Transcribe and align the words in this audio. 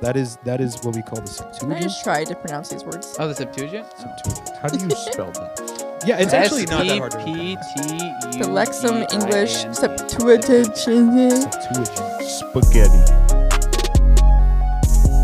That 0.00 0.16
is 0.16 0.38
that 0.44 0.62
is 0.62 0.82
what 0.82 0.96
we 0.96 1.02
call 1.02 1.20
the 1.20 1.56
Can 1.60 1.72
I 1.72 1.80
just 1.80 2.02
try 2.02 2.24
to 2.24 2.34
pronounce 2.34 2.70
these 2.70 2.84
words? 2.84 3.16
Oh, 3.18 3.28
the 3.28 3.34
Septuagint. 3.34 3.86
Septuagint. 3.98 4.48
How 4.62 4.68
do 4.68 4.82
you 4.82 4.90
spell 4.96 5.30
that? 5.32 5.86
Yeah, 6.06 6.16
it's 6.18 6.32
actually 6.32 6.64
not 6.64 6.86
that 6.86 6.96
hard 6.96 7.12
to 7.12 7.18
S-E-P-T-U-E-I-N. 7.18 8.40
The 8.40 8.46
Lexham 8.48 9.04
English 9.12 9.52
Septuagint. 9.76 10.74
Septuagint. 10.74 12.22
Spaghetti. 12.22 13.04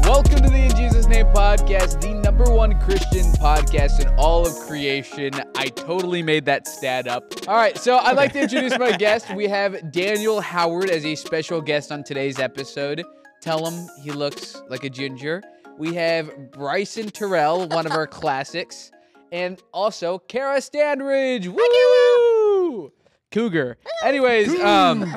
Welcome 0.07 0.43
to 0.43 0.51
the 0.51 0.69
In 0.71 0.77
Jesus 0.77 1.07
Name 1.07 1.25
podcast, 1.29 2.03
the 2.03 2.13
number 2.13 2.45
one 2.53 2.79
Christian 2.81 3.25
podcast 3.41 4.01
in 4.01 4.09
all 4.19 4.47
of 4.47 4.53
creation. 4.69 5.33
I 5.55 5.69
totally 5.69 6.23
made 6.23 6.45
that 6.45 6.69
stat 6.69 7.09
up. 7.09 7.25
All 7.49 7.57
right, 7.57 7.79
so 7.79 7.97
I'd 7.97 8.17
like 8.19 8.35
to 8.35 8.43
introduce 8.43 8.79
my 8.79 8.93
guest. 8.99 9.35
We 9.35 9.49
have 9.49 9.91
Daniel 9.91 10.43
Howard 10.43 10.91
as 10.91 11.07
a 11.07 11.15
special 11.15 11.63
guest 11.63 11.91
on 11.91 12.05
today's 12.05 12.39
episode. 12.39 13.03
Tell 13.47 13.65
him 13.65 13.89
he 14.03 14.11
looks 14.11 14.61
like 14.69 14.83
a 14.83 14.91
ginger. 14.91 15.41
We 15.79 15.95
have 15.95 16.51
Bryson 16.51 17.11
Terrell, 17.11 17.69
one 17.69 17.87
of 17.87 17.93
our 17.93 18.07
classics, 18.09 18.91
and 19.30 19.62
also 19.73 20.19
Kara 20.19 20.59
Standridge. 20.59 21.47
Woo! 21.47 22.91
Cougar. 23.30 23.77
Anyways, 24.03 24.48
um, 24.61 25.05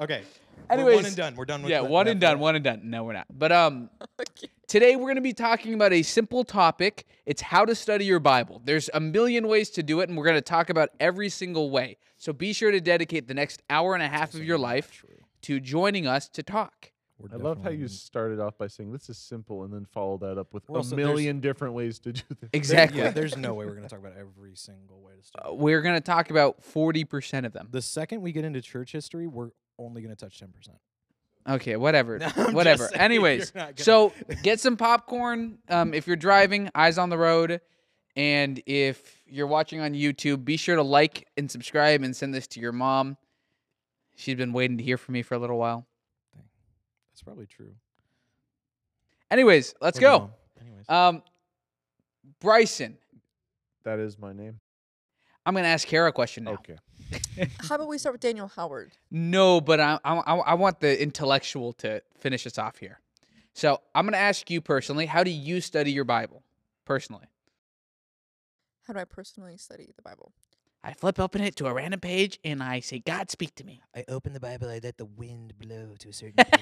Okay. 0.00 0.22
Anyways, 0.70 0.94
we're 0.94 0.94
one 0.94 1.04
and 1.04 1.16
done. 1.16 1.34
We're 1.36 1.44
done 1.44 1.60
with 1.60 1.68
that. 1.68 1.74
yeah, 1.74 1.82
that- 1.82 1.90
one 1.90 2.08
and 2.08 2.18
done, 2.18 2.38
one 2.38 2.54
and 2.54 2.64
done. 2.64 2.80
No, 2.84 3.04
we're 3.04 3.12
not. 3.12 3.26
But 3.30 3.52
um, 3.52 3.90
today 4.66 4.96
we're 4.96 5.02
going 5.02 5.16
to 5.16 5.20
be 5.20 5.34
talking 5.34 5.74
about 5.74 5.92
a 5.92 6.02
simple 6.02 6.42
topic. 6.44 7.04
It's 7.26 7.42
how 7.42 7.66
to 7.66 7.74
study 7.74 8.06
your 8.06 8.18
Bible. 8.18 8.62
There's 8.64 8.88
a 8.94 9.00
million 9.00 9.46
ways 9.46 9.68
to 9.72 9.82
do 9.82 10.00
it, 10.00 10.08
and 10.08 10.16
we're 10.16 10.24
going 10.24 10.36
to 10.36 10.40
talk 10.40 10.70
about 10.70 10.88
every 11.00 11.28
single 11.28 11.70
way. 11.70 11.98
So 12.16 12.32
be 12.32 12.54
sure 12.54 12.70
to 12.70 12.80
dedicate 12.80 13.28
the 13.28 13.34
next 13.34 13.62
hour 13.68 13.92
and 13.92 14.02
a 14.02 14.08
half 14.08 14.32
of 14.32 14.42
your 14.42 14.56
life 14.56 15.04
to 15.42 15.60
joining 15.60 16.06
us 16.06 16.28
to 16.30 16.42
talk. 16.42 16.92
We're 17.18 17.28
I 17.34 17.36
love 17.36 17.62
how 17.62 17.68
you 17.68 17.86
started 17.86 18.40
off 18.40 18.56
by 18.56 18.66
saying 18.66 18.92
this 18.92 19.10
is 19.10 19.18
simple 19.18 19.64
and 19.64 19.72
then 19.74 19.84
follow 19.84 20.16
that 20.18 20.38
up 20.38 20.54
with 20.54 20.66
Well, 20.70 20.80
a 20.80 20.84
so 20.84 20.96
million 20.96 21.40
different 21.40 21.74
ways 21.74 21.98
to 22.00 22.12
do 22.14 22.22
this. 22.40 22.48
Exactly. 22.54 23.00
Yeah, 23.00 23.10
there's 23.10 23.36
no 23.36 23.52
way 23.52 23.66
we're 23.66 23.72
going 23.74 23.82
to 23.82 23.90
talk 23.90 23.98
about 23.98 24.14
every 24.18 24.54
single 24.56 25.02
way 25.02 25.12
to 25.12 25.18
Uh, 25.18 25.22
start. 25.22 25.56
we're 25.58 25.82
going 25.82 25.96
to 25.96 26.00
talk 26.00 26.30
about 26.30 26.62
40% 26.62 27.44
of 27.44 27.52
them. 27.52 27.68
the 27.70 27.82
second 27.82 28.22
we 28.22 28.32
get 28.32 28.44
into 28.46 28.62
church 28.62 28.92
history, 28.92 29.26
we're 29.26 29.50
only 29.78 30.00
going 30.00 30.16
to 30.16 30.24
touch 30.24 30.40
10%. 30.40 30.48
Okay, 31.48 31.76
whatever. 31.76 32.18
No, 32.20 32.26
I'm 32.26 32.32
just 32.34 32.52
whatever. 32.54 32.88
saying, 32.88 33.00
Anyways, 33.00 33.52
you're 33.54 33.64
not 33.64 33.76
gonna- 33.76 33.84
so 33.84 34.12
get 34.42 34.58
some 34.60 34.78
popcorn 34.78 35.58
um, 35.68 35.92
if 35.92 36.06
you're 36.06 36.16
driving, 36.16 36.70
eyes 36.74 36.96
on 36.96 37.10
the 37.10 37.18
road. 37.18 37.60
And 38.16 38.62
if 38.66 39.22
you're 39.26 39.46
watching 39.46 39.80
on 39.80 39.92
YouTube, 39.92 40.44
be 40.44 40.56
sure 40.56 40.76
to 40.76 40.82
like 40.82 41.28
and 41.36 41.50
subscribe 41.50 42.02
and 42.02 42.14
send 42.16 42.32
this 42.34 42.46
to 42.48 42.60
your 42.60 42.72
mom. 42.72 43.16
She's 44.20 44.36
been 44.36 44.52
waiting 44.52 44.76
to 44.78 44.84
hear 44.84 44.98
from 44.98 45.14
me 45.14 45.22
for 45.22 45.34
a 45.34 45.38
little 45.38 45.58
while. 45.58 45.86
That's 47.12 47.22
probably 47.22 47.46
true. 47.46 47.74
Anyways, 49.30 49.74
let's 49.80 49.96
Or 49.98 50.00
go. 50.02 50.18
mom. 50.18 50.30
Anyways. 50.60 50.88
Um, 50.88 51.22
Bryson, 52.40 52.98
That 53.84 53.98
is 53.98 54.18
my 54.18 54.32
name. 54.32 54.60
I'm 55.46 55.54
going 55.54 55.64
to 55.64 55.70
ask 55.70 55.88
Kara 55.88 56.10
a 56.10 56.12
question 56.12 56.44
now. 56.44 56.52
Okay. 56.52 56.76
How 57.60 57.76
about 57.76 57.88
we 57.88 57.96
start 57.96 58.12
with 58.14 58.20
Daniel 58.20 58.46
Howard? 58.48 58.92
No, 59.10 59.60
but 59.60 59.80
I, 59.80 59.98
I, 60.04 60.14
I 60.18 60.36
I 60.36 60.54
want 60.54 60.80
the 60.80 61.00
intellectual 61.02 61.72
to 61.74 62.02
finish 62.18 62.46
us 62.46 62.58
off 62.58 62.76
here. 62.78 63.00
So 63.54 63.80
I'm 63.94 64.04
going 64.04 64.12
to 64.12 64.18
ask 64.18 64.50
you 64.50 64.60
personally, 64.60 65.06
how 65.06 65.24
do 65.24 65.30
you 65.30 65.60
study 65.62 65.92
your 65.92 66.04
Bible 66.04 66.42
personally? 66.84 67.24
How 68.86 68.92
do 68.92 69.00
I 69.00 69.04
personally 69.04 69.56
study 69.56 69.88
the 69.96 70.02
Bible? 70.02 70.32
I 70.82 70.94
flip 70.94 71.18
open 71.20 71.42
it 71.42 71.56
to 71.56 71.66
a 71.66 71.74
random 71.74 72.00
page 72.00 72.38
and 72.44 72.62
I 72.62 72.80
say, 72.80 73.00
God, 73.00 73.30
speak 73.30 73.54
to 73.56 73.64
me. 73.64 73.82
I 73.94 74.04
open 74.08 74.32
the 74.32 74.40
Bible, 74.40 74.68
I 74.68 74.80
let 74.82 74.96
the 74.96 75.04
wind 75.04 75.54
blow 75.58 75.94
to 75.98 76.08
a 76.08 76.12
certain 76.12 76.34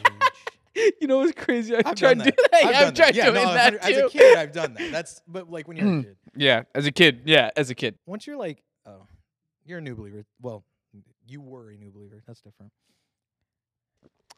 page. 0.75 0.93
you 1.01 1.07
know 1.07 1.19
what's 1.19 1.33
crazy? 1.33 1.75
I've, 1.75 1.87
I've 1.87 1.95
tried 1.95 2.19
done 2.19 2.27
doing 2.27 2.35
that. 2.37 2.51
that. 2.51 2.65
I've 2.65 2.87
I've 2.89 2.95
tried 2.95 3.07
that. 3.09 3.15
Yeah, 3.15 3.31
doing 3.31 3.45
no, 3.45 3.55
that 3.55 3.71
too. 3.71 3.79
As 3.81 3.97
a 3.97 4.09
kid, 4.09 4.37
I've 4.37 4.53
done 4.53 4.75
that. 4.75 4.93
That's 4.93 5.23
but 5.29 5.51
like 5.51 5.69
when 5.69 5.77
you're 5.77 5.99
a 5.99 6.03
kid. 6.03 6.17
Yeah, 6.37 6.63
as 6.75 6.87
a 6.87 6.93
kid. 6.93 7.23
Yeah, 7.27 7.51
as 7.57 7.71
a 7.71 7.75
kid. 7.75 7.95
Once 8.07 8.27
you're 8.27 8.37
like, 8.37 8.63
oh, 8.87 9.07
you're 9.65 9.79
a 9.79 9.83
new 9.83 9.95
believer. 9.95 10.25
Well, 10.41 10.65
you 11.27 11.41
were 11.41 11.71
a 11.71 11.77
new 11.77 11.91
believer. 11.91 12.23
That's 12.27 12.41
different. 12.41 12.73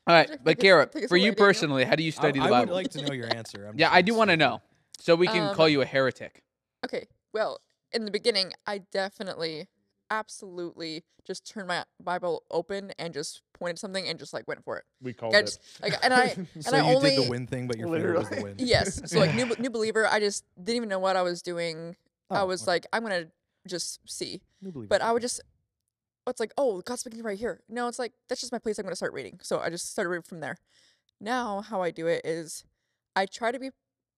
All 0.07 0.15
right, 0.15 0.31
but 0.43 0.59
Kara, 0.59 0.89
for 1.09 1.17
you 1.17 1.35
personally, 1.35 1.85
how 1.85 1.95
do 1.95 2.03
you 2.03 2.11
study 2.11 2.41
I 2.41 2.45
the 2.45 2.51
Bible? 2.51 2.57
I 2.57 2.61
would 2.61 2.71
like 2.71 2.91
to 2.91 3.03
know 3.03 3.13
your 3.13 3.29
answer. 3.35 3.67
I'm 3.67 3.79
yeah, 3.79 3.91
I 3.93 4.03
do 4.03 4.15
want 4.15 4.31
to 4.31 4.37
know, 4.37 4.61
so 4.99 5.15
we 5.15 5.27
can 5.27 5.55
call 5.55 5.67
Um, 5.67 5.73
you 5.73 5.83
a 5.83 5.87
heretic. 5.87 6.43
Okay, 6.85 7.07
well, 7.33 7.61
in 7.93 8.07
the 8.07 8.11
beginning, 8.11 8.53
I 8.67 8.79
definitely, 8.79 9.69
absolutely 10.11 11.05
just 11.27 11.49
turned 11.49 11.69
my 11.69 11.85
Bible 12.03 12.43
open 12.51 12.93
and 12.99 13.15
just 13.15 13.43
pointed 13.53 13.79
something 13.79 14.07
and 14.07 14.19
just 14.19 14.33
like 14.33 14.47
went 14.49 14.65
for 14.65 14.77
it. 14.79 14.85
We 15.01 15.13
called 15.13 15.35
I 15.35 15.39
it. 15.41 15.47
just, 15.47 15.61
like, 15.83 15.95
and 16.03 16.13
I, 16.13 16.35
So 16.61 16.77
I 16.77 16.93
you 16.93 17.01
did 17.01 17.17
the 17.17 17.29
win 17.29 17.47
thing, 17.47 17.67
but 17.67 17.79
your 17.79 17.89
favorite 17.89 18.19
was 18.19 18.29
the 18.29 18.37
Literally. 18.37 18.55
yes, 18.59 19.01
so 19.11 19.19
like 19.19 19.35
new 19.35 19.47
new 19.59 19.71
believer, 19.71 20.07
I 20.07 20.21
just 20.21 20.45
didn't 20.59 20.77
even 20.77 20.89
know 20.89 20.99
what 20.99 21.17
I 21.17 21.23
was 21.23 21.43
doing. 21.43 21.97
I 22.31 22.43
Oh, 22.43 22.47
was 22.47 22.63
okay. 22.63 22.73
like, 22.73 22.87
I'm 22.93 23.03
gonna 23.03 23.27
just 23.67 24.01
see, 24.09 24.43
new 24.61 24.73
believer. 24.73 24.89
but 24.89 25.03
I 25.03 25.13
would 25.13 25.23
just. 25.23 25.41
It's 26.27 26.39
like, 26.39 26.53
oh, 26.57 26.81
God's 26.83 27.01
speaking 27.01 27.23
right 27.25 27.39
here. 27.39 27.61
No, 27.69 27.89
it's 27.89 27.99
like 27.99 28.13
that's 28.29 28.41
just 28.41 28.53
my 28.53 28.59
place. 28.59 28.79
I'm 28.79 28.85
gonna 28.85 28.95
start 28.95 29.13
reading. 29.13 29.41
So 29.43 29.59
I 29.59 29.71
just 29.71 29.91
started 29.91 30.11
reading 30.11 30.23
from 30.23 30.41
there. 30.41 30.57
Now, 31.21 31.61
how 31.61 31.83
I 31.83 31.91
do 31.91 32.07
it 32.07 32.23
is, 32.25 32.65
I 33.17 33.27
try 33.27 33.51
to 33.53 33.59
be 33.59 33.71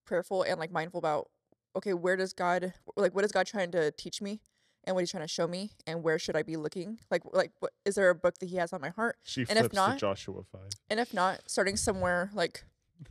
prayerful 0.05 0.43
and 0.43 0.59
like 0.59 0.71
mindful 0.71 0.99
about, 0.99 1.31
okay, 1.77 1.95
where 1.95 2.17
does 2.17 2.33
God, 2.33 2.75
like, 2.97 3.15
what 3.15 3.25
is 3.25 3.33
God 3.33 3.47
trying 3.47 3.71
to 3.73 3.91
teach 3.93 4.21
me, 4.21 4.41
and 4.85 4.95
what 4.97 5.01
He's 5.03 5.11
trying 5.11 5.23
to 5.25 5.29
show 5.29 5.47
me, 5.47 5.71
and 5.87 6.03
where 6.03 6.19
should 6.19 6.37
I 6.37 6.43
be 6.43 6.57
looking? 6.57 6.99
Like, 7.11 7.23
like, 7.33 7.53
what 7.61 7.73
is 7.85 7.95
there 7.95 8.11
a 8.11 8.15
book 8.15 8.39
that 8.39 8.49
He 8.49 8.57
has 8.57 8.73
on 8.73 8.81
my 8.81 8.91
heart? 8.91 9.17
She 9.23 9.43
and 9.43 9.51
if 9.53 9.59
flips 9.59 9.75
not- 9.75 9.93
to 9.95 9.99
Joshua 9.99 10.43
5. 10.51 10.61
and 10.91 11.01
if 11.01 11.13
not 11.15 11.43
starting 11.47 11.77
somewhere 11.77 12.31
like 12.35 12.65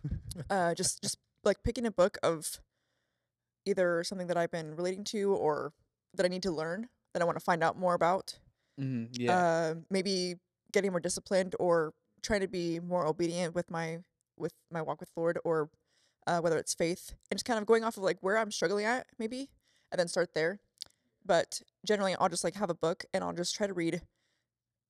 uh 0.50 0.74
just 0.74 1.02
just 1.02 1.18
like 1.44 1.64
picking 1.64 1.86
a 1.86 1.92
book 1.92 2.18
of 2.24 2.60
either 3.66 4.04
something 4.04 4.28
that 4.28 4.38
i've 4.38 4.52
been 4.52 4.76
relating 4.76 5.04
to 5.04 5.34
or 5.34 5.74
that 6.14 6.26
i 6.26 6.30
need 6.30 6.44
to 6.44 6.52
learn 6.52 6.88
that 7.14 7.22
i 7.22 7.26
want 7.26 7.38
to 7.38 7.44
find 7.44 7.62
out 7.64 7.78
more 7.78 7.94
about 7.94 8.40
hmm 8.78 9.06
yeah. 9.12 9.36
uh 9.38 9.76
maybe 9.90 10.36
getting 10.72 10.92
more 10.92 11.00
disciplined 11.00 11.56
or 11.60 11.94
trying 12.22 12.40
to 12.40 12.48
be 12.48 12.80
more 12.80 13.06
obedient 13.06 13.54
with 13.54 13.70
my 13.70 13.98
with 14.38 14.54
my 14.72 14.82
walk 14.82 15.00
with 15.00 15.10
lord 15.18 15.38
or 15.44 15.70
uh, 16.28 16.40
whether 16.40 16.58
it's 16.58 16.74
faith 16.74 17.14
and 17.30 17.38
just 17.38 17.46
kind 17.46 17.60
of 17.60 17.66
going 17.66 17.84
off 17.84 17.98
of 17.98 18.04
like 18.04 18.18
where 18.22 18.38
i'm 18.38 18.52
struggling 18.52 18.86
at 18.86 19.06
maybe 19.20 19.50
and 19.92 20.00
then 20.00 20.08
start 20.08 20.34
there 20.34 20.60
but 21.26 21.62
generally 21.86 22.16
i'll 22.20 22.30
just 22.30 22.44
like 22.44 22.56
have 22.56 22.70
a 22.70 22.76
book 22.76 23.06
and 23.14 23.24
i'll 23.24 23.34
just 23.34 23.56
try 23.56 23.68
to 23.68 23.74
read 23.74 24.02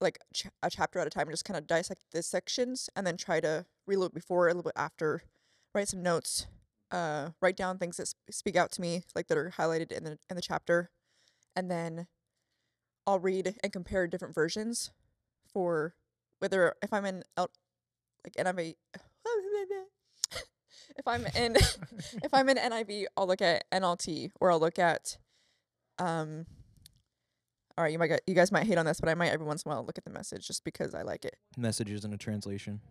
like 0.02 0.19
ch- 0.34 0.47
a 0.64 0.69
chapter 0.69 1.00
at 1.00 1.08
a 1.08 1.09
time 1.09 1.28
and 1.28 1.34
just 1.34 1.46
kind 1.46 1.58
of 1.58 1.68
dissect 1.68 2.02
the 2.12 2.24
sections 2.24 2.90
and 2.96 3.06
then 3.06 3.16
try 3.16 3.40
to 3.40 3.66
little 3.88 4.09
before 4.09 4.47
a 4.47 4.50
little 4.52 4.64
bit 4.64 4.74
after 4.75 5.22
write 5.74 5.88
some 5.88 6.02
notes 6.02 6.47
uh 6.91 7.30
write 7.41 7.56
down 7.56 7.78
things 7.78 7.97
that 7.97 8.08
sp- 8.08 8.18
speak 8.31 8.56
out 8.56 8.72
to 8.72 8.81
me 8.81 9.03
like 9.16 9.28
that 9.28 9.38
are 9.38 9.53
highlighted 9.58 9.91
in 9.91 10.03
the 10.03 10.18
in 10.30 10.36
the 10.36 10.41
chapter. 10.41 10.90
And 11.56 11.70
then 11.70 12.08
i'll 13.06 13.20
read 13.20 13.56
and 13.62 13.74
compare 13.74 14.08
different 14.08 14.34
versions 14.36 14.91
for 15.52 15.94
whether 16.40 16.74
if 16.81 16.94
i'm 16.94 17.06
in 17.06 17.24
L- 17.38 17.52
like 18.24 18.34
NIV 18.36 18.75
if 20.97 21.08
i'm 21.08 21.25
in 21.36 21.56
if 22.24 22.34
i'm 22.34 22.47
in 22.50 22.58
NIV 22.58 23.06
I'll 23.18 23.28
look 23.28 23.41
at 23.41 23.70
NLT 23.72 24.31
or 24.40 24.52
I'll 24.52 24.59
look 24.59 24.80
at 24.80 25.18
um 26.01 26.45
all 27.78 27.85
right, 27.85 27.94
you 27.94 27.97
might 28.00 28.07
get, 28.07 28.22
you 28.28 28.35
guys 28.35 28.51
might 28.51 28.66
hate 28.67 28.78
on 28.78 28.85
this, 28.85 29.00
but 29.00 29.07
I 29.09 29.16
might 29.16 29.29
every 29.31 29.45
once 29.45 29.63
in 29.63 29.72
a 29.72 29.75
while 29.75 29.85
look 29.85 29.97
at 29.97 30.03
the 30.03 30.12
message 30.12 30.45
just 30.45 30.63
because 30.66 30.94
I 30.94 31.03
like 31.03 31.23
it. 31.25 31.35
message 31.57 31.89
isn't 31.89 32.13
a 32.13 32.17
translation. 32.17 32.81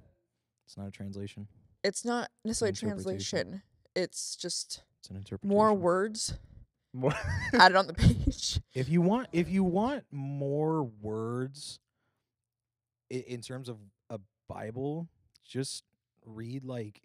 It's 0.66 0.76
not 0.76 0.88
a 0.88 0.90
translation. 0.90 1.48
It's 1.84 2.04
not 2.04 2.30
necessarily 2.44 2.72
a 2.72 2.76
translation. 2.76 3.62
It's 3.94 4.36
just 4.36 4.82
It's 5.00 5.10
an 5.10 5.16
interpretation. 5.16 5.54
more 5.54 5.74
words 5.74 6.34
More- 6.94 7.12
added 7.52 7.76
on 7.76 7.86
the 7.88 7.94
page. 7.94 8.60
If 8.72 8.88
you 8.88 9.00
want, 9.02 9.28
if 9.32 9.48
you 9.50 9.64
want 9.64 10.04
more 10.10 10.82
words, 10.84 11.78
i- 13.12 13.16
in 13.28 13.42
terms 13.42 13.68
of 13.68 13.76
a 14.08 14.18
Bible, 14.48 15.08
just 15.44 15.84
read 16.24 16.64
like 16.64 17.02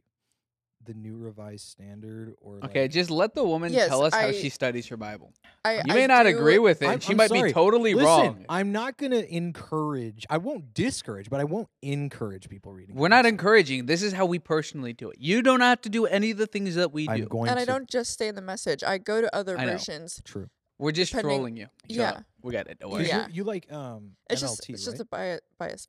the 0.86 0.94
New 0.94 1.18
Revised 1.18 1.68
Standard 1.68 2.34
or 2.42 2.60
okay, 2.66 2.88
just 2.88 3.10
let 3.10 3.34
the 3.34 3.44
woman 3.44 3.74
Yes, 3.74 3.88
tell 3.90 4.04
us 4.04 4.14
how 4.14 4.28
I- 4.28 4.32
she 4.32 4.50
studies 4.50 4.88
her 4.88 4.98
Bible. 4.98 5.34
I, 5.64 5.76
You 5.78 5.82
I 5.90 5.94
may 5.96 6.08
not 6.08 6.24
do- 6.24 6.30
agree 6.30 6.60
with 6.60 6.82
it. 6.82 6.88
I'm- 6.88 7.00
she 7.00 7.12
I'm 7.12 7.18
might 7.18 7.30
sorry. 7.30 7.50
be 7.50 7.54
totally 7.54 7.94
Listen, 7.96 8.08
wrong. 8.08 8.46
I'm 8.50 8.72
not 8.72 8.98
gonna 8.98 9.18
encourage. 9.22 10.26
I 10.30 10.38
won't 10.38 10.74
discourage, 10.74 11.30
but 11.30 11.40
I 11.40 11.44
won't 11.44 11.70
encourage 11.82 12.50
people 12.50 12.72
reading. 12.74 12.96
We're 12.96 13.08
not 13.08 13.24
Bibles. 13.24 13.32
encouraging. 13.34 13.86
This 13.88 14.04
is 14.04 14.14
how 14.14 14.26
we 14.26 14.40
personally 14.40 14.94
do 14.94 15.10
it. 15.10 15.18
You 15.20 15.42
don't 15.42 15.62
have 15.62 15.82
to 15.82 15.90
do 15.90 16.06
any 16.06 16.32
of 16.32 16.38
the 16.38 16.48
things 16.48 16.76
that 16.76 16.92
we 16.94 17.08
I'm 17.10 17.18
do. 17.22 17.26
going 17.26 17.50
And 17.50 17.58
to. 17.58 17.62
I 17.62 17.66
don't 17.66 17.90
just 17.90 18.12
stay 18.12 18.28
in 18.28 18.36
the 18.36 18.42
message. 18.42 18.84
I 18.84 18.98
go 19.00 19.22
to 19.22 19.36
other 19.36 19.58
I 19.58 19.66
know. 19.66 19.72
versions. 19.74 20.22
True. 20.24 20.50
We're 20.78 20.92
just 20.92 21.12
depending- 21.14 21.36
trolling 21.38 21.58
you. 21.58 21.68
Shut 21.90 21.98
yeah. 21.98 22.10
up. 22.12 22.24
We 22.42 22.52
got 22.54 22.68
it. 22.68 22.80
Don't 22.80 22.90
'Cause 22.92 22.98
worry. 23.00 23.04
you- 23.06 23.10
Yeah. 23.10 23.28
You, 23.32 23.44
like 23.46 23.72
um 23.72 24.18
It's 24.30 24.42
NLT, 24.44 24.46
just 24.46 24.70
it's 24.70 24.88
right? 24.88 24.92
just 24.92 25.02
a 25.02 25.06
bias 25.06 25.42
bias 25.58 25.88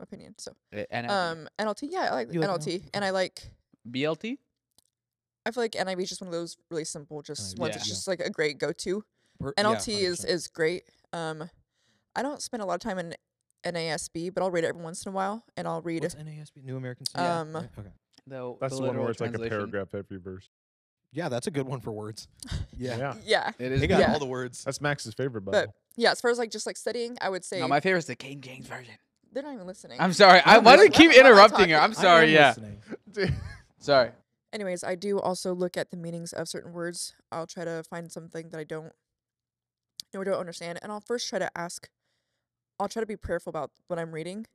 opinion. 0.00 0.34
So 0.38 0.52
Uh, 0.72 0.84
And 0.90 1.10
um 1.10 1.48
NLT, 1.58 1.88
yeah, 1.90 2.08
I 2.10 2.14
like 2.14 2.32
You 2.32 2.40
like 2.40 2.50
NLT, 2.50 2.84
and 2.94 3.04
I 3.04 3.10
like 3.10 3.50
BLT? 3.88 4.38
I 5.46 5.50
feel 5.50 5.62
like 5.62 5.72
NIV 5.72 6.02
is 6.02 6.08
just 6.10 6.20
one 6.20 6.28
of 6.28 6.32
those 6.32 6.56
really 6.70 6.84
simple, 6.84 7.22
just 7.22 7.56
NIV, 7.56 7.60
ones. 7.60 7.70
yeah. 7.74 7.78
It's 7.78 7.88
just 7.88 8.08
like 8.08 8.20
a 8.20 8.30
great 8.30 8.58
go 8.58 8.72
to. 8.72 9.04
Per- 9.40 9.54
yeah, 9.56 9.64
NLT 9.64 9.88
is 10.00 10.24
is 10.24 10.48
great. 10.48 10.84
Um, 11.12 11.48
I 12.16 12.22
don't 12.22 12.42
spend 12.42 12.62
a 12.62 12.66
lot 12.66 12.74
of 12.74 12.80
time 12.80 12.98
in 12.98 13.14
NASB, 13.64 14.34
but 14.34 14.42
I'll 14.42 14.50
read 14.50 14.64
it 14.64 14.68
every 14.68 14.82
once 14.82 15.04
in 15.06 15.10
a 15.10 15.14
while, 15.14 15.44
and 15.56 15.66
I'll 15.68 15.80
read. 15.82 16.02
What's 16.02 16.14
NASB? 16.16 16.64
New 16.64 16.76
American 16.76 17.06
Standard. 17.06 17.56
Um, 17.58 17.62
right? 17.62 17.70
Okay. 17.78 17.88
The, 18.26 18.56
That's 18.60 18.76
the, 18.76 18.82
one 18.82 18.98
where 18.98 19.10
it's 19.10 19.20
like 19.20 19.34
a 19.34 19.38
paragraph 19.38 19.94
every 19.94 20.18
verse. 20.18 20.50
Yeah, 21.12 21.30
that's 21.30 21.46
a 21.46 21.50
good 21.50 21.66
one 21.66 21.80
for 21.80 21.90
words. 21.92 22.28
Yeah. 22.76 22.96
Yeah. 22.98 23.14
yeah, 23.24 23.50
It 23.58 23.72
is. 23.72 23.80
They 23.80 23.86
got 23.88 23.98
Yeah. 24.00 24.12
all 24.12 24.18
the 24.20 24.26
words. 24.26 24.62
That's 24.62 24.80
Max's 24.80 25.14
favorite 25.14 25.40
but 25.40 25.50
Bible. 25.52 25.74
yeah, 25.96 26.12
as 26.12 26.20
far 26.20 26.30
as 26.30 26.38
like 26.38 26.50
just 26.50 26.64
like 26.66 26.76
studying, 26.76 27.16
I 27.20 27.28
would 27.28 27.44
say 27.44 27.58
No, 27.58 27.66
my 27.66 27.80
favorite 27.80 28.00
is 28.00 28.04
the 28.06 28.14
King 28.14 28.40
James 28.40 28.66
version. 28.68 28.94
they're 29.32 29.42
not 29.42 29.54
even 29.54 29.66
listening. 29.66 29.98
I'm 30.00 30.12
sorry. 30.12 30.40
I 30.44 30.56
I'm 30.58 30.64
why 30.64 30.76
do 30.76 30.82
you 30.82 30.90
keep 30.90 31.10
why 31.10 31.16
am 31.16 31.26
I 31.26 31.28
interrupting 31.30 31.70
her? 31.70 31.76
I'm 31.78 31.90
I 31.90 31.94
sorry. 31.94 32.38
am 32.38 32.54
Yeah. 33.16 33.26
Sorry. 33.78 34.10
Anyways, 34.52 34.82
I 34.82 34.94
do 34.94 35.18
also 35.18 35.54
look 35.54 35.76
at 35.76 35.90
the 35.90 35.96
meanings 35.96 36.32
of 36.32 36.48
certain 36.48 36.72
words. 36.72 37.14
I'll 37.30 37.46
try 37.46 37.64
to 37.64 37.82
find 37.82 38.10
something 38.10 38.48
that 38.50 38.58
I 38.58 38.64
don't 38.64 38.92
know 40.12 40.20
or 40.20 40.24
don't 40.24 40.40
understand, 40.40 40.78
and 40.82 40.90
I'll 40.90 41.00
first 41.00 41.28
try 41.28 41.38
to 41.38 41.50
ask. 41.56 41.88
I'll 42.80 42.88
try 42.88 43.00
to 43.00 43.06
be 43.06 43.16
prayerful 43.16 43.50
about 43.50 43.70
what 43.88 43.98
I'm 43.98 44.12
reading. 44.12 44.46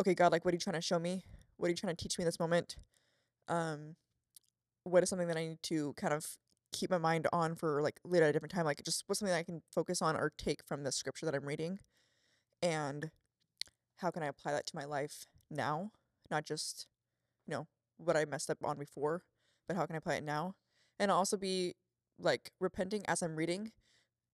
Okay, 0.00 0.14
God, 0.14 0.32
like, 0.32 0.44
what 0.44 0.52
are 0.52 0.56
you 0.56 0.60
trying 0.60 0.74
to 0.74 0.80
show 0.80 0.98
me? 0.98 1.22
What 1.56 1.68
are 1.68 1.70
you 1.70 1.76
trying 1.76 1.94
to 1.94 2.02
teach 2.02 2.18
me 2.18 2.22
in 2.22 2.26
this 2.26 2.40
moment? 2.40 2.76
Um, 3.48 3.96
what 4.84 5.02
is 5.02 5.08
something 5.08 5.28
that 5.28 5.36
I 5.36 5.46
need 5.46 5.62
to 5.64 5.92
kind 5.96 6.12
of 6.12 6.26
keep 6.72 6.90
my 6.90 6.98
mind 6.98 7.26
on 7.32 7.54
for 7.54 7.80
like 7.82 8.00
later 8.04 8.24
at 8.24 8.30
a 8.30 8.32
different 8.32 8.52
time? 8.52 8.64
Like, 8.64 8.82
just 8.84 9.04
what's 9.06 9.20
something 9.20 9.32
that 9.32 9.38
I 9.38 9.44
can 9.44 9.62
focus 9.72 10.02
on 10.02 10.16
or 10.16 10.32
take 10.36 10.64
from 10.66 10.82
the 10.82 10.92
scripture 10.92 11.26
that 11.26 11.34
I'm 11.34 11.46
reading, 11.46 11.78
and 12.60 13.10
how 13.98 14.10
can 14.10 14.22
I 14.22 14.26
apply 14.26 14.52
that 14.52 14.66
to 14.66 14.76
my 14.76 14.84
life 14.84 15.26
now, 15.50 15.92
not 16.30 16.44
just, 16.44 16.86
you 17.46 17.54
know, 17.54 17.66
what 17.98 18.16
I 18.16 18.24
messed 18.24 18.50
up 18.50 18.58
on 18.64 18.78
before, 18.78 19.22
but 19.66 19.76
how 19.76 19.86
can 19.86 19.94
I 19.94 19.98
apply 19.98 20.14
it 20.14 20.24
now? 20.24 20.54
And 20.98 21.10
I'll 21.10 21.18
also 21.18 21.36
be 21.36 21.74
like 22.18 22.50
repenting 22.60 23.04
as 23.06 23.22
I'm 23.22 23.36
reading. 23.36 23.72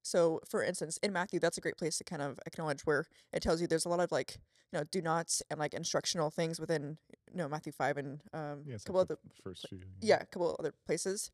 So, 0.02 0.40
for 0.48 0.62
instance, 0.62 0.98
in 1.02 1.12
Matthew, 1.12 1.40
that's 1.40 1.56
a 1.58 1.60
great 1.62 1.76
place 1.78 1.96
to 1.98 2.04
kind 2.04 2.22
of 2.22 2.38
acknowledge 2.46 2.82
where 2.82 3.06
it 3.32 3.42
tells 3.42 3.60
you 3.60 3.66
there's 3.66 3.86
a 3.86 3.88
lot 3.88 4.00
of 4.00 4.12
like, 4.12 4.36
you 4.72 4.78
know, 4.78 4.84
do 4.90 5.00
nots 5.00 5.42
and 5.50 5.58
like 5.58 5.72
instructional 5.74 6.30
things 6.30 6.60
within, 6.60 6.98
you 7.30 7.38
know, 7.38 7.48
Matthew 7.48 7.72
5 7.72 7.96
and 7.96 8.20
um, 8.34 8.62
Yeah, 8.66 8.76
couple 8.84 9.00
like 9.00 9.02
of 9.02 9.08
the 9.08 9.18
first 9.42 9.66
few. 9.68 9.80
yeah, 10.02 10.18
a 10.20 10.26
couple 10.26 10.54
other 10.58 10.74
places. 10.86 11.30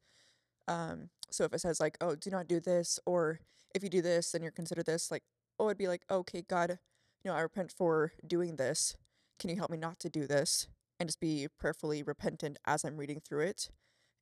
Um, 0.69 1.11
so 1.31 1.45
if 1.45 1.53
it 1.53 1.61
says 1.61 1.81
like, 1.81 1.97
oh, 2.01 2.15
do 2.15 2.31
not 2.31 2.47
do 2.47 2.61
this, 2.61 3.01
or 3.07 3.41
if 3.75 3.83
you 3.83 3.89
do 3.89 4.03
this, 4.03 4.31
then 4.31 4.43
you're 4.43 4.53
considered 4.53 4.87
this, 4.87 5.11
like, 5.11 5.23
oh, 5.59 5.67
it'd 5.67 5.79
be 5.79 5.89
like, 5.89 6.03
okay, 6.11 6.43
God, 6.49 6.79
you 7.25 7.31
know, 7.31 7.37
I 7.37 7.41
repent 7.41 7.73
for 7.77 8.13
doing 8.27 8.57
this. 8.57 8.97
Can 9.41 9.51
you 9.51 9.57
help 9.57 9.71
me 9.71 9.79
not 9.79 9.99
to 10.01 10.09
do 10.09 10.27
this? 10.27 10.69
And 11.01 11.09
just 11.09 11.19
be 11.19 11.49
prayerfully 11.59 12.03
repentant 12.03 12.59
as 12.67 12.85
I'm 12.85 12.97
reading 12.97 13.21
through 13.21 13.47
it. 13.47 13.71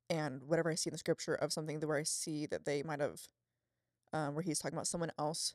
And 0.09 0.41
whatever 0.43 0.71
I 0.71 0.75
see 0.75 0.89
in 0.89 0.93
the 0.93 0.97
scripture 0.97 1.35
of 1.35 1.53
something 1.53 1.79
where 1.81 1.97
I 1.97 2.03
see 2.03 2.47
that 2.47 2.65
they 2.65 2.81
might 2.81 3.01
have, 3.01 3.27
um, 4.13 4.33
where 4.33 4.41
he's 4.41 4.57
talking 4.57 4.75
about 4.75 4.87
someone 4.87 5.11
else 5.19 5.53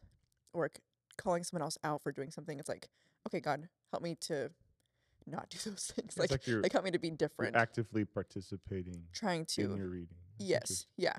or 0.53 0.71
calling 1.17 1.43
someone 1.43 1.63
else 1.63 1.79
out 1.83 2.03
for 2.03 2.13
doing 2.13 2.31
something, 2.31 2.61
it's 2.61 2.69
like, 2.69 2.89
okay, 3.27 3.41
God, 3.41 3.69
help 3.91 4.03
me 4.03 4.17
to 4.23 4.51
not 5.27 5.49
do 5.49 5.59
those 5.71 5.87
things. 5.87 6.17
Like, 6.19 6.31
like 6.31 6.43
like 6.47 6.73
help 6.73 6.85
me 6.85 6.91
to 6.91 6.99
be 6.99 7.11
different. 7.11 7.57
actively 7.57 8.05
participating 8.05 9.03
trying 9.13 9.47
to 9.47 9.63
in 9.63 9.77
your 9.77 9.89
reading. 9.89 10.17
That's 10.39 10.49
Yes, 10.49 10.87
yeah. 10.97 11.17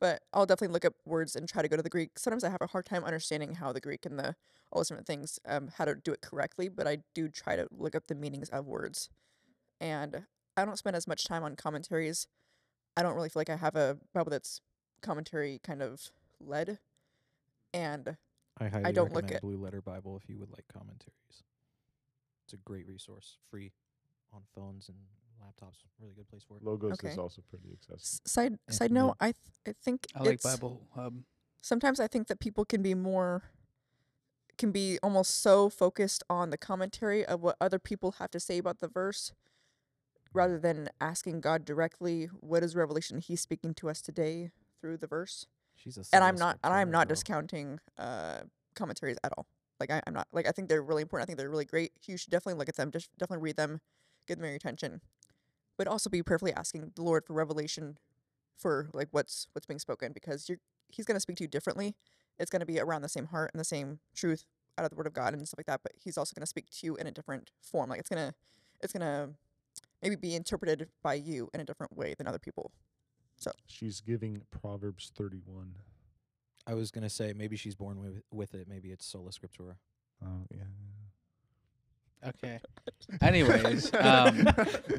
But 0.00 0.22
I'll 0.32 0.46
definitely 0.46 0.74
look 0.74 0.84
up 0.84 0.94
words 1.04 1.34
and 1.34 1.48
try 1.48 1.62
to 1.62 1.68
go 1.68 1.76
to 1.76 1.82
the 1.82 1.90
Greek. 1.90 2.18
Sometimes 2.18 2.44
I 2.44 2.50
have 2.50 2.60
a 2.60 2.68
hard 2.68 2.86
time 2.86 3.02
understanding 3.02 3.56
how 3.56 3.72
the 3.72 3.80
Greek 3.80 4.06
and 4.06 4.18
the 4.18 4.36
all 4.70 4.80
those 4.80 4.88
different 4.88 5.06
things, 5.06 5.40
um, 5.46 5.70
how 5.76 5.86
to 5.86 5.94
do 5.94 6.12
it 6.12 6.20
correctly, 6.20 6.68
but 6.68 6.86
I 6.86 6.98
do 7.14 7.28
try 7.28 7.56
to 7.56 7.66
look 7.70 7.94
up 7.94 8.06
the 8.06 8.14
meanings 8.14 8.50
of 8.50 8.66
words. 8.66 9.08
And 9.80 10.24
I 10.56 10.64
don't 10.64 10.76
spend 10.78 10.96
as 10.96 11.06
much 11.06 11.24
time 11.24 11.42
on 11.44 11.56
commentaries. 11.56 12.26
I 12.96 13.02
don't 13.02 13.14
really 13.14 13.28
feel 13.28 13.40
like 13.40 13.50
I 13.50 13.56
have 13.56 13.76
a 13.76 13.98
Bible 14.12 14.30
that's 14.30 14.60
commentary 15.02 15.60
kind 15.62 15.82
of 15.82 16.10
led. 16.40 16.78
And 17.72 18.16
I 18.58 18.68
highly 18.68 18.92
don't 18.92 19.12
look 19.12 19.24
recommend 19.24 19.32
at- 19.36 19.42
Blue 19.42 19.56
Letter 19.56 19.80
Bible 19.82 20.16
if 20.22 20.28
you 20.28 20.38
would 20.38 20.50
like 20.50 20.66
commentaries. 20.72 21.44
It's 22.44 22.54
a 22.54 22.56
great 22.56 22.86
resource, 22.88 23.36
free 23.50 23.72
on 24.32 24.42
phones 24.54 24.88
and 24.88 24.96
laptops. 25.40 25.76
Really 26.00 26.14
good 26.14 26.28
place 26.28 26.42
for 26.42 26.56
it. 26.56 26.64
Logos 26.64 26.94
Okay. 26.94 27.10
is 27.12 27.18
also 27.18 27.42
pretty 27.48 27.72
accessible. 27.72 28.00
s- 28.00 28.20
side 28.26 28.58
Yeah, 28.68 28.74
side 28.74 28.90
note, 28.90 29.16
I 29.20 29.32
th- 29.32 29.36
I 29.66 29.72
think 29.80 30.06
I 30.14 30.22
like 30.22 30.42
Bible 30.42 30.88
Hub. 30.94 31.22
sometimes 31.60 32.00
I 32.00 32.08
think 32.08 32.26
that 32.28 32.40
people 32.40 32.64
can 32.64 32.82
be 32.82 32.94
more 32.94 33.44
can 34.56 34.72
be 34.72 34.98
almost 35.04 35.36
so 35.36 35.68
focused 35.68 36.24
on 36.28 36.50
the 36.50 36.58
commentary 36.58 37.24
of 37.24 37.40
what 37.42 37.56
other 37.60 37.78
people 37.78 38.12
have 38.12 38.28
to 38.32 38.40
say 38.40 38.58
about 38.58 38.80
the 38.80 38.88
verse 38.88 39.32
rather 40.32 40.58
than 40.58 40.88
asking 41.00 41.40
God 41.40 41.64
directly 41.64 42.26
what 42.40 42.62
is 42.62 42.76
revelation 42.76 43.18
he's 43.18 43.40
speaking 43.40 43.74
to 43.74 43.88
us 43.88 44.00
today 44.02 44.50
through 44.80 44.96
the 44.98 45.06
verse. 45.06 45.46
And 46.12 46.24
I'm 46.24 46.36
not 46.36 46.58
and 46.64 46.72
I'm 46.72 46.90
not 46.90 47.08
discounting 47.08 47.80
uh 47.98 48.40
commentaries 48.74 49.16
at 49.24 49.32
all. 49.36 49.46
Like 49.80 49.90
I, 49.90 50.02
I'm 50.06 50.14
not 50.14 50.28
like 50.32 50.46
I 50.48 50.50
think 50.52 50.68
they're 50.68 50.82
really 50.82 51.02
important. 51.02 51.26
I 51.26 51.28
think 51.28 51.38
they're 51.38 51.50
really 51.50 51.64
great. 51.64 51.92
You 52.06 52.16
should 52.16 52.30
definitely 52.30 52.58
look 52.58 52.68
at 52.68 52.76
them, 52.76 52.90
just 52.90 53.10
definitely 53.18 53.42
read 53.44 53.56
them, 53.56 53.80
give 54.26 54.38
them 54.38 54.46
your 54.46 54.54
attention. 54.54 55.00
But 55.76 55.86
also 55.86 56.10
be 56.10 56.22
prayerfully 56.22 56.52
asking 56.52 56.92
the 56.96 57.02
Lord 57.02 57.24
for 57.24 57.32
revelation 57.34 57.98
for 58.56 58.88
like 58.92 59.08
what's 59.12 59.46
what's 59.52 59.66
being 59.66 59.78
spoken 59.78 60.12
because 60.12 60.48
you're 60.48 60.58
he's 60.88 61.06
gonna 61.06 61.20
speak 61.20 61.36
to 61.36 61.44
you 61.44 61.48
differently. 61.48 61.94
It's 62.38 62.50
gonna 62.50 62.66
be 62.66 62.80
around 62.80 63.02
the 63.02 63.08
same 63.08 63.26
heart 63.26 63.50
and 63.54 63.60
the 63.60 63.64
same 63.64 64.00
truth 64.14 64.44
out 64.76 64.84
of 64.84 64.90
the 64.90 64.96
word 64.96 65.06
of 65.06 65.12
God 65.12 65.32
and 65.32 65.46
stuff 65.46 65.58
like 65.58 65.66
that, 65.66 65.80
but 65.82 65.92
he's 65.96 66.16
also 66.18 66.34
gonna 66.34 66.46
speak 66.46 66.70
to 66.70 66.86
you 66.86 66.96
in 66.96 67.06
a 67.06 67.10
different 67.10 67.50
form. 67.60 67.90
Like 67.90 68.00
it's 68.00 68.08
gonna 68.08 68.34
it's 68.80 68.92
gonna 68.92 69.30
maybe 70.02 70.16
be 70.16 70.34
interpreted 70.34 70.88
by 71.02 71.14
you 71.14 71.48
in 71.54 71.60
a 71.60 71.64
different 71.64 71.96
way 71.96 72.14
than 72.16 72.26
other 72.26 72.38
people. 72.38 72.70
So 73.36 73.52
She's 73.66 74.00
giving 74.00 74.42
Proverbs 74.50 75.12
31. 75.16 75.74
I 76.66 76.74
was 76.74 76.90
gonna 76.90 77.08
say 77.10 77.32
maybe 77.36 77.56
she's 77.56 77.74
born 77.74 77.98
with 78.00 78.22
with 78.32 78.54
it. 78.54 78.68
Maybe 78.68 78.90
it's 78.90 79.06
sola 79.06 79.30
scriptura. 79.30 79.76
Oh, 80.24 80.44
yeah. 80.50 82.28
Okay. 82.30 82.58
Anyways, 83.22 83.92
um, 84.00 84.46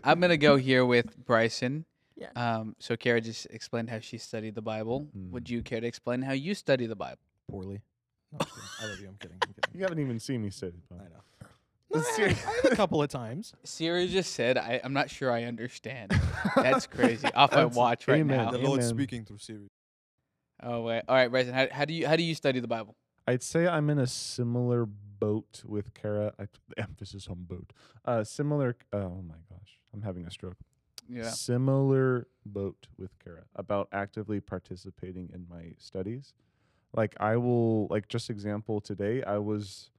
I'm 0.04 0.20
gonna 0.20 0.38
go 0.38 0.56
here 0.56 0.86
with 0.86 1.18
Bryson. 1.26 1.86
Yeah. 2.16 2.30
Um, 2.36 2.76
so 2.80 2.96
Kara 2.98 3.22
just 3.22 3.46
explained 3.50 3.90
how 3.90 4.00
she 4.00 4.18
studied 4.18 4.56
the 4.56 4.62
Bible. 4.62 5.08
Would 5.14 5.46
Mm. 5.46 5.50
you 5.50 5.62
care 5.62 5.80
to 5.82 5.88
explain 5.88 6.22
how 6.22 6.34
you 6.34 6.54
study 6.54 6.86
the 6.86 6.96
Bible? 6.96 7.20
Poorly. 7.50 7.82
No, 8.32 8.40
I'm 8.42 8.46
kidding. 8.48 8.90
Love 8.90 9.00
you. 9.00 9.08
I'm 9.08 9.16
kidding. 9.20 9.38
I'm 9.42 9.54
kidding. 9.54 9.76
You 9.80 9.82
haven't 9.84 10.00
even 10.00 10.20
seen 10.20 10.42
me 10.44 10.50
say 10.50 10.68
it. 10.68 10.76
I 10.92 10.96
know. 10.96 11.24
Let's 11.92 12.08
No, 12.10 12.16
see. 12.16 12.24
I, 12.24 12.28
I 12.28 12.32
have 12.64 12.72
a 12.72 12.76
couple 12.76 13.02
of 13.02 13.10
times. 13.10 13.54
Siri 13.64 14.08
just 14.08 14.34
said, 14.34 14.58
I, 14.58 14.80
"I'm 14.84 14.94
not 14.94 15.10
sure 15.10 15.32
I 15.32 15.44
understand." 15.46 16.12
That's 16.56 16.86
crazy. 16.88 17.28
Off 17.34 17.52
my 17.52 17.58
That's- 17.58 17.76
watch 17.76 18.08
right 18.08 18.20
amen. 18.20 18.38
now. 18.46 18.52
The 18.52 18.58
Lord's 18.60 18.86
Amen. 18.86 18.96
speaking 18.98 19.26
through 19.26 19.40
Siri. 19.40 19.70
Oh 20.62 20.82
wait. 20.82 21.04
All 21.08 21.16
right, 21.16 21.30
Bryson. 21.30 21.54
How, 21.54 21.68
how 21.72 21.86
do 21.86 21.94
you 21.94 22.08
how 22.08 22.16
do 22.16 22.24
you 22.24 22.36
study 22.36 22.60
the 22.60 22.68
Bible? 22.68 22.96
I'd 23.28 23.44
say 23.44 23.68
I'm 23.68 23.90
in 23.90 24.00
a 24.00 24.08
similar 24.08 24.86
boat 24.86 25.64
with 25.66 25.94
Kara. 25.94 26.34
I, 26.40 26.48
the 26.68 26.80
emphasis 26.82 27.28
on 27.28 27.44
boat. 27.44 27.72
Uh, 28.06 28.24
similar. 28.24 28.76
Oh 28.94 29.22
my 29.28 29.36
gosh, 29.50 29.80
I'm 29.94 30.02
having 30.02 30.26
a 30.26 30.32
stroke. 30.32 30.58
Yeah. 31.12 31.30
Similar 31.30 32.28
boat 32.46 32.88
with 33.00 33.18
Kara 33.24 33.44
about 33.56 33.88
actively 33.92 34.40
participating 34.40 35.32
in 35.34 35.48
my 35.50 35.74
studies. 35.80 36.34
Like 36.96 37.16
I 37.20 37.38
will, 37.38 37.88
like 37.88 38.08
just 38.10 38.30
example 38.30 38.80
today, 38.82 39.24
I 39.24 39.38
was 39.40 39.90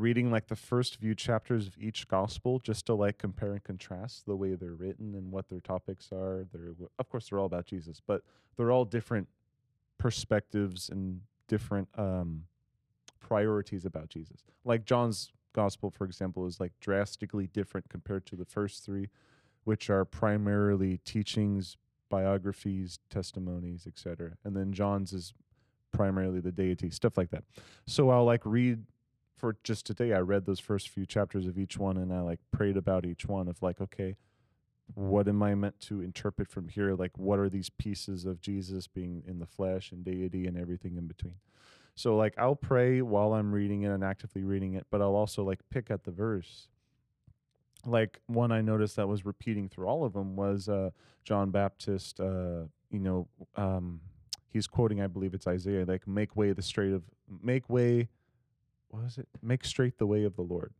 reading 0.00 0.30
like 0.30 0.48
the 0.48 0.56
first 0.56 0.96
few 0.96 1.14
chapters 1.14 1.66
of 1.66 1.76
each 1.78 2.08
gospel 2.08 2.58
just 2.58 2.86
to 2.86 2.94
like 2.94 3.18
compare 3.18 3.52
and 3.52 3.62
contrast 3.62 4.26
the 4.26 4.36
way 4.36 4.54
they're 4.54 4.74
written 4.74 5.14
and 5.14 5.30
what 5.30 5.48
their 5.48 5.60
topics 5.60 6.10
are. 6.12 6.46
They're 6.52 6.74
of 6.98 7.08
course 7.08 7.28
they're 7.28 7.38
all 7.38 7.46
about 7.46 7.66
Jesus, 7.66 8.00
but 8.06 8.22
they're 8.56 8.70
all 8.70 8.84
different 8.84 9.28
perspectives 9.98 10.88
and 10.88 11.20
different 11.48 11.88
um 11.98 12.44
priorities 13.20 13.84
about 13.84 14.08
Jesus. 14.08 14.44
Like 14.64 14.84
John's 14.84 15.32
gospel 15.52 15.90
for 15.90 16.04
example 16.04 16.46
is 16.46 16.60
like 16.60 16.72
drastically 16.80 17.48
different 17.48 17.88
compared 17.88 18.24
to 18.26 18.36
the 18.36 18.44
first 18.44 18.84
3 18.84 19.08
which 19.64 19.90
are 19.90 20.06
primarily 20.06 20.98
teachings, 21.04 21.76
biographies, 22.08 23.00
testimonies, 23.10 23.86
etc. 23.86 24.30
And 24.42 24.56
then 24.56 24.72
John's 24.72 25.12
is 25.12 25.34
primarily 25.92 26.40
the 26.40 26.52
deity, 26.52 26.88
stuff 26.88 27.18
like 27.18 27.30
that. 27.30 27.44
So 27.86 28.08
I'll 28.08 28.24
like 28.24 28.40
read 28.46 28.84
for 29.38 29.56
just 29.64 29.86
today 29.86 30.12
I 30.12 30.18
read 30.18 30.46
those 30.46 30.60
first 30.60 30.88
few 30.88 31.06
chapters 31.06 31.46
of 31.46 31.58
each 31.58 31.78
one 31.78 31.96
and 31.96 32.12
I 32.12 32.20
like 32.20 32.40
prayed 32.50 32.76
about 32.76 33.06
each 33.06 33.26
one 33.26 33.48
of 33.48 33.62
like 33.62 33.80
okay, 33.80 34.16
what 34.94 35.28
am 35.28 35.42
I 35.42 35.54
meant 35.54 35.80
to 35.82 36.00
interpret 36.00 36.50
from 36.50 36.68
here? 36.68 36.94
Like 36.94 37.16
what 37.16 37.38
are 37.38 37.48
these 37.48 37.70
pieces 37.70 38.24
of 38.24 38.40
Jesus 38.40 38.86
being 38.86 39.22
in 39.26 39.38
the 39.38 39.46
flesh 39.46 39.92
and 39.92 40.04
deity 40.04 40.46
and 40.46 40.58
everything 40.58 40.96
in 40.96 41.06
between? 41.06 41.36
So 41.94 42.16
like 42.16 42.34
I'll 42.38 42.56
pray 42.56 43.02
while 43.02 43.32
I'm 43.32 43.52
reading 43.52 43.82
it 43.82 43.90
and 43.90 44.04
actively 44.04 44.44
reading 44.44 44.74
it, 44.74 44.86
but 44.90 45.00
I'll 45.00 45.16
also 45.16 45.44
like 45.44 45.60
pick 45.70 45.90
at 45.90 46.04
the 46.04 46.12
verse 46.12 46.68
like 47.86 48.20
one 48.26 48.52
I 48.52 48.60
noticed 48.60 48.96
that 48.96 49.08
was 49.08 49.24
repeating 49.24 49.68
through 49.68 49.86
all 49.86 50.04
of 50.04 50.12
them 50.12 50.36
was 50.36 50.68
uh, 50.68 50.90
John 51.24 51.50
Baptist. 51.50 52.20
Uh, 52.20 52.64
you 52.90 53.00
know, 53.00 53.28
um, 53.56 54.00
he's 54.50 54.66
quoting, 54.66 55.00
I 55.00 55.06
believe 55.06 55.34
it's 55.34 55.46
Isaiah, 55.46 55.84
like 55.86 56.06
"Make 56.06 56.36
way 56.36 56.52
the 56.52 56.62
straight 56.62 56.92
of 56.92 57.02
make 57.42 57.68
way." 57.68 58.08
What 58.90 59.04
is 59.04 59.18
it? 59.18 59.28
Make 59.42 59.64
straight 59.64 59.98
the 59.98 60.06
way 60.06 60.24
of 60.24 60.36
the 60.36 60.42
Lord, 60.42 60.72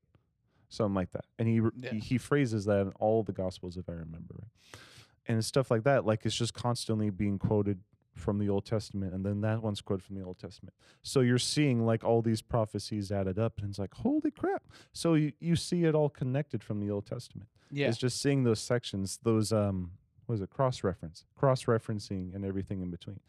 something 0.68 0.94
like 0.94 1.10
that. 1.12 1.24
And 1.38 1.48
he 1.48 1.60
Yeah. 1.76 1.90
he, 1.92 1.98
he 1.98 2.18
phrases 2.18 2.64
that 2.66 2.80
in 2.80 2.92
all 2.98 3.22
the 3.22 3.32
Gospels, 3.32 3.76
if 3.76 3.88
I 3.88 3.92
remember 3.92 4.34
right, 4.38 4.80
and 5.26 5.44
stuff 5.44 5.70
like 5.70 5.84
that. 5.84 6.04
Like 6.06 6.24
it's 6.24 6.36
just 6.36 6.54
constantly 6.54 7.10
being 7.10 7.38
quoted 7.38 7.80
from 8.14 8.38
the 8.38 8.48
Old 8.48 8.64
Testament, 8.64 9.14
and 9.14 9.24
then 9.24 9.42
that 9.42 9.62
one's 9.62 9.80
quoted 9.80 10.02
from 10.02 10.16
the 10.16 10.24
Old 10.24 10.38
Testament. 10.38 10.74
So 11.02 11.20
you're 11.20 11.38
seeing 11.38 11.86
like 11.86 12.02
all 12.02 12.20
these 12.20 12.42
prophecies 12.42 13.12
added 13.12 13.38
up, 13.38 13.60
and 13.60 13.68
it's 13.70 13.78
like, 13.78 13.94
holy 13.94 14.30
crap! 14.32 14.64
So 14.92 15.14
you, 15.14 15.32
you 15.38 15.54
see 15.54 15.84
it 15.84 15.94
all 15.94 16.08
connected 16.08 16.64
from 16.64 16.80
the 16.80 16.90
Old 16.90 17.06
Testament. 17.06 17.48
Yeah. 17.70 17.88
It's 17.88 17.98
just 17.98 18.20
seeing 18.20 18.42
those 18.44 18.58
sections, 18.60 19.18
those 19.22 19.52
um, 19.52 19.92
what 20.26 20.34
is 20.36 20.40
it, 20.40 20.50
cross 20.50 20.82
reference, 20.82 21.24
cross 21.36 21.64
referencing, 21.64 22.34
and 22.34 22.44
everything 22.44 22.80
in 22.82 22.90
between. 22.90 23.20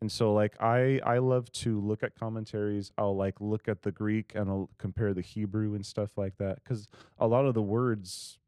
And 0.00 0.12
so 0.12 0.32
like 0.32 0.60
I 0.60 1.00
I 1.04 1.18
love 1.18 1.50
to 1.52 1.80
look 1.80 2.02
at 2.02 2.14
commentaries. 2.14 2.92
I'll 2.96 3.16
like 3.16 3.40
look 3.40 3.68
at 3.68 3.82
the 3.82 3.90
Greek 3.90 4.32
and 4.34 4.48
I'll 4.48 4.70
compare 4.78 5.12
the 5.12 5.22
Hebrew 5.22 5.74
and 5.74 5.84
stuff 5.84 6.16
like 6.16 6.36
that 6.38 6.62
because 6.62 6.88
a 7.18 7.26
lot 7.26 7.46
of 7.46 7.54
the 7.54 7.62
words 7.62 8.38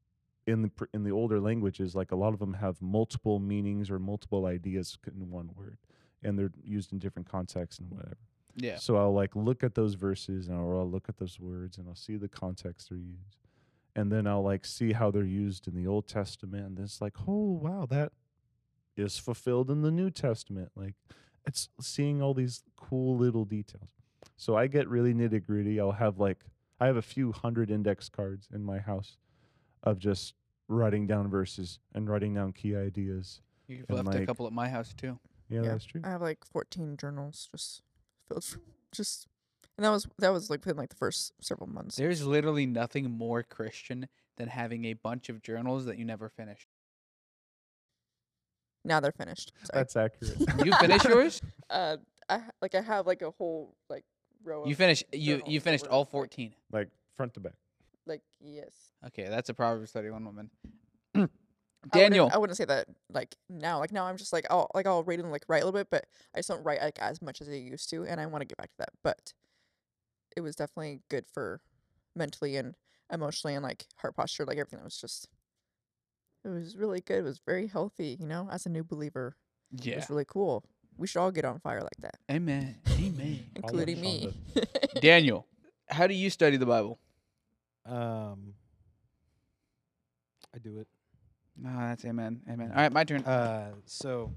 in 0.47 0.63
the 0.63 0.71
in 0.95 1.03
the 1.03 1.11
older 1.11 1.41
languages, 1.41 1.95
like 1.95 2.13
a 2.13 2.17
lot 2.17 2.33
of 2.33 2.39
them 2.39 2.55
have 2.55 2.81
multiple 2.81 3.39
meanings 3.41 3.91
or 3.91 3.99
multiple 3.99 4.47
ideas 4.47 4.97
in 5.07 5.31
one 5.31 5.51
word, 5.57 5.79
and 6.23 6.39
they're 6.39 6.53
used 6.63 6.93
in 6.93 6.99
different 6.99 7.29
contexts 7.29 7.81
and 7.81 7.91
whatever. 7.91 8.17
yeah. 8.57 8.77
So 8.77 8.97
I'll 8.97 9.13
like 9.13 9.35
look 9.35 9.65
at 9.65 9.75
those 9.75 9.95
verses 9.95 10.49
and 10.49 10.57
I'll, 10.57 10.79
I'll 10.79 10.91
look 10.91 11.09
at 11.09 11.19
those 11.19 11.39
words 11.41 11.79
and 11.79 11.89
I'll 11.89 11.95
see 11.97 12.17
the 12.17 12.29
context 12.29 12.91
they're 12.91 12.99
used. 12.99 13.37
And 13.97 14.11
then 14.13 14.27
I'll 14.27 14.43
like 14.45 14.65
see 14.65 14.93
how 14.93 15.11
they're 15.11 15.25
used 15.25 15.67
in 15.67 15.75
the 15.75 15.87
Old 15.89 16.07
Testament. 16.07 16.65
And 16.67 16.79
it's 16.79 17.01
like, 17.01 17.15
oh 17.27 17.59
wow, 17.61 17.87
that 17.91 18.13
is 18.97 19.19
fulfilled 19.19 19.71
in 19.71 19.83
the 19.83 19.91
New 19.91 20.11
Testament. 20.11 20.71
Like 20.77 20.95
it's 21.47 21.69
seeing 21.81 22.23
all 22.23 22.35
these 22.35 22.63
cool 22.77 23.17
little 23.17 23.45
details. 23.45 23.89
So 24.37 24.57
I 24.57 24.67
get 24.67 24.89
really 24.89 25.15
nitty 25.15 25.45
gritty. 25.45 25.81
I'll 25.81 25.93
have 25.93 26.19
like 26.19 26.39
I 26.81 26.87
have 26.87 26.97
a 26.97 27.03
few 27.03 27.33
hundred 27.33 27.71
index 27.71 28.09
cards 28.09 28.49
in 28.53 28.65
my 28.65 28.79
house 28.79 29.19
of 29.83 29.99
just 29.99 30.35
writing 30.69 31.07
down 31.07 31.29
verses 31.29 31.79
and 31.95 32.09
writing 32.09 32.35
down 32.35 32.53
key 32.53 32.75
ideas. 32.77 33.41
You've 33.67 33.85
and, 33.89 34.07
left 34.07 34.19
a 34.19 34.27
couple 34.27 34.47
at 34.47 34.53
my 34.53 34.69
house 34.69 34.95
too. 34.95 35.19
Yeah, 35.49 35.63
Yeah. 35.63 35.69
that's 35.73 35.85
true. 35.85 36.01
I 36.05 36.11
have 36.11 36.23
like 36.23 36.45
14 36.45 36.97
journals 36.97 37.49
just 37.51 37.83
filled, 38.29 38.45
f- 38.45 38.59
just, 38.93 39.27
and 39.77 39.85
that 39.85 39.91
was 39.91 40.07
that 40.19 40.33
was 40.33 40.49
like 40.49 40.65
within 40.65 40.77
like 40.77 40.91
the 40.91 40.97
first 40.97 41.33
several 41.41 41.69
months. 41.69 41.97
There's 41.97 42.25
literally 42.25 42.67
nothing 42.67 43.11
more 43.11 43.43
Christian 43.43 44.09
than 44.37 44.49
having 44.49 44.85
a 44.87 44.95
bunch 44.95 45.29
of 45.29 45.43
journals 45.43 45.85
that 45.87 45.99
you 45.99 46.05
never 46.05 46.29
finish. 46.29 46.67
Now 48.85 49.01
they're 49.01 49.13
finished. 49.13 49.53
Sorry. 49.65 49.81
That's 49.81 49.97
accurate. 49.97 50.37
You 50.65 50.73
finish 50.77 51.05
yours? 51.05 51.41
uh, 51.71 51.97
I 52.29 52.39
ha- 52.39 52.51
like 52.63 52.75
I 52.75 52.81
have 52.81 53.07
like 53.07 53.23
a 53.23 53.31
whole 53.31 53.77
like 53.89 54.05
row. 54.45 54.67
You 54.67 54.75
finished. 54.75 55.05
you 55.13 55.43
you 55.47 55.61
finished 55.61 55.87
all 55.87 56.05
14. 56.05 56.55
like 56.73 56.89
front 57.17 57.35
to 57.35 57.41
back. 57.41 57.55
like 58.07 58.23
yes. 58.41 58.73
Okay, 59.09 59.29
that's 59.29 59.49
a 59.49 59.55
Proverbs 59.55 59.93
31 59.93 60.25
woman. 60.25 60.51
I 61.15 61.19
wouldn't- 61.19 61.33
Daniel, 61.93 62.31
I 62.33 62.37
wouldn't 62.39 62.57
say 62.59 62.67
that 62.67 62.89
like 63.11 63.35
now. 63.49 63.79
Like 63.79 63.93
now, 63.93 64.05
I'm 64.07 64.17
just 64.19 64.33
like 64.33 64.47
I'll 64.51 64.71
like 64.75 64.87
I'll 64.87 65.03
read 65.03 65.19
and 65.21 65.31
like 65.31 65.45
write 65.49 65.63
a 65.63 65.67
little 65.67 65.79
bit, 65.79 65.89
but 65.91 66.05
I 66.35 66.39
just 66.39 66.49
don't 66.49 66.63
write 66.63 66.81
like 66.83 66.99
as 67.01 67.21
much 67.23 67.41
as 67.41 67.49
I 67.49 67.53
used 67.53 67.89
to, 67.91 68.05
and 68.05 68.21
I 68.21 68.27
want 68.27 68.43
to 68.43 68.47
get 68.47 68.59
back 68.59 68.69
to 68.71 68.77
that. 68.79 68.91
But 69.03 69.33
it 70.37 70.43
was 70.43 70.57
definitely 70.57 71.01
good 71.09 71.25
for 71.33 71.61
mentally 72.15 72.57
and 72.57 72.75
emotionally 73.13 73.55
and 73.55 73.63
like 73.65 73.87
heart 73.97 74.15
posture, 74.15 74.45
like 74.45 74.59
everything. 74.59 74.79
That 74.79 74.85
was 74.85 74.99
just 75.01 75.29
it 76.45 76.49
was 76.49 76.77
really 76.77 77.01
good. 77.01 77.19
It 77.19 77.25
was 77.25 77.41
very 77.45 77.67
healthy, 77.67 78.17
you 78.21 78.27
know. 78.27 78.49
As 78.51 78.67
a 78.67 78.69
new 78.69 78.85
believer, 78.85 79.37
Yeah. 79.73 79.95
it 79.95 79.97
was 79.97 80.11
really 80.11 80.25
cool. 80.27 80.65
We 80.97 81.07
should 81.07 81.21
all 81.21 81.31
get 81.31 81.45
on 81.45 81.59
fire 81.61 81.81
like 81.81 81.97
that, 82.01 82.19
Amen. 82.31 82.77
Amen. 82.89 83.45
Including 83.57 84.01
me. 84.01 84.35
Daniel, 85.01 85.47
how 85.89 86.07
do 86.07 86.13
you 86.15 86.29
study 86.31 86.57
the 86.59 86.67
Bible? 86.67 86.99
Um, 87.87 88.55
I 90.55 90.59
do 90.59 90.79
it. 90.79 90.89
No, 91.57 91.71
that's 91.79 92.05
amen. 92.05 92.43
Amen. 92.51 92.71
All 92.71 92.83
right, 92.83 92.93
my 92.93 93.05
turn. 93.05 93.23
Uh, 93.25 93.73
so 93.87 94.33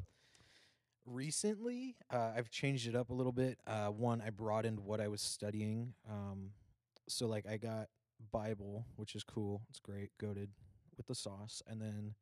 recently, 1.05 1.95
uh, 2.11 2.31
I've 2.35 2.49
changed 2.49 2.87
it 2.87 2.95
up 2.95 3.09
a 3.09 3.13
little 3.13 3.31
bit. 3.31 3.57
Uh, 3.67 3.87
one, 3.87 4.21
I 4.25 4.29
broadened 4.29 4.79
what 4.79 5.01
I 5.01 5.07
was 5.07 5.21
studying. 5.21 5.93
Um, 6.09 6.51
so 7.07 7.27
like 7.27 7.45
I 7.45 7.57
got 7.57 7.87
Bible, 8.31 8.85
which 8.95 9.15
is 9.15 9.23
cool. 9.23 9.61
It's 9.69 9.79
great, 9.79 10.11
goaded 10.17 10.49
with 10.97 11.07
the 11.07 11.15
sauce. 11.15 11.61
And 11.67 11.81
then 11.81 12.15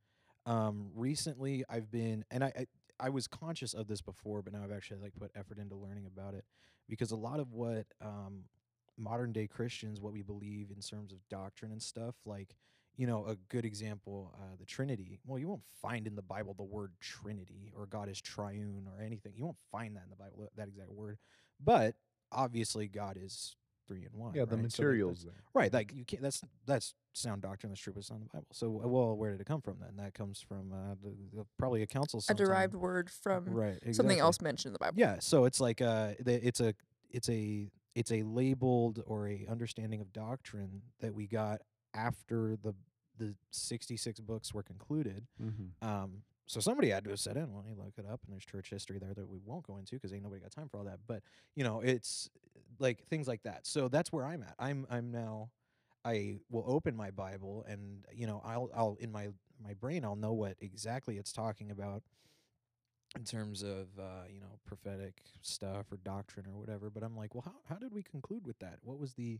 um, 0.45 0.89
recently, 0.95 1.63
I've 1.69 1.91
been, 1.91 2.25
and 2.31 2.43
I, 2.43 2.53
I 2.57 2.65
I 3.01 3.09
was 3.09 3.27
conscious 3.27 3.73
of 3.73 3.87
this 3.87 4.01
before, 4.01 4.41
but 4.43 4.53
now 4.53 4.63
I've 4.63 4.71
actually 4.71 4.99
like 5.01 5.13
put 5.19 5.31
effort 5.35 5.57
into 5.57 5.75
learning 5.75 6.05
about 6.05 6.35
it 6.35 6.45
because 6.87 7.11
a 7.11 7.15
lot 7.15 7.39
of 7.39 7.51
what 7.51 7.87
um, 7.99 8.43
modern 8.97 9.31
day 9.31 9.47
Christians, 9.47 9.99
what 9.99 10.13
we 10.13 10.21
believe 10.21 10.69
in 10.69 10.81
terms 10.81 11.11
of 11.11 11.17
doctrine 11.27 11.71
and 11.71 11.81
stuff, 11.81 12.15
like 12.25 12.55
you 12.97 13.07
know, 13.07 13.25
a 13.25 13.35
good 13.49 13.65
example, 13.65 14.33
uh, 14.35 14.55
the 14.59 14.65
Trinity. 14.65 15.17
Well, 15.25 15.39
you 15.39 15.47
won't 15.47 15.63
find 15.81 16.05
in 16.05 16.15
the 16.15 16.21
Bible 16.21 16.53
the 16.53 16.63
word 16.63 16.91
Trinity 16.99 17.71
or 17.75 17.85
God 17.85 18.09
is 18.09 18.21
triune 18.21 18.87
or 18.93 19.01
anything. 19.03 19.31
You 19.35 19.45
won't 19.45 19.57
find 19.71 19.95
that 19.95 20.03
in 20.03 20.09
the 20.09 20.17
Bible, 20.17 20.49
that 20.55 20.67
exact 20.67 20.91
word. 20.91 21.17
But 21.63 21.95
obviously, 22.31 22.87
God 22.87 23.17
is 23.19 23.55
three 23.91 24.05
in 24.12 24.17
one. 24.19 24.33
Yeah, 24.33 24.45
the 24.45 24.55
right? 24.55 24.63
Materials 24.63 25.24
that's- 25.24 25.36
there. 25.36 25.43
right? 25.53 25.74
Like 25.74 25.93
you 25.93 26.05
can't. 26.05 26.21
That's 26.21 26.41
that's 26.65 26.93
sound 27.13 27.41
doctrine. 27.41 27.71
That's 27.71 27.81
true, 27.81 27.93
but 27.93 28.00
it's 28.00 28.10
not 28.10 28.17
in 28.17 28.24
the 28.24 28.29
Bible. 28.29 28.48
So, 28.53 28.69
well, 28.69 29.15
where 29.15 29.31
did 29.31 29.41
it 29.41 29.48
come 29.48 29.62
from 29.62 29.77
then? 29.79 29.98
That 29.98 30.13
comes 30.13 30.39
from 30.39 30.71
uh, 30.71 30.95
the, 31.03 31.13
the, 31.38 31.45
probably 31.57 31.81
a 31.81 31.88
council. 31.88 32.24
a 32.29 32.33
derived 32.33 32.74
word 32.75 33.10
from 33.10 33.45
right? 33.45 33.77
something 33.91 34.19
else 34.19 34.41
mentioned 34.41 34.69
in 34.69 34.74
the 34.74 34.79
Bible. 34.79 34.95
Yeah, 34.98 35.17
so 35.19 35.45
it's 35.45 35.60
like 35.60 35.81
uh 35.81 36.12
the, 36.19 36.45
it's 36.45 36.60
a 36.60 36.74
it's 37.10 37.29
a 37.29 37.69
it's 37.95 38.12
a 38.12 38.24
labeled 38.24 39.03
or 39.05 39.27
a 39.27 39.45
understanding 39.50 40.00
of 40.01 40.13
doctrine 40.13 40.81
that 41.01 41.13
we 41.13 41.27
got 41.27 41.62
after 41.93 42.55
the 42.62 42.74
the 43.17 43.36
66 43.51 44.19
books 44.21 44.53
were 44.53 44.63
concluded. 44.63 45.27
Mm-hmm. 45.41 45.88
Um 45.88 46.24
so 46.51 46.60
somebody 46.60 46.89
had 46.89 47.05
to 47.05 47.12
have 47.12 47.20
said 47.22 47.38
it. 47.38 47.48
Well, 47.50 47.63
you 47.65 47.75
look 47.77 47.93
it 47.98 48.05
up, 48.05 48.20
and 48.25 48.34
there's 48.34 48.43
church 48.43 48.70
history 48.70 49.00
there 49.00 49.13
that 49.13 49.29
we 49.29 49.39
won't 49.46 49.65
go 49.65 49.77
into 49.77 49.96
because 49.96 50.12
ain't 50.12 50.24
nobody 50.24 50.41
got 50.41 50.51
time 50.51 50.67
for 50.67 50.79
all 50.79 50.84
that. 50.84 51.00
But 51.08 51.24
you 51.55 51.63
know, 51.63 51.79
it's 51.79 52.29
like 52.77 53.08
things 53.08 53.25
like 53.25 53.41
that. 53.43 53.65
So 53.65 53.88
that's 53.88 54.12
where 54.12 54.25
I'm 54.25 54.43
at. 54.43 54.55
I'm 54.60 54.86
I'm 54.89 55.12
now. 55.12 55.50
I 56.03 56.39
will 56.50 56.65
open 56.67 56.93
my 56.93 57.10
Bible, 57.10 57.63
and 57.70 58.05
you 58.13 58.27
know, 58.27 58.41
I'll 58.43 58.70
I'll 58.75 58.98
in 59.00 59.13
my 59.13 59.29
my 59.63 59.75
brain 59.75 60.03
I'll 60.03 60.17
know 60.17 60.34
what 60.34 60.58
exactly 60.60 61.17
it's 61.17 61.31
talking 61.31 61.72
about 61.72 62.03
in 63.15 63.24
terms 63.24 63.62
of 63.63 63.88
uh, 63.98 64.24
you 64.29 64.41
know 64.41 64.60
prophetic 64.65 65.22
stuff 65.41 65.86
or 65.89 65.98
doctrine 66.03 66.48
or 66.48 66.58
whatever. 66.58 66.89
But 66.89 67.03
I'm 67.03 67.15
like, 67.15 67.34
well, 67.34 67.43
how 67.46 67.74
how 67.74 67.75
did 67.79 67.93
we 67.93 68.03
conclude 68.03 68.46
with 68.46 68.60
that? 68.60 68.79
What 68.81 69.00
was 69.00 69.13
the 69.13 69.39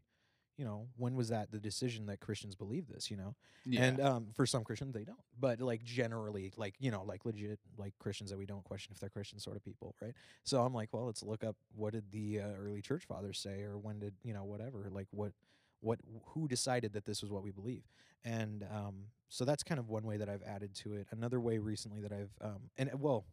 you 0.58 0.65
know 0.65 0.88
when 0.98 1.15
was 1.15 1.29
that 1.29 1.51
the 1.51 1.60
decision 1.60 2.05
that 2.08 2.20
Christians 2.20 2.55
believe 2.55 2.88
this? 2.88 3.10
You 3.10 3.17
know, 3.17 3.36
yeah. 3.65 3.84
and 3.84 4.01
um, 4.01 4.27
for 4.34 4.46
some 4.46 4.63
Christians, 4.63 4.93
they 4.93 5.03
don't. 5.03 5.17
But 5.39 5.62
like 5.62 5.84
generally, 5.84 6.51
like 6.58 6.75
you 6.79 6.91
know, 6.91 7.03
like 7.03 7.25
legit, 7.25 7.60
like 7.77 7.93
Christians 8.00 8.29
that 8.29 8.38
we 8.38 8.46
don't 8.46 8.63
question 8.63 8.91
if 8.93 9.00
they're 9.00 9.10
Christian 9.10 9.39
sort 9.39 9.55
of 9.55 9.63
people, 9.63 9.96
right? 10.01 10.13
So 10.43 10.62
I'm 10.62 10.74
like, 10.74 10.89
well, 10.91 11.05
let's 11.05 11.24
look 11.24 11.43
up 11.43 11.55
what 11.75 11.93
did 11.93 12.12
the 12.12 12.41
uh, 12.41 12.48
early 12.60 12.81
church 12.81 13.05
fathers 13.05 13.39
say, 13.39 13.62
or 13.63 13.77
when 13.77 14.00
did 14.00 14.13
you 14.24 14.34
know 14.34 14.43
whatever, 14.43 14.89
like 14.91 15.08
what, 15.12 15.31
what, 15.79 16.00
who 16.27 16.48
decided 16.48 16.93
that 16.93 17.05
this 17.05 17.22
was 17.22 17.31
what 17.31 17.43
we 17.43 17.51
believe, 17.51 17.84
and 18.24 18.65
um, 18.72 18.96
so 19.29 19.46
that's 19.46 19.63
kind 19.63 19.79
of 19.79 19.89
one 19.89 20.03
way 20.03 20.17
that 20.17 20.29
I've 20.29 20.43
added 20.43 20.75
to 20.75 20.93
it. 20.93 21.08
Another 21.12 21.39
way 21.39 21.58
recently 21.58 22.01
that 22.01 22.12
I've 22.12 22.31
um, 22.41 22.70
and 22.77 22.91
well, 23.00 23.25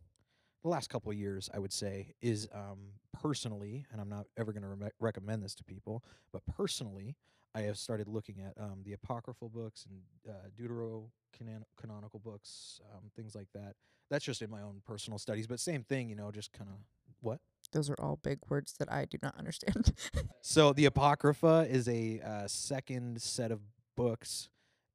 the 0.62 0.68
last 0.68 0.88
couple 0.88 1.10
of 1.10 1.16
years, 1.18 1.48
I 1.54 1.58
would 1.58 1.72
say, 1.72 2.14
is 2.20 2.48
um, 2.52 2.78
personally, 3.12 3.86
and 3.92 4.00
I'm 4.00 4.08
not 4.08 4.26
ever 4.36 4.52
going 4.52 4.62
to 4.62 4.68
re- 4.68 4.90
recommend 5.00 5.42
this 5.42 5.54
to 5.56 5.64
people, 5.64 6.02
but 6.32 6.42
personally, 6.46 7.16
I 7.54 7.62
have 7.62 7.78
started 7.78 8.08
looking 8.08 8.40
at 8.40 8.54
um, 8.62 8.82
the 8.84 8.92
apocryphal 8.92 9.48
books 9.48 9.86
and 9.88 10.00
uh, 10.28 10.48
deuterocanonical 10.60 12.22
books, 12.22 12.80
um, 12.92 13.10
things 13.16 13.34
like 13.34 13.48
that. 13.54 13.74
That's 14.10 14.24
just 14.24 14.42
in 14.42 14.50
my 14.50 14.62
own 14.62 14.82
personal 14.86 15.18
studies, 15.18 15.46
but 15.46 15.60
same 15.60 15.82
thing, 15.82 16.08
you 16.08 16.16
know, 16.16 16.30
just 16.30 16.52
kind 16.52 16.70
of 16.70 16.76
what. 17.20 17.40
Those 17.72 17.90
are 17.90 17.96
all 17.98 18.18
big 18.22 18.38
words 18.48 18.74
that 18.78 18.90
I 18.90 19.04
do 19.04 19.18
not 19.22 19.36
understand. 19.36 19.92
So 20.40 20.72
the 20.72 20.86
Apocrypha 20.86 21.66
is 21.68 21.88
a 21.88 22.20
uh, 22.20 22.46
second 22.46 23.20
set 23.20 23.50
of 23.50 23.60
books 23.96 24.48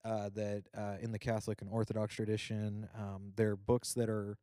uh, 0.03 0.29
that 0.33 0.63
uh, 0.75 0.95
in 0.99 1.11
the 1.11 1.19
Catholic 1.19 1.61
and 1.61 1.69
Orthodox 1.69 2.15
tradition, 2.15 2.89
um, 2.97 3.33
they're 3.35 3.55
books 3.55 3.93
that 3.93 4.09
are 4.09 4.37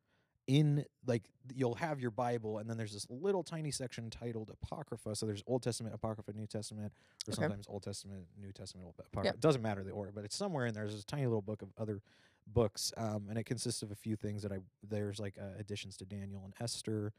in 0.47 0.85
like 1.05 1.23
you'll 1.53 1.75
have 1.75 1.99
your 1.99 2.11
Bible, 2.11 2.57
and 2.57 2.69
then 2.69 2.77
there's 2.77 2.93
this 2.93 3.07
little 3.09 3.43
tiny 3.43 3.71
section 3.71 4.09
titled 4.09 4.49
Apocrypha. 4.49 5.15
So 5.15 5.25
there's 5.25 5.43
Old 5.47 5.63
Testament, 5.63 5.95
Apocrypha, 5.95 6.33
New 6.33 6.47
Testament, 6.47 6.91
or 7.27 7.33
Okay. 7.33 7.43
sometimes 7.43 7.67
Old 7.69 7.83
Testament, 7.83 8.25
New 8.39 8.51
Testament, 8.51 8.85
Old 8.85 8.95
Apocrypha. 8.99 9.35
It 9.35 9.41
doesn't 9.41 9.61
matter 9.61 9.83
the 9.83 9.91
order, 9.91 10.11
but 10.11 10.25
it's 10.25 10.35
somewhere 10.35 10.65
in 10.65 10.73
there. 10.73 10.83
There's 10.83 10.95
this 10.95 11.05
tiny 11.05 11.25
little 11.27 11.41
book 11.41 11.61
of 11.61 11.69
other 11.77 12.01
books, 12.47 12.91
um, 12.97 13.27
and 13.29 13.37
it 13.37 13.45
consists 13.45 13.81
of 13.83 13.91
a 13.91 13.95
few 13.95 14.15
things 14.15 14.41
that 14.43 14.51
I 14.51 14.57
there's 14.83 15.19
like 15.19 15.35
uh, 15.39 15.59
additions 15.59 15.95
to 15.97 16.05
Daniel 16.05 16.41
and 16.43 16.53
Esther, 16.59 17.13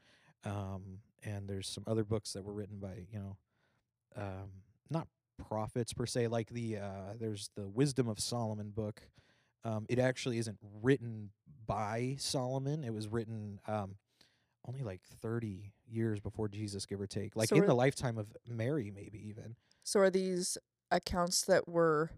um, 0.45 0.99
and 1.25 1.49
there's 1.49 1.69
some 1.69 1.85
other 1.87 2.05
books 2.05 2.33
that 2.33 2.45
were 2.45 2.53
written 2.53 2.79
by 2.79 3.07
you 3.11 3.19
know 3.19 3.37
um, 4.17 4.51
not 4.91 5.07
prophets 5.39 5.93
per 5.93 6.07
se. 6.07 6.29
Like 6.29 6.51
the 6.51 6.79
uh, 6.79 7.15
there's 7.19 7.51
the 7.57 7.69
Wisdom 7.69 8.09
of 8.09 8.21
Solomon 8.21 8.71
book. 8.71 9.03
Um, 9.65 9.87
it 9.89 9.99
actually 9.99 10.39
isn't 10.39 10.59
written 10.83 11.31
by 11.67 12.17
Solomon. 12.19 12.85
It 12.85 12.93
was 12.93 13.09
written 13.09 13.61
um, 13.67 13.97
only 14.67 14.83
like 14.83 15.03
30 15.21 15.73
years 15.89 16.21
before 16.21 16.49
Jesus, 16.49 16.87
give 16.87 17.01
or 17.01 17.07
take. 17.07 17.37
Like 17.37 17.49
So 17.51 17.57
in 17.57 17.67
the 17.67 17.75
lifetime 17.75 18.19
of 18.19 18.27
Mary, 18.49 18.91
maybe 18.95 19.19
even. 19.29 19.57
so 19.85 20.01
are 20.01 20.11
these 20.11 20.59
accounts 20.91 21.43
that 21.47 21.69
were 21.69 22.11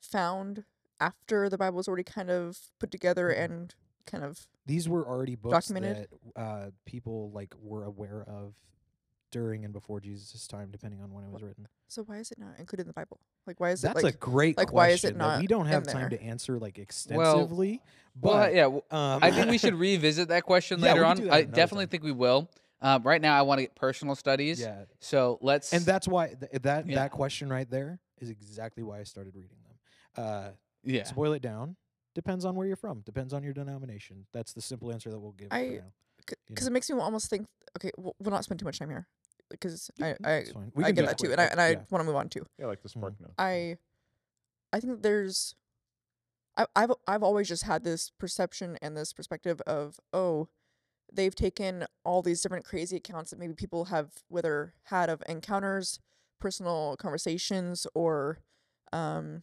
found 0.00 0.64
after 1.00 1.48
the 1.48 1.58
Bible 1.58 1.76
was 1.76 1.88
already 1.88 2.04
kind 2.04 2.30
of 2.30 2.58
put 2.78 2.90
together 2.90 3.28
Mhm. 3.28 3.44
and 3.44 3.74
kind 4.06 4.24
of 4.24 4.48
These 4.66 4.88
were 4.88 5.06
already 5.06 5.34
books 5.34 5.68
Documented? 5.68 6.08
that 6.34 6.40
uh, 6.40 6.70
people 6.84 7.30
like 7.32 7.54
were 7.60 7.84
aware 7.84 8.22
of 8.22 8.54
during 9.30 9.64
and 9.64 9.72
before 9.72 10.00
Jesus' 10.00 10.46
time, 10.46 10.70
depending 10.70 11.00
on 11.02 11.12
when 11.12 11.24
it 11.24 11.30
was 11.30 11.42
written. 11.42 11.68
so 11.88 12.02
why 12.04 12.16
is 12.18 12.30
it 12.30 12.38
not 12.38 12.58
included 12.58 12.82
in 12.82 12.86
the 12.88 12.92
Bible? 12.94 13.20
Like 13.46 13.60
why 13.60 13.70
is 13.70 13.80
That's 13.82 14.00
it 14.00 14.04
like 14.04 14.14
a 14.14 14.18
great 14.18 14.56
like, 14.56 14.68
question. 14.68 14.76
why 14.76 14.88
is 14.94 15.04
it 15.04 15.16
not 15.16 15.40
we 15.40 15.46
don't 15.46 15.66
have 15.66 15.84
time 15.86 16.08
there? 16.10 16.18
to 16.18 16.22
answer 16.22 16.58
like 16.58 16.78
extensively. 16.78 17.82
Well, 18.20 18.36
but 18.38 18.54
yeah, 18.54 18.62
w- 18.62 18.82
um, 18.90 19.20
I 19.22 19.30
think 19.30 19.50
we 19.50 19.58
should 19.58 19.74
revisit 19.74 20.28
that 20.28 20.44
question 20.44 20.80
Yeah, 20.82 20.92
later 20.94 21.02
can 21.14 21.24
on. 21.28 21.30
I 21.30 21.42
definitely 21.42 21.86
time. 21.86 21.90
think 21.90 22.02
we 22.04 22.12
will. 22.12 22.50
Um, 22.80 23.02
right 23.02 23.20
now, 23.20 23.36
I 23.36 23.42
want 23.42 23.58
to 23.58 23.62
get 23.64 23.74
personal 23.74 24.14
studies. 24.14 24.60
yeah, 24.60 24.84
So 25.00 25.38
let's. 25.42 25.72
and 25.72 25.84
that's 25.84 26.06
why 26.06 26.28
th- 26.28 26.62
that 26.62 26.86
Yeah. 26.88 26.96
that 26.96 27.10
question 27.10 27.48
right 27.50 27.68
there 27.68 27.98
is 28.20 28.30
exactly 28.30 28.82
why 28.84 29.00
I 29.00 29.02
started 29.04 29.34
reading 29.34 29.56
them. 29.66 30.24
Uh, 30.24 30.50
yeah. 30.84 31.02
To 31.04 31.14
boil 31.14 31.32
it 31.32 31.42
down, 31.42 31.76
depends 32.14 32.44
on 32.44 32.54
where 32.54 32.66
you're 32.66 32.76
from, 32.76 33.00
depends 33.00 33.32
on 33.34 33.42
your 33.42 33.52
denomination. 33.52 34.26
That's 34.32 34.52
the 34.52 34.62
simple 34.62 34.92
answer 34.92 35.10
that 35.10 35.18
we'll 35.18 35.32
give. 35.32 35.48
I- 35.50 35.58
for 35.58 35.64
now. 35.66 35.72
you 35.72 35.82
because 36.48 36.66
it 36.66 36.72
makes 36.72 36.88
me 36.90 36.98
almost 36.98 37.28
think 37.30 37.46
okay 37.76 37.90
we'll, 37.96 38.14
we'll 38.20 38.30
not 38.30 38.44
spend 38.44 38.58
too 38.60 38.64
much 38.66 38.78
time 38.78 38.90
here 38.90 39.06
because 39.50 39.90
I 40.00 40.14
I, 40.24 40.44
We 40.74 40.84
I 40.84 40.90
get 40.92 41.06
that 41.06 41.18
too 41.18 41.32
and 41.32 41.40
I 41.40 41.44
and 41.44 41.60
I 41.60 41.70
yeah. 41.70 41.80
want 41.90 42.00
to 42.00 42.04
move 42.04 42.16
on 42.16 42.28
too. 42.28 42.44
Yeah, 42.58 42.66
like 42.66 42.82
the 42.82 42.88
Mm. 42.88 42.92
spark 42.92 43.14
note. 43.20 43.32
I 43.38 43.76
I 44.72 44.80
think 44.80 45.02
there's 45.02 45.54
I 46.56 46.66
I've 46.76 46.92
I've 47.06 47.22
always 47.22 47.48
just 47.48 47.64
had 47.64 47.84
this 47.84 48.10
perception 48.18 48.76
and 48.82 48.96
this 48.96 49.12
perspective 49.12 49.60
of 49.66 49.98
oh 50.12 50.48
they've 51.12 51.34
taken 51.34 51.86
all 52.04 52.20
these 52.20 52.42
different 52.42 52.64
crazy 52.66 52.96
accounts 52.96 53.30
that 53.30 53.38
maybe 53.38 53.54
people 53.54 53.86
have 53.86 54.10
whether 54.28 54.74
had 54.84 55.08
of 55.08 55.22
encounters, 55.28 56.00
personal 56.40 56.96
conversations 56.98 57.86
or 57.94 58.38
um 58.92 59.42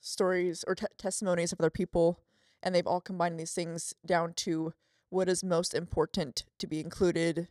stories 0.00 0.64
or 0.66 0.74
te- 0.74 0.86
testimonies 0.98 1.52
of 1.52 1.60
other 1.60 1.70
people 1.70 2.20
and 2.62 2.74
they've 2.74 2.86
all 2.86 3.00
combined 3.00 3.38
these 3.40 3.52
things 3.52 3.94
down 4.06 4.32
to 4.34 4.72
what 5.14 5.28
is 5.28 5.44
most 5.44 5.74
important 5.74 6.44
to 6.58 6.66
be 6.66 6.80
included 6.80 7.48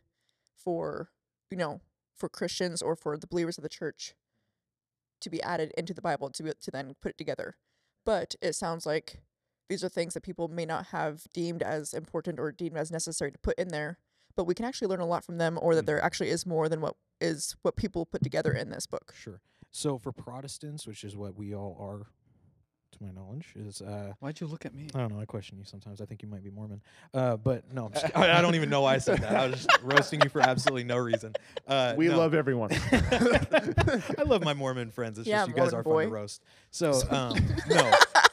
for 0.56 1.10
you 1.50 1.56
know 1.56 1.80
for 2.14 2.28
Christians 2.28 2.82
or 2.82 2.94
for 2.94 3.16
the 3.16 3.26
believers 3.26 3.58
of 3.58 3.62
the 3.62 3.68
church 3.68 4.14
to 5.20 5.30
be 5.30 5.42
added 5.42 5.72
into 5.76 5.94
the 5.94 6.02
Bible 6.02 6.30
to 6.30 6.42
be, 6.42 6.52
to 6.60 6.70
then 6.70 6.94
put 7.00 7.12
it 7.12 7.18
together. 7.18 7.56
But 8.04 8.34
it 8.42 8.52
sounds 8.54 8.84
like 8.86 9.22
these 9.68 9.82
are 9.82 9.88
things 9.88 10.14
that 10.14 10.22
people 10.22 10.48
may 10.48 10.66
not 10.66 10.86
have 10.86 11.24
deemed 11.32 11.62
as 11.62 11.94
important 11.94 12.38
or 12.38 12.52
deemed 12.52 12.76
as 12.76 12.92
necessary 12.92 13.32
to 13.32 13.38
put 13.38 13.58
in 13.58 13.68
there. 13.68 13.98
But 14.36 14.44
we 14.44 14.54
can 14.54 14.66
actually 14.66 14.88
learn 14.88 15.00
a 15.00 15.06
lot 15.06 15.24
from 15.24 15.38
them, 15.38 15.58
or 15.62 15.74
that 15.74 15.86
there 15.86 15.96
mm-hmm. 15.96 16.06
actually 16.06 16.30
is 16.30 16.44
more 16.44 16.68
than 16.68 16.80
what 16.80 16.96
is 17.20 17.56
what 17.62 17.76
people 17.76 18.04
put 18.04 18.22
together 18.22 18.52
in 18.52 18.68
this 18.68 18.86
book. 18.86 19.14
Sure. 19.16 19.40
So 19.70 19.96
for 19.96 20.12
Protestants, 20.12 20.86
which 20.86 21.02
is 21.02 21.16
what 21.16 21.36
we 21.36 21.54
all 21.54 21.76
are, 21.80 22.06
to 22.94 23.02
my 23.02 23.10
knowledge, 23.10 23.46
is 23.56 23.80
uh, 23.82 24.12
Why'd 24.20 24.40
you 24.40 24.46
look 24.46 24.64
at 24.66 24.74
me? 24.74 24.88
I 24.94 24.98
don't 24.98 25.12
know. 25.12 25.20
I 25.20 25.24
question 25.24 25.58
you 25.58 25.64
sometimes. 25.64 26.00
I 26.00 26.04
think 26.06 26.22
you 26.22 26.28
might 26.28 26.42
be 26.42 26.50
Mormon. 26.50 26.80
Uh, 27.12 27.36
but 27.36 27.72
no, 27.72 27.86
I'm 27.86 27.92
just 27.92 28.06
kidding. 28.06 28.22
I 28.22 28.38
I 28.38 28.42
don't 28.42 28.54
even 28.54 28.70
know 28.70 28.80
why 28.82 28.94
I 28.94 28.98
said 28.98 29.18
that. 29.18 29.34
I 29.36 29.46
was 29.46 29.64
just 29.64 29.68
roasting 29.82 30.20
you 30.22 30.28
for 30.28 30.40
absolutely 30.40 30.84
no 30.84 30.96
reason. 30.96 31.34
Uh, 31.66 31.94
we 31.96 32.08
no. 32.08 32.18
love 32.18 32.34
everyone. 32.34 32.70
I 32.92 34.22
love 34.26 34.42
my 34.44 34.54
Mormon 34.54 34.90
friends. 34.90 35.18
It's 35.18 35.28
Yeah, 35.28 35.38
just 35.38 35.48
you 35.48 35.54
guys 35.54 35.72
Mormon 35.72 35.80
are 35.80 35.82
boy. 35.82 36.02
fun 36.04 36.08
to 36.10 36.14
roast. 36.14 36.42
So 36.70 37.02
um, 37.10 37.38
no, 37.68 37.90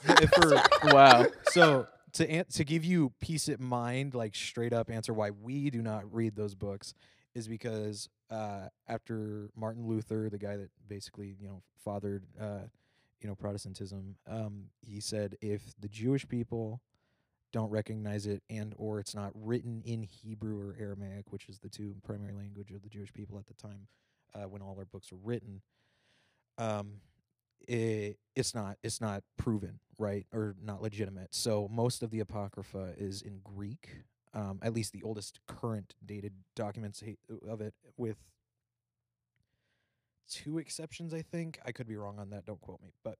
if 0.08 0.30
for 0.32 0.54
Wow. 0.92 1.28
so 1.44 1.88
to 2.14 2.30
an- 2.30 2.46
to 2.54 2.64
give 2.64 2.84
you 2.86 3.12
peace 3.20 3.48
of 3.48 3.60
mind, 3.60 4.14
like 4.14 4.36
straight 4.36 4.74
up 4.74 4.90
answer 4.90 5.14
why 5.14 5.32
we 5.32 5.70
do 5.70 5.82
not 5.82 6.14
read 6.14 6.36
those 6.36 6.56
books 6.56 6.94
is 7.34 7.48
because 7.48 8.10
uh, 8.30 8.68
after 8.88 9.50
Martin 9.56 9.88
Luther, 9.88 10.30
the 10.30 10.38
guy 10.38 10.58
that 10.58 10.70
basically 10.88 11.36
you 11.40 11.48
know 11.48 11.62
fathered 11.84 12.24
uh, 12.40 12.60
you 13.22 13.30
know 13.30 13.36
Protestantism, 13.36 14.16
um, 14.28 14.66
he 14.82 15.00
said 15.00 15.38
if 15.42 15.62
the 15.80 15.90
Jewish 15.90 16.28
people 16.28 16.82
don't 17.52 17.70
recognize 17.70 18.26
it 18.26 18.42
and 18.50 18.74
or 18.78 19.00
it's 19.00 19.14
not 19.14 19.32
written 19.36 19.82
in 19.86 20.04
Hebrew 20.04 20.58
or 20.58 20.76
Aramaic, 20.80 21.32
which 21.32 21.50
is 21.50 21.60
the 21.60 21.70
two 21.70 21.96
primary 22.04 22.34
language 22.34 22.72
of 22.72 22.82
the 22.82 22.90
Jewish 22.90 23.14
people 23.14 23.38
at 23.38 23.48
the 23.48 23.54
time 23.54 23.88
uh, 24.34 24.48
when 24.48 24.62
all 24.62 24.76
our 24.78 24.86
books 24.86 25.12
were 25.12 25.18
written, 25.24 25.62
um, 26.58 26.94
it, 27.68 28.18
it's 28.36 28.56
not 28.56 28.78
it's 28.84 29.02
not 29.02 29.24
proven 29.38 29.80
right 29.98 30.26
or 30.34 30.56
not 30.64 30.82
legitimate. 30.82 31.34
So 31.36 31.68
most 31.72 32.02
of 32.02 32.10
the 32.10 32.20
apocrypha 32.20 32.94
is 32.98 33.22
in 33.22 33.40
Greek, 33.44 33.90
um, 34.34 34.60
at 34.62 34.74
least 34.74 34.94
the 34.94 35.04
oldest 35.04 35.40
current 35.48 35.94
dated 36.04 36.34
documents 36.56 37.04
of 37.48 37.62
it, 37.62 37.74
with 37.98 38.18
two 40.32 40.58
exceptions. 40.58 41.14
I 41.14 41.22
think 41.22 41.60
I 41.66 41.72
could 41.72 41.88
be 41.88 41.96
wrong 41.96 42.18
on 42.20 42.30
that. 42.32 42.46
Don't 42.46 42.62
quote 42.62 42.82
me, 42.82 42.94
but 43.04 43.18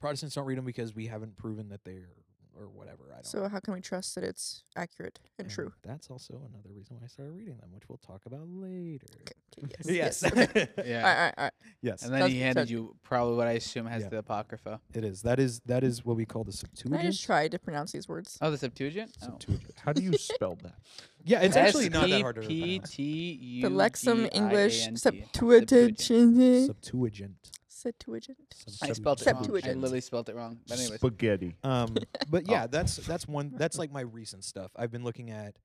Protestants 0.00 0.34
don't 0.34 0.44
read 0.44 0.58
them 0.58 0.64
because 0.64 0.94
we 0.94 1.06
haven't 1.06 1.36
proven 1.36 1.70
that 1.70 1.84
they're 1.84 2.10
or 2.58 2.66
whatever. 2.68 3.04
I 3.10 3.14
don't. 3.22 3.34
know. 3.34 3.44
So 3.44 3.48
how 3.48 3.60
can 3.60 3.74
we 3.74 3.80
trust 3.80 4.14
that 4.16 4.24
it's 4.24 4.64
accurate 4.76 5.18
and 5.38 5.46
And 5.46 5.54
true? 5.54 5.72
That's 5.84 6.10
also 6.10 6.34
another 6.34 6.70
reason 6.74 6.96
why 6.96 7.04
I 7.04 7.08
started 7.08 7.32
reading 7.34 7.56
them, 7.58 7.70
which 7.72 7.88
we'll 7.88 7.98
talk 7.98 8.22
about 8.26 8.46
later. 8.48 9.06
Okay, 9.22 9.64
okay, 9.64 9.94
yes. 9.94 10.22
Yes. 10.22 10.32
yes. 10.54 10.68
Yeah. 10.86 10.98
All 10.98 11.02
right, 11.02 11.14
all 11.16 11.24
right, 11.24 11.34
all 11.38 11.44
right. 11.44 11.52
yes. 11.82 12.02
And 12.02 12.12
then 12.12 12.20
Sounds- 12.22 12.32
he 12.32 12.40
handed 12.40 12.60
sounds- 12.62 12.70
you 12.70 12.96
probably 13.02 13.36
what 13.36 13.46
I 13.46 13.52
assume 13.52 13.86
has 13.86 14.02
Yeah. 14.02 14.08
the 14.10 14.18
apocrypha. 14.18 14.80
It 14.92 15.04
is. 15.04 15.22
That 15.22 15.38
is 15.38 15.60
that 15.66 15.84
is 15.84 16.04
what 16.04 16.16
we 16.16 16.24
call 16.26 16.44
the 16.44 16.52
Can 16.80 16.94
I 16.94 17.02
just 17.02 17.22
try 17.24 17.48
to 17.48 17.58
pronounce 17.58 17.92
these 17.92 18.08
words? 18.08 18.38
Oh, 18.40 18.50
the 18.50 18.58
Septuagint. 18.58 19.12
Oh. 19.22 19.26
Septuagint. 19.26 19.74
How 19.84 19.92
do 19.92 20.02
you 20.02 20.12
spell 20.18 20.56
that? 20.62 20.74
Yeah, 21.24 21.40
it's 21.40 21.56
actually 21.56 21.90
not 21.90 22.08
that 22.08 22.22
hard 22.22 22.36
to 22.36 22.42
P 22.42 22.78
pronounce. 22.78 22.96
The 22.96 23.62
Lexham 23.68 24.28
English 24.32 24.88
Septuagint. 24.94 26.00
Septuagint. 26.00 27.50
Septuagint. 27.82 28.38
Septuagint. 28.54 28.90
I 28.90 28.92
spelled 28.94 29.20
it 29.22 29.26
wrong. 29.26 29.36
I 29.36 29.38
Septuagint. 29.40 29.80
literally 29.80 30.00
spelled 30.00 30.28
it 30.28 30.34
wrong. 30.36 30.58
But 30.68 30.78
anyways, 30.80 31.00
Spaghetti. 31.00 31.56
Um, 31.62 31.94
but 32.28 32.44
Oh. 32.48 32.52
yeah, 32.52 32.66
that's 32.66 32.96
that's 32.96 33.26
one. 33.28 33.52
That's 33.56 33.78
like 33.78 33.92
my 33.92 34.00
recent 34.20 34.44
stuff. 34.44 34.70
I've 34.76 34.90
been 34.90 35.04
looking 35.04 35.30
at 35.30 35.56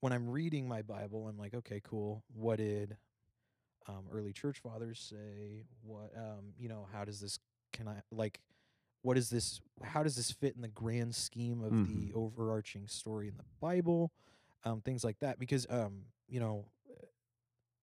when 0.00 0.12
I'm 0.12 0.28
reading 0.28 0.68
my 0.68 0.82
Bible. 0.82 1.26
I'm 1.28 1.38
like, 1.38 1.54
okay, 1.54 1.80
cool. 1.82 2.22
What 2.34 2.56
did 2.56 2.96
um, 3.88 4.04
early 4.12 4.32
church 4.32 4.58
fathers 4.60 5.00
say? 5.00 5.64
What 5.82 6.12
um, 6.16 6.52
you 6.58 6.68
know? 6.68 6.86
How 6.92 7.04
does 7.04 7.20
this? 7.20 7.38
Can 7.72 7.88
I 7.88 8.02
like? 8.10 8.40
What 9.02 9.16
is 9.18 9.30
this? 9.30 9.60
How 9.82 10.02
does 10.02 10.14
this 10.14 10.30
fit 10.30 10.54
in 10.54 10.62
the 10.62 10.68
grand 10.68 11.14
scheme 11.14 11.62
of 11.64 11.88
the 11.88 12.12
overarching 12.14 12.86
story 12.86 13.28
in 13.28 13.36
the 13.36 13.44
Bible? 13.60 14.12
Um, 14.64 14.80
things 14.80 15.02
like 15.02 15.18
that. 15.20 15.38
Because 15.40 15.66
um, 15.70 16.02
you 16.28 16.38
know, 16.38 16.66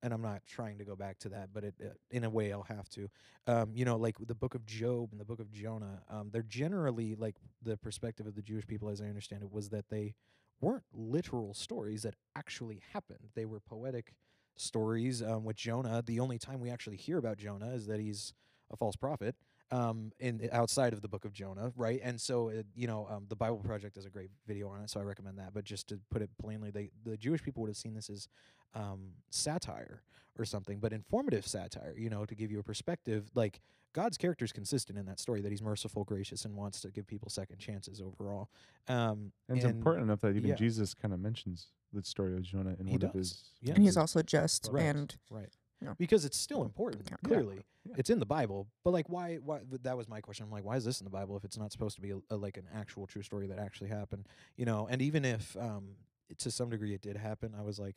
and 0.01 0.13
I'm 0.13 0.21
not 0.21 0.41
trying 0.47 0.77
to 0.77 0.85
go 0.85 0.95
back 0.95 1.19
to 1.19 1.29
that, 1.29 1.49
but 1.53 1.63
it, 1.63 1.75
uh, 1.83 1.89
in 2.11 2.23
a 2.23 2.29
way 2.29 2.51
I'll 2.51 2.63
have 2.63 2.89
to. 2.89 3.09
Um, 3.47 3.71
you 3.73 3.85
know, 3.85 3.97
like 3.97 4.15
the 4.19 4.35
book 4.35 4.55
of 4.55 4.65
Job 4.65 5.09
and 5.11 5.19
the 5.19 5.25
book 5.25 5.39
of 5.39 5.51
Jonah, 5.51 6.01
um, 6.09 6.29
they're 6.31 6.41
generally 6.43 7.15
like 7.15 7.35
the 7.61 7.77
perspective 7.77 8.27
of 8.27 8.35
the 8.35 8.41
Jewish 8.41 8.67
people, 8.67 8.89
as 8.89 9.01
I 9.01 9.05
understand 9.05 9.43
it, 9.43 9.51
was 9.51 9.69
that 9.69 9.89
they 9.89 10.15
weren't 10.61 10.83
literal 10.93 11.53
stories 11.53 12.03
that 12.03 12.15
actually 12.35 12.81
happened. 12.93 13.29
They 13.35 13.45
were 13.45 13.59
poetic 13.59 14.13
stories. 14.55 15.21
Um, 15.21 15.43
with 15.43 15.55
Jonah, 15.55 16.03
the 16.05 16.19
only 16.19 16.37
time 16.37 16.59
we 16.59 16.69
actually 16.69 16.97
hear 16.97 17.17
about 17.17 17.37
Jonah 17.37 17.69
is 17.73 17.87
that 17.87 17.99
he's 17.99 18.33
a 18.71 18.77
false 18.77 18.95
prophet. 18.95 19.35
Um, 19.71 20.11
in 20.19 20.49
outside 20.51 20.93
of 20.93 21.01
the 21.03 21.07
book 21.07 21.25
of 21.25 21.31
Jonah, 21.33 21.71
right? 21.75 21.99
And 22.03 22.19
so, 22.19 22.49
it, 22.49 22.65
you 22.75 22.87
know, 22.87 23.05
um, 23.07 23.25
the 23.29 23.35
Bible 23.35 23.57
Project 23.59 23.93
does 23.93 24.05
a 24.05 24.09
great 24.09 24.31
video 24.47 24.67
on 24.67 24.81
it, 24.81 24.89
so 24.89 24.99
I 24.99 25.03
recommend 25.03 25.37
that. 25.37 25.53
But 25.53 25.63
just 25.63 25.87
to 25.89 25.99
put 26.09 26.23
it 26.23 26.31
plainly, 26.41 26.71
they 26.71 26.89
the 27.05 27.15
Jewish 27.17 27.43
people 27.43 27.61
would 27.61 27.69
have 27.69 27.77
seen 27.77 27.93
this 27.93 28.09
as 28.09 28.27
um, 28.73 29.11
satire 29.29 30.01
or 30.39 30.45
something, 30.45 30.79
but 30.79 30.91
informative 30.91 31.45
satire, 31.45 31.93
you 31.95 32.09
know, 32.09 32.25
to 32.25 32.33
give 32.33 32.49
you 32.49 32.57
a 32.59 32.63
perspective. 32.63 33.29
Like 33.35 33.59
God's 33.93 34.17
character 34.17 34.43
is 34.43 34.51
consistent 34.51 34.97
in 34.97 35.05
that 35.05 35.19
story 35.19 35.41
that 35.41 35.51
he's 35.51 35.61
merciful, 35.61 36.03
gracious, 36.03 36.45
and 36.45 36.55
wants 36.55 36.81
to 36.81 36.89
give 36.89 37.05
people 37.05 37.29
second 37.29 37.59
chances 37.59 38.01
overall. 38.01 38.49
Um, 38.87 39.31
And 39.49 39.57
it's 39.57 39.65
and- 39.65 39.75
important 39.75 40.05
enough 40.05 40.21
that 40.21 40.35
even 40.35 40.49
yeah. 40.49 40.55
Jesus 40.55 40.95
kind 40.95 41.13
of 41.13 41.19
mentions 41.19 41.67
the 41.93 42.03
story 42.03 42.33
of 42.35 42.41
Jonah 42.41 42.75
in 42.79 42.87
He 42.87 42.93
one 42.93 43.03
of 43.03 43.13
does, 43.13 43.29
his. 43.29 43.43
yeah. 43.61 43.73
And 43.75 43.83
he's 43.83 43.97
also 43.97 44.21
just 44.23 44.69
Right. 44.71 44.83
and 44.85 45.15
right. 45.29 45.49
Yeah. 45.81 45.93
Because 45.97 46.25
it's 46.25 46.37
still 46.37 46.63
important, 46.63 47.07
Yeah. 47.09 47.17
clearly. 47.23 47.61
Yeah. 47.85 47.95
It's 47.97 48.09
in 48.09 48.19
the 48.19 48.25
Bible, 48.25 48.67
but 48.83 48.91
like, 48.91 49.07
why? 49.09 49.37
Why? 49.37 49.61
That 49.83 49.95
was 49.97 50.07
my 50.09 50.19
question. 50.21 50.45
I'm 50.45 50.51
like, 50.51 50.65
why 50.65 50.75
is 50.75 50.83
this 50.83 50.99
in 50.99 51.05
the 51.05 51.09
Bible 51.09 51.37
if 51.37 51.43
it's 51.45 51.57
not 51.57 51.71
supposed 51.71 51.95
to 51.95 52.01
be 52.01 52.11
a, 52.11 52.19
a, 52.29 52.35
like 52.35 52.57
an 52.57 52.67
actual 52.75 53.07
true 53.07 53.23
story 53.23 53.47
that 53.47 53.59
actually 53.59 53.89
happened? 53.89 54.27
You 54.57 54.65
know, 54.65 54.87
and 54.89 55.01
even 55.01 55.23
if 55.23 55.55
um, 55.57 55.91
to 56.37 56.51
some 56.51 56.69
degree 56.69 56.93
it 56.93 57.01
did 57.01 57.15
happen, 57.15 57.53
I 57.57 57.61
was 57.63 57.79
like, 57.79 57.95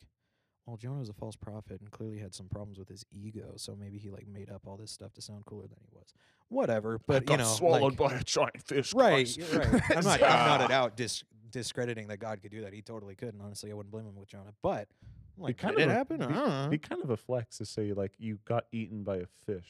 well, 0.65 0.77
Jonah 0.77 0.99
was 0.99 1.09
a 1.09 1.13
false 1.13 1.35
prophet 1.35 1.81
and 1.81 1.91
clearly 1.91 2.19
had 2.19 2.33
some 2.33 2.47
problems 2.47 2.79
with 2.79 2.87
his 2.87 3.05
ego, 3.11 3.53
so 3.57 3.75
maybe 3.75 3.97
he 3.97 4.09
like 4.09 4.27
made 4.27 4.49
up 4.49 4.61
all 4.65 4.77
this 4.77 4.91
stuff 4.91 5.13
to 5.15 5.21
sound 5.21 5.45
cooler 5.45 5.67
than 5.67 5.77
he 5.81 5.89
was. 5.91 6.13
Whatever, 6.47 6.99
but 7.05 7.29
you 7.29 7.35
know, 7.35 7.43
like, 7.43 7.57
swallowed 7.57 7.97
by 7.97 8.13
a 8.13 8.23
giant 8.23 8.61
fish. 8.63 8.93
right, 8.93 9.27
right. 9.53 9.81
I'm 9.97 10.03
not, 10.05 10.23
I'm 10.23 10.47
not 10.47 10.61
at 10.61 10.71
out 10.79 10.95
dis- 10.95 11.25
discrediting 11.51 12.07
that 12.07 12.17
God 12.17 12.41
could 12.41 12.51
do 12.51 12.61
that. 12.61 12.73
He 12.73 12.81
totally 12.81 13.15
could, 13.15 13.33
and 13.33 13.41
honestly, 13.41 13.71
I 13.71 13.73
wouldn't 13.73 13.91
blame 13.91 14.05
him 14.05 14.15
with 14.15 14.29
Jonah. 14.29 14.53
But 14.61 14.87
I'm 15.01 15.22
like, 15.37 15.57
kind 15.57 15.75
did 15.77 15.83
of 15.85 15.89
it 15.89 15.91
a- 15.91 15.95
happen? 15.95 16.17
be- 16.17 16.23
I 16.25 16.27
don't 16.27 16.63
know. 16.63 16.67
Be 16.69 16.77
kind 16.77 17.01
of 17.03 17.09
a 17.09 17.17
flex 17.17 17.57
to 17.57 17.65
say 17.65 17.93
like 17.93 18.11
you 18.17 18.39
got 18.45 18.65
eaten 18.71 19.03
by 19.03 19.17
a 19.17 19.25
fish 19.45 19.65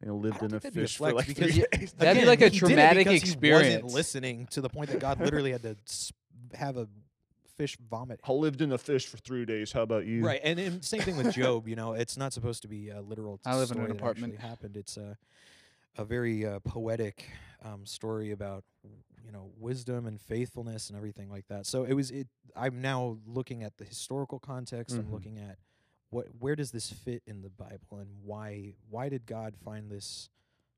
and 0.00 0.08
you 0.10 0.14
lived 0.14 0.42
in 0.42 0.54
a 0.54 0.60
think 0.60 0.74
a 0.76 0.80
fish 0.80 0.96
for 0.96 1.12
like 1.12 1.26
because 1.26 1.52
three 1.52 1.64
y- 1.72 1.78
days. 1.78 1.92
That'd 1.92 2.22
be 2.22 2.26
like 2.26 2.40
a 2.40 2.44
he 2.48 2.50
did 2.50 2.56
it 2.56 2.58
traumatic 2.66 3.06
because 3.06 3.22
He 3.22 3.28
experience. 3.30 3.82
wasn't 3.84 3.94
listening 3.94 4.46
to 4.52 4.60
the 4.60 4.68
point 4.68 4.90
that 4.90 5.00
God 5.00 5.20
literally 5.20 5.52
had 5.52 5.62
to 5.62 5.76
have 6.56 6.76
a 6.76 6.88
fish 7.56 7.76
vomit. 7.90 8.18
I 8.26 8.32
lived 8.32 8.62
in 8.62 8.72
a 8.72 8.78
fish 8.78 9.06
for 9.06 9.18
three 9.18 9.44
days. 9.44 9.70
How 9.72 9.82
about 9.82 10.06
you? 10.06 10.24
Right, 10.24 10.40
and, 10.42 10.58
and 10.58 10.84
same 10.84 11.00
thing 11.02 11.16
with 11.16 11.32
Job. 11.34 11.68
You 11.68 11.76
know, 11.76 11.92
it's 11.92 12.16
not 12.16 12.32
supposed 12.32 12.62
to 12.62 12.68
be 12.68 12.88
a 12.88 13.00
literal. 13.00 13.38
I 13.44 13.56
live 13.56 13.70
in 13.70 13.76
an 13.78 13.84
story 13.84 13.86
that 13.88 13.94
apartment. 13.96 14.34
actually 14.34 14.48
happened. 14.48 14.76
It's 14.76 14.96
a 14.96 15.16
a 15.98 16.04
very 16.06 16.46
uh, 16.46 16.58
poetic 16.60 17.28
um, 17.62 17.84
story 17.84 18.30
about 18.30 18.64
you 19.24 19.32
know 19.32 19.50
wisdom 19.58 20.06
and 20.06 20.20
faithfulness 20.20 20.88
and 20.88 20.96
everything 20.96 21.30
like 21.30 21.46
that. 21.48 21.66
So 21.66 21.84
it 21.84 21.94
was 21.94 22.10
it. 22.10 22.28
I'm 22.56 22.80
now 22.80 23.18
looking 23.26 23.62
at 23.62 23.76
the 23.78 23.84
historical 23.84 24.38
context. 24.38 24.96
I'm 24.96 25.06
Mhm. 25.06 25.12
looking 25.12 25.38
at 25.38 25.58
what 26.10 26.26
where 26.38 26.56
does 26.56 26.70
this 26.72 26.90
fit 26.90 27.22
in 27.26 27.42
the 27.42 27.50
Bible 27.50 27.98
and 27.98 28.08
why 28.22 28.74
why 28.90 29.08
did 29.08 29.26
God 29.26 29.56
find 29.56 29.90
this 29.90 30.28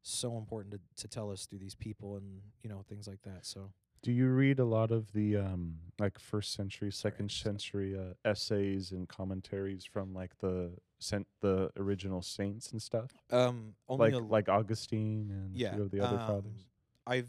so 0.03 0.37
important 0.37 0.75
to, 0.75 0.81
to 1.03 1.09
tell 1.09 1.31
us 1.31 1.47
through 1.47 1.59
these 1.61 1.75
people 1.75 2.17
and 2.17 2.43
you 2.63 2.69
know 2.69 2.83
things 2.89 3.07
like 3.09 3.23
that. 3.23 3.47
So 3.47 3.73
Do 4.03 4.13
you 4.13 4.29
read 4.29 4.59
a 4.59 4.65
lot 4.67 4.91
of 4.91 5.13
the 5.13 5.37
um 5.39 5.79
like 5.99 6.19
first 6.19 6.53
century, 6.53 6.93
second 6.93 7.31
century 7.31 7.99
uh, 7.99 8.15
essays 8.25 8.93
and 8.93 9.09
commentaries 9.09 9.85
from 9.85 10.13
like 10.15 10.37
the 10.39 10.73
sent 10.99 11.27
the 11.41 11.71
original 11.77 12.21
saints 12.23 12.71
and 12.73 12.81
stuff? 12.83 13.11
um 13.31 13.75
only 13.89 14.11
Like 14.13 14.31
like 14.31 14.49
Augustine 14.49 15.31
and 15.31 15.57
a 15.57 15.59
yeah 15.59 15.75
few 15.75 15.83
of 15.83 15.91
the 15.91 16.01
other 16.01 16.17
um, 16.17 16.27
fathers. 16.27 16.67
I've 17.07 17.29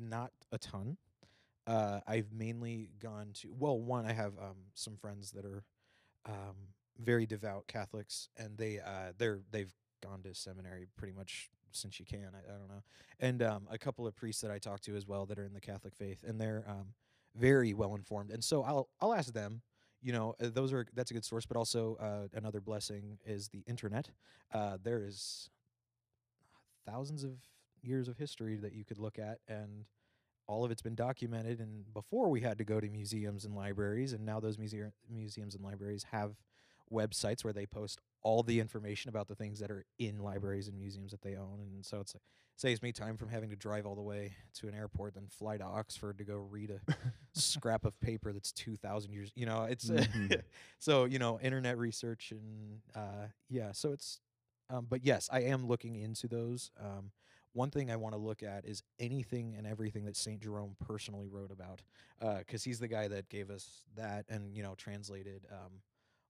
not 0.00 0.32
a 0.52 0.58
ton. 0.58 0.96
Uh, 1.66 2.00
I've 2.06 2.32
mainly 2.32 2.90
gone 3.00 3.28
to 3.42 3.54
well, 3.56 3.78
one 3.78 4.06
I 4.06 4.12
have 4.12 4.32
um, 4.38 4.56
some 4.74 4.96
friends 4.96 5.32
that 5.32 5.44
are 5.44 5.62
um, 6.26 6.56
very 6.98 7.26
devout 7.26 7.66
Catholics, 7.68 8.28
and 8.36 8.56
they 8.56 8.78
uh, 8.78 9.12
they're 9.18 9.40
they've 9.50 9.72
gone 10.02 10.22
to 10.22 10.34
seminary 10.34 10.86
pretty 10.96 11.12
much 11.12 11.50
since 11.70 12.00
you 12.00 12.06
can. 12.06 12.30
I, 12.34 12.54
I 12.54 12.58
don't 12.58 12.68
know, 12.68 12.82
and 13.20 13.42
um, 13.42 13.68
a 13.70 13.78
couple 13.78 14.06
of 14.06 14.16
priests 14.16 14.40
that 14.42 14.50
I 14.50 14.58
talk 14.58 14.80
to 14.82 14.96
as 14.96 15.06
well 15.06 15.26
that 15.26 15.38
are 15.38 15.44
in 15.44 15.52
the 15.52 15.60
Catholic 15.60 15.94
faith, 15.94 16.24
and 16.26 16.40
they're 16.40 16.64
um, 16.66 16.94
very 17.36 17.74
well 17.74 17.94
informed. 17.94 18.30
And 18.30 18.42
so 18.42 18.62
I'll 18.62 18.88
I'll 19.00 19.14
ask 19.14 19.32
them. 19.32 19.62
You 20.02 20.14
know, 20.14 20.34
uh, 20.42 20.48
those 20.50 20.72
are 20.72 20.86
that's 20.94 21.10
a 21.10 21.14
good 21.14 21.26
source, 21.26 21.44
but 21.44 21.58
also 21.58 21.96
uh, 22.00 22.36
another 22.36 22.60
blessing 22.62 23.18
is 23.26 23.48
the 23.48 23.62
internet. 23.66 24.08
Uh, 24.52 24.78
there 24.82 25.04
is 25.04 25.50
thousands 26.86 27.22
of 27.22 27.32
years 27.82 28.08
of 28.08 28.16
history 28.18 28.56
that 28.56 28.72
you 28.72 28.84
could 28.84 28.98
look 28.98 29.18
at 29.18 29.38
and 29.48 29.84
all 30.46 30.64
of 30.64 30.70
it's 30.70 30.82
been 30.82 30.94
documented 30.96 31.60
and 31.60 31.92
before 31.94 32.28
we 32.28 32.40
had 32.40 32.58
to 32.58 32.64
go 32.64 32.80
to 32.80 32.88
museums 32.88 33.44
and 33.44 33.54
libraries 33.54 34.12
and 34.12 34.24
now 34.26 34.40
those 34.40 34.56
musea- 34.56 34.92
museums 35.08 35.54
and 35.54 35.62
libraries 35.64 36.04
have 36.10 36.32
websites 36.92 37.44
where 37.44 37.52
they 37.52 37.66
post 37.66 38.00
all 38.22 38.42
the 38.42 38.58
information 38.60 39.08
about 39.08 39.28
the 39.28 39.34
things 39.34 39.60
that 39.60 39.70
are 39.70 39.84
in 39.98 40.18
libraries 40.18 40.66
and 40.68 40.76
museums 40.76 41.12
that 41.12 41.22
they 41.22 41.36
own 41.36 41.58
and 41.60 41.84
so 41.86 42.00
it's 42.00 42.14
like 42.14 42.22
saves 42.56 42.82
me 42.82 42.92
time 42.92 43.16
from 43.16 43.28
having 43.28 43.48
to 43.48 43.56
drive 43.56 43.86
all 43.86 43.94
the 43.94 44.02
way 44.02 44.34
to 44.52 44.66
an 44.68 44.74
airport 44.74 45.14
then 45.14 45.26
fly 45.30 45.56
to 45.56 45.64
Oxford 45.64 46.18
to 46.18 46.24
go 46.24 46.34
read 46.50 46.70
a 46.70 46.80
scrap 47.32 47.84
of 47.84 47.98
paper 48.00 48.32
that's 48.32 48.52
2000 48.52 49.12
years 49.12 49.30
you 49.36 49.46
know 49.46 49.64
it's 49.64 49.88
Mhm. 49.88 50.42
so 50.80 51.04
you 51.04 51.18
know 51.18 51.38
internet 51.40 51.78
research 51.78 52.32
and 52.32 52.80
uh 52.94 53.26
yeah 53.48 53.70
so 53.72 53.92
it's 53.92 54.20
um 54.68 54.86
but 54.90 55.04
yes 55.04 55.28
I 55.32 55.42
am 55.42 55.66
looking 55.66 55.94
into 55.96 56.26
those 56.26 56.70
um 56.80 57.12
one 57.52 57.70
thing 57.70 57.90
I 57.90 57.96
want 57.96 58.14
to 58.14 58.20
look 58.20 58.42
at 58.42 58.64
is 58.64 58.82
anything 58.98 59.54
and 59.56 59.66
everything 59.66 60.04
that 60.04 60.16
St. 60.16 60.40
Jerome 60.40 60.76
personally 60.78 61.26
wrote 61.28 61.50
about, 61.50 61.82
because 62.38 62.62
he's 62.64 62.78
the 62.78 62.88
guy 62.88 63.08
that 63.08 63.28
gave 63.28 63.50
us 63.50 63.82
that 63.96 64.24
and 64.28 64.54
you 64.56 64.62
know 64.62 64.74
translated 64.76 65.46
um, 65.50 65.82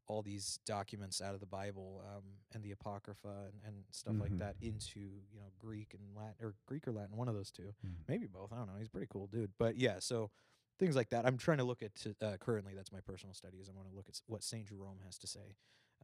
all 0.06 0.22
these 0.22 0.59
documents 0.66 1.20
out 1.20 1.35
of 1.35 1.40
the 1.40 1.46
Bible 1.46 2.02
um, 2.16 2.22
and 2.52 2.64
the 2.64 2.72
Apocrypha 2.72 3.28
and, 3.52 3.61
and 3.64 3.85
stuff 3.92 4.14
like 4.20 4.33
Mhm. 4.33 4.38
that 4.38 4.56
into 4.61 4.98
you 5.00 5.38
know 5.40 5.52
Greek 5.59 5.94
and 5.94 6.02
Latin 6.16 6.35
or 6.44 6.54
Greek 6.66 6.88
or 6.88 6.92
Latin, 6.92 7.16
one 7.16 7.28
of 7.28 7.35
those 7.35 7.50
two, 7.50 7.74
Mhm. 7.87 7.94
maybe 8.09 8.26
both. 8.26 8.52
I 8.52 8.56
don't 8.56 8.66
know. 8.66 8.76
He's 8.78 8.88
a 8.88 8.90
pretty 8.90 9.06
cool 9.09 9.26
dude, 9.28 9.52
but 9.59 9.76
yeah. 9.76 9.98
So 10.00 10.30
things 10.78 10.96
like 10.96 11.11
that. 11.11 11.26
I'm 11.26 11.37
trying 11.37 11.59
to 11.59 11.64
look 11.64 11.83
at 11.83 11.94
t- 11.94 12.16
uh, 12.22 12.38
currently. 12.38 12.74
That's 12.74 12.90
my 12.90 13.00
personal 13.00 13.35
studies. 13.35 13.68
I 13.68 13.72
want 13.76 13.88
to 13.90 13.94
look 13.94 14.09
at 14.09 14.14
s- 14.14 14.22
what 14.26 14.42
St. 14.42 14.66
Jerome 14.66 15.00
has 15.04 15.18
to 15.18 15.26
say 15.26 15.54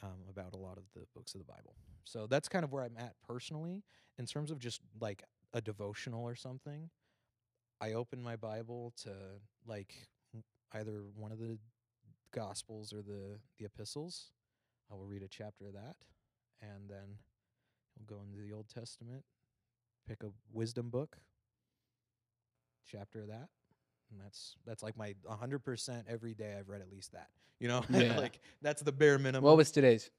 um, 0.02 0.24
about 0.28 0.54
a 0.54 0.56
lot 0.56 0.76
of 0.78 0.84
the 0.94 1.06
books 1.14 1.34
of 1.34 1.40
the 1.40 1.44
Bible. 1.44 1.74
So 2.04 2.26
that's 2.26 2.48
kind 2.48 2.64
of 2.64 2.72
where 2.72 2.82
I'm 2.82 2.96
at 2.98 3.14
personally 3.26 3.84
in 4.18 4.26
terms 4.26 4.50
of 4.50 4.58
just 4.58 4.80
like 5.00 5.22
a 5.52 5.60
devotional 5.60 6.24
or 6.24 6.34
something. 6.34 6.90
I 7.80 7.92
open 7.92 8.22
my 8.22 8.36
Bible 8.36 8.92
to 9.02 9.10
like 9.66 9.94
either 10.72 11.02
one 11.14 11.32
of 11.32 11.38
the 11.38 11.58
Gospels 12.32 12.92
or 12.92 13.02
the 13.02 13.38
the 13.58 13.64
epistles. 13.64 14.30
I 14.90 14.94
will 14.94 15.06
read 15.06 15.22
a 15.22 15.28
chapter 15.28 15.66
of 15.66 15.74
that, 15.74 15.96
and 16.60 16.88
then 16.88 17.18
we'll 17.96 18.18
go 18.18 18.22
into 18.22 18.40
the 18.40 18.52
Old 18.52 18.68
Testament, 18.68 19.24
pick 20.06 20.22
a 20.22 20.28
wisdom 20.52 20.90
book, 20.90 21.18
chapter 22.86 23.20
of 23.22 23.28
that, 23.28 23.48
and 24.10 24.20
that's 24.20 24.56
that's 24.66 24.82
like 24.82 24.96
my 24.96 25.14
100% 25.28 26.04
every 26.08 26.34
day. 26.34 26.54
I've 26.58 26.68
read 26.68 26.80
at 26.80 26.90
least 26.90 27.12
that. 27.12 27.28
You 27.58 27.68
know, 27.68 27.82
Yeah. 27.88 28.16
like 28.18 28.40
that's 28.60 28.82
the 28.82 28.92
bare 28.92 29.18
minimum. 29.18 29.42
What 29.42 29.56
was 29.56 29.70
today's? 29.70 30.10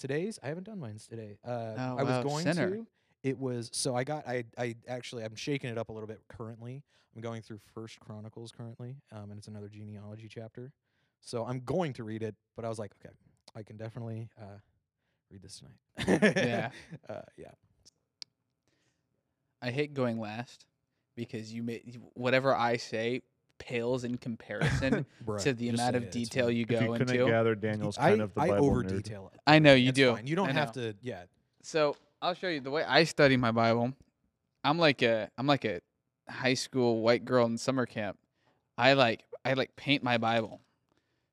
Today's 0.00 0.40
I 0.42 0.48
haven't 0.48 0.64
done 0.64 0.80
mine 0.80 0.98
today. 1.08 1.38
Uh, 1.46 1.74
Oh, 1.78 1.96
I 1.98 2.02
was 2.02 2.08
wow, 2.10 2.22
going 2.24 2.42
sinner. 2.44 2.70
to. 2.70 2.86
It 3.22 3.38
was 3.38 3.70
so 3.72 3.94
I 3.94 4.02
got 4.02 4.26
I 4.26 4.44
I 4.58 4.74
actually 4.88 5.22
I'm 5.22 5.36
shaking 5.36 5.70
it 5.70 5.78
up 5.78 5.88
a 5.90 5.92
little 5.92 6.08
bit 6.08 6.20
currently. 6.28 6.82
I'm 7.14 7.22
going 7.22 7.42
through 7.42 7.60
First 7.74 8.00
Chronicles 8.00 8.50
currently, 8.50 8.96
um, 9.12 9.30
and 9.30 9.38
it's 9.38 9.46
another 9.46 9.68
genealogy 9.68 10.26
chapter. 10.28 10.72
So 11.20 11.44
I'm 11.44 11.60
going 11.60 11.92
to 11.94 12.02
read 12.04 12.22
it, 12.24 12.34
but 12.56 12.64
I 12.64 12.68
was 12.68 12.78
like, 12.78 12.92
okay, 13.04 13.14
I 13.54 13.62
can 13.62 13.76
definitely 13.76 14.28
uh, 14.40 14.58
read 15.30 15.42
this 15.42 15.60
tonight. 15.60 16.34
Yeah. 16.36 16.70
uh, 17.08 17.20
yeah. 17.36 17.50
I 19.62 19.70
hate 19.70 19.94
going 19.94 20.18
last 20.18 20.66
because 21.16 21.52
you 21.52 21.62
may 21.62 21.82
whatever 22.14 22.54
I 22.54 22.78
say 22.78 23.22
pales 23.60 24.02
in 24.02 24.16
comparison 24.18 25.06
Bruh, 25.24 25.40
to 25.42 25.52
the 25.52 25.70
just 25.70 25.80
amount 25.80 25.94
of 25.94 26.10
detail 26.10 26.46
fine. 26.46 26.56
you 26.56 26.62
If 26.62 26.70
you 26.72 26.80
go 26.80 26.92
couldn't 26.94 27.10
into. 27.10 27.26
gather 27.26 27.54
Daniel's 27.54 27.96
I, 27.96 28.10
kind 28.10 28.22
of 28.22 28.34
the 28.34 28.40
I 28.40 28.48
Bible 28.48 28.66
over 28.66 28.82
nerd. 28.82 28.88
detail 28.88 29.30
it. 29.32 29.40
I 29.46 29.60
know 29.60 29.74
you 29.74 29.90
It's 29.90 29.96
do. 29.96 30.14
fine. 30.14 30.26
You 30.26 30.34
don't 30.34 30.48
I 30.48 30.52
have 30.52 30.74
know. 30.74 30.82
to. 30.90 30.94
Yeah. 31.02 31.22
So 31.62 31.94
I'll 32.20 32.34
show 32.34 32.48
you 32.48 32.60
the 32.60 32.70
way 32.72 32.82
I 32.82 33.04
study 33.04 33.36
my 33.36 33.52
Bible. 33.52 33.92
I'm 34.64 34.78
like 34.78 35.02
a 35.02 35.30
I'm 35.38 35.46
like 35.46 35.64
a 35.64 35.80
high 36.28 36.54
school 36.54 37.02
white 37.02 37.24
girl 37.24 37.46
in 37.46 37.56
summer 37.58 37.86
camp. 37.86 38.18
I 38.76 38.94
like 38.94 39.24
I 39.44 39.52
like 39.52 39.76
paint 39.76 40.02
my 40.02 40.18
Bible. 40.18 40.60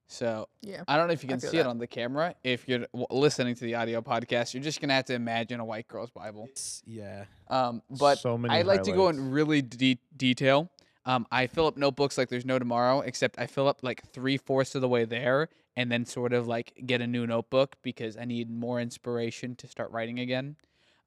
So 0.09 0.47
Yeah. 0.61 0.83
I 0.87 0.95
don't 0.95 1.07
know 1.07 1.13
if 1.13 1.21
you 1.23 1.27
can 1.29 1.39
feel 1.39 1.49
see 1.51 1.57
it 1.57 1.65
on 1.67 1.77
the 1.79 1.87
camera. 1.87 2.33
If 2.43 2.67
you're 2.69 2.85
w- 2.93 3.07
listening 3.09 3.55
to 3.55 3.63
the 3.65 3.75
audio 3.75 4.01
podcast, 4.01 4.53
you're 4.53 4.63
just 4.63 4.79
gonna 4.79 4.93
have 4.93 5.05
to 5.05 5.13
imagine 5.13 5.59
a 5.59 5.65
white 5.65 5.87
girl's 5.89 6.09
Bible. 6.11 6.45
It's 6.49 6.81
yeah. 6.85 7.25
Um, 7.49 7.81
but 7.89 8.17
so 8.19 8.37
many 8.37 8.53
I 8.53 8.61
like 8.61 8.83
to 8.83 8.91
go 8.93 9.09
in 9.09 9.31
really 9.31 9.61
de- 9.61 9.99
detail. 10.15 10.69
Um, 11.07 11.25
I 11.31 11.47
fill 11.47 11.67
up 11.67 11.77
notebooks 11.77 12.17
like 12.17 12.27
there's 12.27 12.45
no 12.45 12.59
tomorrow, 12.59 12.99
except 12.99 13.39
I 13.39 13.47
fill 13.47 13.67
up 13.69 13.79
like 13.81 14.03
three 14.11 14.35
fourths 14.37 14.75
of 14.75 14.81
the 14.81 14.89
way 14.89 15.05
there, 15.05 15.47
and 15.77 15.89
then 15.89 16.05
sort 16.05 16.33
of 16.33 16.47
like 16.47 16.73
get 16.85 17.01
a 17.01 17.07
new 17.07 17.25
notebook 17.25 17.77
because 17.81 18.17
I 18.17 18.25
need 18.25 18.49
more 18.51 18.81
inspiration 18.81 19.55
to 19.55 19.67
start 19.67 19.89
writing 19.91 20.19
again. 20.19 20.57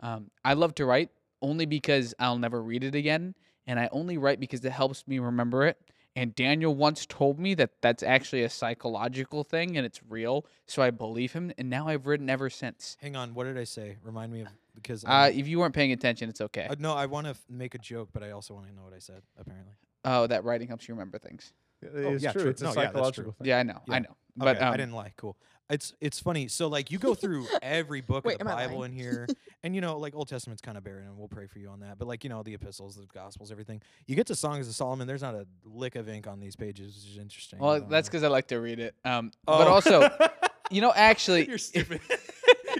Um, 0.00 0.30
I 0.42 0.54
love 0.54 0.74
to 0.76 0.86
write 0.86 1.10
only 1.42 1.66
because 1.66 2.14
I'll 2.18 2.38
never 2.38 2.62
read 2.62 2.82
it 2.82 2.94
again, 2.94 3.34
and 3.66 3.78
I 3.78 3.90
only 3.92 4.16
write 4.16 4.40
because 4.40 4.64
it 4.64 4.72
helps 4.72 5.06
me 5.06 5.18
remember 5.18 5.66
it. 5.66 5.76
And 6.16 6.34
Daniel 6.34 6.74
once 6.74 7.06
told 7.06 7.38
me 7.38 7.54
that 7.54 7.70
that's 7.82 8.02
actually 8.02 8.42
a 8.42 8.48
psychological 8.50 9.44
thing 9.44 9.76
and 9.76 9.86
it's 9.86 10.00
real, 10.08 10.44
so 10.66 10.82
I 10.82 10.90
believe 10.90 11.32
him. 11.34 11.52
And 11.56 11.70
now 11.70 11.86
I've 11.88 12.06
written 12.06 12.28
ever 12.28 12.50
since. 12.50 12.96
Hang 13.00 13.14
on. 13.16 13.32
What 13.34 13.44
did 13.44 13.56
I 13.56 13.64
say? 13.64 13.96
Remind 14.02 14.32
me 14.32 14.40
of 14.40 14.48
because. 14.74 15.04
Uh, 15.04 15.30
if 15.32 15.46
you 15.46 15.60
weren't 15.60 15.74
paying 15.74 15.92
attention, 15.92 16.28
it's 16.28 16.40
okay. 16.40 16.66
uh, 16.68 16.74
no, 16.78 16.94
I 16.94 17.06
want 17.06 17.26
to 17.26 17.30
f- 17.30 17.44
make 17.48 17.74
a 17.74 17.78
joke, 17.78 18.08
but 18.12 18.22
I 18.22 18.32
also 18.32 18.54
want 18.54 18.66
to 18.66 18.74
know 18.74 18.82
what 18.82 18.94
I 18.94 18.98
said. 18.98 19.22
Apparently. 19.38 19.74
Oh, 20.04 20.26
that 20.26 20.44
writing 20.44 20.68
helps 20.68 20.88
you 20.88 20.94
remember 20.94 21.18
things. 21.18 21.52
It's 21.82 22.22
yeah, 22.22 22.32
true. 22.32 22.42
true. 22.42 22.50
It's 22.50 22.60
a 22.62 22.64
No, 22.64 22.70
yeah, 22.70 22.74
that's 22.74 22.86
psychological 22.92 23.32
true. 23.32 23.34
thing. 23.38 23.48
Yeah, 23.48 23.58
I 23.58 23.62
know. 23.62 23.80
Yeah. 23.88 23.94
I 23.94 23.98
know. 24.00 24.16
But 24.36 24.56
okay, 24.56 24.64
um, 24.66 24.74
I 24.74 24.76
didn't 24.76 24.94
lie. 24.94 25.12
Cool. 25.16 25.36
It's 25.70 25.92
it's 26.00 26.18
funny. 26.20 26.48
So 26.48 26.66
like 26.68 26.90
you 26.90 26.98
go 26.98 27.14
through 27.14 27.46
every 27.62 28.00
book 28.00 28.24
Wait, 28.24 28.34
of 28.34 28.38
the 28.40 28.44
Bible 28.44 28.82
in 28.84 28.92
here, 28.92 29.26
and 29.62 29.74
you 29.74 29.80
know 29.80 29.98
like 29.98 30.14
Old 30.14 30.28
Testament's 30.28 30.60
kind 30.62 30.76
of 30.76 30.84
barren, 30.84 31.06
and 31.06 31.16
we'll 31.16 31.28
pray 31.28 31.46
for 31.46 31.58
you 31.58 31.68
on 31.68 31.80
that. 31.80 31.98
But 31.98 32.08
like 32.08 32.24
you 32.24 32.30
know 32.30 32.42
the 32.42 32.54
epistles, 32.54 32.96
the 32.96 33.06
Gospels, 33.06 33.50
everything. 33.52 33.80
You 34.06 34.16
get 34.16 34.26
to 34.28 34.34
Songs 34.34 34.68
of 34.68 34.74
Solomon. 34.74 35.06
There's 35.06 35.22
not 35.22 35.34
a 35.34 35.46
lick 35.64 35.94
of 35.96 36.08
ink 36.08 36.26
on 36.26 36.40
these 36.40 36.56
pages, 36.56 36.94
which 36.96 37.12
is 37.12 37.18
interesting. 37.18 37.58
Well, 37.60 37.80
that's 37.82 38.08
because 38.08 38.24
I 38.24 38.28
like 38.28 38.48
to 38.48 38.58
read 38.60 38.78
it. 38.80 38.94
Um, 39.04 39.30
but 39.46 39.66
Oh. 39.68 39.72
also, 39.72 40.10
you 40.70 40.80
know, 40.80 40.92
actually, 40.94 41.46
you're 41.48 41.58
stupid. 41.58 42.00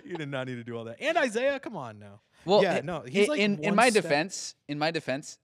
you 0.04 0.16
did 0.16 0.28
not 0.28 0.46
need 0.48 0.56
to 0.56 0.64
do 0.64 0.76
all 0.76 0.85
that. 0.85 0.96
And 1.00 1.16
Isaiah, 1.16 1.59
come 1.61 1.76
on 1.76 1.98
now. 1.98 2.20
well, 2.44 2.62
yeah, 2.62 2.76
i- 2.76 2.80
no, 2.80 3.02
he's 3.06 3.28
i- 3.28 3.30
like 3.33 3.40
in 3.40 3.59
in 3.62 3.74
my 3.74 3.90
step- 3.90 4.02
defense, 4.02 4.54
in 4.68 4.78
my 4.78 4.90
defense, 4.90 5.38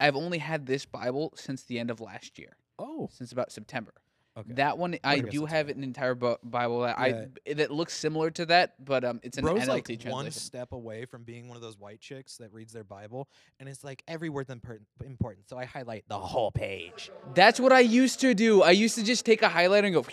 I've 0.00 0.16
only 0.16 0.38
had 0.38 0.66
this 0.66 0.84
Bible 0.86 1.32
since 1.36 1.62
the 1.64 1.78
end 1.78 1.90
of 1.90 2.00
last 2.00 2.38
year, 2.38 2.56
Oh, 2.78 3.08
since 3.12 3.32
about 3.32 3.50
September. 3.52 3.92
okay. 4.36 4.52
That 4.54 4.76
one, 4.78 4.98
I 5.02 5.20
guess 5.20 5.32
do 5.32 5.46
have 5.46 5.68
an 5.68 5.82
entire 5.82 6.14
Bible 6.14 6.80
that 6.82 6.96
Yeah. 6.98 7.24
I 7.48 7.52
that 7.54 7.70
looks 7.70 7.94
similar 7.94 8.30
to 8.32 8.46
that, 8.46 8.84
but 8.84 9.04
um, 9.04 9.20
it's 9.22 9.38
an 9.38 9.44
Bro's 9.44 9.62
NLT 9.62 9.68
like 9.68 9.84
translation. 9.86 10.10
one 10.12 10.30
step 10.30 10.72
away 10.72 11.04
from 11.06 11.24
being 11.24 11.48
one 11.48 11.56
of 11.56 11.62
those 11.62 11.78
white 11.78 12.00
chicks 12.00 12.36
that 12.36 12.52
reads 12.52 12.72
their 12.72 12.84
Bible, 12.84 13.28
and 13.60 13.68
it's 13.68 13.82
like 13.82 14.02
every 14.06 14.28
word's 14.28 14.50
impor- 14.50 14.80
important. 15.04 15.48
So 15.48 15.56
I 15.56 15.64
highlight 15.64 16.04
the 16.08 16.18
whole 16.18 16.50
page. 16.50 17.10
That's 17.34 17.58
what 17.58 17.72
I 17.72 17.80
used 17.80 18.20
to 18.20 18.34
do. 18.34 18.62
I 18.62 18.72
used 18.72 18.94
to 18.96 19.04
just 19.04 19.24
take 19.24 19.42
a 19.42 19.48
highlighter 19.48 19.84
and 19.86 19.94
go. 19.94 20.04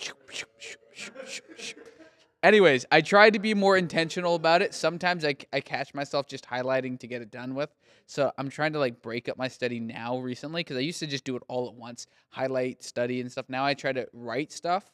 Anyways, 2.42 2.86
I 2.92 3.00
tried 3.00 3.34
to 3.34 3.40
be 3.40 3.54
more 3.54 3.78
intentional 3.78 4.36
about 4.36 4.62
it. 4.62 4.74
Sometimes 4.74 5.24
I, 5.24 5.36
I 5.54 5.62
catch 5.62 5.94
myself 5.94 6.28
just 6.28 6.46
highlighting 6.46 7.00
to 7.00 7.08
get 7.08 7.22
it 7.22 7.32
done 7.32 7.56
with. 7.56 7.70
So 8.14 8.32
I'm 8.38 8.48
trying 8.48 8.74
to 8.74 8.80
like 8.80 9.02
break 9.02 9.28
up 9.28 9.40
my 9.40 9.48
study 9.48 9.80
now 9.80 10.20
recently 10.20 10.60
because 10.60 10.78
I 10.78 10.82
used 10.82 11.00
to 11.00 11.08
just 11.08 11.24
do 11.24 11.36
it 11.36 11.42
all 11.48 11.68
at 11.68 11.74
once, 11.74 12.06
highlight, 12.30 12.84
study, 12.84 13.20
and 13.22 13.32
stuff. 13.32 13.46
Now 13.50 13.66
I 13.66 13.74
try 13.74 13.92
to 13.92 14.08
write 14.14 14.52
stuff, 14.52 14.92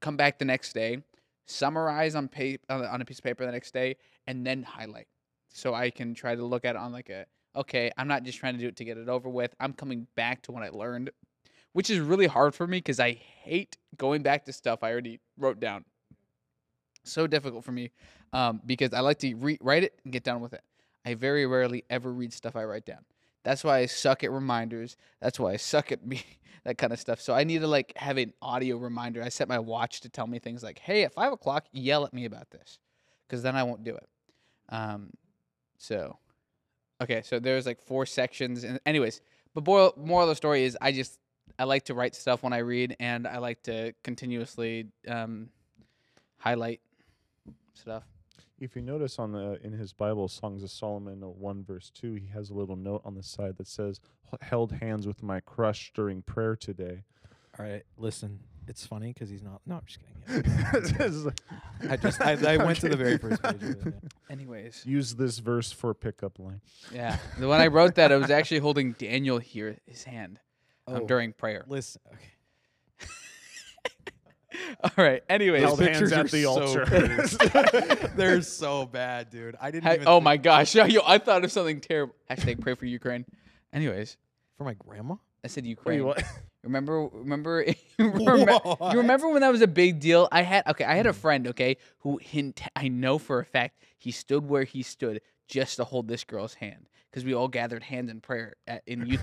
come 0.00 0.16
back 0.16 0.40
the 0.40 0.44
next 0.44 0.72
day, 0.72 1.04
summarize 1.46 2.16
on 2.16 2.26
pa- 2.26 2.58
on 2.68 2.82
a- 2.82 2.88
on 2.88 3.00
a 3.00 3.04
piece 3.04 3.18
of 3.18 3.22
paper 3.22 3.46
the 3.46 3.52
next 3.52 3.72
day, 3.72 3.98
and 4.26 4.44
then 4.44 4.64
highlight. 4.64 5.06
So 5.48 5.74
I 5.74 5.90
can 5.90 6.12
try 6.12 6.34
to 6.34 6.44
look 6.44 6.64
at 6.64 6.74
it 6.74 6.78
on 6.78 6.90
like 6.90 7.08
a 7.08 7.26
okay, 7.54 7.92
I'm 7.96 8.08
not 8.08 8.24
just 8.24 8.38
trying 8.38 8.54
to 8.54 8.60
do 8.60 8.66
it 8.66 8.74
to 8.78 8.84
get 8.84 8.98
it 8.98 9.08
over 9.08 9.28
with. 9.28 9.54
I'm 9.60 9.72
coming 9.72 10.08
back 10.16 10.42
to 10.42 10.52
what 10.52 10.64
I 10.64 10.70
learned, 10.70 11.10
which 11.72 11.88
is 11.88 12.00
really 12.00 12.26
hard 12.26 12.52
for 12.56 12.66
me 12.66 12.78
because 12.78 12.98
I 12.98 13.12
hate 13.12 13.76
going 13.96 14.24
back 14.24 14.44
to 14.46 14.52
stuff 14.52 14.82
I 14.82 14.90
already 14.90 15.20
wrote 15.38 15.60
down. 15.60 15.84
So 17.04 17.28
difficult 17.28 17.64
for 17.64 17.70
me 17.70 17.92
um, 18.32 18.60
because 18.66 18.92
I 18.92 19.00
like 19.00 19.20
to 19.20 19.32
re- 19.36 19.58
write 19.60 19.84
it 19.84 20.00
and 20.02 20.12
get 20.12 20.24
done 20.24 20.40
with 20.40 20.52
it. 20.52 20.62
I 21.04 21.14
very 21.14 21.46
rarely 21.46 21.84
ever 21.90 22.12
read 22.12 22.32
stuff 22.32 22.56
I 22.56 22.64
write 22.64 22.84
down. 22.84 23.04
That's 23.42 23.64
why 23.64 23.78
I 23.78 23.86
suck 23.86 24.22
at 24.22 24.30
reminders. 24.30 24.96
That's 25.20 25.40
why 25.40 25.52
I 25.52 25.56
suck 25.56 25.92
at 25.92 26.06
me 26.06 26.22
that 26.64 26.78
kind 26.78 26.92
of 26.92 27.00
stuff. 27.00 27.20
So 27.20 27.34
I 27.34 27.44
need 27.44 27.60
to 27.60 27.66
like 27.66 27.92
have 27.96 28.18
an 28.18 28.32
audio 28.42 28.76
reminder. 28.76 29.22
I 29.22 29.28
set 29.28 29.48
my 29.48 29.58
watch 29.58 30.00
to 30.02 30.08
tell 30.08 30.26
me 30.26 30.38
things 30.38 30.62
like, 30.62 30.78
"Hey, 30.78 31.04
at 31.04 31.14
five 31.14 31.32
o'clock, 31.32 31.66
yell 31.72 32.04
at 32.04 32.12
me 32.12 32.24
about 32.24 32.50
this," 32.50 32.78
because 33.26 33.42
then 33.42 33.56
I 33.56 33.62
won't 33.62 33.82
do 33.84 33.96
it. 33.96 34.08
Um, 34.68 35.10
so, 35.78 36.18
okay, 37.02 37.22
so 37.22 37.38
there's 37.38 37.66
like 37.66 37.80
four 37.80 38.04
sections, 38.04 38.64
and 38.64 38.78
anyways, 38.84 39.22
but 39.54 39.66
moral, 39.66 39.94
moral 39.96 40.24
of 40.24 40.28
the 40.28 40.36
story 40.36 40.64
is 40.64 40.76
I 40.80 40.92
just 40.92 41.18
I 41.58 41.64
like 41.64 41.84
to 41.86 41.94
write 41.94 42.14
stuff 42.14 42.42
when 42.42 42.52
I 42.52 42.58
read, 42.58 42.96
and 43.00 43.26
I 43.26 43.38
like 43.38 43.62
to 43.64 43.94
continuously 44.04 44.88
um, 45.08 45.48
highlight 46.38 46.80
stuff. 47.74 48.04
If 48.60 48.76
you 48.76 48.82
notice 48.82 49.18
on 49.18 49.32
the 49.32 49.58
in 49.64 49.72
his 49.72 49.92
Bible, 49.92 50.28
Songs 50.28 50.62
of 50.62 50.70
Solomon, 50.70 51.22
uh, 51.22 51.28
one 51.28 51.64
verse 51.64 51.90
two, 51.90 52.14
he 52.14 52.26
has 52.28 52.50
a 52.50 52.54
little 52.54 52.76
note 52.76 53.00
on 53.04 53.14
the 53.14 53.22
side 53.22 53.56
that 53.56 53.66
says, 53.66 54.00
"Held 54.42 54.72
hands 54.72 55.06
with 55.06 55.22
my 55.22 55.40
crush 55.40 55.92
during 55.94 56.20
prayer 56.22 56.56
today." 56.56 57.04
All 57.58 57.64
right, 57.64 57.82
listen. 57.96 58.40
It's 58.68 58.86
funny 58.86 59.12
because 59.12 59.28
he's 59.30 59.42
not. 59.42 59.60
No, 59.66 59.76
I'm 59.76 59.82
just 59.86 59.98
kidding. 59.98 60.44
Yeah. 61.00 61.30
I 61.90 61.96
just 61.96 62.20
I, 62.20 62.32
I 62.54 62.56
went 62.58 62.78
to 62.80 62.88
the 62.88 62.96
very 62.96 63.16
first 63.18 63.42
page. 63.42 63.54
Of 63.54 63.62
it, 63.64 63.78
yeah. 63.86 64.08
Anyways, 64.30 64.84
Use 64.86 65.14
this 65.16 65.38
verse 65.38 65.72
for 65.72 65.92
pickup 65.94 66.38
line. 66.38 66.60
yeah, 66.94 67.16
the 67.38 67.48
when 67.48 67.60
I 67.60 67.66
wrote 67.66 67.94
that, 67.96 68.12
I 68.12 68.16
was 68.16 68.30
actually 68.30 68.60
holding 68.60 68.92
Daniel 68.92 69.38
here, 69.38 69.78
his 69.86 70.04
hand, 70.04 70.38
um, 70.86 70.96
Oh, 71.02 71.06
during 71.06 71.32
prayer. 71.32 71.64
Listen, 71.66 72.00
okay. 72.12 72.20
All 74.84 74.90
right. 74.96 75.22
Anyways, 75.28 75.62
Held 75.62 75.80
hands 75.80 75.90
pictures 75.98 76.12
at 76.12 76.30
the 76.30 76.42
so 76.42 76.50
altar. 76.50 78.10
They're 78.16 78.42
so 78.42 78.86
bad, 78.86 79.30
dude. 79.30 79.56
I 79.60 79.70
didn't. 79.70 79.84
Ha- 79.84 79.94
even 79.94 80.08
oh 80.08 80.16
think- 80.16 80.24
my 80.24 80.36
gosh, 80.36 80.74
yo, 80.74 80.84
I 81.06 81.18
thought 81.18 81.44
of 81.44 81.52
something 81.52 81.80
terrible. 81.80 82.14
Hashtag 82.30 82.60
pray 82.60 82.74
for 82.74 82.86
Ukraine. 82.86 83.24
Anyways, 83.72 84.16
For 84.58 84.64
my 84.64 84.74
grandma. 84.74 85.16
I 85.44 85.48
said 85.48 85.64
Ukraine. 85.66 86.04
what? 86.04 86.22
Remember, 86.62 87.06
remember, 87.06 87.64
you 87.98 88.10
remember, 88.10 88.60
you 88.92 88.98
remember 88.98 89.30
when 89.30 89.40
that 89.40 89.50
was 89.50 89.62
a 89.62 89.66
big 89.66 89.98
deal? 90.00 90.28
I 90.30 90.42
had 90.42 90.66
okay, 90.66 90.84
I 90.84 90.94
had 90.96 91.06
a 91.06 91.14
friend, 91.14 91.46
okay, 91.48 91.78
who 92.00 92.18
hint 92.18 92.60
I 92.76 92.88
know 92.88 93.16
for 93.18 93.38
a 93.40 93.44
fact 93.46 93.82
he 93.96 94.10
stood 94.10 94.46
where 94.46 94.64
he 94.64 94.82
stood 94.82 95.22
just 95.48 95.76
to 95.76 95.84
hold 95.84 96.06
this 96.08 96.24
girl's 96.24 96.52
hand 96.54 96.88
because 97.10 97.24
we 97.24 97.32
all 97.34 97.48
gathered 97.48 97.82
hands 97.82 98.10
in 98.10 98.20
prayer 98.20 98.56
at, 98.66 98.82
in 98.86 99.06
youth. 99.06 99.22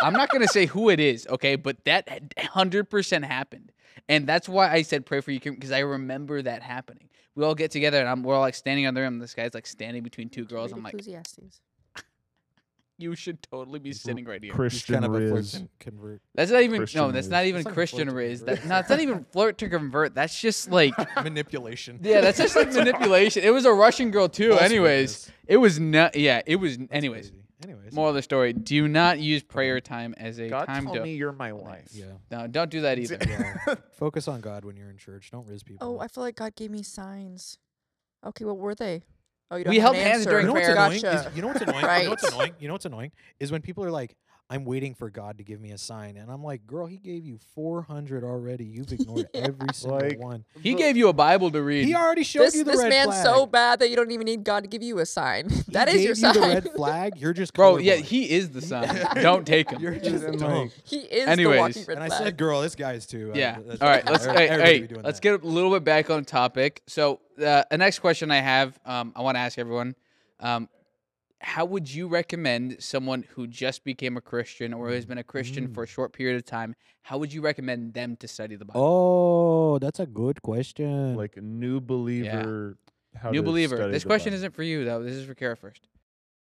I'm 0.00 0.14
not 0.14 0.30
gonna 0.30 0.48
say 0.48 0.64
who 0.64 0.88
it 0.88 1.00
is, 1.00 1.26
okay, 1.28 1.56
but 1.56 1.84
that 1.84 2.08
hundred 2.38 2.88
percent 2.88 3.26
happened, 3.26 3.70
and 4.08 4.26
that's 4.26 4.48
why 4.48 4.70
I 4.70 4.82
said 4.82 5.06
pray 5.06 5.20
for 5.20 5.30
Ukraine 5.30 5.54
because 5.54 5.72
I 5.72 5.80
remember 5.80 6.42
that 6.42 6.62
happening. 6.62 7.08
We 7.34 7.44
all 7.44 7.54
get 7.54 7.70
together 7.70 7.98
and 7.98 8.08
I'm, 8.08 8.22
we're 8.22 8.34
all 8.34 8.40
like 8.40 8.54
standing 8.54 8.86
on 8.86 8.94
the 8.94 9.00
rim. 9.00 9.18
This 9.18 9.34
guy's 9.34 9.54
like 9.54 9.66
standing 9.66 10.02
between 10.02 10.28
two 10.28 10.44
girls. 10.44 10.70
Read 10.70 10.78
I'm 10.78 10.84
like, 10.84 10.94
Ecclesiastes. 10.94 11.60
you 12.98 13.16
should 13.16 13.42
totally 13.42 13.80
be 13.80 13.92
sitting 13.92 14.24
right 14.24 14.42
here. 14.42 14.52
Christian 14.52 15.02
kind 15.02 15.04
of 15.04 15.12
Riz. 15.12 15.64
convert. 15.80 16.22
That's 16.34 16.50
not 16.52 16.62
even 16.62 16.78
Christian 16.78 17.00
no. 17.00 17.10
That's 17.10 17.26
not 17.28 17.44
even 17.44 17.64
That's 17.64 17.74
Christian 17.74 18.08
flirt 18.08 18.10
to 18.10 18.14
riz. 18.14 18.38
convert. 18.40 18.60
That, 18.62 18.68
no, 18.68 18.78
it's 18.78 18.88
not 18.90 19.00
even 19.00 19.24
flirt 19.32 19.58
to 19.58 19.68
convert. 19.68 20.14
That's 20.14 20.40
just 20.40 20.70
like 20.70 20.94
Manipulation. 21.24 21.98
yeah, 22.02 22.20
that's 22.20 22.38
just 22.38 22.54
like 22.54 22.72
manipulation. 22.72 23.42
It 23.42 23.50
was 23.50 23.64
a 23.64 23.72
Russian 23.72 24.10
girl 24.10 24.28
too. 24.28 24.50
False 24.50 24.62
anyways, 24.62 25.10
witness. 25.10 25.30
it 25.48 25.56
was 25.56 25.80
not. 25.80 26.14
Yeah, 26.14 26.42
it 26.46 26.56
was. 26.56 26.78
That's 26.78 26.92
anyways, 26.92 27.30
crazy. 27.30 27.43
Anyways. 27.64 27.92
moral 27.92 28.10
of 28.10 28.14
the 28.16 28.22
story: 28.22 28.52
Do 28.52 28.86
not 28.88 29.18
use 29.18 29.42
prayer 29.42 29.80
time 29.80 30.14
as 30.18 30.38
a 30.38 30.48
God 30.48 30.66
time 30.66 30.84
told 30.84 30.96
to. 30.98 31.02
me 31.02 31.14
you're 31.14 31.32
my 31.32 31.52
wife. 31.52 31.88
Yeah. 31.92 32.04
No, 32.30 32.46
don't 32.46 32.70
do 32.70 32.82
that 32.82 32.98
either. 32.98 33.18
yeah. 33.28 33.74
Focus 33.98 34.28
on 34.28 34.40
God 34.40 34.64
when 34.64 34.76
you're 34.76 34.90
in 34.90 34.96
church. 34.98 35.30
Don't 35.32 35.46
riz 35.48 35.62
people. 35.62 35.96
Oh. 35.96 35.98
I 36.00 36.08
feel 36.08 36.22
like 36.22 36.36
God 36.36 36.54
gave 36.54 36.70
me 36.70 36.82
signs. 36.82 37.58
Okay, 38.24 38.44
what 38.44 38.58
were 38.58 38.74
they? 38.74 39.02
Oh, 39.50 39.56
you 39.56 39.64
don't 39.64 39.70
We 39.70 39.76
have 39.78 39.94
held 39.94 39.96
an 39.96 40.02
hands 40.02 40.18
answer. 40.20 40.30
during 40.30 40.44
you 40.44 40.48
know 40.48 40.54
what's 40.54 40.66
prayer. 40.66 40.76
annoying? 40.76 41.02
Gotcha. 41.02 41.28
Is, 41.30 41.36
you 41.36 41.42
know 41.42 41.48
what's 41.48 41.60
annoying? 41.60 41.76
You 41.84 42.04
know 42.04 42.10
what's 42.10 42.22
Right. 42.24 42.32
annoying? 42.32 42.54
You 42.58 42.68
know 42.68 42.74
what's 42.74 42.84
annoying 42.86 43.12
is 43.40 43.52
when 43.52 43.60
people 43.62 43.84
are 43.84 43.90
like, 43.90 44.16
"I'm 44.54 44.64
waiting 44.64 44.94
for 44.94 45.10
God 45.10 45.38
to 45.38 45.44
give 45.44 45.60
me 45.60 45.72
a 45.72 45.78
sign," 45.78 46.16
and 46.16 46.30
I'm 46.30 46.42
like, 46.44 46.66
"Girl, 46.66 46.86
He 46.86 46.96
gave 46.96 47.24
you 47.24 47.38
400 47.54 48.22
already. 48.24 48.64
You've 48.64 48.92
ignored 48.92 49.28
Yeah. 49.34 49.40
every 49.48 49.68
single 49.72 49.98
Like, 50.00 50.18
one. 50.20 50.44
He 50.62 50.74
gave 50.74 50.96
you 50.96 51.08
a 51.08 51.12
Bible 51.12 51.50
to 51.50 51.62
read. 51.62 51.84
He 51.86 51.94
already 51.94 52.22
showed 52.22 52.44
This 52.44 52.54
you 52.56 52.64
the 52.64 52.72
this 52.72 52.80
red 52.82 52.88
man's 52.90 53.06
flag. 53.10 53.24
so 53.24 53.46
bad 53.46 53.80
that 53.80 53.90
you 53.90 53.96
don't 53.96 54.10
even 54.12 54.26
need 54.26 54.44
God 54.44 54.60
to 54.62 54.68
give 54.68 54.82
you 54.82 54.98
a 55.00 55.06
sign. 55.06 55.48
He 55.50 55.62
that 55.72 55.88
is 55.88 55.94
gave 55.94 56.02
your 56.02 56.08
you 56.10 56.14
sign. 56.14 56.34
the 56.34 56.40
red 56.40 56.70
flag. 56.76 57.12
You're 57.16 57.32
just 57.32 57.52
Bro, 57.54 57.78
yeah, 57.78 57.96
he 57.96 58.30
is 58.30 58.50
the 58.50 58.62
sign. 58.62 58.88
don't 59.22 59.46
take 59.46 59.70
him. 59.70 59.80
You're 59.82 59.94
Dude, 59.94 60.04
just 60.04 60.24
and, 60.24 60.38
dumb. 60.38 60.52
like, 60.52 60.70
he 60.84 60.98
is 60.98 61.26
Anyways. 61.28 61.54
the 61.56 61.60
walking 61.80 61.84
red 61.86 61.96
And 62.02 62.12
I 62.12 62.16
said, 62.16 62.36
"Girl, 62.36 62.60
this 62.60 62.74
guy's 62.76 63.06
too." 63.06 63.32
Uh, 63.34 63.38
Yeah. 63.38 63.58
that's- 63.58 63.80
All 63.80 63.88
right. 63.88 64.04
Let's 64.04 64.24
hey, 64.26 64.46
hey 64.48 64.88
let's 65.02 65.18
that. 65.18 65.22
get 65.22 65.42
a 65.42 65.46
little 65.46 65.70
bit 65.72 65.84
back 65.84 66.10
on 66.10 66.24
topic. 66.24 66.82
So 66.86 67.20
uh, 67.44 67.64
the 67.70 67.78
next 67.78 67.98
question 67.98 68.30
I 68.30 68.36
have, 68.40 68.78
um, 68.86 69.12
I 69.16 69.22
want 69.22 69.34
to 69.36 69.40
ask 69.40 69.58
everyone, 69.58 69.96
um, 70.40 70.68
how 71.44 71.64
would 71.64 71.92
you 71.92 72.08
recommend 72.08 72.82
someone 72.82 73.22
who 73.30 73.46
just 73.46 73.84
became 73.84 74.16
a 74.16 74.20
Christian 74.20 74.72
or 74.72 74.90
has 74.90 75.06
been 75.06 75.18
a 75.18 75.24
Christian 75.24 75.68
Mm. 75.68 75.74
for 75.74 75.82
a 75.84 75.86
short 75.86 76.12
period 76.12 76.36
of 76.36 76.44
time? 76.44 76.74
How 77.02 77.18
would 77.18 77.32
you 77.32 77.40
recommend 77.42 77.94
them 77.94 78.16
to 78.16 78.26
study 78.28 78.56
the 78.56 78.64
Bible? 78.64 78.80
Oh, 78.82 79.78
that's 79.78 80.00
a 80.00 80.06
good 80.06 80.42
question. 80.42 81.14
Like 81.16 81.36
a 81.36 81.40
new 81.42 81.80
believer. 81.80 82.76
How 83.14 83.30
New 83.30 83.42
believer. 83.42 83.88
This 83.90 84.04
question 84.04 84.30
Bible. 84.30 84.36
isn't 84.38 84.54
for 84.54 84.62
you 84.64 84.84
though. 84.84 85.02
This 85.02 85.14
is 85.14 85.26
for 85.26 85.34
Kara 85.34 85.56
first. 85.56 85.86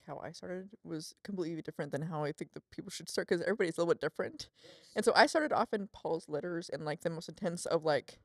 how 0.07 0.17
I 0.17 0.31
started 0.31 0.67
was 0.83 1.13
completely 1.23 1.61
different 1.61 1.91
than 1.91 2.01
how 2.01 2.23
I 2.23 2.31
think 2.33 2.51
the 2.53 2.61
people 2.71 2.89
should 2.91 3.07
start 3.07 3.27
because 3.29 3.41
everybody's 3.43 3.77
a 3.77 3.81
little 3.81 3.93
bit 3.93 4.01
different. 4.01 4.49
And 4.95 5.05
so 5.05 5.13
I 5.15 5.25
started 5.27 5.53
off 5.53 5.73
in 5.73 5.87
Paul's 5.93 6.27
letters 6.27 6.69
and 6.69 6.83
like 6.83 7.01
the 7.01 7.09
most 7.09 7.29
intense 7.29 7.65
of 7.65 7.85
like, 7.85 8.19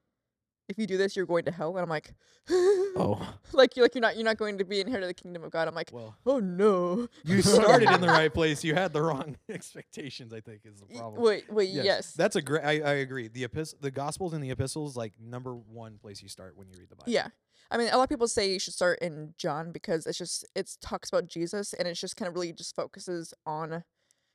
if 0.69 0.79
you 0.79 0.87
do 0.87 0.97
this, 0.97 1.17
you're 1.17 1.27
going 1.27 1.45
to 1.45 1.51
hell. 1.51 1.77
And 1.77 1.81
I'm 1.81 1.89
like, 1.89 2.13
oh, 2.51 3.35
like 3.53 3.77
you're 3.77 3.85
like 3.85 3.95
you're 3.95 4.03
not 4.03 4.17
you're 4.17 4.25
not 4.25 4.37
going 4.37 4.59
to 4.59 4.65
be 4.65 4.81
inherited 4.81 5.09
the 5.09 5.15
kingdom 5.15 5.45
of 5.45 5.51
God. 5.51 5.69
I'm 5.69 5.75
like, 5.75 5.91
well, 5.93 6.17
oh 6.27 6.39
no. 6.39 7.09
you 7.25 7.43
started 7.43 7.91
in 7.91 8.01
the 8.01 8.09
right 8.09 8.33
place. 8.35 8.65
You 8.65 8.75
had 8.75 8.93
the 8.93 9.03
wrong 9.03 9.37
expectations. 9.49 10.33
I 10.33 10.41
think 10.41 10.61
is 10.65 10.81
the 10.81 10.99
problem. 10.99 11.23
Wait, 11.23 11.51
wait, 11.53 11.69
yes. 11.69 12.13
that's 12.13 12.37
a 12.37 12.43
great. 12.43 12.65
I, 12.65 12.81
I 12.81 12.93
agree. 12.95 13.29
The 13.29 13.47
epis- 13.47 13.81
the 13.81 13.91
Gospels 13.91 14.33
and 14.33 14.43
the 14.43 14.51
Epistles, 14.51 14.97
like 14.97 15.15
number 15.21 15.55
one 15.55 15.99
place 15.99 16.23
you 16.23 16.29
start 16.29 16.57
when 16.57 16.69
you 16.69 16.75
read 16.79 16.89
the 16.89 16.97
Bible. 16.97 17.13
Yeah. 17.13 17.29
I 17.71 17.79
mean, 17.79 17.89
a 17.89 17.97
lot 17.97 18.05
of 18.05 18.09
people 18.09 18.29
say 18.29 18.53
you 18.53 18.61
should 18.61 18.75
start 18.75 19.01
in 19.01 19.35
John 19.39 19.73
because 19.73 20.07
it's 20.07 20.19
just 20.19 20.47
it 20.55 20.77
talks 20.81 21.09
about 21.09 21.27
Jesus 21.27 21.73
and 21.73 21.89
it's 21.89 22.01
just 22.01 22.17
kind 22.17 22.29
of 22.29 22.35
really 22.35 22.53
just 22.53 22.77
focuses 22.77 23.35
on 23.45 23.83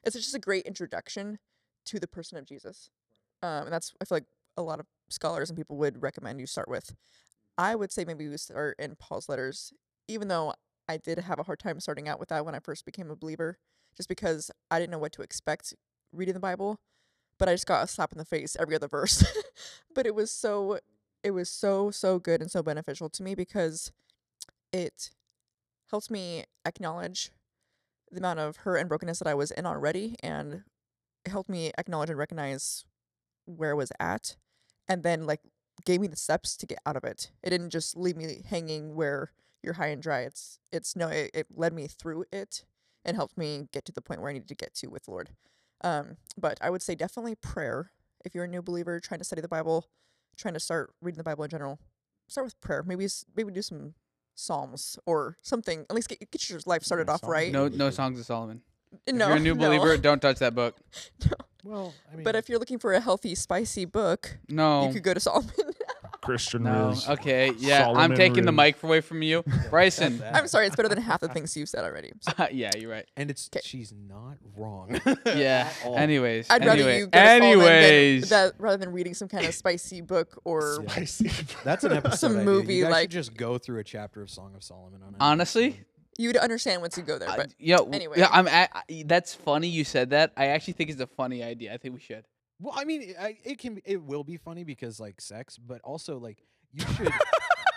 it's 0.03 0.15
just 0.15 0.35
a 0.35 0.39
great 0.39 0.65
introduction 0.65 1.37
to 1.85 1.99
the 1.99 2.07
person 2.07 2.37
of 2.37 2.45
Jesus. 2.45 2.89
Um, 3.41 3.65
and 3.65 3.73
that's 3.73 3.93
I 4.01 4.05
feel 4.05 4.17
like 4.17 4.25
a 4.61 4.63
lot 4.63 4.79
of 4.79 4.87
scholars 5.09 5.49
and 5.49 5.57
people 5.57 5.77
would 5.77 6.01
recommend 6.01 6.39
you 6.39 6.47
start 6.47 6.69
with. 6.69 6.93
I 7.57 7.75
would 7.75 7.91
say 7.91 8.05
maybe 8.05 8.23
you 8.23 8.37
start 8.37 8.75
in 8.79 8.95
Paul's 8.95 9.29
letters, 9.29 9.73
even 10.07 10.27
though 10.27 10.53
I 10.87 10.97
did 10.97 11.19
have 11.19 11.39
a 11.39 11.43
hard 11.43 11.59
time 11.59 11.79
starting 11.79 12.07
out 12.07 12.19
with 12.19 12.29
that 12.29 12.45
when 12.45 12.55
I 12.55 12.59
first 12.59 12.85
became 12.85 13.11
a 13.11 13.15
believer, 13.15 13.57
just 13.95 14.09
because 14.09 14.49
I 14.69 14.79
didn't 14.79 14.91
know 14.91 14.97
what 14.99 15.11
to 15.13 15.21
expect 15.21 15.73
reading 16.11 16.33
the 16.33 16.39
Bible. 16.39 16.79
But 17.37 17.49
I 17.49 17.53
just 17.53 17.65
got 17.65 17.83
a 17.83 17.87
slap 17.87 18.11
in 18.11 18.17
the 18.17 18.25
face 18.25 18.55
every 18.59 18.75
other 18.75 18.87
verse. 18.89 19.23
but 19.95 20.05
it 20.05 20.15
was 20.15 20.31
so 20.31 20.79
it 21.23 21.31
was 21.31 21.49
so 21.49 21.91
so 21.91 22.19
good 22.19 22.41
and 22.41 22.49
so 22.49 22.63
beneficial 22.63 23.09
to 23.09 23.23
me 23.23 23.35
because 23.35 23.91
it 24.73 25.11
helped 25.89 26.09
me 26.09 26.45
acknowledge 26.65 27.31
the 28.11 28.19
amount 28.19 28.39
of 28.39 28.57
hurt 28.57 28.77
and 28.77 28.89
brokenness 28.89 29.19
that 29.19 29.27
I 29.27 29.33
was 29.33 29.51
in 29.51 29.65
already 29.65 30.15
and 30.23 30.63
helped 31.25 31.49
me 31.49 31.71
acknowledge 31.77 32.09
and 32.09 32.17
recognize 32.19 32.85
where 33.45 33.71
I 33.71 33.75
was 33.75 33.91
at 33.99 34.35
and 34.91 35.03
then 35.03 35.25
like 35.25 35.39
gave 35.85 36.01
me 36.01 36.07
the 36.07 36.17
steps 36.17 36.57
to 36.57 36.65
get 36.67 36.79
out 36.85 36.97
of 36.97 37.05
it. 37.05 37.31
It 37.41 37.49
didn't 37.49 37.69
just 37.69 37.95
leave 37.95 38.17
me 38.17 38.43
hanging 38.47 38.93
where 38.93 39.31
you're 39.63 39.75
high 39.75 39.87
and 39.87 40.01
dry. 40.01 40.21
It's 40.21 40.59
it's 40.71 40.95
no 40.97 41.07
it, 41.07 41.31
it 41.33 41.47
led 41.55 41.71
me 41.73 41.87
through 41.87 42.25
it 42.31 42.65
and 43.05 43.15
helped 43.15 43.37
me 43.37 43.69
get 43.71 43.85
to 43.85 43.91
the 43.93 44.01
point 44.01 44.19
where 44.19 44.29
I 44.29 44.33
needed 44.33 44.49
to 44.49 44.55
get 44.55 44.73
to 44.75 44.87
with 44.87 45.05
the 45.05 45.11
Lord. 45.11 45.29
Um 45.81 46.17
but 46.37 46.57
I 46.61 46.69
would 46.69 46.81
say 46.81 46.93
definitely 46.93 47.35
prayer 47.35 47.91
if 48.25 48.35
you're 48.35 48.43
a 48.43 48.49
new 48.49 48.61
believer 48.61 48.99
trying 48.99 49.19
to 49.19 49.23
study 49.23 49.41
the 49.41 49.47
Bible 49.47 49.87
trying 50.37 50.53
to 50.55 50.59
start 50.59 50.93
reading 51.01 51.17
the 51.17 51.23
Bible 51.23 51.43
in 51.45 51.49
general, 51.49 51.79
start 52.27 52.45
with 52.45 52.59
prayer. 52.61 52.83
Maybe 52.83 53.05
s- 53.05 53.25
maybe 53.35 53.51
do 53.51 53.61
some 53.61 53.93
psalms 54.35 54.99
or 55.05 55.37
something. 55.41 55.85
At 55.89 55.95
least 55.95 56.09
get 56.09 56.19
get 56.31 56.49
your 56.49 56.59
life 56.65 56.83
started 56.83 57.07
Yeah, 57.07 57.13
off 57.13 57.23
right. 57.23 57.51
No, 57.51 57.69
no 57.69 57.89
songs 57.91 58.19
of 58.19 58.25
Solomon. 58.25 58.61
If 59.07 59.15
no, 59.15 59.27
you're 59.27 59.37
a 59.37 59.39
new 59.39 59.55
no, 59.55 59.67
believer, 59.67 59.95
don't 59.97 60.21
touch 60.21 60.39
that 60.39 60.53
book. 60.53 60.75
Well, 61.63 61.93
I 62.11 62.15
mean, 62.15 62.23
But 62.23 62.35
if 62.35 62.49
you're 62.49 62.59
looking 62.59 62.79
for 62.79 62.93
a 62.93 62.99
healthy, 62.99 63.35
spicy 63.35 63.85
book, 63.85 64.37
No. 64.49 64.87
you 64.87 64.93
could 64.93 65.03
go 65.03 65.13
to 65.13 65.19
Solomon. 65.19 65.51
Christian 66.21 66.63
no. 66.63 66.89
Riz. 66.89 67.09
Okay. 67.09 67.51
Yeah, 67.57 67.87
I'm 67.87 67.95
Solomon 67.95 68.17
taking 68.17 68.45
the 68.45 68.51
Riz. 68.51 68.57
mic 68.57 68.83
away 68.83 69.01
from 69.01 69.23
you, 69.23 69.43
Bryson. 69.71 70.21
I'm 70.31 70.47
sorry, 70.47 70.67
it's 70.67 70.75
better 70.75 70.87
than 70.87 71.01
half 71.01 71.19
the 71.19 71.27
things 71.33 71.57
you've 71.57 71.67
said 71.67 71.83
already. 71.83 72.11
So 72.19 72.31
yeah, 72.51 72.69
you're 72.77 72.91
right. 72.91 73.07
and 73.17 73.31
it's 73.31 73.49
'Kay. 73.49 73.61
she's 73.63 73.91
not 73.91 74.37
wrong. 74.55 75.01
Yeah. 75.25 75.67
Anyways. 75.83 76.47
I'd 76.51 76.61
rather 76.63 76.73
anyway, 76.81 76.97
you 76.99 77.05
go 77.07 77.11
to 77.11 77.17
anyways. 77.25 78.29
than, 78.29 78.49
that 78.49 78.53
rather 78.59 78.77
than 78.77 78.91
reading 78.91 79.15
some 79.15 79.29
kind 79.29 79.47
of 79.47 79.55
spicy 79.55 80.01
book 80.01 80.39
or 80.43 80.77
Yeah. 80.83 81.05
That's 81.63 81.83
an 81.85 81.93
episode. 81.93 82.17
Some 82.19 82.31
idea. 82.33 82.45
movie, 82.45 82.75
you 82.75 82.83
guys 82.83 82.91
like- 82.91 83.01
should 83.05 83.11
just 83.11 83.33
go 83.35 83.57
through 83.57 83.79
a 83.79 83.83
chapter 83.83 84.21
of 84.21 84.29
Song 84.29 84.53
of 84.55 84.63
Solomon 84.63 85.01
on 85.01 85.09
it. 85.15 85.17
Honestly, 85.19 85.79
You'd 86.17 86.37
understand 86.37 86.81
once 86.81 86.97
you 86.97 87.03
go 87.03 87.17
there. 87.17 87.29
Uh, 87.29 87.37
But 87.37 87.53
yeah, 87.57 87.77
anyway. 87.91 88.19
yeah, 88.19 88.27
I'm. 88.31 88.47
a- 88.47 88.69
I, 88.73 89.03
that's 89.05 89.33
funny 89.33 89.67
you 89.67 89.83
said 89.83 90.09
that. 90.11 90.33
I 90.37 90.47
actually 90.47 90.73
think 90.73 90.89
it's 90.89 91.01
a 91.01 91.07
funny 91.07 91.43
idea. 91.43 91.73
I 91.73 91.77
think 91.77 91.93
we 91.93 91.99
should. 92.01 92.25
Well, 92.59 92.73
I 92.77 92.83
mean, 92.85 93.15
I, 93.19 93.37
it 93.43 93.57
can 93.57 93.75
be, 93.75 93.81
it 93.85 94.03
will 94.03 94.23
be 94.23 94.37
funny 94.37 94.63
because 94.63 94.99
like 94.99 95.19
sex, 95.21 95.57
but 95.57 95.81
also 95.83 96.17
like 96.19 96.43
you 96.73 96.85
should. 96.95 97.11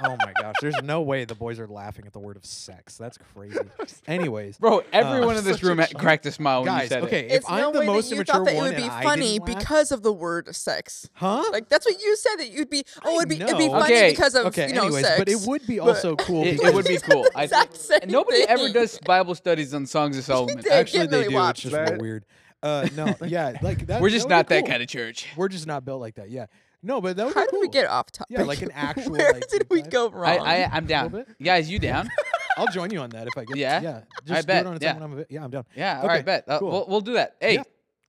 Oh 0.02 0.16
my 0.18 0.32
gosh, 0.40 0.54
there's 0.60 0.80
no 0.82 1.02
way 1.02 1.24
the 1.24 1.34
boys 1.34 1.58
are 1.60 1.66
laughing 1.68 2.06
at 2.06 2.12
the 2.12 2.18
word 2.18 2.36
of 2.36 2.44
sex. 2.44 2.96
That's 2.96 3.18
crazy. 3.34 3.58
Anyways, 4.06 4.58
Bro, 4.58 4.82
everyone 4.92 5.36
Uh, 5.36 5.38
in 5.38 5.44
this 5.44 5.54
such 5.56 5.62
a 5.62 5.66
room 5.74 5.84
cracked 5.96 6.26
a 6.26 6.32
smile 6.32 6.62
when 6.64 6.72
you 6.72 6.78
guys, 6.80 6.88
said 6.88 7.02
okay, 7.04 7.20
it. 7.20 7.30
if 7.30 7.32
it's 7.38 7.50
I'm 7.50 7.60
no 7.60 7.72
the 7.72 7.80
way 7.80 7.86
most 7.86 8.04
that 8.08 8.10
you 8.10 8.16
immature 8.16 8.34
thought 8.34 8.44
that 8.46 8.54
it 8.56 8.60
would 8.60 8.76
be 8.76 8.82
and 8.82 9.02
funny 9.04 9.38
didn't 9.38 9.48
laugh- 9.48 9.58
because 9.60 9.92
of 9.92 10.02
the 10.02 10.12
word 10.12 10.54
sex. 10.54 11.08
huh? 11.14 11.44
Like 11.52 11.68
that's 11.68 11.86
what 11.86 12.00
you 12.02 12.16
said 12.16 12.36
that 12.36 12.50
you'd 12.50 12.70
be. 12.70 12.84
Oh, 13.04 13.16
it'd 13.18 13.28
be 13.28 13.36
it'd 13.36 13.58
be 13.58 13.68
funny 13.68 13.84
Okay, 13.94 14.10
because 14.10 14.34
of 14.34 14.46
okay, 14.46 14.68
you 14.68 14.74
know 14.74 14.84
anyways, 14.84 15.06
sex. 15.06 15.18
but 15.18 15.28
it 15.28 15.40
would 15.46 15.66
be 15.66 15.78
but- 15.78 15.88
also 15.88 16.16
cool. 16.16 16.44
It, 16.44 16.60
it 16.60 16.74
would 16.74 16.86
be 16.86 16.98
cool. 17.02 17.26
I 17.34 17.46
think 17.46 17.62
Exact 17.64 17.76
same 17.76 17.98
and 18.02 18.10
nobody 18.12 18.42
ever 18.48 18.68
does 18.70 18.98
Bible 18.98 19.34
studies 19.34 19.74
on 19.74 19.86
Songs 19.86 20.16
of 20.18 20.24
Solomon. 20.24 20.56
did. 20.58 20.72
Actually, 20.72 21.06
they 21.06 21.28
do. 21.28 21.38
It's 21.48 21.60
just 21.60 21.96
weird. 21.98 22.24
Uh, 22.62 22.88
no, 22.96 23.14
yeah, 23.26 23.58
like 23.60 23.86
that. 23.88 24.00
We're 24.00 24.08
just 24.08 24.24
would 24.24 24.30
not 24.30 24.48
be 24.48 24.54
that 24.54 24.66
kind 24.66 24.82
of 24.82 24.88
church. 24.88 25.26
We're 25.36 25.48
just 25.48 25.66
not 25.66 25.84
built 25.84 26.00
like 26.00 26.14
that. 26.14 26.30
Yeah. 26.30 26.46
No, 26.84 27.00
but 27.00 27.16
that 27.16 27.24
would 27.26 27.34
How 27.34 27.40
be 27.40 27.46
did 27.46 27.50
cool. 27.52 27.60
we 27.62 27.68
get 27.68 27.86
off 27.86 28.12
topic? 28.12 28.36
Yeah, 28.36 28.44
like 28.44 28.62
an 28.62 28.70
actual, 28.74 29.12
Where 29.12 29.32
like, 29.32 29.48
did 29.48 29.66
we 29.70 29.82
dive. 29.82 29.90
go 29.90 30.10
wrong? 30.10 30.40
I, 30.40 30.64
I 30.64 30.70
I'm 30.72 30.86
down. 30.86 31.08
bit? 31.10 31.26
Guys, 31.42 31.68
you 31.70 31.78
down? 31.78 32.08
I'll 32.56 32.68
join 32.68 32.90
you 32.92 33.00
on 33.00 33.10
that 33.10 33.26
if 33.26 33.36
I 33.36 33.44
get. 33.44 33.56
Yeah? 33.56 33.80
Yeah. 33.80 34.00
Just 34.24 34.38
I 34.38 34.40
do 34.42 34.46
bet, 34.46 34.64
it 34.64 34.68
on 34.68 34.74
its 34.76 34.82
yeah. 34.84 34.90
own 34.94 35.00
when 35.00 35.12
I'm 35.12 35.18
av- 35.18 35.26
yeah, 35.28 35.44
I'm 35.44 35.50
down. 35.50 35.64
Yeah. 35.74 35.98
All 35.98 36.04
Okay, 36.04 36.14
right, 36.14 36.24
bet. 36.24 36.44
Uh, 36.46 36.58
cool. 36.60 36.70
we'll, 36.70 36.86
we'll 36.88 37.00
do 37.00 37.14
that. 37.14 37.34
Hey, 37.40 37.54
Yeah. 37.54 37.62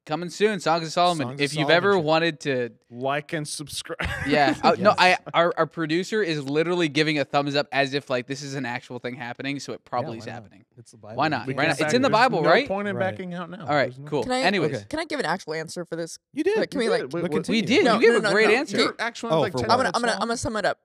Coming 0.05 0.29
soon, 0.29 0.59
Songs 0.59 0.85
of 0.85 0.91
Solomon. 0.93 1.27
Songs 1.27 1.33
of 1.39 1.41
if 1.41 1.53
you've 1.53 1.67
Solomon 1.67 1.75
ever 1.75 1.99
wanted 1.99 2.39
to, 2.41 2.69
Like 2.89 3.33
and 3.33 3.47
subscribe. 3.47 4.07
yeah. 4.27 4.55
uh, 4.63 4.75
No, 4.79 4.93
I 4.97 5.17
our 5.33 5.53
our 5.57 5.65
producer 5.65 6.21
is 6.23 6.43
literally 6.43 6.87
giving 6.89 7.19
a 7.19 7.25
thumbs 7.25 7.55
up 7.55 7.67
as 7.71 7.93
if 7.93 8.09
like 8.09 8.27
this 8.27 8.41
is 8.41 8.55
an 8.55 8.65
actual 8.65 8.99
thing 8.99 9.15
happening. 9.15 9.59
So 9.59 9.73
it 9.73 9.81
Yeah, 9.83 9.89
probably 9.89 10.17
is 10.19 10.25
not? 10.25 10.33
happening. 10.33 10.65
It's 10.77 10.91
the 10.91 10.97
Bible. 10.97 11.15
Why 11.17 11.27
not? 11.27 11.45
can't 11.45 11.57
Right 11.57 11.67
now- 11.69 11.75
it's 11.85 11.93
in 11.93 12.01
the. 12.01 12.09
Bible, 12.09 12.41
no 12.41 12.49
right? 12.49 12.67
point 12.67 12.87
in 12.87 12.95
Right. 12.95 13.11
backing 13.11 13.33
out 13.33 13.49
now. 13.49 13.61
All 13.67 13.75
right, 13.75 13.97
no- 13.97 14.07
cool. 14.07 14.23
Can 14.23 14.31
I- 14.31 14.41
Anyways, 14.41 14.75
Okay. 14.75 14.85
Can 14.89 14.99
I 14.99 15.05
give 15.05 15.19
an 15.19 15.25
actual 15.25 15.53
answer 15.53 15.83
for 15.85 15.95
this? 15.95 16.17
You 16.33 16.43
did. 16.43 16.57
Like, 16.57 16.71
can 16.71 16.79
we 16.79 16.85
You 16.85 16.91
like? 16.91 17.01
did. 17.01 17.13
Wait, 17.13 17.21
But 17.23 17.31
what- 17.31 17.47
we 17.49 17.61
did. 17.61 17.83
No, 17.85 17.95
you 17.99 18.11
gave 18.13 18.21
no, 18.23 18.29
a 18.29 18.31
great 18.31 18.47
no. 18.49 18.55
answer. 18.55 18.77
Your 18.77 18.95
actual 18.99 19.33
Oh, 19.33 19.41
like 19.41 19.51
for 19.51 19.59
10 19.59 19.67
what? 19.67 19.73
I'm 19.73 19.77
gonna 19.79 19.91
I'm 19.95 20.01
gonna 20.01 20.13
I'm 20.13 20.19
gonna 20.27 20.37
sum 20.37 20.55
it 20.55 20.65
up. 20.65 20.79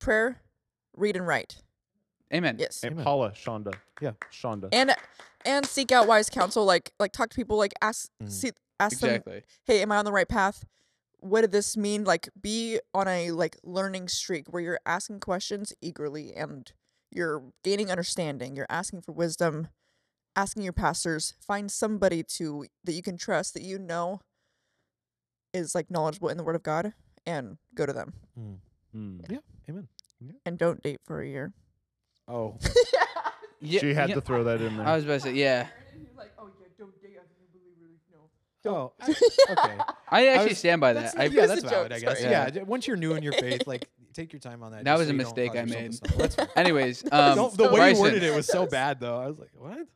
Prayer, 0.00 0.40
read 0.96 1.16
and 1.16 1.26
write. 1.26 1.56
Amen. 2.32 2.56
Yes. 2.58 2.80
Hey, 2.82 2.88
Amen. 2.88 3.04
Paula, 3.04 3.30
Shonda. 3.32 3.74
Yeah. 4.00 4.12
Shonda. 4.32 4.68
And 4.72 4.94
and 5.44 5.64
seek 5.64 5.92
out 5.92 6.08
wise 6.08 6.28
counsel. 6.28 6.64
Like 6.64 6.92
like 6.98 7.12
talk 7.12 7.30
to 7.30 7.36
people. 7.36 7.56
Like 7.56 7.74
ask 7.80 8.10
Mm. 8.22 8.30
see 8.30 8.50
ask 8.80 8.98
them. 9.00 9.22
Hey, 9.64 9.82
am 9.82 9.92
I 9.92 9.96
on 9.96 10.04
the 10.04 10.12
right 10.12 10.28
path? 10.28 10.64
What 11.20 11.42
did 11.42 11.52
this 11.52 11.76
mean? 11.76 12.04
Like 12.04 12.28
be 12.40 12.80
on 12.94 13.08
a 13.08 13.30
like 13.30 13.56
learning 13.62 14.08
streak 14.08 14.52
where 14.52 14.62
you're 14.62 14.80
asking 14.84 15.20
questions 15.20 15.72
eagerly 15.80 16.34
and 16.34 16.70
you're 17.10 17.42
gaining 17.62 17.90
understanding. 17.90 18.56
You're 18.56 18.66
asking 18.68 19.02
for 19.02 19.12
wisdom. 19.12 19.68
Asking 20.34 20.64
your 20.64 20.74
pastors. 20.74 21.32
Find 21.40 21.70
somebody 21.70 22.22
to 22.22 22.66
that 22.84 22.92
you 22.92 23.02
can 23.02 23.16
trust 23.16 23.54
that 23.54 23.62
you 23.62 23.78
know 23.78 24.20
is 25.54 25.74
like 25.74 25.90
knowledgeable 25.90 26.28
in 26.28 26.36
the 26.36 26.44
Word 26.44 26.56
of 26.56 26.62
God, 26.62 26.92
and 27.24 27.56
go 27.74 27.86
to 27.86 27.92
them. 27.92 28.12
Mm. 28.38 28.56
Hmm. 28.92 29.18
Amen. 29.68 29.88
And 30.44 30.58
don't 30.58 30.82
date 30.82 31.00
for 31.06 31.20
a 31.22 31.26
year. 31.26 31.52
Oh, 32.28 32.58
Yeah, 33.60 33.80
she 33.80 33.94
had 33.94 34.10
yeah, 34.10 34.16
to 34.16 34.20
throw 34.20 34.44
that 34.44 34.60
in 34.60 34.76
there. 34.76 34.86
I 34.86 34.94
was 34.96 35.04
about 35.04 35.14
to 35.14 35.20
say, 35.20 35.32
yeah. 35.34 35.68
oh, 38.66 38.92
I- 39.00 39.10
okay. 39.10 39.78
I 40.08 40.26
actually 40.28 40.48
was- 40.50 40.58
stand 40.58 40.80
by 40.80 40.92
that. 40.92 41.14
not- 41.14 41.18
I, 41.18 41.24
yeah, 41.26 41.46
that's 41.46 41.62
a 41.64 41.68
valid, 41.68 41.90
joke, 41.90 41.96
I 41.96 42.00
guess. 42.00 42.20
sorry. 42.20 42.30
Yeah. 42.32 42.62
once 42.64 42.86
you're 42.86 42.96
new 42.96 43.14
in 43.14 43.22
your 43.22 43.32
faith, 43.32 43.62
like 43.66 43.88
take 44.14 44.32
your 44.32 44.40
time 44.40 44.62
on 44.62 44.72
that. 44.72 44.84
That 44.84 44.98
was 44.98 45.06
so 45.08 45.12
a 45.14 45.16
mistake 45.16 45.52
I 45.56 45.64
made. 45.64 45.94
stumble. 45.94 46.18
That's 46.18 46.34
fine. 46.34 46.48
anyways, 46.56 47.04
um, 47.10 47.36
Don't- 47.36 47.56
the 47.56 47.64
way 47.64 47.70
Bryson, 47.76 47.96
you 47.96 48.02
worded 48.02 48.22
it 48.22 48.34
was 48.34 48.46
so 48.46 48.66
bad, 48.66 49.00
though. 49.00 49.18
I 49.18 49.26
was 49.28 49.38
like, 49.38 49.50
what? 49.56 49.78
it 49.78 49.88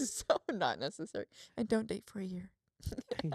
was 0.00 0.24
so 0.28 0.36
not 0.52 0.78
necessary. 0.78 1.26
And 1.56 1.66
don't 1.68 1.86
date 1.88 2.04
for 2.06 2.20
a 2.20 2.24
year. 2.24 2.50
Yeah. 3.24 3.30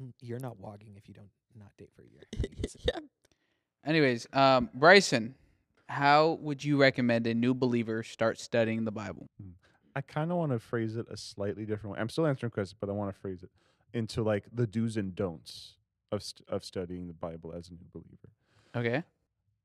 Mm, 0.00 0.12
You're 0.20 0.38
not 0.40 0.58
walking 0.60 0.94
if 0.96 1.08
you 1.08 1.14
don't 1.14 1.30
not 1.56 1.72
date 1.76 1.90
for 1.96 2.02
a 2.02 2.06
year. 2.06 2.22
You 2.32 2.54
can 2.56 2.68
say- 2.68 2.80
yeah. 2.86 3.00
Anyways, 3.84 4.26
um, 4.32 4.68
Bryson, 4.74 5.34
how 5.88 6.38
would 6.40 6.64
you 6.64 6.76
recommend 6.76 7.26
a 7.26 7.34
new 7.34 7.54
believer 7.54 8.02
start 8.02 8.38
studying 8.38 8.84
the 8.84 8.92
Bible? 8.92 9.28
I 9.96 10.00
kind 10.00 10.30
of 10.30 10.36
want 10.38 10.52
to 10.52 10.58
phrase 10.58 10.96
it 10.96 11.06
a 11.10 11.16
slightly 11.16 11.64
different 11.64 11.94
way. 11.94 12.00
I'm 12.00 12.08
still 12.08 12.26
answering 12.26 12.50
questions, 12.50 12.76
but 12.78 12.88
I 12.88 12.92
want 12.92 13.12
to 13.14 13.20
phrase 13.20 13.42
it 13.42 13.50
into 13.94 14.22
like 14.22 14.44
the 14.52 14.66
do's 14.66 14.96
and 14.96 15.14
don'ts 15.14 15.74
of 16.12 16.22
st- 16.22 16.48
of 16.48 16.64
studying 16.64 17.06
the 17.08 17.14
Bible 17.14 17.52
as 17.52 17.68
a 17.68 17.72
new 17.72 17.86
believer. 17.92 18.28
Okay. 18.76 19.02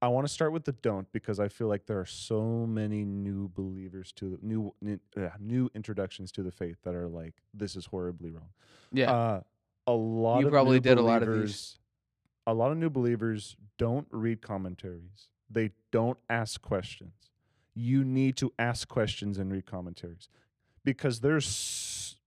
I 0.01 0.07
want 0.07 0.27
to 0.27 0.33
start 0.33 0.51
with 0.51 0.65
the 0.65 0.73
don't 0.73 1.09
because 1.13 1.39
I 1.39 1.47
feel 1.47 1.67
like 1.67 1.85
there 1.85 1.99
are 1.99 2.05
so 2.05 2.65
many 2.67 3.05
new 3.05 3.49
believers 3.53 4.11
to 4.13 4.31
the 4.31 4.37
new 4.41 4.73
new, 4.81 4.99
uh, 5.15 5.29
new 5.39 5.69
introductions 5.75 6.31
to 6.33 6.43
the 6.43 6.51
faith 6.51 6.77
that 6.83 6.95
are 6.95 7.07
like 7.07 7.35
this 7.53 7.75
is 7.75 7.85
horribly 7.85 8.31
wrong. 8.31 8.49
Yeah. 8.91 9.11
Uh, 9.11 9.41
a 9.87 9.93
lot 9.93 10.39
You 10.39 10.47
of 10.47 10.51
probably 10.51 10.79
did 10.79 10.97
a 10.97 11.01
lot 11.01 11.23
of 11.23 11.33
these. 11.33 11.79
A 12.47 12.53
lot 12.53 12.71
of 12.71 12.77
new 12.77 12.89
believers 12.89 13.55
don't 13.77 14.07
read 14.11 14.41
commentaries. 14.41 15.29
They 15.49 15.71
don't 15.91 16.17
ask 16.29 16.61
questions. 16.61 17.13
You 17.75 18.03
need 18.03 18.37
to 18.37 18.53
ask 18.59 18.87
questions 18.87 19.37
and 19.37 19.51
read 19.51 19.65
commentaries 19.65 20.29
because 20.83 21.21
there's 21.21 22.17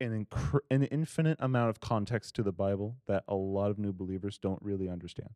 an 0.00 0.24
incre- 0.24 0.60
an 0.70 0.84
infinite 0.84 1.38
amount 1.40 1.70
of 1.70 1.80
context 1.80 2.34
to 2.36 2.42
the 2.42 2.52
Bible 2.52 2.96
that 3.06 3.24
a 3.28 3.34
lot 3.34 3.70
of 3.70 3.78
new 3.78 3.92
believers 3.92 4.38
don't 4.38 4.62
really 4.62 4.88
understand. 4.88 5.30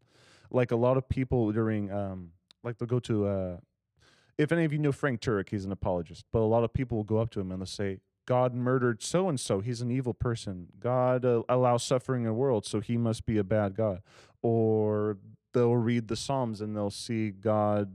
Like 0.50 0.70
a 0.70 0.76
lot 0.76 0.96
of 0.96 1.08
people 1.08 1.52
during 1.52 1.90
um 1.90 2.30
like 2.62 2.78
they'll 2.78 2.86
go 2.86 3.00
to 3.00 3.26
uh 3.26 3.56
if 4.38 4.52
any 4.52 4.64
of 4.64 4.72
you 4.72 4.78
know 4.78 4.92
Frank 4.92 5.20
Turek, 5.20 5.50
he's 5.50 5.64
an 5.64 5.72
apologist, 5.72 6.24
but 6.32 6.40
a 6.40 6.48
lot 6.48 6.64
of 6.64 6.72
people 6.72 6.96
will 6.96 7.04
go 7.04 7.18
up 7.18 7.30
to 7.30 7.40
him 7.40 7.52
and 7.52 7.60
they'll 7.60 7.66
say, 7.66 7.98
God 8.26 8.54
murdered 8.54 9.02
so 9.02 9.28
and 9.28 9.38
so. 9.38 9.60
He's 9.60 9.80
an 9.80 9.90
evil 9.90 10.14
person. 10.14 10.68
God 10.78 11.24
uh, 11.24 11.42
allows 11.48 11.82
suffering 11.82 12.22
in 12.22 12.28
the 12.28 12.34
world, 12.34 12.64
so 12.64 12.80
he 12.80 12.96
must 12.96 13.26
be 13.26 13.36
a 13.36 13.44
bad 13.44 13.74
God. 13.74 14.00
Or 14.42 15.18
they'll 15.52 15.76
read 15.76 16.08
the 16.08 16.16
Psalms 16.16 16.60
and 16.60 16.76
they'll 16.76 16.90
see 16.90 17.30
God 17.30 17.92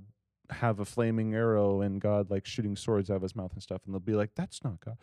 have 0.50 0.80
a 0.80 0.86
flaming 0.86 1.34
arrow 1.34 1.82
and 1.82 2.00
God 2.00 2.30
like 2.30 2.46
shooting 2.46 2.76
swords 2.76 3.10
out 3.10 3.18
of 3.18 3.22
his 3.22 3.36
mouth 3.36 3.54
and 3.54 3.62
stuff. 3.62 3.82
And 3.86 3.94
they'll 3.94 4.00
be 4.00 4.16
like, 4.16 4.32
that's 4.36 4.64
not 4.64 4.80
God. 4.80 4.98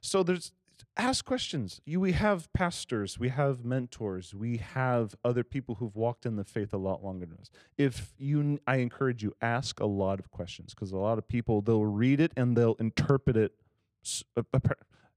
So 0.00 0.22
there's 0.22 0.52
ask 0.96 1.24
questions. 1.24 1.80
You 1.84 2.00
we 2.00 2.12
have 2.12 2.52
pastors, 2.52 3.18
we 3.18 3.30
have 3.30 3.64
mentors, 3.64 4.34
we 4.34 4.58
have 4.58 5.14
other 5.24 5.44
people 5.44 5.76
who've 5.76 5.94
walked 5.96 6.26
in 6.26 6.36
the 6.36 6.44
faith 6.44 6.72
a 6.72 6.78
lot 6.78 7.02
longer 7.02 7.26
than 7.26 7.38
us. 7.38 7.50
If 7.76 8.12
you 8.18 8.60
I 8.66 8.76
encourage 8.76 9.22
you 9.22 9.34
ask 9.40 9.80
a 9.80 9.86
lot 9.86 10.18
of 10.18 10.30
questions 10.30 10.74
because 10.74 10.92
a 10.92 10.96
lot 10.96 11.18
of 11.18 11.26
people 11.26 11.60
they'll 11.62 11.84
read 11.84 12.20
it 12.20 12.32
and 12.36 12.56
they'll 12.56 12.74
interpret 12.74 13.36
it 13.36 13.52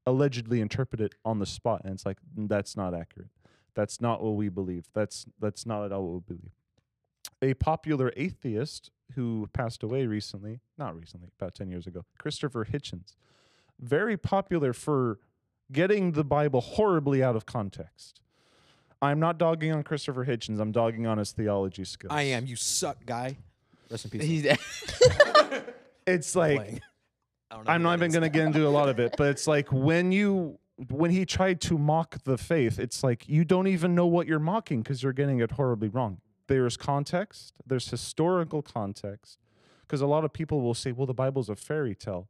allegedly 0.05 0.61
interpret 0.61 1.01
it 1.01 1.15
on 1.25 1.39
the 1.39 1.45
spot 1.45 1.81
and 1.83 1.93
it's 1.93 2.05
like 2.05 2.17
"Mm, 2.37 2.47
that's 2.47 2.77
not 2.77 2.93
accurate. 2.93 3.29
That's 3.75 3.99
not 3.99 4.23
what 4.23 4.35
we 4.35 4.49
believe. 4.49 4.85
That's 4.93 5.25
that's 5.39 5.65
not 5.65 5.83
at 5.85 5.91
all 5.91 6.03
what 6.03 6.13
we 6.13 6.35
believe. 6.35 6.51
A 7.41 7.53
popular 7.53 8.11
atheist 8.17 8.91
who 9.15 9.47
passed 9.53 9.83
away 9.83 10.05
recently, 10.05 10.59
not 10.77 10.95
recently, 10.95 11.29
about 11.39 11.55
10 11.55 11.69
years 11.69 11.87
ago, 11.87 12.05
Christopher 12.17 12.65
Hitchens. 12.65 13.15
Very 13.79 14.17
popular 14.17 14.73
for 14.73 15.19
getting 15.71 16.13
the 16.13 16.23
Bible 16.23 16.61
horribly 16.61 17.23
out 17.23 17.35
of 17.35 17.45
context. 17.45 18.21
I'm 19.01 19.19
not 19.19 19.37
dogging 19.37 19.71
on 19.71 19.83
Christopher 19.83 20.25
Hitchens, 20.25 20.59
I'm 20.59 20.71
dogging 20.71 21.05
on 21.05 21.19
his 21.19 21.31
theology 21.31 21.83
skills. 21.83 22.11
I 22.11 22.23
am. 22.23 22.47
You 22.47 22.55
suck, 22.55 23.05
guy. 23.05 23.37
Rest 23.89 24.05
in 24.05 24.11
peace. 24.11 24.23
He's 24.23 24.45
It's 26.07 26.35
like. 26.35 26.81
I 27.51 27.55
don't 27.55 27.65
know 27.65 27.71
I'm 27.71 27.83
not 27.83 27.93
even 27.99 28.11
going 28.11 28.23
to 28.23 28.29
get 28.29 28.45
into 28.45 28.67
a 28.67 28.69
lot 28.69 28.89
of 28.89 28.99
it, 28.99 29.15
but 29.17 29.27
it's 29.27 29.47
like 29.47 29.71
when 29.71 30.11
you 30.11 30.59
when 30.89 31.11
he 31.11 31.25
tried 31.25 31.61
to 31.61 31.77
mock 31.77 32.23
the 32.23 32.37
faith, 32.37 32.77
it's 32.77 33.03
like 33.03 33.27
you 33.27 33.45
don't 33.45 33.67
even 33.67 33.95
know 33.95 34.05
what 34.05 34.27
you're 34.27 34.39
mocking 34.39 34.81
because 34.81 35.01
you're 35.01 35.13
getting 35.13 35.39
it 35.39 35.51
horribly 35.51 35.87
wrong. 35.87 36.19
There's 36.47 36.77
context, 36.77 37.59
there's 37.65 37.89
historical 37.89 38.61
context, 38.61 39.39
because 39.81 40.01
a 40.01 40.07
lot 40.07 40.23
of 40.23 40.33
people 40.33 40.61
will 40.61 40.73
say, 40.73 40.91
"Well, 40.91 41.05
the 41.05 41.13
Bible's 41.13 41.49
a 41.49 41.55
fairy 41.55 41.95
tale." 41.95 42.29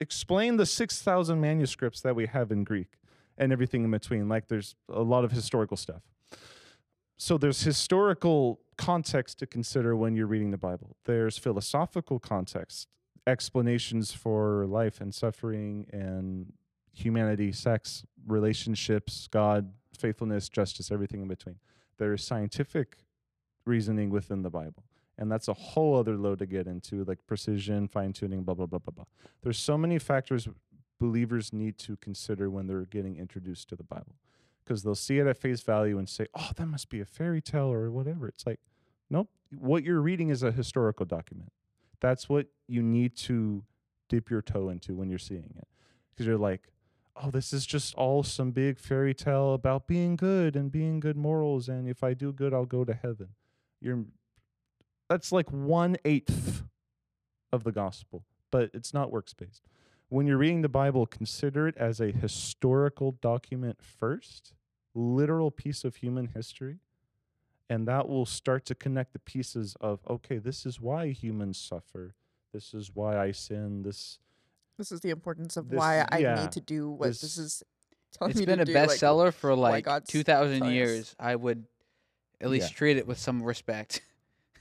Explain 0.00 0.56
the 0.56 0.66
six 0.66 1.00
thousand 1.00 1.40
manuscripts 1.40 2.00
that 2.00 2.16
we 2.16 2.26
have 2.26 2.50
in 2.50 2.64
Greek 2.64 2.98
and 3.38 3.52
everything 3.52 3.84
in 3.84 3.90
between. 3.90 4.28
Like 4.28 4.48
there's 4.48 4.74
a 4.88 5.02
lot 5.02 5.24
of 5.24 5.32
historical 5.32 5.76
stuff. 5.76 6.02
So 7.16 7.38
there's 7.38 7.62
historical 7.62 8.60
context 8.76 9.38
to 9.38 9.46
consider 9.46 9.94
when 9.94 10.16
you're 10.16 10.26
reading 10.26 10.50
the 10.50 10.58
Bible. 10.58 10.96
There's 11.04 11.38
philosophical 11.38 12.18
context 12.18 12.88
explanations 13.26 14.12
for 14.12 14.66
life 14.66 15.00
and 15.00 15.14
suffering 15.14 15.86
and 15.92 16.52
humanity, 16.92 17.52
sex, 17.52 18.04
relationships, 18.26 19.28
God, 19.30 19.72
faithfulness, 19.96 20.48
justice, 20.48 20.90
everything 20.90 21.22
in 21.22 21.28
between. 21.28 21.56
There 21.98 22.12
is 22.12 22.22
scientific 22.22 23.03
reasoning 23.64 24.10
within 24.10 24.42
the 24.42 24.50
Bible. 24.50 24.84
And 25.16 25.30
that's 25.30 25.48
a 25.48 25.54
whole 25.54 25.96
other 25.96 26.16
load 26.16 26.40
to 26.40 26.46
get 26.46 26.66
into, 26.66 27.04
like 27.04 27.24
precision, 27.26 27.86
fine 27.86 28.12
tuning, 28.12 28.42
blah, 28.42 28.54
blah, 28.54 28.66
blah, 28.66 28.80
blah, 28.80 28.92
blah. 28.92 29.04
There's 29.42 29.58
so 29.58 29.78
many 29.78 29.98
factors 29.98 30.48
believers 31.00 31.52
need 31.52 31.78
to 31.78 31.96
consider 31.96 32.48
when 32.50 32.66
they're 32.66 32.86
getting 32.86 33.16
introduced 33.16 33.68
to 33.68 33.76
the 33.76 33.84
Bible. 33.84 34.16
Because 34.64 34.82
they'll 34.82 34.94
see 34.94 35.18
it 35.18 35.26
at 35.26 35.36
face 35.36 35.60
value 35.60 35.98
and 35.98 36.08
say, 36.08 36.26
oh, 36.34 36.50
that 36.56 36.66
must 36.66 36.88
be 36.88 37.00
a 37.00 37.04
fairy 37.04 37.42
tale 37.42 37.70
or 37.70 37.90
whatever. 37.90 38.26
It's 38.26 38.46
like, 38.46 38.60
nope. 39.10 39.28
What 39.56 39.84
you're 39.84 40.00
reading 40.00 40.30
is 40.30 40.42
a 40.42 40.50
historical 40.50 41.04
document 41.04 41.52
that's 42.04 42.28
what 42.28 42.48
you 42.66 42.82
need 42.82 43.16
to 43.16 43.64
dip 44.10 44.28
your 44.28 44.42
toe 44.42 44.68
into 44.68 44.94
when 44.94 45.08
you're 45.08 45.18
seeing 45.18 45.54
it. 45.56 45.66
Because 46.10 46.26
you're 46.26 46.36
like, 46.36 46.68
oh, 47.16 47.30
this 47.30 47.52
is 47.54 47.64
just 47.64 47.94
all 47.94 48.22
some 48.22 48.50
big 48.50 48.78
fairy 48.78 49.14
tale 49.14 49.54
about 49.54 49.86
being 49.86 50.14
good 50.14 50.54
and 50.54 50.70
being 50.70 51.00
good 51.00 51.16
morals. 51.16 51.66
And 51.66 51.88
if 51.88 52.04
I 52.04 52.12
do 52.12 52.30
good, 52.30 52.52
I'll 52.52 52.66
go 52.66 52.84
to 52.84 52.92
heaven. 52.92 53.28
You're, 53.84 54.04
that's 55.10 55.30
like 55.30 55.50
one 55.52 55.96
eighth 56.06 56.62
of 57.52 57.64
the 57.64 57.70
gospel, 57.70 58.24
but 58.50 58.70
it's 58.72 58.94
not 58.94 59.12
works 59.12 59.34
based. 59.34 59.62
When 60.08 60.26
you're 60.26 60.38
reading 60.38 60.62
the 60.62 60.68
Bible, 60.70 61.06
consider 61.06 61.68
it 61.68 61.76
as 61.76 62.00
a 62.00 62.10
historical 62.10 63.12
document 63.20 63.80
first, 63.82 64.54
literal 64.94 65.50
piece 65.50 65.84
of 65.84 65.96
human 65.96 66.28
history. 66.28 66.78
And 67.68 67.86
that 67.88 68.08
will 68.08 68.26
start 68.26 68.64
to 68.66 68.74
connect 68.74 69.12
the 69.12 69.18
pieces 69.18 69.76
of, 69.80 70.00
okay, 70.08 70.38
this 70.38 70.64
is 70.66 70.80
why 70.80 71.08
humans 71.08 71.58
suffer. 71.58 72.14
This 72.52 72.72
is 72.74 72.90
why 72.94 73.18
I 73.18 73.32
sin. 73.32 73.82
This 73.82 74.18
This 74.78 74.92
is 74.92 75.00
the 75.00 75.10
importance 75.10 75.56
of 75.56 75.68
This- 75.68 75.78
why 75.78 76.06
I 76.10 76.18
yeah, 76.18 76.40
need 76.42 76.52
to 76.52 76.60
do 76.60 76.90
what 76.90 77.08
this, 77.08 77.20
this- 77.20 77.38
is 77.38 77.62
telling 78.12 78.30
It's 78.32 78.40
me 78.40 78.46
been 78.46 78.60
a 78.60 78.64
do. 78.64 78.72
like, 78.72 78.88
bestseller 78.90 79.32
for 79.32 79.54
like 79.54 79.86
2,000 80.06 80.66
years. 80.66 81.14
I 81.18 81.34
would 81.36 81.66
at 82.40 82.50
least 82.50 82.70
Yeah. 82.72 82.76
treat 82.76 82.96
it 82.96 83.06
with 83.06 83.18
some 83.18 83.42
respect. 83.42 84.00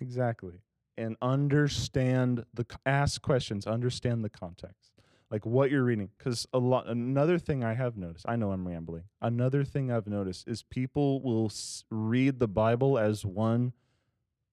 Exactly. 0.02 0.56
And 0.98 1.16
understand 1.22 2.46
the 2.54 2.66
ask 2.86 3.22
questions, 3.22 3.66
understand 3.66 4.24
the 4.24 4.30
context. 4.30 4.92
Like 5.32 5.46
what 5.46 5.72
you're 5.72 5.84
reading 5.84 6.10
cuz 6.18 6.46
a 6.52 6.60
lot 6.60 6.88
another 6.88 7.40
thing 7.40 7.64
I 7.64 7.74
have 7.74 7.96
noticed, 7.96 8.26
I 8.28 8.36
know 8.36 8.52
I'm 8.52 8.68
rambling. 8.68 9.04
Another 9.22 9.64
thing 9.64 9.92
I've 9.92 10.08
noticed 10.08 10.48
is 10.48 10.62
people 10.64 11.22
will 11.22 11.46
s- 11.46 11.86
read 11.90 12.40
the 12.40 12.48
Bible 12.50 13.00
as 13.00 13.24
one 13.26 13.72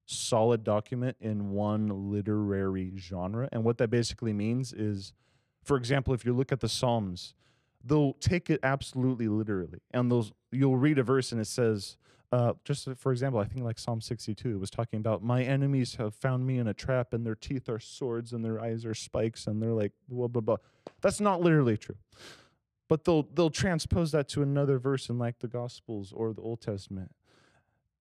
solid 0.05 0.63
document 0.63 1.17
in 1.19 1.51
one 1.51 2.11
literary 2.11 2.93
genre. 2.97 3.47
And 3.51 3.63
what 3.63 3.77
that 3.79 3.89
basically 3.89 4.33
means 4.33 4.71
is 4.73 5.13
for 5.63 5.75
example, 5.77 6.13
if 6.13 6.23
you 6.25 6.33
look 6.33 6.51
at 6.51 6.59
the 6.61 6.69
Psalms, 6.69 7.35
they'll 7.83 8.13
take 8.13 8.49
it 8.49 8.59
absolutely 8.63 9.27
literally. 9.27 9.79
And 9.91 10.09
those 10.11 10.31
you'll 10.51 10.77
read 10.77 10.97
a 10.97 11.03
verse 11.03 11.31
and 11.31 11.41
it 11.41 11.45
says 11.45 11.97
uh, 12.31 12.53
just 12.63 12.87
for 12.97 13.11
example, 13.11 13.39
I 13.39 13.45
think 13.45 13.65
like 13.65 13.77
Psalm 13.77 13.99
62 13.99 14.57
was 14.57 14.69
talking 14.69 14.99
about 14.99 15.21
my 15.21 15.43
enemies 15.43 15.95
have 15.95 16.15
found 16.15 16.47
me 16.47 16.59
in 16.59 16.67
a 16.67 16.73
trap 16.73 17.13
and 17.13 17.25
their 17.25 17.35
teeth 17.35 17.67
are 17.67 17.79
swords 17.79 18.31
and 18.31 18.43
their 18.43 18.61
eyes 18.61 18.85
are 18.85 18.93
spikes 18.93 19.47
and 19.47 19.61
they're 19.61 19.73
like 19.73 19.91
blah 20.07 20.27
blah 20.27 20.41
blah. 20.41 20.57
That's 21.01 21.19
not 21.19 21.41
literally 21.41 21.77
true. 21.77 21.97
But 22.87 23.03
they'll 23.03 23.23
they'll 23.33 23.49
transpose 23.49 24.11
that 24.13 24.29
to 24.29 24.41
another 24.41 24.79
verse 24.79 25.09
in 25.09 25.17
like 25.17 25.39
the 25.39 25.47
Gospels 25.47 26.13
or 26.13 26.33
the 26.33 26.41
Old 26.41 26.61
Testament. 26.61 27.11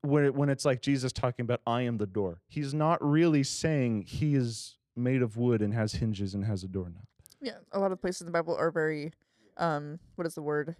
When 0.02 0.24
it, 0.24 0.34
when 0.34 0.48
it's 0.48 0.64
like 0.64 0.80
Jesus 0.80 1.12
talking 1.12 1.44
about 1.44 1.60
I 1.66 1.82
am 1.82 1.98
the 1.98 2.06
door. 2.06 2.40
He's 2.48 2.72
not 2.72 3.04
really 3.06 3.42
saying 3.42 4.04
he 4.08 4.34
is 4.34 4.76
made 4.96 5.22
of 5.22 5.36
wood 5.36 5.60
and 5.60 5.74
has 5.74 5.92
hinges 5.94 6.34
and 6.34 6.44
has 6.44 6.62
a 6.64 6.68
doorknob. 6.68 7.02
Yeah, 7.42 7.58
a 7.72 7.78
lot 7.78 7.92
of 7.92 8.00
places 8.00 8.22
in 8.22 8.26
the 8.26 8.32
Bible 8.32 8.56
are 8.56 8.70
very, 8.70 9.12
um, 9.56 9.98
what 10.14 10.26
is 10.26 10.34
the 10.34 10.42
word? 10.42 10.74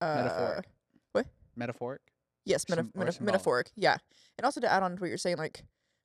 Uh, 0.00 0.14
Metaphoric. 0.16 0.66
What? 1.12 1.26
Metaphoric. 1.54 2.00
Yes, 2.46 2.64
Sym- 2.66 2.78
metaf- 2.78 2.80
or 2.94 2.98
meta- 3.00 3.12
symbolic. 3.12 3.20
metaphoric. 3.34 3.70
Yeah, 3.74 3.98
and 4.38 4.44
also 4.46 4.60
to 4.60 4.72
add 4.72 4.82
on 4.82 4.96
to 4.96 5.00
what 5.00 5.08
you're 5.08 5.18
saying, 5.18 5.36
like, 5.36 5.64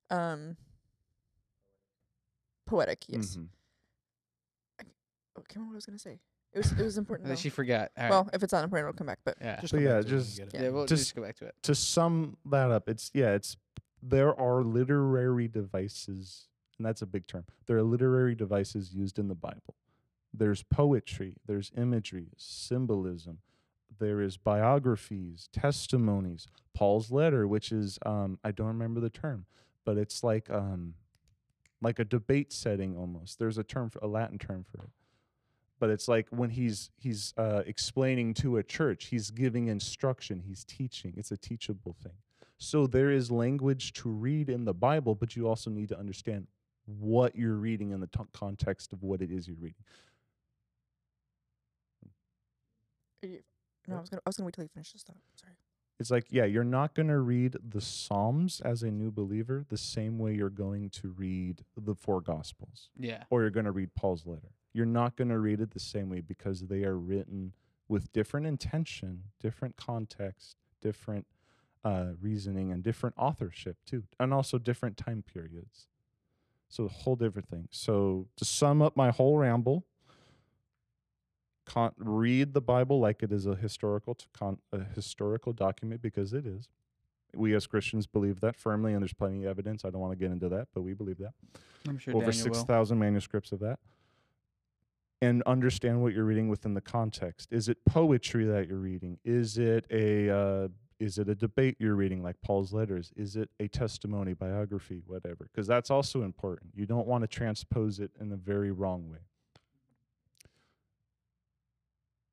um, 0.10 0.58
poetic. 2.66 3.04
Yes. 3.08 3.38
Mhm. 3.38 3.48
I 4.80 4.84
can't 4.84 5.56
remember 5.56 5.70
what 5.72 5.76
I 5.76 5.78
was 5.78 5.86
gonna 5.86 6.00
say. 6.00 6.20
It 6.54 6.58
was 6.58 6.72
it 6.74 6.84
was 6.84 6.98
important. 6.98 7.28
That 7.30 7.36
though. 7.36 7.40
she 7.40 7.50
forgot. 7.50 7.92
All 7.96 8.04
right. 8.04 8.10
Well, 8.10 8.30
if 8.34 8.44
it's 8.44 8.52
not 8.54 8.64
important, 8.64 8.90
it'll 8.90 8.98
come 8.98 9.08
back. 9.08 9.20
But 9.24 9.38
yeah. 9.40 9.60
Just 9.62 9.72
But 9.74 9.78
come 9.78 9.86
back 9.86 9.90
yeah, 9.90 9.94
to 9.94 10.00
it 10.00 10.04
when 10.06 10.14
you 10.14 10.20
just- 10.26 10.38
get 10.38 10.48
it. 10.54 10.64
yeah, 10.64 10.70
we'll 10.70 10.86
just- 10.86 11.04
just 11.04 11.16
go 11.16 11.22
back 11.22 11.36
to 11.38 11.46
it. 11.46 11.56
to 11.64 11.76
sum 11.76 12.38
that 12.46 12.72
up, 12.72 12.90
it's 12.90 13.12
yeah, 13.14 13.34
it's 13.34 13.58
there 14.02 14.38
are 14.40 14.64
literary 14.64 15.48
devices, 15.48 16.48
and 16.78 16.86
that's 16.86 17.02
a 17.02 17.06
big 17.06 17.28
term. 17.28 17.46
There 17.68 17.78
are 17.78 17.84
literary 17.84 18.36
devices 18.36 18.94
used 18.94 19.20
in 19.20 19.28
the 19.28 19.36
Bible. 19.36 19.76
There's 20.34 20.64
poetry, 20.64 21.36
there's 21.46 21.72
imagery, 21.76 22.30
symbolism, 22.38 23.42
there 24.00 24.22
is 24.22 24.38
biographies, 24.38 25.50
testimonies, 25.52 26.48
Paul's 26.74 27.12
letter, 27.12 27.48
which 27.48 27.72
is 27.72 28.00
um, 28.06 28.40
I 28.44 28.52
don't 28.52 28.68
remember 28.68 29.00
the 29.00 29.10
term, 29.10 29.46
but 29.86 29.98
it's 29.98 30.24
like 30.24 30.50
um, 30.50 30.96
like 31.82 32.00
a 32.00 32.06
debate 32.06 32.54
setting 32.54 32.96
almost. 32.98 33.40
There's 33.40 33.58
a 33.58 33.64
term 33.64 33.90
for 33.90 34.00
a 34.00 34.08
Latin 34.08 34.38
term 34.38 34.64
for 34.64 34.84
it. 34.84 34.90
But 35.80 35.90
it's 35.90 36.08
like 36.08 36.28
when 36.30 36.52
he's 36.52 36.92
he's 36.98 37.34
uh, 37.38 37.64
explaining 37.66 38.36
to 38.36 38.58
a 38.58 38.64
church, 38.64 39.06
he's 39.06 39.32
giving 39.32 39.68
instruction, 39.68 40.44
he's 40.48 40.64
teaching. 40.64 41.14
It's 41.18 41.32
a 41.32 41.38
teachable 41.38 41.96
thing. 42.04 42.14
So 42.60 42.86
there 42.86 43.10
is 43.10 43.32
language 43.32 43.94
to 43.94 44.10
read 44.10 44.48
in 44.48 44.66
the 44.66 44.74
Bible, 44.74 45.16
but 45.16 45.36
you 45.36 45.48
also 45.48 45.72
need 45.72 45.90
to 45.90 45.98
understand 45.98 46.46
what 46.86 47.36
you're 47.36 47.56
reading 47.56 47.90
in 47.90 48.00
the 48.00 48.10
context 48.34 48.94
of 48.94 49.02
what 49.02 49.22
it 49.22 49.32
is 49.32 49.48
you're 49.48 49.58
reading. 49.60 49.84
Are 53.88 53.92
you- 53.92 53.94
no, 53.94 53.98
I 53.98 54.02
was 54.02 54.10
gonna 54.10 54.22
I 54.26 54.30
was 54.30 54.38
gonna 54.38 54.46
wait 54.46 54.54
till 54.56 54.64
you 54.64 54.70
finish 54.70 54.92
this 54.94 55.04
thought. 55.04 55.18
Sorry. 55.36 55.54
It's 56.00 56.10
like, 56.10 56.26
yeah, 56.32 56.46
you're 56.46 56.64
not 56.64 56.96
going 56.96 57.10
to 57.10 57.20
read 57.20 57.58
the 57.64 57.80
Psalms 57.80 58.60
as 58.62 58.82
a 58.82 58.90
new 58.90 59.12
believer 59.12 59.66
the 59.70 59.78
same 59.78 60.18
way 60.18 60.34
you're 60.34 60.50
going 60.50 60.90
to 60.90 61.10
read 61.10 61.64
the 61.78 61.94
four 61.94 62.22
Gospels. 62.22 62.90
Yeah. 62.98 63.26
or 63.30 63.42
you're 63.42 63.52
going 63.52 63.68
to 63.68 63.72
read 63.72 63.94
Paul's 63.94 64.26
letter. 64.26 64.50
You're 64.74 64.88
not 64.88 65.16
going 65.16 65.28
to 65.30 65.38
read 65.38 65.62
it 65.62 65.70
the 65.72 65.80
same 65.80 66.10
way 66.10 66.22
because 66.22 66.62
they 66.62 66.86
are 66.86 66.98
written 66.98 67.54
with 67.88 68.12
different 68.14 68.48
intention, 68.48 69.26
different 69.40 69.76
context, 69.78 70.56
different 70.82 71.28
uh, 71.84 72.14
reasoning, 72.20 72.72
and 72.72 72.82
different 72.82 73.14
authorship 73.20 73.78
too, 73.86 74.06
and 74.20 74.34
also 74.34 74.58
different 74.58 74.98
time 74.98 75.22
periods. 75.22 75.86
So 76.68 76.86
a 76.86 76.88
whole 76.90 77.16
different 77.16 77.48
thing. 77.48 77.68
So 77.70 78.28
to 78.38 78.46
sum 78.46 78.82
up 78.82 78.98
my 78.98 79.12
whole 79.12 79.38
ramble, 79.38 79.86
con- 81.72 81.94
read 81.98 82.54
the 82.54 82.62
Bible 82.62 83.00
like 83.00 83.24
it 83.24 83.32
is 83.32 83.46
a 83.46 83.56
historical 83.56 84.18
con- 84.34 84.60
a 84.72 84.84
historical 84.96 85.54
document 85.54 86.02
because 86.02 86.34
it 86.34 86.46
is. 86.46 86.70
We 87.34 87.56
as 87.56 87.66
Christians 87.66 88.08
believe 88.08 88.42
that 88.42 88.58
firmly, 88.58 88.94
and 88.94 89.02
there's 89.02 89.14
plenty 89.14 89.46
of 89.46 89.50
evidence. 89.50 89.86
I 89.86 89.90
don't 89.90 90.02
want 90.02 90.12
to 90.12 90.18
get 90.18 90.32
into 90.32 90.50
that, 90.50 90.68
but 90.74 90.82
we 90.82 90.94
believe 90.94 91.18
that 91.20 91.34
I'm 91.88 91.98
sure 91.98 92.16
over 92.16 92.26
Daniel 92.26 92.44
six 92.44 92.64
thousand 92.64 93.00
manuscripts 93.00 93.54
of 93.54 93.60
that, 93.62 93.80
and 95.22 95.42
understand 95.44 96.02
what 96.02 96.14
you're 96.14 96.26
reading 96.26 96.50
within 96.50 96.74
the 96.74 96.82
context. 96.82 97.54
Is 97.54 97.70
it 97.70 97.78
poetry 97.86 98.44
that 98.46 98.68
you're 98.68 98.78
reading? 98.80 99.18
Is 99.24 99.58
it 99.58 99.86
a 99.90 100.30
uh, 100.30 100.68
is 101.00 101.18
it 101.18 101.30
a 101.30 101.36
debate 101.36 101.78
you're 101.80 101.96
reading, 101.96 102.22
like 102.22 102.36
Paul's 102.42 102.74
letters? 102.74 103.14
Is 103.16 103.38
it 103.38 103.50
a 103.62 103.70
testimony, 103.70 104.34
biography, 104.34 105.02
whatever? 105.08 105.50
Because 105.52 105.68
that's 105.68 105.90
also 105.90 106.24
important. 106.24 106.72
You 106.76 106.86
don't 106.86 107.08
want 107.08 107.24
to 107.24 107.28
transpose 107.30 108.00
it 108.02 108.12
in 108.20 108.32
a 108.34 108.36
very 108.36 108.72
wrong 108.72 109.10
way. 109.10 109.20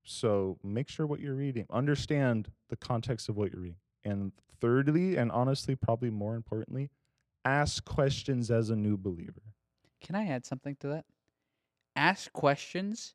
So 0.08 0.58
make 0.64 0.88
sure 0.88 1.06
what 1.06 1.20
you're 1.20 1.34
reading, 1.34 1.66
understand 1.70 2.48
the 2.70 2.76
context 2.76 3.28
of 3.28 3.36
what 3.36 3.52
you're 3.52 3.60
reading. 3.60 3.76
And 4.04 4.32
thirdly, 4.58 5.16
and 5.16 5.30
honestly, 5.30 5.76
probably 5.76 6.08
more 6.08 6.34
importantly, 6.34 6.88
ask 7.44 7.84
questions 7.84 8.50
as 8.50 8.70
a 8.70 8.76
new 8.76 8.96
believer. 8.96 9.42
Can 10.00 10.14
I 10.14 10.26
add 10.26 10.46
something 10.46 10.76
to 10.80 10.88
that? 10.88 11.04
Ask 11.94 12.32
questions 12.32 13.14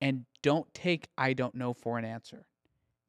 and 0.00 0.26
don't 0.42 0.72
take 0.74 1.08
I 1.16 1.32
don't 1.32 1.54
know 1.54 1.72
for 1.72 1.96
an 1.96 2.04
answer. 2.04 2.44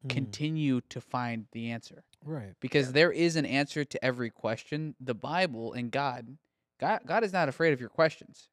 Mm, 0.05 0.09
Continue 0.09 0.79
to 0.89 1.01
find 1.01 1.47
the 1.51 1.71
answer 1.71 2.05
right. 2.23 2.53
because 2.61 2.93
there 2.93 3.11
is 3.11 3.35
an 3.35 3.45
answer 3.45 3.83
to 3.83 4.05
every 4.05 4.29
question. 4.29 4.95
The 5.01 5.15
Bible 5.15 5.73
and 5.73 5.91
God, 5.91 6.37
God, 6.79 7.01
God 7.05 7.25
is 7.25 7.33
not 7.33 7.49
afraid 7.49 7.73
of 7.73 7.81
your 7.81 7.89
questions. 7.89 8.47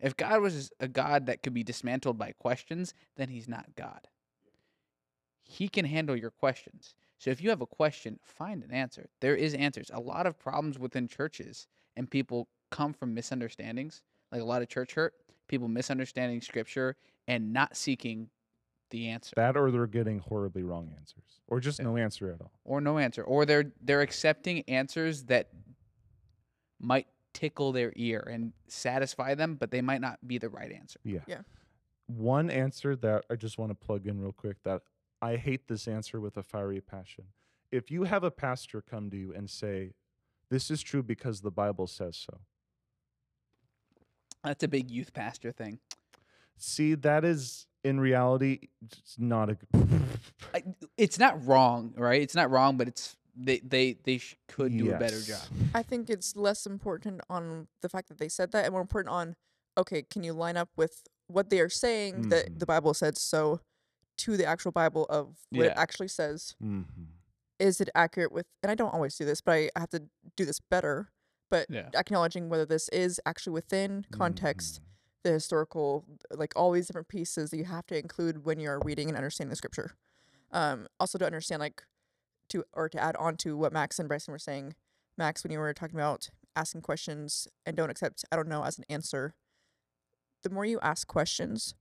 If 0.00 0.16
God 0.16 0.40
was 0.42 0.70
a 0.80 0.88
God 0.88 1.26
that 1.26 1.42
could 1.42 1.54
be 1.54 1.62
dismantled 1.62 2.18
by 2.18 2.32
questions, 2.32 2.94
then 3.16 3.28
he's 3.28 3.48
not 3.48 3.74
God. 3.76 4.08
He 5.42 5.68
can 5.68 5.84
handle 5.84 6.16
your 6.16 6.30
questions. 6.30 6.94
So 7.18 7.30
if 7.30 7.40
you 7.42 7.50
have 7.50 7.60
a 7.60 7.66
question, 7.66 8.18
find 8.22 8.62
an 8.62 8.70
answer. 8.70 9.08
There 9.20 9.36
is 9.36 9.54
answers. 9.54 9.90
A 9.92 10.00
lot 10.00 10.26
of 10.26 10.38
problems 10.38 10.78
within 10.78 11.06
churches 11.08 11.66
and 11.96 12.10
people 12.10 12.48
come 12.70 12.92
from 12.92 13.14
misunderstandings, 13.14 14.02
like 14.32 14.40
a 14.40 14.44
lot 14.44 14.62
of 14.62 14.68
church 14.68 14.94
hurt, 14.94 15.14
people 15.48 15.68
misunderstanding 15.68 16.40
scripture 16.40 16.96
and 17.28 17.52
not 17.52 17.76
seeking 17.76 18.28
the 18.90 19.08
answer 19.08 19.32
That 19.36 19.56
or 19.56 19.70
they're 19.70 19.86
getting 19.86 20.18
horribly 20.18 20.62
wrong 20.62 20.90
answers, 20.98 21.40
or 21.48 21.58
just 21.60 21.80
no 21.80 21.96
answer 21.96 22.30
at 22.30 22.40
all. 22.40 22.52
or 22.64 22.80
no 22.80 22.98
answer 22.98 23.22
or 23.22 23.44
they're 23.46 23.72
they're 23.82 24.02
accepting 24.02 24.62
answers 24.68 25.24
that 25.24 25.48
might 26.78 27.06
tickle 27.34 27.72
their 27.72 27.92
ear 27.96 28.26
and 28.30 28.52
satisfy 28.68 29.34
them 29.34 29.56
but 29.56 29.70
they 29.70 29.82
might 29.82 30.00
not 30.00 30.18
be 30.26 30.38
the 30.38 30.48
right 30.48 30.72
answer 30.72 30.98
Yeah. 31.04 31.20
Yeah. 31.26 31.40
One 32.06 32.48
answer 32.50 32.96
that 32.96 33.24
I 33.30 33.34
just 33.36 33.58
want 33.58 33.70
to 33.70 33.74
plug 33.74 34.06
in 34.06 34.20
real 34.20 34.32
quick 34.32 34.62
that 34.64 34.82
I 35.22 35.36
hate 35.36 35.68
this 35.68 35.86
answer 35.88 36.20
with 36.20 36.36
a 36.36 36.42
fiery 36.42 36.80
passion. 36.82 37.24
If 37.72 37.90
you 37.90 38.04
have 38.04 38.22
a 38.24 38.30
pastor 38.30 38.82
come 38.82 39.10
to 39.10 39.16
you 39.16 39.32
and 39.34 39.48
say, 39.48 39.92
This 40.50 40.70
is 40.70 40.82
true 40.82 41.02
because 41.02 41.40
the 41.40 41.50
Bible 41.50 41.86
says 41.86 42.16
so. 42.16 42.40
that's 44.42 44.62
a 44.62 44.68
big 44.68 44.90
youth 44.90 45.12
pastor 45.12 45.50
thing 45.52 45.78
See, 46.56 46.94
that 46.94 47.24
is 47.24 47.66
in 47.82 47.98
reality 48.00 48.68
it's 48.84 49.16
not 49.18 49.50
a 49.50 49.56
I, 50.54 50.62
it's 50.96 51.18
not 51.18 51.44
wrong 51.46 51.92
right 51.96 52.20
it's 52.22 52.34
not 52.34 52.50
wrong 52.50 52.76
but 52.76 52.86
it's 52.88 53.16
they 53.36 53.58
they 53.60 53.96
they 54.04 54.18
sh- 54.18 54.36
could 54.48 54.76
do 54.76 54.92
a 54.94 54.98
better 54.98 55.20
job 55.20 55.42
I 55.74 55.82
think 55.82 56.08
it's 56.08 56.36
less 56.36 56.66
important 56.66 57.20
on 57.28 57.66
the 57.82 57.88
fact 57.88 58.08
that 58.08 58.18
they 58.18 58.28
said 58.28 58.52
that 58.52 58.64
and 58.64 58.72
more 58.72 58.80
important 58.80 59.12
on 59.12 59.34
okay, 59.76 60.02
can 60.02 60.22
you 60.22 60.32
line 60.32 60.56
up 60.56 60.68
with 60.76 61.02
what 61.26 61.50
they 61.50 61.58
are 61.60 61.68
saying 61.68 62.28
that 62.28 62.48
Mhm. 62.50 62.58
the 62.60 62.66
Bible 62.66 62.94
said 62.94 63.18
so 63.18 63.60
to 64.18 64.36
the 64.36 64.44
actual 64.46 64.70
Bible 64.70 65.04
of 65.06 65.36
what 65.50 65.66
it 65.72 65.72
actually 65.76 66.06
says? 66.08 66.54
Mm-hmm. 66.62 67.04
Is 67.58 67.80
it 67.80 67.88
accurate 67.94 68.30
with? 68.30 68.46
And 68.62 68.70
I 68.70 68.76
don't 68.76 68.92
always 68.94 69.16
do 69.16 69.24
this, 69.24 69.40
but 69.40 69.52
I, 69.52 69.70
I 69.74 69.80
have 69.80 69.90
to 69.90 70.04
do 70.36 70.44
this 70.44 70.60
better. 70.60 71.10
But 71.50 71.66
Yeah. 71.70 71.90
acknowledging 71.94 72.48
whether 72.48 72.66
this 72.66 72.88
is 72.90 73.20
actually 73.26 73.52
within 73.54 74.06
context, 74.12 74.80
the 75.24 75.32
historical, 75.32 76.04
like 76.30 76.52
all 76.54 76.70
these 76.72 76.86
different 76.86 77.08
pieces 77.08 77.50
that 77.50 77.56
you 77.56 77.64
have 77.64 77.86
to 77.86 77.98
include 77.98 78.44
when 78.44 78.60
you're 78.60 78.80
reading 78.84 79.08
and 79.08 79.16
understanding 79.16 79.50
the 79.50 79.56
scripture. 79.56 79.94
Um, 80.52 80.86
also 81.00 81.18
to 81.18 81.26
understand 81.26 81.60
like 81.60 81.84
to 82.50 82.64
or 82.72 82.88
to 82.88 83.02
add 83.02 83.16
on 83.16 83.36
to 83.38 83.56
what 83.56 83.72
Max 83.72 83.98
and 83.98 84.08
Bryson 84.08 84.32
were 84.32 84.38
saying. 84.38 84.74
Max, 85.16 85.44
when 85.44 85.52
you 85.52 85.58
were 85.58 85.72
talking 85.72 85.98
about 85.98 86.30
asking 86.56 86.82
questions 86.82 87.48
and 87.66 87.76
don't 87.76 87.90
accept 87.90 88.24
I 88.30 88.36
don't 88.36 88.48
know 88.48 88.64
as 88.64 88.78
an 88.78 88.84
answer, 88.88 89.34
the 90.42 90.50
more 90.50 90.64
you 90.64 90.78
ask 90.82 91.06
questions, 91.06 91.74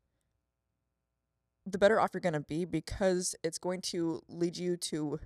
the 1.65 1.77
better 1.77 1.99
off 1.99 2.11
you're 2.13 2.21
gonna 2.21 2.41
be 2.41 2.65
because 2.65 3.35
it's 3.43 3.57
going 3.57 3.81
to 3.81 4.21
lead 4.27 4.57
you 4.57 4.77
to 4.77 5.19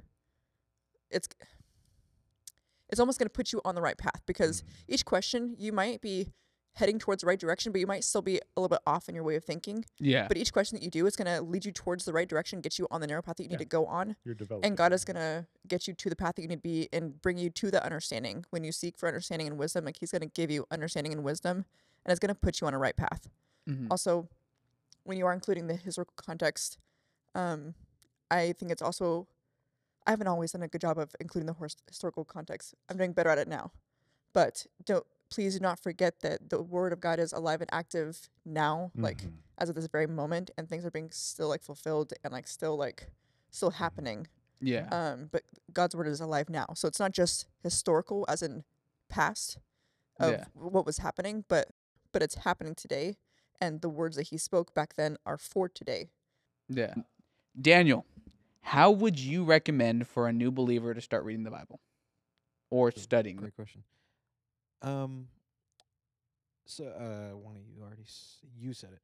it's 1.10 1.28
it's 2.90 3.00
almost 3.00 3.20
going 3.20 3.28
to 3.28 3.34
put 3.34 3.52
you 3.52 3.62
on 3.66 3.76
the 3.76 3.82
right 3.82 3.98
path 3.98 4.22
because 4.26 4.62
mm-hmm. 4.62 4.94
each 4.94 5.06
question 5.06 5.56
you 5.58 5.72
might 5.74 6.02
be 6.02 6.34
heading 6.78 7.00
towards 7.00 7.22
the 7.22 7.28
right 7.28 7.40
direction, 7.40 7.72
but 7.72 7.82
you 7.82 7.88
might 7.88 8.04
still 8.04 8.22
be 8.22 8.38
a 8.38 8.60
little 8.62 8.70
bit 8.70 8.80
off 8.86 9.10
in 9.10 9.16
your 9.16 9.24
way 9.24 9.36
of 9.36 9.44
thinking. 9.44 9.84
Yeah. 9.98 10.28
But 10.28 10.38
each 10.38 10.54
question 10.54 10.76
that 10.78 10.84
you 10.84 10.92
do 10.92 11.06
is 11.08 11.16
going 11.16 11.26
to 11.26 11.42
lead 11.42 11.66
you 11.66 11.72
towards 11.72 12.06
the 12.06 12.14
right 12.14 12.28
direction, 12.30 12.62
get 12.62 12.78
you 12.78 12.88
on 12.92 13.02
the 13.02 13.08
narrow 13.08 13.22
path 13.24 13.38
that 13.38 13.44
you 13.44 13.50
need 13.50 13.58
to 13.60 13.66
go 13.66 13.88
on. 13.88 14.16
You're 14.24 14.36
developing. 14.36 14.68
And 14.70 14.78
God 14.78 14.94
is 14.94 15.04
going 15.04 15.16
to 15.16 15.48
get 15.68 15.88
you 15.88 15.94
to 15.96 16.10
the 16.10 16.16
path 16.16 16.36
that 16.36 16.44
you 16.44 16.48
need 16.48 16.58
to 16.58 16.62
be 16.62 16.88
and 16.94 17.20
bring 17.22 17.38
you 17.40 17.50
to 17.50 17.72
the 17.72 17.84
understanding. 17.84 18.46
When 18.52 18.64
you 18.64 18.72
seek 18.72 18.98
for 18.98 19.08
understanding 19.08 19.48
and 19.48 19.58
wisdom, 19.58 19.86
like 19.86 19.98
He's 20.00 20.12
going 20.12 20.22
to 20.22 20.28
give 20.28 20.52
you 20.52 20.66
understanding 20.70 21.12
and 21.14 21.24
wisdom, 21.24 21.66
and 22.06 22.12
it's 22.12 22.20
going 22.20 22.30
to 22.30 22.36
put 22.40 22.62
you 22.62 22.68
on 22.68 22.74
a 22.76 22.78
right 22.78 22.96
path. 22.96 23.28
Mhm. 23.68 23.88
Also, 23.90 24.30
when 25.04 25.18
you 25.18 25.26
are 25.26 25.34
including 25.34 25.66
the 25.68 25.76
historical 25.76 26.14
context, 26.16 26.78
um, 27.34 27.74
I 28.30 28.52
think 28.54 28.72
it's 28.72 28.82
also, 28.84 29.28
I 30.06 30.12
haven't 30.12 30.28
always 30.28 30.52
done 30.52 30.62
a 30.62 30.68
good 30.68 30.82
job 30.82 31.00
of 31.00 31.16
including 31.20 31.48
the 31.48 31.54
hors- 31.54 31.76
historical 31.88 32.24
context. 32.24 32.76
I'm 32.88 32.98
doing 32.98 33.14
better 33.14 33.30
at 33.30 33.38
it 33.40 33.48
now. 33.48 33.72
But 34.34 34.68
don't, 34.86 35.06
please 35.30 35.56
do 35.56 35.60
not 35.60 35.80
forget 35.80 36.20
that 36.22 36.50
the 36.50 36.62
word 36.62 36.94
of 36.94 37.00
God 37.00 37.20
is 37.20 37.34
alive 37.34 37.62
and 37.62 37.70
active 37.74 38.30
now, 38.46 38.92
like 38.96 39.20
Mhm. 39.24 39.34
as 39.58 39.70
of 39.70 39.76
this 39.76 39.88
very 39.88 40.08
moment, 40.08 40.52
and 40.58 40.68
things 40.70 40.86
are 40.86 40.92
being 40.92 41.12
still 41.12 41.48
like 41.50 41.64
fulfilled 41.64 42.14
and 42.24 42.32
like 42.34 42.48
still 42.48 42.76
like 42.78 43.12
still 43.50 43.72
happening. 43.72 44.28
Yeah. 44.60 44.88
Um, 44.90 45.28
but 45.32 45.44
God's 45.74 45.96
word 45.96 46.08
is 46.08 46.20
alive 46.22 46.50
now, 46.50 46.68
so 46.76 46.88
it's 46.88 47.00
not 47.00 47.12
just 47.12 47.48
historical 47.62 48.26
as 48.28 48.42
in 48.42 48.64
past 49.10 49.58
of 50.20 50.32
Yeah. 50.32 50.46
what 50.54 50.86
was 50.86 50.98
happening, 51.00 51.46
but 51.48 51.72
but 52.14 52.24
it's 52.24 52.36
happening 52.36 52.74
today, 52.74 53.18
and 53.62 53.82
the 53.82 53.90
words 53.90 54.16
that 54.16 54.30
He 54.30 54.38
spoke 54.38 54.74
back 54.74 54.96
then 54.96 55.18
are 55.26 55.38
for 55.38 55.68
today. 55.70 56.10
Yeah. 56.70 56.96
Daniel, 57.60 58.06
how 58.62 58.90
would 58.92 59.20
you 59.20 59.44
recommend 59.44 60.08
for 60.08 60.28
a 60.28 60.34
new 60.34 60.52
believer 60.52 60.94
to 60.94 61.02
start 61.02 61.24
reading 61.26 61.44
the 61.44 61.52
Bible 61.52 61.80
or 62.70 62.92
studying? 62.92 63.36
Great 63.36 63.56
question. 63.56 63.84
Um. 64.82 65.28
So, 66.66 66.86
uh, 66.86 67.38
one 67.38 67.56
of 67.56 67.62
you 67.68 67.82
already 67.82 68.04
s- 68.04 68.40
you 68.58 68.74
said 68.74 68.92
it. 68.92 69.00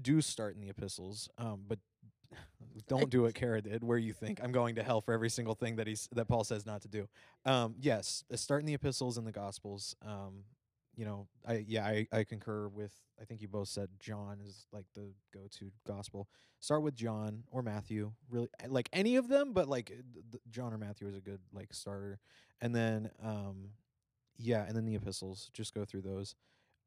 Do 0.00 0.20
start 0.20 0.54
in 0.54 0.60
the 0.60 0.68
epistles, 0.68 1.28
um, 1.38 1.62
but 1.68 1.78
don't 2.88 3.10
do 3.10 3.22
what 3.22 3.34
Kara 3.36 3.60
did, 3.62 3.84
where 3.84 3.98
you 3.98 4.12
think 4.12 4.40
I'm 4.42 4.52
going 4.52 4.74
to 4.76 4.82
hell 4.82 5.00
for 5.00 5.12
every 5.14 5.30
single 5.30 5.54
thing 5.54 5.76
that 5.76 5.86
he's 5.86 6.08
that 6.12 6.26
Paul 6.26 6.44
says 6.44 6.66
not 6.66 6.82
to 6.82 6.88
do. 6.88 7.08
Um, 7.44 7.74
yes, 7.78 8.24
uh, 8.32 8.36
start 8.36 8.60
in 8.62 8.66
the 8.66 8.74
epistles 8.74 9.16
and 9.16 9.26
the 9.26 9.32
gospels. 9.32 9.94
Um, 10.04 10.44
you 10.96 11.04
know, 11.04 11.28
I 11.46 11.64
yeah, 11.68 11.86
I, 11.86 12.06
I 12.12 12.24
concur 12.24 12.68
with. 12.68 12.92
I 13.20 13.24
think 13.24 13.40
you 13.40 13.48
both 13.48 13.68
said 13.68 13.88
John 14.00 14.38
is 14.44 14.66
like 14.72 14.86
the 14.94 15.12
go-to 15.32 15.70
gospel. 15.86 16.28
Start 16.58 16.82
with 16.82 16.96
John 16.96 17.44
or 17.52 17.62
Matthew, 17.62 18.12
really 18.28 18.48
uh, 18.64 18.68
like 18.68 18.88
any 18.92 19.14
of 19.16 19.28
them, 19.28 19.52
but 19.52 19.68
like 19.68 19.90
uh, 19.92 20.02
th- 20.12 20.24
th- 20.32 20.42
John 20.50 20.72
or 20.74 20.78
Matthew 20.78 21.06
is 21.06 21.14
a 21.16 21.20
good 21.20 21.40
like 21.52 21.72
starter, 21.72 22.18
and 22.60 22.74
then 22.74 23.10
um, 23.22 23.68
yeah, 24.38 24.64
and 24.66 24.76
then 24.76 24.84
the 24.84 24.94
epistles. 24.94 25.50
Just 25.52 25.74
go 25.74 25.84
through 25.84 26.02
those. 26.02 26.34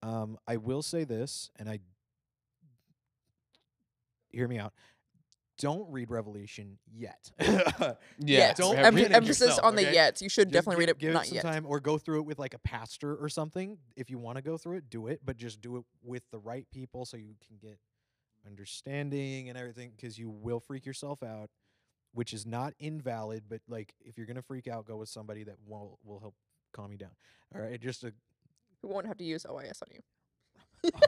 Um, 0.03 0.37
I 0.47 0.57
will 0.57 0.81
say 0.81 1.03
this, 1.03 1.49
and 1.57 1.69
I 1.69 1.79
hear 4.31 4.47
me 4.47 4.57
out. 4.59 4.73
Don't 5.57 5.89
read 5.89 6.11
Revelation 6.11 6.77
yet. 6.93 7.31
Yeah. 8.19 8.53
Don't 8.53 8.77
Em- 8.77 8.93
panic 8.95 9.11
emphasis 9.11 9.47
yourself, 9.47 9.59
on 9.65 9.75
the 9.75 9.83
yet. 9.83 10.21
You 10.21 10.27
should 10.29 10.49
Just 10.49 10.53
definitely 10.65 10.75
gi- 10.75 10.79
read 10.79 10.89
it. 10.89 10.99
Give 10.99 11.13
not 11.13 11.23
it 11.25 11.27
some 11.29 11.35
yet. 11.35 11.43
time, 11.43 11.65
or 11.65 11.79
go 11.79 11.97
through 11.97 12.19
it 12.19 12.25
with 12.25 12.39
like 12.39 12.53
a 12.53 12.59
pastor 12.59 13.15
or 13.15 13.29
something. 13.29 13.77
If 13.95 14.09
you 14.09 14.17
want 14.17 14.35
to 14.37 14.41
go 14.41 14.57
through 14.57 14.77
it, 14.77 14.89
do 14.89 15.07
it, 15.07 15.21
but 15.23 15.37
just 15.37 15.61
do 15.61 15.77
it 15.77 15.83
with 16.03 16.23
the 16.31 16.39
right 16.39 16.65
people 16.71 17.05
so 17.05 17.15
you 17.17 17.35
can 17.47 17.57
get 17.61 17.77
understanding 18.45 19.47
and 19.49 19.57
everything. 19.57 19.91
Because 19.95 20.17
you 20.19 20.29
will 20.29 20.59
freak 20.59 20.85
yourself 20.85 21.23
out, 21.23 21.49
which 22.13 22.33
is 22.33 22.45
not 22.45 22.73
invalid. 22.79 23.43
But 23.47 23.61
like, 23.69 23.93
if 24.01 24.17
you're 24.17 24.27
gonna 24.27 24.41
freak 24.41 24.67
out, 24.67 24.85
go 24.85 24.97
with 24.97 25.09
somebody 25.09 25.43
that 25.43 25.55
will 25.65 25.99
will 26.03 26.19
help 26.19 26.35
calm 26.75 26.91
you 26.91 26.97
down. 26.97 27.11
All 27.55 27.61
right, 27.61 27.79
just 27.81 28.03
a 28.03 28.13
We 28.83 28.89
won't 28.89 29.07
have 29.07 29.17
to 29.17 29.23
use 29.23 29.45
OIS 29.45 29.81
on 29.81 29.87
you. 29.93 30.91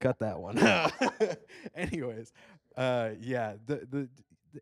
cut 0.00 0.18
that 0.20 0.40
one. 0.40 0.58
Anyways, 1.74 2.32
uh, 2.76 3.10
yeah, 3.20 3.54
the, 3.66 3.76
the 3.76 3.86
the- 3.88 4.08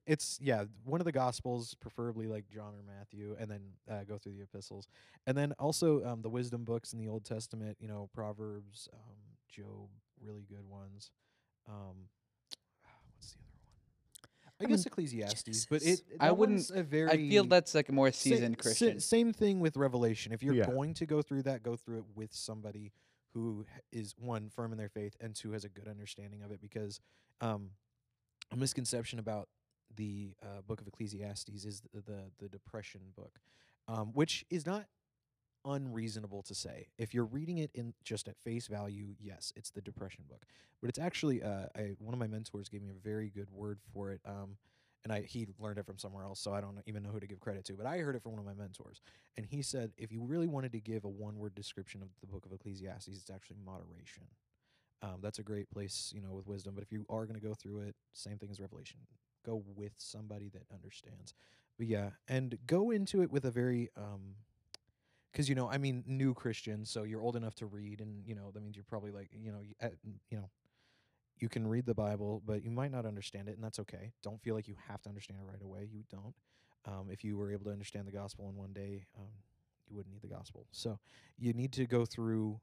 it's 0.06 0.38
yeah 0.42 0.64
one 0.84 1.00
of 1.00 1.04
the 1.04 1.12
gospels, 1.12 1.74
preferably 1.80 2.26
like 2.26 2.48
John 2.48 2.74
or 2.74 2.82
Matthew, 2.82 3.36
and 3.38 3.50
then 3.50 3.60
uh, 3.90 4.04
go 4.08 4.16
through 4.18 4.32
the 4.32 4.42
epistles, 4.42 4.86
and 5.26 5.36
then 5.36 5.52
also 5.58 6.02
um, 6.04 6.22
the 6.22 6.30
wisdom 6.30 6.64
books 6.64 6.92
in 6.94 6.98
the 6.98 7.08
Old 7.08 7.24
Testament. 7.24 7.76
You 7.80 7.88
know, 7.88 8.08
Proverbs, 8.14 8.88
um, 8.94 9.16
Job, 9.50 9.90
really 10.18 10.44
good 10.48 10.66
ones. 10.66 11.10
Um, 11.68 12.08
what's 13.16 13.34
the 13.34 13.40
other 13.40 13.50
one? 14.46 14.51
I, 14.62 14.66
I 14.66 14.68
guess 14.68 14.78
mean, 14.80 14.86
Ecclesiastes, 14.86 15.66
but 15.66 15.82
it. 15.82 16.02
I 16.20 16.30
wouldn't- 16.32 16.70
A 16.70 16.82
very 16.82 17.10
I 17.10 17.16
feel 17.16 17.44
that's 17.44 17.74
like 17.74 17.88
a 17.88 17.92
more 17.92 18.10
seasoned 18.12 18.56
sa- 18.58 18.62
Christian. 18.62 19.00
same 19.00 19.32
thing 19.32 19.60
with 19.60 19.76
Revelation. 19.76 20.32
If 20.32 20.42
you're 20.42 20.54
Yeah. 20.54 20.66
going 20.66 20.94
to 20.94 21.06
go 21.06 21.22
through 21.22 21.42
that, 21.44 21.62
go 21.62 21.76
through 21.76 21.98
it 21.98 22.04
with 22.14 22.32
somebody 22.34 22.92
who 23.34 23.64
is 23.90 24.14
one 24.18 24.48
firm 24.50 24.72
in 24.72 24.78
their 24.78 24.88
faith 24.90 25.16
and 25.20 25.34
two 25.34 25.52
has 25.52 25.64
a 25.64 25.68
good 25.68 25.88
understanding 25.88 26.42
of 26.42 26.50
it. 26.52 26.60
Because 26.60 27.00
um, 27.40 27.70
a 28.50 28.56
misconception 28.56 29.18
about 29.18 29.48
the 29.96 30.34
uh, 30.42 30.62
book 30.66 30.80
of 30.80 30.86
Ecclesiastes 30.86 31.64
is 31.64 31.82
the 31.92 32.00
the, 32.02 32.20
the 32.38 32.48
depression 32.48 33.00
book, 33.16 33.38
um, 33.88 34.08
which 34.14 34.44
is 34.50 34.64
not 34.66 34.86
unreasonable 35.64 36.42
to 36.42 36.54
say. 36.54 36.88
If 36.98 37.14
you're 37.14 37.24
reading 37.24 37.58
it 37.58 37.70
in 37.74 37.94
just 38.04 38.28
at 38.28 38.38
face 38.38 38.66
value, 38.66 39.14
yes, 39.20 39.52
it's 39.56 39.70
the 39.70 39.80
depression 39.80 40.24
book. 40.28 40.44
But 40.80 40.88
it's 40.90 40.98
actually 40.98 41.42
uh, 41.42 41.66
I, 41.76 41.94
one 41.98 42.14
of 42.14 42.20
my 42.20 42.26
mentors 42.26 42.68
gave 42.68 42.82
me 42.82 42.90
a 42.90 43.08
very 43.08 43.30
good 43.30 43.50
word 43.50 43.78
for 43.92 44.10
it. 44.10 44.20
Um, 44.24 44.56
and 45.04 45.12
I 45.12 45.22
he 45.22 45.46
learned 45.58 45.78
it 45.78 45.86
from 45.86 45.98
somewhere 45.98 46.24
else, 46.24 46.40
so 46.40 46.52
I 46.52 46.60
don't 46.60 46.78
even 46.86 47.02
know 47.02 47.10
who 47.10 47.20
to 47.20 47.26
give 47.26 47.40
credit 47.40 47.64
to. 47.66 47.72
But 47.74 47.86
I 47.86 47.98
heard 47.98 48.14
it 48.14 48.22
from 48.22 48.32
one 48.32 48.38
of 48.40 48.46
my 48.46 48.54
mentors, 48.54 49.00
and 49.36 49.44
he 49.44 49.62
said 49.62 49.92
if 49.96 50.12
you 50.12 50.22
really 50.22 50.46
wanted 50.46 50.72
to 50.72 50.80
give 50.80 51.04
a 51.04 51.08
one-word 51.08 51.54
description 51.54 52.02
of 52.02 52.08
the 52.20 52.26
book 52.26 52.46
of 52.46 52.52
Ecclesiastes, 52.52 53.08
it's 53.08 53.30
actually 53.30 53.56
moderation. 53.64 54.24
Um, 55.02 55.18
that's 55.20 55.40
a 55.40 55.42
great 55.42 55.68
place, 55.68 56.12
you 56.14 56.22
know, 56.22 56.32
with 56.32 56.46
wisdom. 56.46 56.74
But 56.74 56.84
if 56.84 56.92
you 56.92 57.04
are 57.08 57.26
going 57.26 57.38
to 57.38 57.44
go 57.44 57.54
through 57.54 57.80
it, 57.80 57.96
same 58.12 58.38
thing 58.38 58.50
as 58.50 58.60
Revelation. 58.60 59.00
Go 59.44 59.64
with 59.74 59.94
somebody 59.98 60.48
that 60.50 60.62
understands. 60.72 61.34
But 61.76 61.88
yeah, 61.88 62.10
and 62.28 62.56
go 62.66 62.92
into 62.92 63.22
it 63.22 63.32
with 63.32 63.44
a 63.44 63.50
very 63.50 63.90
um, 63.96 64.36
because 65.32 65.48
you 65.48 65.54
know, 65.54 65.68
I 65.70 65.78
mean, 65.78 66.04
new 66.06 66.34
Christians, 66.34 66.90
so 66.90 67.04
you're 67.04 67.22
old 67.22 67.36
enough 67.36 67.54
to 67.56 67.66
read, 67.66 68.00
and 68.00 68.26
you 68.26 68.34
know 68.34 68.50
that 68.52 68.62
means 68.62 68.76
you're 68.76 68.84
probably 68.84 69.10
like, 69.10 69.30
you 69.32 69.50
know, 69.52 69.58
y- 69.60 69.74
at, 69.80 69.94
you 70.30 70.36
know, 70.38 70.50
you 71.38 71.48
can 71.48 71.66
read 71.66 71.86
the 71.86 71.94
Bible, 71.94 72.42
but 72.46 72.62
you 72.64 72.70
might 72.70 72.92
not 72.92 73.06
understand 73.06 73.48
it, 73.48 73.54
and 73.56 73.64
that's 73.64 73.78
okay. 73.80 74.12
Don't 74.22 74.40
feel 74.42 74.54
like 74.54 74.68
you 74.68 74.76
have 74.88 75.02
to 75.02 75.08
understand 75.08 75.40
it 75.40 75.46
right 75.50 75.62
away. 75.62 75.88
You 75.92 76.02
don't. 76.10 76.34
Um, 76.86 77.08
if 77.10 77.24
you 77.24 77.36
were 77.36 77.52
able 77.52 77.64
to 77.66 77.70
understand 77.72 78.06
the 78.06 78.12
gospel 78.12 78.48
in 78.48 78.56
one 78.56 78.72
day, 78.72 79.06
um, 79.18 79.28
you 79.88 79.96
wouldn't 79.96 80.12
need 80.12 80.22
the 80.22 80.34
gospel. 80.34 80.66
So 80.72 80.98
you 81.38 81.52
need 81.52 81.72
to 81.74 81.86
go 81.86 82.04
through 82.04 82.60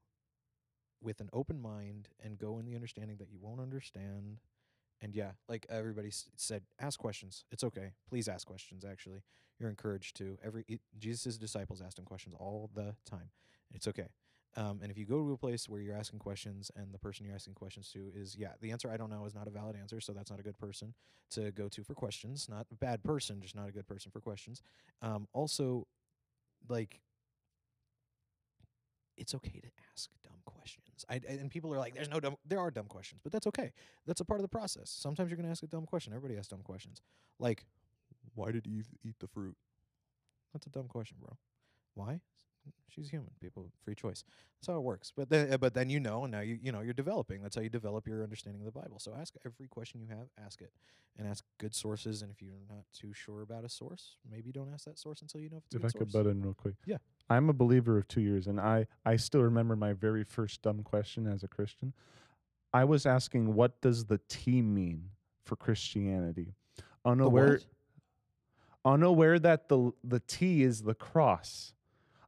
with 1.02 1.22
an 1.22 1.30
open 1.34 1.62
mind 1.62 2.10
and 2.24 2.38
go 2.38 2.60
in 2.60 2.66
the 2.66 2.76
understanding 2.76 3.18
that 3.18 3.30
you 3.32 3.38
won't 3.42 3.62
understand. 3.62 4.40
And 5.02 5.16
yeah, 5.16 5.32
like 5.48 5.66
everybody 5.70 6.10
s- 6.10 6.30
said, 6.36 6.64
ask 6.80 7.00
questions. 7.00 7.46
It's 7.52 7.64
okay. 7.64 7.94
Please 8.10 8.28
ask 8.28 8.46
questions. 8.48 8.84
Actually, 8.86 9.22
you're 9.60 9.70
encouraged 9.70 10.16
to. 10.18 10.38
Every 10.44 10.66
it, 10.68 10.82
Jesus' 10.98 11.38
disciples 11.38 11.82
asked 11.82 12.00
him 12.00 12.06
questions 12.06 12.36
all 12.40 12.70
the 12.74 12.96
time. 13.06 13.30
It's 13.74 13.88
okay. 13.88 14.08
Um, 14.56 14.80
and 14.82 14.92
if 14.92 14.98
you 14.98 15.06
go 15.06 15.24
to 15.24 15.34
a 15.34 15.38
place 15.38 15.70
where 15.70 15.80
you're 15.80 15.96
asking 15.96 16.20
questions 16.20 16.72
and 16.76 16.92
the 16.92 16.98
person 16.98 17.26
you're 17.26 17.36
asking 17.36 17.54
questions 17.54 17.92
to 17.92 18.12
is, 18.16 18.36
yeah, 18.36 18.54
the 18.62 18.72
answer 18.72 18.90
I 18.90 18.98
don't 18.98 19.12
know 19.12 19.26
is 19.26 19.36
not 19.36 19.48
a 19.48 19.52
valid 19.52 19.76
answer, 19.76 20.02
so 20.02 20.12
that's 20.12 20.32
not 20.32 20.40
a 20.40 20.44
good 20.44 20.58
person 20.58 20.96
to 21.32 21.52
go 21.52 21.70
to 21.70 21.84
for 21.84 21.94
questions. 21.94 22.48
Not 22.50 22.66
a 22.72 22.76
bad 22.76 23.04
person, 23.04 23.42
just 23.42 23.56
not 23.56 23.70
a 23.70 23.72
good 23.72 23.88
person 23.88 24.12
for 24.12 24.20
questions. 24.20 24.62
Um, 25.04 25.28
also, 25.34 25.86
like, 26.68 27.00
it's 29.18 29.36
okay 29.36 29.60
to 29.60 29.68
ask 29.94 30.10
dumb 30.24 30.42
questions. 30.46 31.06
I, 31.10 31.22
and 31.28 31.52
people 31.52 31.72
are 31.74 31.78
like, 31.78 31.94
"There's 31.94 32.10
no 32.10 32.20
dumb." 32.20 32.38
There 32.46 32.60
are 32.60 32.72
dumb 32.72 32.88
questions, 32.88 33.22
but 33.22 33.32
that's 33.32 33.46
okay. 33.48 33.74
That's 34.08 34.22
a 34.22 34.26
part 34.26 34.40
of 34.40 34.44
the 34.44 34.50
process. 34.50 34.90
Sometimes 34.90 35.30
you're 35.30 35.38
gonna 35.38 35.52
ask 35.52 35.62
a 35.62 35.68
dumb 35.68 35.86
question. 35.86 36.14
Everybody 36.14 36.38
asks 36.38 36.48
dumb 36.48 36.62
questions. 36.64 37.02
Like, 37.38 37.66
why 38.40 38.52
did 38.52 38.66
Eve 38.66 38.88
eat 39.04 39.16
the 39.20 39.28
fruit? 39.28 39.56
That's 40.54 40.66
a 40.66 40.70
dumb 40.70 40.88
question, 40.88 41.18
bro. 41.20 41.38
Why? 41.94 42.22
she's 42.90 43.10
human. 43.10 43.32
People, 43.42 43.72
free 43.84 43.96
choice. 43.96 44.24
That's 44.60 44.68
how 44.68 44.78
it 44.78 44.84
works. 44.84 45.12
But 45.16 45.30
then, 45.30 45.54
uh, 45.54 45.58
but 45.58 45.74
then 45.74 45.90
you 45.90 46.00
know, 46.00 46.24
and 46.24 46.32
now 46.32 46.42
you 46.42 46.58
you 46.62 46.72
know 46.72 46.82
you're 46.82 46.94
developing. 46.94 47.42
That's 47.42 47.56
how 47.56 47.62
you 47.62 47.70
develop 47.70 48.08
your 48.08 48.24
understanding 48.24 48.62
of 48.62 48.66
the 48.66 48.80
Bible. 48.80 49.00
So 49.00 49.14
ask 49.20 49.34
every 49.46 49.68
question 49.68 50.02
you 50.02 50.08
have, 50.10 50.28
ask 50.44 50.62
it, 50.62 50.72
and 51.18 51.28
ask 51.28 51.44
good 51.58 51.74
sources. 51.74 52.22
And 52.22 52.32
if 52.32 52.42
you're 52.42 52.54
not 52.70 52.84
too 52.94 53.14
sure 53.14 53.42
about 53.42 53.64
a 53.64 53.70
source, 53.70 54.18
maybe 54.30 54.52
don't 54.52 54.72
ask 54.74 54.86
that 54.86 55.00
source 55.00 55.22
until 55.22 55.42
you 55.42 55.50
know 55.50 55.58
if 55.58 55.64
it's 55.66 55.76
a 55.76 55.78
If 55.78 55.82
good 55.94 55.96
I 55.96 56.00
could 56.00 56.12
butt 56.12 56.28
in 56.28 56.42
real 56.42 56.54
quick, 56.54 56.76
yeah, 56.86 56.98
I'm 57.30 57.50
a 57.50 57.54
believer 57.54 57.98
of 57.98 58.08
two 58.08 58.22
years, 58.22 58.48
and 58.48 58.60
I, 58.60 58.88
I 59.06 59.16
still 59.16 59.42
remember 59.42 59.76
my 59.76 59.94
very 59.94 60.24
first 60.24 60.62
dumb 60.62 60.84
question 60.84 61.28
as 61.28 61.44
a 61.44 61.48
Christian. 61.48 61.94
I 62.72 62.84
was 62.84 63.06
asking, 63.06 63.56
what 63.56 63.82
does 63.82 64.06
the 64.06 64.20
T 64.30 64.62
mean 64.62 65.10
for 65.44 65.56
Christianity? 65.56 66.54
The 66.78 66.84
Unaware, 67.06 67.54
what? 67.54 67.66
Unaware 68.94 69.40
that 69.40 69.70
the 69.70 69.92
the 70.04 70.20
T 70.20 70.64
is 70.64 70.84
the 70.84 70.94
cross. 70.96 71.74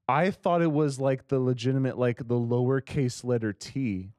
I 0.07 0.32
thought 0.32 0.62
it 0.62 0.72
was 0.72 0.99
like 0.99 1.28
the 1.30 1.39
legitimate, 1.39 1.97
like 1.97 2.18
the 2.28 2.36
lowercase 2.36 3.24
letter 3.24 3.53
T. 3.53 4.12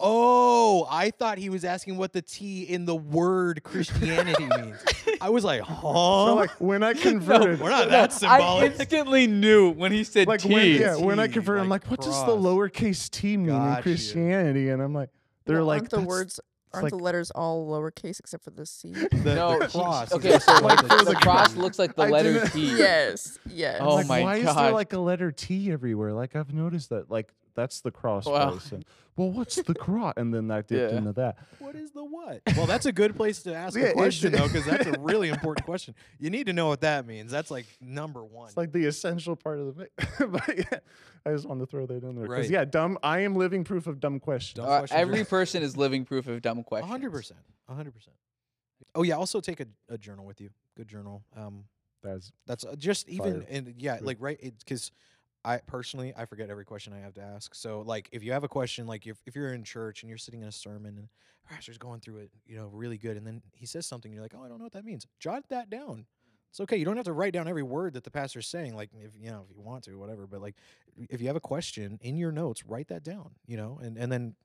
Oh, 0.00 0.86
I 0.90 1.10
thought 1.10 1.38
he 1.38 1.48
was 1.48 1.64
asking 1.64 1.96
what 1.96 2.12
the 2.12 2.20
T 2.20 2.64
in 2.64 2.84
the 2.84 2.96
word 2.96 3.62
Christianity 3.62 4.44
means. 4.56 4.76
I 5.20 5.30
was 5.30 5.44
like, 5.44 5.62
huh? 5.62 5.80
So 5.82 6.34
like 6.34 6.50
when 6.60 6.82
I 6.82 6.92
converted, 7.08 7.60
we're 7.60 7.70
not 7.70 7.84
No, 7.86 7.90
that 7.92 8.10
I 8.10 8.12
symbolic. 8.12 8.72
instantly 8.80 9.26
knew 9.28 9.70
when 9.70 9.92
he 9.92 10.02
said 10.04 10.26
like 10.26 10.40
T. 10.40 10.52
when 10.52 10.80
yeah, 10.80 10.96
when 10.96 11.20
I 11.20 11.28
T, 11.28 11.34
converted, 11.34 11.62
I'm 11.62 11.68
like 11.68 11.82
like, 11.84 11.90
what 11.92 12.00
does 12.00 12.18
the 12.26 12.34
cross. 12.36 12.44
lowercase 12.44 13.08
T 13.08 13.36
mean 13.36 13.50
in 13.50 13.52
Got 13.56 13.76
you. 13.78 13.82
Christianity? 13.82 14.68
And 14.70 14.82
I'm 14.82 14.92
like, 14.92 15.10
they're 15.46 15.58
Well, 15.58 15.66
like 15.66 15.82
aren't 15.82 15.90
the 15.90 16.00
words 16.00 16.40
it's 16.74 16.82
aren't 16.82 16.90
the 16.90 16.96
letters 16.98 17.30
all 17.30 17.66
lowercase 17.68 18.18
except 18.20 18.44
for 18.44 18.50
the 18.50 18.66
C? 18.66 18.92
The, 19.24 19.34
no, 19.34 19.58
the 19.58 19.68
cross. 19.68 20.08
is 20.08 20.14
okay, 20.14 20.38
so 20.38 20.52
like 20.54 20.82
like 20.88 20.88
the 20.88 21.04
the 21.12 21.14
cross 21.14 21.54
looks 21.56 21.78
like 21.78 21.94
the 21.96 22.02
I 22.02 22.10
letter 22.10 22.46
T. 22.48 22.76
yes, 22.76 23.38
yes. 23.48 23.78
Oh 23.80 23.96
like, 23.96 24.06
my 24.06 24.22
why 24.22 24.36
is 24.36 24.54
there 24.54 24.72
like 24.72 24.92
a 24.92 24.98
letter 24.98 25.32
T 25.32 25.72
everywhere? 25.72 26.12
Like 26.12 26.36
I've 26.36 26.52
noticed 26.52 26.90
that. 26.90 27.10
Like 27.10 27.32
that's 27.54 27.80
the 27.80 27.90
cross 27.90 28.26
Wow. 28.26 28.50
place. 28.52 28.72
And, 28.72 28.84
well, 29.16 29.30
what's 29.30 29.56
the 29.56 29.74
cross? 29.86 30.14
And 30.16 30.34
then 30.34 30.50
I 30.50 30.62
dipped 30.62 30.92
Yeah. 30.92 30.98
into 30.98 31.12
that. 31.12 31.38
What 31.58 31.74
is 31.76 31.92
the 31.92 32.04
what? 32.04 32.42
Well, 32.56 32.66
that's 32.66 32.86
a 32.86 32.92
good 32.92 33.14
place 33.16 33.42
to 33.44 33.54
ask 33.54 33.76
Yeah, 33.78 33.86
a 33.86 33.92
question 33.92 34.32
though, 34.32 34.48
because 34.48 34.64
that's 34.64 34.86
a 34.86 34.92
really 35.00 35.28
important 35.28 35.64
question. 35.66 35.94
You 36.18 36.30
need 36.30 36.46
to 36.46 36.52
know 36.52 36.66
what 36.68 36.80
that 36.80 37.06
means. 37.06 37.30
That's 37.30 37.50
like 37.50 37.66
number 37.80 38.24
one. 38.24 38.48
It's 38.48 38.56
like 38.56 38.72
the 38.72 38.86
essential 38.86 39.36
part 39.36 39.58
of 39.60 39.76
the. 39.76 39.82
mi- 39.82 40.26
but 40.28 40.56
yeah, 40.58 40.78
I 41.24 41.30
just 41.30 41.46
wanted 41.46 41.60
to 41.60 41.66
throw 41.66 41.86
that 41.86 42.02
in 42.02 42.16
there 42.16 42.24
because 42.24 42.46
Right. 42.46 42.50
yeah, 42.50 42.64
dumb. 42.64 42.98
I 43.02 43.20
am 43.20 43.36
living 43.36 43.62
proof 43.64 43.86
of 43.86 44.00
dumb 44.00 44.18
questions. 44.20 44.56
Dumb 44.56 44.66
Uh, 44.72 44.78
questions 44.80 44.98
are- 44.98 45.00
every 45.00 45.24
person 45.24 45.62
is 45.62 45.76
living 45.76 46.04
proof 46.04 46.26
of 46.26 46.42
dumb 46.42 46.58
A 46.58 46.64
questions. 46.64 46.90
hundred 46.90 47.12
percent. 47.12 47.40
Hundred 47.68 47.94
percent. 47.94 48.16
Oh 48.94 49.02
yeah. 49.02 49.14
Also 49.14 49.40
take 49.40 49.60
a, 49.60 49.66
a 49.88 49.96
journal 49.96 50.24
with 50.26 50.40
you. 50.40 50.50
Good 50.76 50.88
journal. 50.88 51.22
Um, 51.36 51.64
That's 52.02 52.32
That's 52.46 52.64
uh, 52.64 52.74
just 52.76 53.08
even 53.08 53.42
Fire. 53.42 53.46
and 53.48 53.74
yeah, 53.78 53.96
Good. 53.98 54.06
like 54.06 54.16
right 54.20 54.38
because 54.58 54.90
I 55.44 55.58
personally 55.58 56.14
I 56.16 56.24
forget 56.24 56.50
every 56.50 56.64
question 56.64 56.92
I 56.92 57.00
have 57.00 57.14
to 57.14 57.22
ask. 57.22 57.54
So 57.54 57.82
like 57.82 58.08
if 58.12 58.22
you 58.22 58.32
have 58.32 58.44
a 58.44 58.48
question, 58.48 58.86
like 58.86 59.06
if 59.06 59.18
if 59.26 59.34
you're 59.36 59.52
in 59.52 59.64
church 59.64 60.02
and 60.02 60.08
you're 60.08 60.18
sitting 60.18 60.42
in 60.42 60.48
a 60.48 60.52
sermon 60.52 60.96
and 60.98 61.08
pastor's 61.48 61.78
going 61.78 62.00
through 62.00 62.18
it, 62.18 62.30
you 62.46 62.56
know, 62.56 62.68
really 62.72 62.98
good, 62.98 63.16
and 63.16 63.26
then 63.26 63.42
he 63.52 63.66
says 63.66 63.86
something, 63.86 64.12
you're 64.12 64.22
like, 64.22 64.34
oh, 64.36 64.42
I 64.44 64.48
don't 64.48 64.58
know 64.58 64.64
what 64.64 64.72
that 64.72 64.84
means. 64.84 65.06
Jot 65.20 65.44
that 65.50 65.68
down. 65.68 66.06
It's 66.50 66.60
okay. 66.60 66.76
You 66.76 66.84
don't 66.84 66.96
have 66.96 67.06
to 67.06 67.12
write 67.12 67.32
down 67.32 67.48
every 67.48 67.64
word 67.64 67.94
that 67.94 68.04
the 68.04 68.10
pastor's 68.10 68.46
saying. 68.46 68.74
Like 68.74 68.90
if 69.02 69.12
you 69.20 69.30
know 69.30 69.44
if 69.50 69.56
you 69.56 69.60
want 69.60 69.84
to, 69.84 69.98
whatever. 69.98 70.26
But 70.26 70.40
like 70.40 70.56
if 70.96 71.20
you 71.20 71.26
have 71.26 71.36
a 71.36 71.40
question 71.40 71.98
in 72.00 72.16
your 72.16 72.32
notes, 72.32 72.64
write 72.64 72.88
that 72.88 73.02
down. 73.02 73.32
You 73.46 73.56
know, 73.56 73.78
and 73.82 73.98
and 73.98 74.10
then 74.10 74.36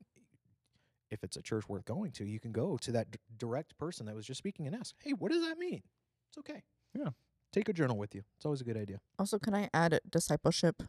if 1.11 1.23
it's 1.23 1.37
a 1.37 1.41
church 1.41 1.67
worth 1.67 1.85
going 1.85 2.11
to, 2.11 2.25
you 2.25 2.39
can 2.39 2.51
go 2.51 2.77
to 2.77 2.91
that 2.91 3.11
d- 3.11 3.19
direct 3.37 3.77
person 3.77 4.05
that 4.05 4.15
was 4.15 4.25
just 4.25 4.37
speaking 4.37 4.67
and 4.67 4.75
ask, 4.75 4.95
hey, 4.99 5.11
what 5.11 5.31
does 5.31 5.41
that 5.41 5.57
mean? 5.57 5.81
It's 6.29 6.37
okay. 6.39 6.63
Yeah. 6.93 7.09
Take 7.51 7.67
a 7.69 7.73
journal 7.73 7.97
with 7.97 8.13
you. 8.13 8.23
It's 8.37 8.45
always 8.45 8.61
a 8.61 8.63
good 8.63 8.77
idea. 8.77 8.99
Also, 9.17 9.39
can 9.39 9.53
I 9.55 9.69
add 9.73 9.99
discipleship? 10.09 10.83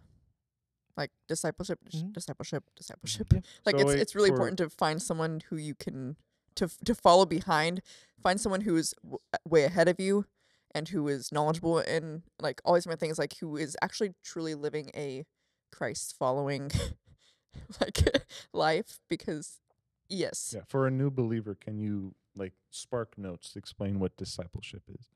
Like 0.96 1.10
discipleship, 1.28 1.78
dis- 1.84 2.02
Mhm. 2.02 2.12
discipleship, 2.12 2.64
discipleship. 2.76 3.32
Yeah. 3.32 3.40
Like 3.66 3.76
So 3.76 3.80
it's 3.82 3.88
wait, 3.88 4.00
it's 4.00 4.14
really 4.14 4.28
important 4.30 4.58
to 4.58 4.68
find 4.68 5.00
someone 5.02 5.40
who 5.48 5.56
you 5.56 5.74
can 5.74 6.16
to 6.56 6.68
to 6.84 6.94
follow 6.94 7.24
behind. 7.24 7.80
Find 8.22 8.38
someone 8.40 8.62
who 8.62 8.76
is 8.76 8.94
w- 9.02 9.18
way 9.48 9.64
ahead 9.64 9.88
of 9.88 9.98
you, 9.98 10.26
and 10.74 10.88
who 10.88 11.08
is 11.08 11.32
knowledgeable 11.32 11.78
in 11.78 12.24
like 12.38 12.60
all 12.64 12.74
these 12.74 12.84
different 12.84 13.00
things. 13.00 13.18
Like 13.18 13.38
who 13.38 13.56
is 13.56 13.76
actually 13.80 14.14
truly 14.22 14.54
living 14.54 14.90
a 14.94 15.24
Christ 15.72 16.16
following 16.18 16.70
like 17.80 17.98
life. 18.52 18.98
Because 19.08 19.60
yes, 20.08 20.52
yeah. 20.54 20.62
For 20.68 20.86
a 20.86 20.90
new 20.90 21.10
believer, 21.10 21.54
can 21.54 21.78
you 21.78 22.14
like 22.36 22.52
spark 22.70 23.16
notes 23.16 23.56
explain 23.56 24.00
what 24.00 24.16
discipleship 24.18 24.82
is? 24.88 25.06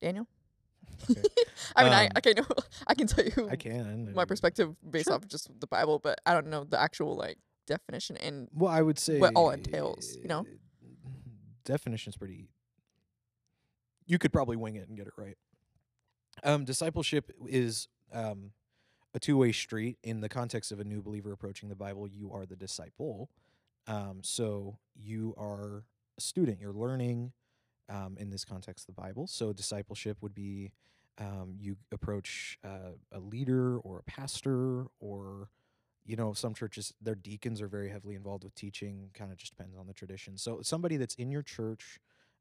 Daniel. 0.00 0.26
Okay. 1.10 1.22
I 1.76 1.84
mean, 1.84 1.92
I 1.92 2.04
Um, 2.06 2.10
I 2.16 2.20
can 2.20 2.34
I 2.86 2.94
can 2.94 3.06
tell 3.06 3.24
you 3.24 3.48
I 3.50 3.56
can. 3.56 4.12
my 4.14 4.24
perspective 4.24 4.74
based 4.88 5.06
Sure. 5.06 5.14
off 5.14 5.22
of 5.22 5.28
just 5.28 5.48
the 5.60 5.66
Bible, 5.66 5.98
but 5.98 6.20
I 6.26 6.32
don't 6.34 6.48
know 6.48 6.64
the 6.64 6.80
actual 6.80 7.16
like 7.16 7.38
definition 7.66 8.16
and 8.16 8.48
Well, 8.54 8.70
I 8.72 8.82
would 8.82 8.98
say 8.98 9.18
what 9.18 9.34
all 9.34 9.50
entails, 9.50 10.16
you 10.20 10.28
know? 10.28 10.46
Definition's 11.64 12.16
pretty. 12.16 12.48
You 14.06 14.18
could 14.18 14.32
probably 14.32 14.56
wing 14.56 14.76
it 14.76 14.88
and 14.88 14.96
get 14.96 15.06
it 15.06 15.12
right. 15.18 15.36
Um, 16.42 16.64
discipleship 16.64 17.30
is 17.46 17.88
um, 18.12 18.52
a 19.12 19.18
two-way 19.20 19.52
street. 19.52 19.98
In 20.02 20.20
the 20.20 20.28
context 20.30 20.72
of 20.72 20.80
a 20.80 20.84
new 20.84 21.02
believer 21.02 21.30
approaching 21.32 21.68
the 21.68 21.74
Bible, 21.74 22.08
you 22.08 22.32
are 22.32 22.46
the 22.46 22.56
disciple. 22.56 23.28
Um, 23.86 24.20
so 24.22 24.78
you 24.94 25.34
are 25.36 25.84
a 26.16 26.20
student. 26.20 26.58
You're 26.60 26.72
learning. 26.72 27.32
Um, 27.90 28.16
in 28.18 28.28
this 28.28 28.44
context, 28.44 28.86
the 28.86 28.92
Bible. 28.92 29.26
So 29.26 29.52
discipleship 29.54 30.18
would 30.20 30.34
be 30.34 30.72
um, 31.18 31.56
you 31.58 31.76
approach 31.92 32.58
uh, 32.64 32.92
a 33.12 33.18
leader 33.18 33.78
or 33.78 33.98
a 34.00 34.02
pastor 34.02 34.86
or 35.00 35.48
you 36.04 36.16
know 36.16 36.32
some 36.32 36.54
churches 36.54 36.92
their 37.00 37.14
deacons 37.14 37.60
are 37.60 37.68
very 37.68 37.90
heavily 37.90 38.14
involved 38.14 38.44
with 38.44 38.54
teaching 38.54 39.10
kind 39.14 39.32
of 39.32 39.38
just 39.38 39.56
depends 39.56 39.76
on 39.76 39.86
the 39.86 39.94
tradition. 39.94 40.36
So 40.36 40.60
somebody 40.62 40.96
that's 40.96 41.14
in 41.14 41.30
your 41.30 41.42
church 41.42 41.98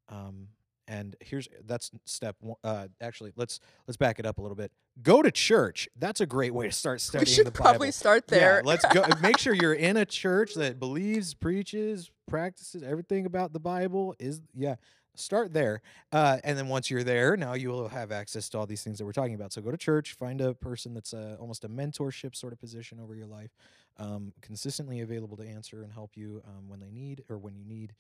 um, 0.10 0.50
and 0.88 1.16
here's 1.20 1.50
that's 1.66 1.92
step 2.06 2.36
one 2.40 2.56
uh, 2.64 2.88
actually 3.02 3.34
let's 3.36 3.60
let's 3.88 3.98
back 3.98 4.20
it 4.20 4.26
up 4.26 4.38
a 4.38 4.42
little 4.42 4.56
bit. 4.56 4.72
Go 5.02 5.22
to 5.22 5.32
church. 5.32 5.90
That's 5.98 6.22
a 6.22 6.26
great 6.26 6.54
way 6.54 6.68
to 6.68 6.72
start 6.72 6.98
we 6.98 7.00
studying 7.00 7.36
should 7.36 7.48
the 7.48 7.52
probably 7.52 7.92
start 7.92 8.28
there. 8.28 8.58
yeah, 8.58 8.70
let's 8.70 8.86
go 8.94 9.06
make 9.22 9.38
sure 9.38 9.54
you're 9.54 9.74
in 9.74 9.98
a 9.98 10.06
church 10.06 10.54
that 10.56 10.80
believes 10.80 11.34
preaches 11.34 12.10
practices 12.28 12.84
everything 12.84 13.26
about 13.26 13.54
the 13.54 13.60
bible 13.60 14.14
is 14.20 14.42
yeah 14.54 14.76
start 15.20 15.54
there 15.54 15.82
uh, 16.12 16.38
and 16.44 16.58
then 16.58 16.68
once 16.68 16.90
you're 16.90 17.04
there 17.04 17.36
now 17.38 17.54
you 17.54 17.70
will 17.70 17.88
have 17.88 18.12
access 18.12 18.50
to 18.50 18.58
all 18.58 18.66
these 18.66 18.84
things 18.84 18.98
that 18.98 19.06
we're 19.06 19.12
talking 19.12 19.36
about. 19.36 19.52
So 19.54 19.62
go 19.62 19.72
to 19.72 19.78
church 19.78 20.14
find 20.14 20.42
a 20.42 20.54
person 20.54 20.94
that's 20.94 21.14
uh 21.14 21.38
almost 21.40 21.64
a 21.64 21.70
mentorship 21.70 22.36
sort 22.36 22.54
of 22.54 22.60
position 22.60 23.00
over 23.00 23.16
your 23.16 23.28
life 23.28 23.52
um, 23.98 24.34
consistently 24.42 25.02
available 25.02 25.38
to 25.38 25.44
answer 25.44 25.84
and 25.84 25.92
help 25.92 26.12
you 26.16 26.42
um, 26.48 26.70
when 26.70 26.80
they 26.80 26.92
need 26.92 27.24
or 27.30 27.38
when 27.38 27.56
you 27.56 27.66
need. 27.66 27.94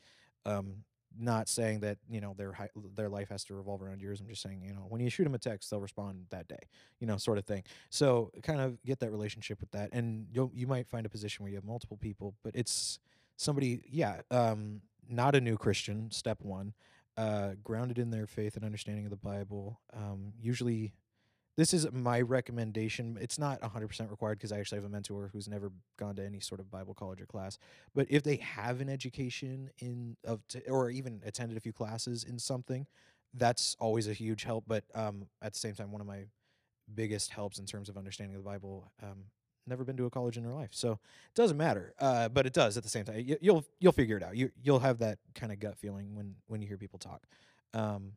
Um, 0.46 0.84
not 1.20 1.48
saying 1.50 1.80
that 1.80 1.98
you 2.10 2.22
know 2.22 2.36
their 2.38 2.54
their 2.96 3.10
life 3.10 3.30
has 3.30 3.44
to 3.46 3.56
revolve 3.56 3.82
around 3.82 4.02
yours. 4.02 4.20
I'm 4.20 4.28
just 4.28 4.42
saying 4.42 4.62
you 4.64 4.74
know 4.74 4.86
when 4.90 5.02
you 5.02 5.10
shoot 5.10 5.24
them 5.24 5.34
a 5.34 5.40
text 5.40 5.70
they'll 5.70 5.80
respond 5.80 6.26
that 6.30 6.48
day 6.48 6.60
you 7.00 7.08
know 7.08 7.18
sort 7.18 7.38
of 7.38 7.46
thing. 7.46 7.64
So 7.90 8.32
kind 8.44 8.60
of 8.60 8.84
get 8.84 9.00
that 9.00 9.10
relationship 9.10 9.60
with 9.60 9.72
that 9.72 9.90
and 9.94 10.28
you 10.32 10.52
you 10.54 10.68
might 10.68 10.88
find 10.88 11.06
a 11.06 11.10
position 11.10 11.44
where 11.44 11.50
you 11.50 11.56
have 11.56 11.64
multiple 11.64 11.98
people 11.98 12.36
but 12.44 12.54
it's 12.56 13.00
somebody 13.38 13.82
yeah 13.90 14.22
um 14.32 14.82
not 15.10 15.34
a 15.34 15.42
new 15.42 15.56
christian 15.58 16.12
step 16.12 16.38
one 16.42 16.74
uh 17.18 17.52
grounded 17.64 17.98
in 17.98 18.12
their 18.12 18.28
faith 18.28 18.56
and 18.56 18.66
understanding 18.66 19.06
of 19.06 19.12
the 19.12 19.18
bible 19.18 19.80
um 19.94 20.34
usually 20.40 20.94
this 21.56 21.74
is 21.74 21.92
my 21.92 22.22
recommendation 22.22 23.18
it's 23.20 23.40
not 23.40 23.60
100% 23.62 24.10
required 24.12 24.38
because 24.38 24.52
i 24.52 24.60
actually 24.60 24.78
have 24.78 24.86
a 24.86 24.90
mentor 24.90 25.30
who's 25.34 25.48
never 25.48 25.72
gone 25.98 26.16
to 26.16 26.24
any 26.26 26.40
sort 26.40 26.60
of 26.60 26.70
bible 26.70 26.94
college 26.94 27.22
or 27.22 27.26
class 27.26 27.58
but 27.96 28.06
if 28.10 28.24
they 28.24 28.38
have 28.38 28.82
an 28.82 28.90
education 28.90 29.70
in 29.80 30.16
of 30.26 30.48
t- 30.48 30.62
or 30.68 30.90
even 30.90 31.22
attended 31.26 31.58
a 31.58 31.62
few 31.62 31.74
classes 31.74 32.24
in 32.24 32.38
something 32.38 32.86
that's 33.34 33.76
always 33.80 34.08
a 34.08 34.14
huge 34.14 34.44
help 34.44 34.64
but 34.68 34.84
um 34.96 35.26
at 35.42 35.54
the 35.54 35.60
same 35.60 35.74
time 35.74 35.92
one 35.92 36.02
of 36.02 36.08
my 36.08 36.26
biggest 36.94 37.32
helps 37.32 37.60
in 37.60 37.66
terms 37.66 37.90
of 37.90 37.98
understanding 37.98 38.36
the 38.38 38.44
Bible. 38.44 38.92
Um, 39.02 39.26
never 39.68 39.84
been 39.84 39.98
to 39.98 40.06
a 40.06 40.10
college 40.10 40.38
in 40.38 40.44
their 40.44 40.54
life, 40.54 40.70
so 40.72 40.94
it 40.94 41.36
doesn't 41.36 41.58
matter. 41.58 41.94
Uh, 42.00 42.30
but 42.30 42.46
it 42.46 42.54
does 42.54 42.78
at 42.78 42.84
the 42.84 42.90
same 42.90 43.06
time. 43.06 43.20
You, 43.20 43.38
you'll 43.42 43.66
you'll 43.80 43.92
figure 43.92 44.18
it 44.18 44.24
out. 44.24 44.36
You 44.36 44.52
you'll 44.62 44.80
have 44.80 45.00
that 45.00 45.20
kind 45.36 45.52
of 45.52 45.60
gut 45.60 45.78
feeling 45.78 46.16
when 46.16 46.36
when 46.48 46.62
you 46.62 46.68
hear 46.68 46.78
people 46.78 47.00
talk. 47.00 47.26
Um, 47.74 48.14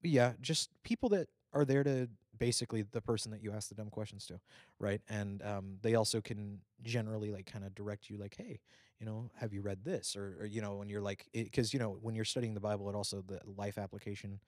but 0.00 0.10
yeah, 0.10 0.32
just 0.40 0.70
people 0.82 1.08
that 1.10 1.28
are 1.52 1.64
there 1.64 1.84
to 1.84 2.08
basically 2.38 2.82
the 2.82 3.00
person 3.00 3.30
that 3.30 3.42
you 3.42 3.52
ask 3.52 3.68
the 3.68 3.74
dumb 3.74 3.90
questions 3.90 4.26
to, 4.26 4.40
right? 4.78 5.00
And 5.08 5.42
um, 5.42 5.78
they 5.82 5.94
also 5.94 6.20
can 6.20 6.60
generally 6.82 7.30
like 7.30 7.46
kind 7.46 7.64
of 7.64 7.74
direct 7.74 8.10
you, 8.10 8.16
like, 8.16 8.34
hey, 8.36 8.60
you 8.98 9.06
know, 9.06 9.30
have 9.36 9.52
you 9.52 9.62
read 9.62 9.84
this? 9.84 10.16
Or, 10.16 10.36
or 10.40 10.46
you 10.46 10.60
know, 10.60 10.74
when 10.74 10.88
you're 10.88 11.00
like, 11.00 11.26
because 11.32 11.72
you 11.72 11.78
know, 11.78 11.96
when 12.02 12.14
you're 12.14 12.24
studying 12.24 12.54
the 12.54 12.60
Bible, 12.60 12.88
it 12.88 12.94
also 12.94 13.22
the 13.26 13.40
life 13.56 13.78
application 13.78 14.40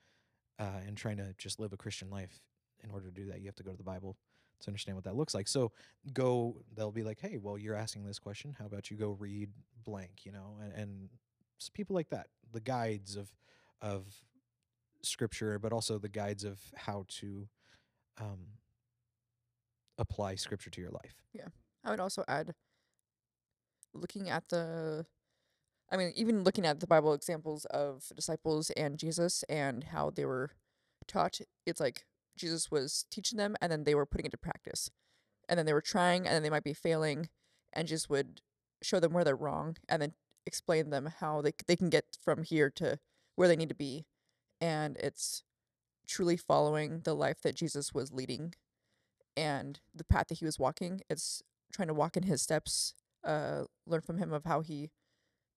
uh, 0.58 0.80
and 0.86 0.96
trying 0.96 1.16
to 1.18 1.34
just 1.38 1.60
live 1.60 1.72
a 1.72 1.76
Christian 1.76 2.10
life. 2.10 2.40
In 2.84 2.90
order 2.90 3.06
to 3.06 3.12
do 3.12 3.26
that, 3.26 3.40
you 3.40 3.46
have 3.46 3.56
to 3.56 3.62
go 3.62 3.70
to 3.70 3.76
the 3.76 3.82
Bible 3.82 4.16
to 4.60 4.68
understand 4.68 4.96
what 4.96 5.04
that 5.04 5.16
looks 5.16 5.34
like. 5.34 5.48
So 5.48 5.72
go, 6.12 6.56
they'll 6.74 6.92
be 6.92 7.02
like, 7.02 7.20
hey, 7.20 7.38
well, 7.38 7.58
you're 7.58 7.74
asking 7.74 8.04
this 8.04 8.18
question. 8.18 8.54
How 8.58 8.66
about 8.66 8.90
you 8.90 8.96
go 8.96 9.10
read 9.10 9.50
blank, 9.84 10.24
you 10.24 10.32
know, 10.32 10.58
and, 10.62 10.72
and 10.72 11.08
people 11.74 11.94
like 11.94 12.10
that, 12.10 12.28
the 12.52 12.60
guides 12.60 13.16
of 13.16 13.28
of 13.82 14.06
scripture, 15.02 15.58
but 15.58 15.72
also 15.72 15.98
the 15.98 16.08
guides 16.08 16.44
of 16.44 16.58
how 16.74 17.04
to 17.08 17.48
um, 18.20 18.46
apply 19.98 20.34
scripture 20.34 20.70
to 20.70 20.80
your 20.80 20.90
life. 20.90 21.14
Yeah. 21.32 21.48
I 21.84 21.90
would 21.90 22.00
also 22.00 22.24
add 22.26 22.54
looking 23.94 24.28
at 24.28 24.48
the 24.48 25.06
I 25.90 25.96
mean, 25.96 26.12
even 26.16 26.42
looking 26.42 26.66
at 26.66 26.80
the 26.80 26.86
Bible 26.86 27.14
examples 27.14 27.64
of 27.66 28.10
disciples 28.16 28.70
and 28.70 28.98
Jesus 28.98 29.44
and 29.48 29.84
how 29.84 30.10
they 30.10 30.24
were 30.24 30.50
taught, 31.06 31.40
it's 31.64 31.80
like 31.80 32.04
Jesus 32.36 32.70
was 32.70 33.06
teaching 33.10 33.38
them 33.38 33.56
and 33.60 33.72
then 33.72 33.84
they 33.84 33.94
were 33.94 34.06
putting 34.06 34.26
it 34.26 34.32
to 34.32 34.38
practice. 34.38 34.90
And 35.48 35.58
then 35.58 35.66
they 35.66 35.72
were 35.72 35.80
trying 35.80 36.26
and 36.26 36.34
then 36.34 36.42
they 36.42 36.50
might 36.50 36.64
be 36.64 36.74
failing 36.74 37.28
and 37.72 37.88
just 37.88 38.10
would 38.10 38.40
show 38.82 39.00
them 39.00 39.12
where 39.12 39.24
they're 39.24 39.36
wrong 39.36 39.76
and 39.88 40.02
then 40.02 40.12
explain 40.44 40.90
them 40.90 41.12
how 41.20 41.40
they 41.40 41.52
they 41.66 41.76
can 41.76 41.90
get 41.90 42.04
from 42.22 42.42
here 42.42 42.70
to 42.70 42.98
where 43.34 43.48
they 43.48 43.56
need 43.56 43.68
to 43.68 43.74
be. 43.74 44.06
And 44.60 44.96
it's 44.98 45.42
truly 46.06 46.36
following 46.36 47.00
the 47.04 47.14
life 47.14 47.42
that 47.42 47.56
Jesus 47.56 47.92
was 47.92 48.12
leading 48.12 48.54
and 49.36 49.80
the 49.94 50.04
path 50.04 50.28
that 50.28 50.38
he 50.38 50.44
was 50.44 50.58
walking. 50.58 51.02
It's 51.10 51.42
trying 51.72 51.88
to 51.88 51.94
walk 51.94 52.16
in 52.16 52.22
his 52.24 52.40
steps, 52.40 52.94
uh, 53.24 53.64
learn 53.86 54.00
from 54.00 54.18
him 54.18 54.32
of 54.32 54.44
how 54.44 54.60
he 54.60 54.90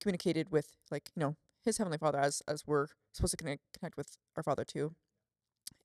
communicated 0.00 0.50
with 0.50 0.76
like 0.90 1.10
you 1.14 1.20
know 1.20 1.36
his 1.64 1.78
heavenly 1.78 1.98
Father 1.98 2.18
as 2.18 2.42
as 2.48 2.66
we're 2.66 2.88
supposed 3.12 3.32
to 3.32 3.36
connect 3.36 3.62
connect 3.78 3.96
with 3.96 4.16
our 4.36 4.42
Father 4.42 4.64
too, 4.64 4.94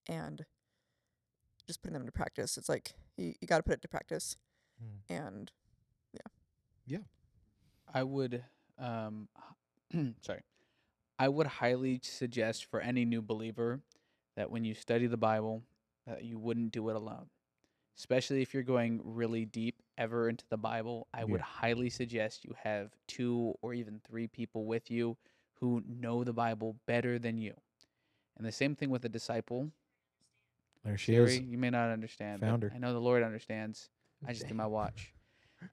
and 0.07 0.45
just 1.67 1.81
putting 1.81 1.93
them 1.93 2.01
into 2.01 2.11
practice. 2.11 2.57
It's 2.57 2.69
like 2.69 2.93
you, 3.17 3.33
you 3.39 3.47
got 3.47 3.57
to 3.57 3.63
put 3.63 3.73
it 3.73 3.81
to 3.81 3.87
practice, 3.87 4.37
and 5.09 5.51
yeah, 6.13 6.27
yeah. 6.85 7.03
I 7.93 8.03
would, 8.03 8.43
um, 8.77 9.27
sorry, 10.21 10.41
I 11.17 11.29
would 11.29 11.47
highly 11.47 11.99
suggest 12.03 12.65
for 12.65 12.79
any 12.81 13.05
new 13.05 13.21
believer 13.21 13.79
that 14.35 14.51
when 14.51 14.65
you 14.65 14.73
study 14.73 15.07
the 15.07 15.17
Bible, 15.17 15.63
that 16.07 16.23
you 16.23 16.37
wouldn't 16.37 16.71
do 16.71 16.89
it 16.89 16.95
alone. 16.95 17.27
Especially 17.97 18.41
if 18.41 18.53
you're 18.53 18.63
going 18.63 18.99
really 19.05 19.45
deep 19.45 19.81
ever 19.97 20.27
into 20.27 20.43
the 20.49 20.57
Bible, 20.57 21.07
I 21.13 21.23
would 21.23 21.39
highly 21.39 21.89
suggest 21.89 22.43
you 22.43 22.53
have 22.61 22.91
two 23.07 23.53
or 23.61 23.73
even 23.73 24.01
three 24.05 24.27
people 24.27 24.65
with 24.65 24.91
you 24.91 25.15
who 25.61 25.81
know 25.87 26.25
the 26.25 26.33
Bible 26.33 26.75
better 26.85 27.17
than 27.17 27.37
you. 27.37 27.53
And 28.37 28.45
the 28.45 28.51
same 28.51 28.75
thing 28.75 28.89
with 28.89 29.05
a 29.05 29.09
disciple. 29.09 29.71
There 30.85 30.97
she 30.97 31.13
Siri, 31.13 31.35
is. 31.37 31.41
you 31.41 31.57
may 31.57 31.69
not 31.69 31.89
understand. 31.89 32.41
but 32.41 32.47
Found. 32.47 32.71
I 32.73 32.77
know 32.77 32.93
the 32.93 33.01
Lord 33.01 33.23
understands. 33.23 33.89
I 34.27 34.31
just 34.33 34.47
did 34.47 34.55
my 34.55 34.67
watch. 34.67 35.11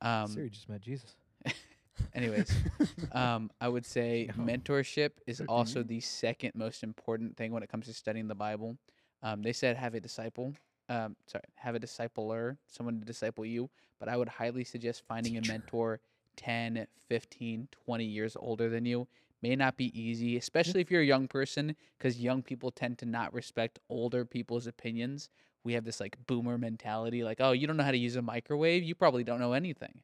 Um, 0.01 0.29
Siri 0.29 0.49
just 0.49 0.69
met 0.71 0.81
Jesus. 0.81 1.17
anyways, 2.15 2.51
um, 3.13 3.51
I 3.61 3.69
would 3.69 3.85
say 3.85 4.31
No. 4.39 4.45
mentorship 4.45 5.11
is 5.27 5.43
also 5.49 5.83
the 5.83 6.01
second 6.01 6.53
most 6.55 6.83
important 6.83 7.37
thing 7.37 7.53
when 7.53 7.63
it 7.63 7.69
comes 7.69 7.87
to 7.87 7.93
studying 7.93 8.27
the 8.27 8.35
Bible. 8.35 8.79
Um, 9.23 9.43
they 9.43 9.53
said 9.53 9.77
have 9.77 9.95
a 9.95 10.01
disciple. 10.01 10.55
Um, 10.89 11.17
sorry, 11.27 11.45
have 11.57 11.75
a 11.75 11.81
discipler, 11.81 12.57
someone 12.69 13.01
to 13.01 13.05
disciple 13.05 13.45
you. 13.45 13.69
But 13.99 14.09
I 14.09 14.17
would 14.17 14.29
highly 14.29 14.65
suggest 14.65 15.03
finding 15.07 15.35
Teacher. 15.35 15.53
a 15.53 15.53
mentor 15.59 16.01
10, 16.37 16.87
15, 17.09 17.69
20 17.85 18.05
years 18.05 18.37
older 18.41 18.71
than 18.71 18.87
you. 18.87 19.07
May 19.43 19.57
not 19.57 19.77
be 19.77 19.99
easy, 20.01 20.37
especially 20.37 20.81
if 20.81 20.91
you're 20.91 21.03
a 21.03 21.07
young 21.07 21.29
person, 21.29 21.75
because 21.99 22.21
young 22.21 22.43
people 22.43 22.71
tend 22.71 22.99
to 22.99 23.07
not 23.07 23.35
respect 23.35 23.81
older 23.89 24.25
people's 24.25 24.67
opinions. 24.69 25.29
We 25.65 25.73
have 25.75 25.85
this 25.85 26.01
like 26.01 26.17
boomer 26.27 26.59
mentality, 26.59 27.25
like, 27.25 27.39
oh, 27.41 27.53
you 27.53 27.67
don't 27.67 27.77
know 27.77 27.85
how 27.85 27.91
to 27.91 27.99
use 27.99 28.17
a 28.17 28.23
microwave, 28.23 28.85
you 28.85 28.95
probably 28.95 29.25
don't 29.25 29.41
know 29.41 29.53
anything. 29.53 30.03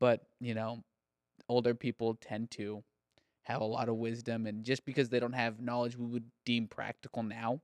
But, 0.00 0.22
you 0.40 0.54
know, 0.54 0.84
older 1.48 1.74
people 1.74 2.14
tend 2.14 2.50
to 2.52 2.82
have 3.44 3.60
a 3.60 3.64
lot 3.64 3.88
of 3.88 3.96
wisdom 3.96 4.46
and 4.46 4.64
just 4.64 4.84
because 4.84 5.08
they 5.08 5.20
don't 5.20 5.32
have 5.32 5.60
knowledge 5.60 5.96
we 5.96 6.06
would 6.06 6.30
deem 6.44 6.66
practical 6.68 7.22
now 7.22 7.60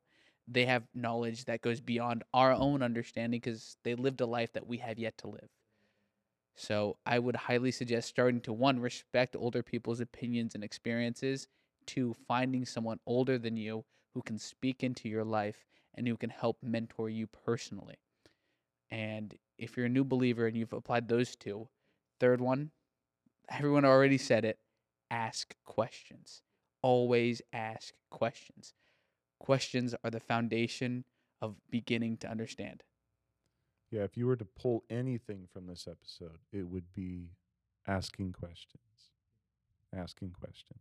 they 0.48 0.64
have 0.66 0.84
knowledge 0.94 1.44
that 1.44 1.62
goes 1.62 1.80
beyond 1.80 2.22
our 2.34 2.52
own 2.52 2.82
understanding 2.82 3.40
because 3.40 3.76
they 3.84 3.94
lived 3.94 4.20
a 4.20 4.26
life 4.26 4.52
that 4.52 4.66
we 4.66 4.78
have 4.78 4.98
yet 4.98 5.16
to 5.18 5.28
live 5.28 5.48
so 6.56 6.96
i 7.04 7.18
would 7.18 7.36
highly 7.36 7.70
suggest 7.70 8.08
starting 8.08 8.40
to 8.40 8.52
one 8.52 8.78
respect 8.78 9.36
older 9.36 9.62
people's 9.62 10.00
opinions 10.00 10.54
and 10.54 10.62
experiences 10.62 11.48
two 11.86 12.14
finding 12.26 12.64
someone 12.64 12.98
older 13.06 13.38
than 13.38 13.56
you 13.56 13.84
who 14.14 14.22
can 14.22 14.38
speak 14.38 14.82
into 14.82 15.08
your 15.08 15.24
life 15.24 15.66
and 15.94 16.06
who 16.06 16.16
can 16.16 16.30
help 16.30 16.56
mentor 16.62 17.08
you 17.08 17.26
personally. 17.26 17.96
And 18.90 19.34
if 19.58 19.76
you're 19.76 19.86
a 19.86 19.90
new 19.90 20.04
believer 20.04 20.46
and 20.46 20.56
you've 20.56 20.72
applied 20.72 21.08
those 21.08 21.36
two 21.36 21.68
third 22.20 22.40
one 22.40 22.70
everyone 23.50 23.84
already 23.84 24.18
said 24.18 24.44
it 24.44 24.58
ask 25.10 25.54
questions. 25.64 26.42
Always 26.82 27.42
ask 27.52 27.92
questions. 28.10 28.72
Questions 29.38 29.94
are 30.02 30.10
the 30.10 30.20
foundation 30.20 31.04
of 31.42 31.56
beginning 31.70 32.16
to 32.18 32.30
understand 32.30 32.82
Yeah, 33.94 34.02
if 34.02 34.16
you 34.16 34.26
were 34.26 34.34
to 34.34 34.44
pull 34.44 34.82
anything 34.90 35.46
from 35.52 35.68
this 35.68 35.86
episode, 35.88 36.38
it 36.52 36.66
would 36.66 36.92
be 36.92 37.30
asking 37.86 38.32
questions. 38.32 39.12
Asking 39.96 40.30
questions. 40.32 40.80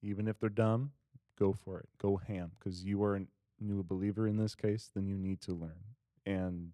Even 0.00 0.28
if 0.28 0.38
they're 0.38 0.48
dumb, 0.48 0.92
go 1.36 1.52
for 1.52 1.80
it. 1.80 1.88
Go 1.98 2.18
ham 2.18 2.52
because 2.56 2.84
you 2.84 3.02
are 3.02 3.16
a 3.16 3.26
new 3.58 3.82
believer 3.82 4.28
in 4.28 4.36
this 4.36 4.54
case, 4.54 4.92
then 4.94 5.08
you 5.08 5.18
need 5.18 5.40
to 5.40 5.52
learn. 5.52 5.82
And 6.24 6.70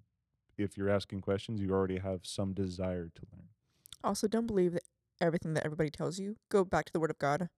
if 0.59 0.77
you're 0.77 0.91
asking 0.91 1.23
questions, 1.23 1.63
you 1.63 1.73
already 1.73 2.01
have 2.01 2.21
some 2.25 2.53
desire 2.53 3.11
to 3.15 3.23
learn. 3.33 3.49
also 4.05 4.29
don't 4.29 4.47
believe 4.47 4.75
that 4.75 4.83
everything 5.23 5.55
that 5.55 5.65
everybody 5.65 5.89
tells 5.89 6.19
you. 6.19 6.37
Go 6.51 6.67
back 6.67 6.85
to 6.85 6.93
the 6.93 7.01
Word 7.01 7.11
of 7.11 7.19
God. 7.19 7.49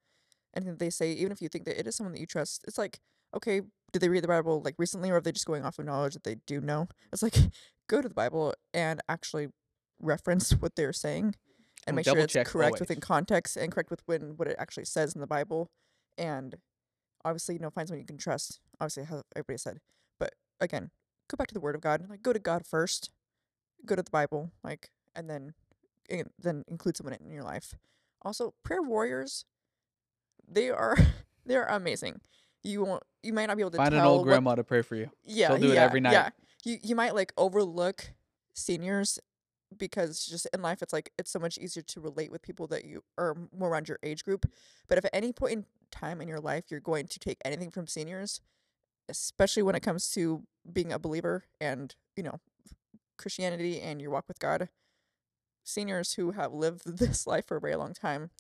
Anything 0.55 0.77
they 0.77 0.91
say, 0.91 1.11
even 1.15 1.33
if 1.33 1.43
you 1.43 1.49
think 1.49 1.65
that 1.65 1.81
it 1.81 1.89
is 1.89 1.97
someone 1.97 2.13
that 2.13 2.21
you 2.21 2.27
trust, 2.27 2.65
it's 2.69 2.79
like, 2.79 3.01
okay, 3.35 3.63
did 3.93 4.01
they 4.01 4.09
read 4.09 4.25
the 4.25 4.29
Bible 4.29 4.63
like 4.65 4.75
recently, 4.79 5.11
or 5.11 5.17
are 5.17 5.21
they 5.21 5.33
just 5.33 5.47
going 5.47 5.65
off 5.65 5.79
of 5.79 5.87
knowledge 5.87 6.15
that 6.15 6.25
they 6.25 6.37
do 6.47 6.61
know? 6.61 6.89
It's 7.13 7.23
like, 7.23 7.35
go 7.89 8.03
to 8.03 8.09
the 8.09 8.15
Bible 8.15 8.55
and 8.75 9.01
actually 9.09 9.49
reference 10.01 10.53
what 10.53 10.77
they're 10.77 10.93
saying, 10.93 11.35
and 11.87 11.97
make 11.97 12.05
sure 12.05 12.19
it's 12.19 12.37
correct 12.45 12.81
within 12.81 13.01
context 13.01 13.57
and 13.57 13.73
correct 13.73 13.91
with 13.91 14.03
when 14.07 14.37
what 14.37 14.49
it 14.49 14.57
actually 14.59 14.85
says 14.85 15.15
in 15.15 15.21
the 15.21 15.27
Bible, 15.27 15.71
and 16.17 16.57
obviously, 17.25 17.55
you 17.55 17.61
know, 17.61 17.71
find 17.71 17.89
someone 17.89 18.01
you 18.01 18.07
can 18.07 18.19
trust. 18.19 18.61
Obviously, 18.81 19.05
how 19.05 19.23
everybody 19.35 19.59
said, 19.59 19.79
but 20.19 20.35
again, 20.61 20.91
go 21.29 21.37
back 21.37 21.49
to 21.49 21.55
the 21.55 21.61
Word 21.61 21.75
of 21.75 21.81
God. 21.81 22.07
Like, 22.09 22.23
go 22.23 22.33
to 22.33 22.39
God 22.39 22.67
first. 22.67 23.11
Go 23.87 23.95
to 23.95 24.03
the 24.03 24.11
Bible, 24.11 24.51
like, 24.65 24.91
and 25.15 25.31
then 25.31 25.55
in, 26.09 26.31
then 26.39 26.65
include 26.69 26.97
someone 26.97 27.17
in 27.21 27.31
your 27.31 27.45
life. 27.45 27.75
Also, 28.23 28.55
prayer 28.65 28.83
warriors, 28.83 29.45
they 30.47 30.71
are 30.71 30.97
they 31.47 31.57
are 31.57 31.69
amazing. 31.69 32.21
You 32.63 32.85
won't 32.85 33.03
you 33.23 33.33
might 33.33 33.47
not 33.47 33.57
be 33.57 33.63
able 33.63 33.71
to 33.73 33.77
find 33.77 33.95
an 33.95 34.01
old 34.01 34.21
what- 34.21 34.33
grandma 34.33 34.55
to 34.55 34.65
pray 34.65 34.83
for 34.83 34.97
you 34.97 35.11
yeah, 35.25 35.49
They'll 35.49 35.59
do 35.59 35.73
it 35.73 35.79
every 35.79 36.01
night. 36.01 36.13
Yeah, 36.13 36.31
you 36.65 36.79
you 36.83 36.95
might 36.95 37.15
like 37.15 37.33
overlook 37.37 38.13
seniors 38.55 39.19
because 39.77 40.25
just 40.25 40.49
in 40.53 40.63
life 40.63 40.83
it's 40.83 40.93
like 40.93 41.13
it's 41.19 41.31
so 41.31 41.39
much 41.39 41.59
easier 41.59 41.83
to 41.83 42.01
relate 42.01 42.33
with 42.33 42.43
people 42.43 42.67
that 42.69 42.85
you 42.85 43.03
are 43.17 43.37
more 43.57 43.69
around 43.69 43.89
your 43.89 43.99
age 44.03 44.25
group. 44.25 44.51
But 44.89 44.99
if 44.99 45.05
at 45.05 45.15
any 45.15 45.33
point 45.33 45.53
in 45.53 45.65
time 45.91 46.21
in 46.21 46.29
your 46.29 46.41
life 46.41 46.65
you're 46.69 46.81
going 46.81 47.07
to 47.07 47.19
take 47.19 47.39
anything 47.45 47.71
from 47.71 47.87
seniors, 47.87 48.41
especially 49.09 49.63
when 49.63 49.75
it 49.75 49.81
comes 49.81 50.11
to 50.11 50.43
being 50.71 50.93
a 50.93 50.99
believer 50.99 51.45
and 51.61 51.95
you 52.17 52.23
know 52.23 52.41
Christianity 53.19 53.81
and 53.81 54.01
your 54.01 54.11
walk 54.11 54.25
with 54.29 54.39
God, 54.39 54.69
seniors 55.65 56.15
who 56.15 56.33
have 56.33 56.53
lived 56.53 56.83
this 56.99 57.27
life 57.27 57.47
for 57.47 57.57
a 57.57 57.61
very 57.61 57.77
long 57.77 57.93
time 57.95 58.31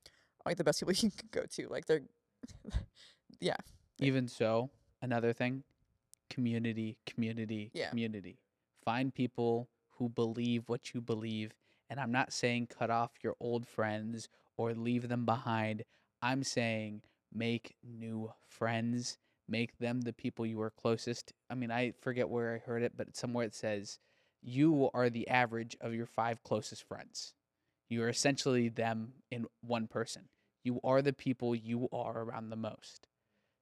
are 0.44 0.50
like 0.50 0.56
the 0.56 0.64
best 0.64 0.80
people 0.80 0.94
you 0.94 1.10
can 1.10 1.28
go 1.30 1.44
to. 1.50 1.68
Like 1.68 1.86
they're, 1.86 2.02
yeah, 3.40 3.56
even 4.00 4.28
so 4.28 4.70
another 5.02 5.32
thing 5.32 5.62
community 6.30 6.98
community 7.06 7.70
Yeah. 7.74 7.88
community. 7.90 8.38
Find 8.84 9.12
people 9.14 9.68
who 9.96 10.08
believe 10.08 10.64
what 10.68 10.94
you 10.94 11.00
believe 11.00 11.52
and 11.90 11.98
i'm 11.98 12.12
not 12.12 12.32
saying 12.32 12.66
cut 12.66 12.90
off 12.90 13.12
your 13.22 13.34
old 13.40 13.66
friends 13.66 14.28
or 14.56 14.74
leave 14.74 15.08
them 15.08 15.24
behind. 15.24 15.84
I'm 16.20 16.42
saying 16.42 17.02
make 17.32 17.76
new 17.82 18.32
friends 18.46 19.18
make 19.50 19.78
them 19.78 20.02
the 20.02 20.12
people 20.12 20.44
you 20.44 20.60
are 20.60 20.70
closest. 20.70 21.32
I 21.50 21.54
mean 21.54 21.70
i 21.70 21.92
forget 22.00 22.28
where 22.28 22.54
i 22.54 22.58
heard 22.58 22.82
it 22.82 22.92
but 22.96 23.16
somewhere 23.16 23.44
it 23.46 23.54
says 23.54 23.98
you 24.42 24.88
are 24.94 25.10
the 25.10 25.26
average 25.28 25.76
of 25.80 25.92
your 25.94 26.06
five 26.06 26.42
closest 26.44 26.84
friends. 26.84 27.34
You 27.90 28.02
are 28.04 28.08
essentially 28.08 28.68
them 28.68 29.14
in 29.30 29.46
one 29.62 29.88
person. 29.88 30.28
You 30.62 30.78
are 30.84 31.02
the 31.02 31.12
people 31.12 31.54
you 31.56 31.88
are 31.92 32.20
around 32.22 32.50
the 32.50 32.56
most 32.56 33.08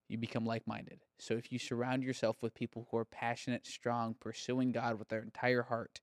you 0.09 0.19
become 0.19 0.47
like 0.47 0.67
minded. 0.67 1.01
So 1.19 1.35
if 1.35 1.51
you 1.51 1.59
surround 1.59 2.03
yourself 2.03 2.43
with 2.43 2.55
people 2.55 2.87
who 2.91 2.97
are 2.99 3.05
passionate, 3.05 3.67
strong, 3.67 4.15
pursuing 4.21 4.73
God 4.73 4.99
with 4.99 5.09
their 5.09 5.23
entire 5.23 5.63
heart, 5.63 6.01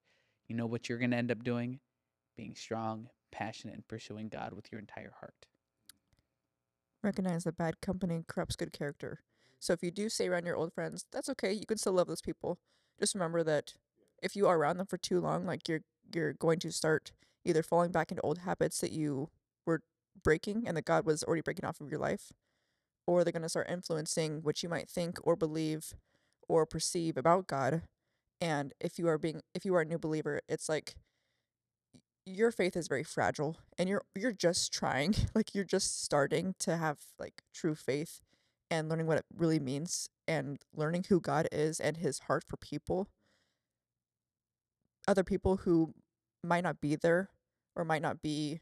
you 0.47 0.55
know 0.55 0.65
what 0.65 0.89
you're 0.89 0.97
going 0.97 1.11
to 1.11 1.17
end 1.17 1.31
up 1.31 1.43
doing? 1.43 1.79
Being 2.35 2.55
strong, 2.55 3.09
passionate, 3.31 3.75
and 3.75 3.87
pursuing 3.87 4.29
God 4.29 4.53
with 4.53 4.71
your 4.71 4.79
entire 4.79 5.13
heart. 5.19 5.45
recognize 7.01 7.43
that 7.43 7.57
bad 7.57 7.81
company 7.81 8.23
corrupts 8.27 8.55
good 8.55 8.73
character. 8.73 9.19
So 9.59 9.73
if 9.73 9.83
you 9.83 9.91
do 9.91 10.09
stay 10.09 10.27
around 10.27 10.45
your 10.45 10.55
old 10.57 10.73
friends, 10.73 11.05
that's 11.11 11.29
okay. 11.29 11.53
You 11.53 11.65
can 11.65 11.77
still 11.77 11.93
love 11.93 12.07
those 12.07 12.21
people. 12.21 12.59
Just 12.99 13.13
remember 13.13 13.43
that 13.43 13.73
if 14.21 14.35
you 14.35 14.47
are 14.47 14.57
around 14.57 14.77
them 14.77 14.87
for 14.87 14.97
too 14.97 15.19
long, 15.21 15.45
like 15.45 15.67
you're 15.67 15.81
you're 16.13 16.33
going 16.33 16.59
to 16.59 16.71
start 16.71 17.11
either 17.45 17.63
falling 17.63 17.91
back 17.91 18.11
into 18.11 18.21
old 18.21 18.39
habits 18.39 18.79
that 18.79 18.91
you 18.91 19.29
were 19.65 19.81
breaking 20.21 20.63
and 20.67 20.75
that 20.77 20.85
God 20.85 21.05
was 21.05 21.23
already 21.23 21.41
breaking 21.41 21.65
off 21.65 21.81
of 21.81 21.89
your 21.89 21.99
life, 21.99 22.31
or 23.07 23.23
they're 23.23 23.31
going 23.33 23.43
to 23.43 23.49
start 23.49 23.69
influencing 23.69 24.41
what 24.43 24.63
you 24.63 24.69
might 24.69 24.89
think 24.89 25.19
or 25.23 25.35
believe 25.35 25.93
or 26.47 26.65
perceive 26.65 27.17
about 27.17 27.47
God, 27.47 27.83
And 28.41 28.73
if 28.81 28.99
you 28.99 29.07
are 29.09 29.17
being 29.17 29.41
if 29.55 29.65
you 29.65 29.75
are 29.75 29.81
a 29.81 29.85
new 29.85 29.99
believer, 29.99 30.41
it's 30.49 30.69
like 30.69 30.95
your 32.25 32.51
faith 32.51 32.77
is 32.77 32.87
very 32.87 33.03
fragile 33.03 33.57
and 33.77 33.89
you're 33.89 34.03
you're 34.15 34.31
just 34.33 34.73
trying 34.73 35.15
like 35.35 35.55
you're 35.55 35.63
just 35.65 36.03
starting 36.03 36.55
to 36.59 36.77
have 36.77 36.99
like 37.19 37.43
true 37.53 37.75
faith 37.75 38.21
and 38.71 38.89
learning 38.89 39.07
what 39.07 39.17
it 39.19 39.25
really 39.35 39.59
means 39.59 40.09
and 40.27 40.59
learning 40.75 41.05
who 41.09 41.19
God 41.19 41.47
is 41.51 41.79
and 41.79 41.97
his 41.97 42.19
heart 42.21 42.43
for 42.47 42.57
people. 42.57 43.07
Other 45.07 45.23
people 45.23 45.57
who 45.57 45.93
might 46.43 46.63
not 46.63 46.81
be 46.81 46.95
there 46.95 47.29
or 47.75 47.85
might 47.85 48.01
not 48.01 48.21
be 48.21 48.61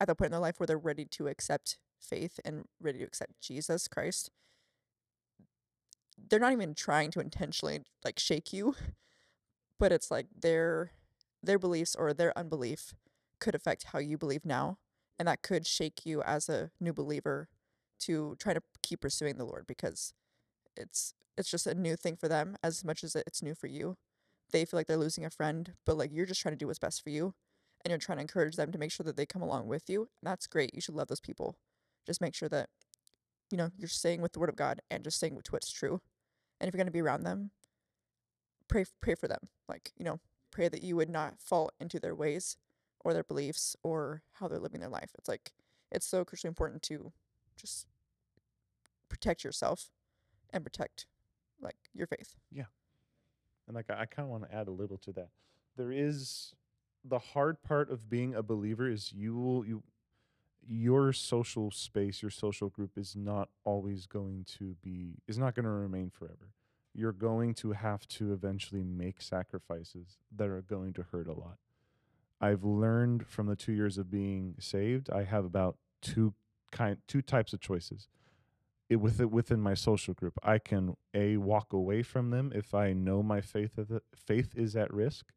at 0.00 0.08
the 0.08 0.14
point 0.14 0.28
in 0.28 0.32
their 0.32 0.40
life 0.40 0.60
where 0.60 0.66
they're 0.66 0.78
ready 0.78 1.04
to 1.06 1.28
accept 1.28 1.78
faith 2.02 2.40
and 2.44 2.64
ready 2.80 2.98
to 2.98 3.04
accept 3.04 3.40
Jesus 3.40 3.88
Christ 3.88 4.30
they're 6.28 6.40
not 6.40 6.52
even 6.52 6.74
trying 6.74 7.10
to 7.10 7.20
intentionally 7.20 7.80
like 8.04 8.18
shake 8.18 8.52
you 8.52 8.74
but 9.78 9.92
it's 9.92 10.10
like 10.10 10.26
their 10.40 10.92
their 11.42 11.58
beliefs 11.58 11.94
or 11.94 12.12
their 12.12 12.36
unbelief 12.38 12.94
could 13.40 13.54
affect 13.54 13.86
how 13.92 13.98
you 13.98 14.16
believe 14.16 14.44
now 14.44 14.78
and 15.18 15.26
that 15.26 15.42
could 15.42 15.66
shake 15.66 16.06
you 16.06 16.22
as 16.22 16.48
a 16.48 16.70
new 16.80 16.92
believer 16.92 17.48
to 17.98 18.36
try 18.38 18.54
to 18.54 18.62
keep 18.82 19.00
pursuing 19.00 19.36
the 19.36 19.44
lord 19.44 19.66
because 19.66 20.14
it's 20.76 21.14
it's 21.36 21.50
just 21.50 21.66
a 21.66 21.74
new 21.74 21.96
thing 21.96 22.16
for 22.16 22.28
them 22.28 22.56
as 22.62 22.84
much 22.84 23.02
as 23.02 23.16
it's 23.16 23.42
new 23.42 23.54
for 23.54 23.66
you. 23.66 23.96
They 24.52 24.64
feel 24.64 24.78
like 24.78 24.86
they're 24.86 24.96
losing 24.96 25.24
a 25.24 25.30
friend 25.30 25.72
but 25.86 25.96
like 25.96 26.10
you're 26.12 26.26
just 26.26 26.40
trying 26.40 26.52
to 26.52 26.58
do 26.58 26.66
what's 26.66 26.78
best 26.78 27.02
for 27.02 27.10
you 27.10 27.34
and 27.84 27.90
you're 27.90 27.98
trying 27.98 28.18
to 28.18 28.22
encourage 28.22 28.56
them 28.56 28.70
to 28.70 28.78
make 28.78 28.92
sure 28.92 29.04
that 29.04 29.16
they 29.16 29.26
come 29.26 29.42
along 29.42 29.66
with 29.66 29.88
you 29.88 30.00
and 30.00 30.30
that's 30.30 30.46
great 30.46 30.74
you 30.74 30.80
should 30.80 30.94
love 30.94 31.08
those 31.08 31.20
people 31.20 31.56
just 32.06 32.20
make 32.20 32.34
sure 32.34 32.48
that 32.48 32.68
you 33.50 33.58
know 33.58 33.70
you're 33.76 33.88
staying 33.88 34.20
with 34.20 34.32
the 34.32 34.40
word 34.40 34.48
of 34.48 34.56
god 34.56 34.80
and 34.90 35.04
just 35.04 35.16
staying 35.16 35.38
what's 35.50 35.72
true 35.72 36.00
and 36.60 36.68
if 36.68 36.74
you're 36.74 36.78
going 36.78 36.86
to 36.86 36.92
be 36.92 37.02
around 37.02 37.22
them 37.22 37.50
pray 38.68 38.84
pray 39.00 39.14
for 39.14 39.28
them 39.28 39.48
like 39.68 39.92
you 39.96 40.04
know 40.04 40.18
pray 40.50 40.68
that 40.68 40.82
you 40.82 40.96
would 40.96 41.10
not 41.10 41.40
fall 41.40 41.70
into 41.80 41.98
their 41.98 42.14
ways 42.14 42.56
or 43.04 43.12
their 43.12 43.24
beliefs 43.24 43.76
or 43.82 44.22
how 44.34 44.48
they're 44.48 44.58
living 44.58 44.80
their 44.80 44.88
life 44.88 45.10
it's 45.18 45.28
like 45.28 45.52
it's 45.90 46.06
so 46.06 46.24
crucially 46.24 46.46
important 46.46 46.82
to 46.82 47.12
just 47.56 47.86
protect 49.08 49.44
yourself 49.44 49.90
and 50.50 50.64
protect 50.64 51.06
like 51.60 51.76
your 51.94 52.06
faith 52.06 52.34
Yeah. 52.50 52.64
And 53.66 53.74
like 53.76 53.90
I, 53.90 54.02
I 54.02 54.06
kind 54.06 54.26
of 54.26 54.28
want 54.28 54.50
to 54.50 54.54
add 54.54 54.68
a 54.68 54.72
little 54.72 54.98
to 54.98 55.12
that. 55.12 55.28
There 55.76 55.92
is 55.92 56.54
the 57.04 57.18
hard 57.18 57.62
part 57.62 57.90
of 57.90 58.08
being 58.08 58.34
a 58.34 58.42
believer 58.42 58.88
is 58.88 59.12
you 59.12 59.34
will 59.36 59.64
you 59.64 59.82
your 60.66 61.12
social 61.12 61.70
space, 61.70 62.22
your 62.22 62.30
social 62.30 62.68
group 62.68 62.96
is 62.96 63.16
not 63.16 63.48
always 63.64 64.06
going 64.06 64.44
to 64.58 64.76
be 64.82 65.14
is 65.26 65.38
not 65.38 65.54
going 65.54 65.64
to 65.64 65.70
remain 65.70 66.10
forever. 66.10 66.52
You're 66.94 67.12
going 67.12 67.54
to 67.54 67.72
have 67.72 68.06
to 68.08 68.32
eventually 68.32 68.84
make 68.84 69.22
sacrifices 69.22 70.18
that 70.36 70.48
are 70.48 70.62
going 70.62 70.92
to 70.94 71.02
hurt 71.10 71.26
a 71.26 71.32
lot. 71.32 71.56
I've 72.40 72.64
learned 72.64 73.26
from 73.26 73.46
the 73.46 73.56
2 73.56 73.72
years 73.72 73.98
of 73.98 74.10
being 74.10 74.56
saved, 74.58 75.10
I 75.10 75.24
have 75.24 75.44
about 75.44 75.76
two 76.00 76.34
kind 76.70 76.98
two 77.06 77.22
types 77.22 77.52
of 77.52 77.60
choices 77.60 78.08
it 78.88 78.96
with 78.96 79.20
it 79.20 79.30
within 79.30 79.60
my 79.60 79.74
social 79.74 80.12
group. 80.12 80.38
I 80.42 80.58
can 80.58 80.96
a 81.14 81.38
walk 81.38 81.72
away 81.72 82.02
from 82.02 82.30
them 82.30 82.52
if 82.54 82.74
I 82.74 82.92
know 82.92 83.22
my 83.22 83.40
faith 83.40 83.78
faith 84.14 84.54
is 84.54 84.76
at 84.76 84.92
risk, 84.92 85.32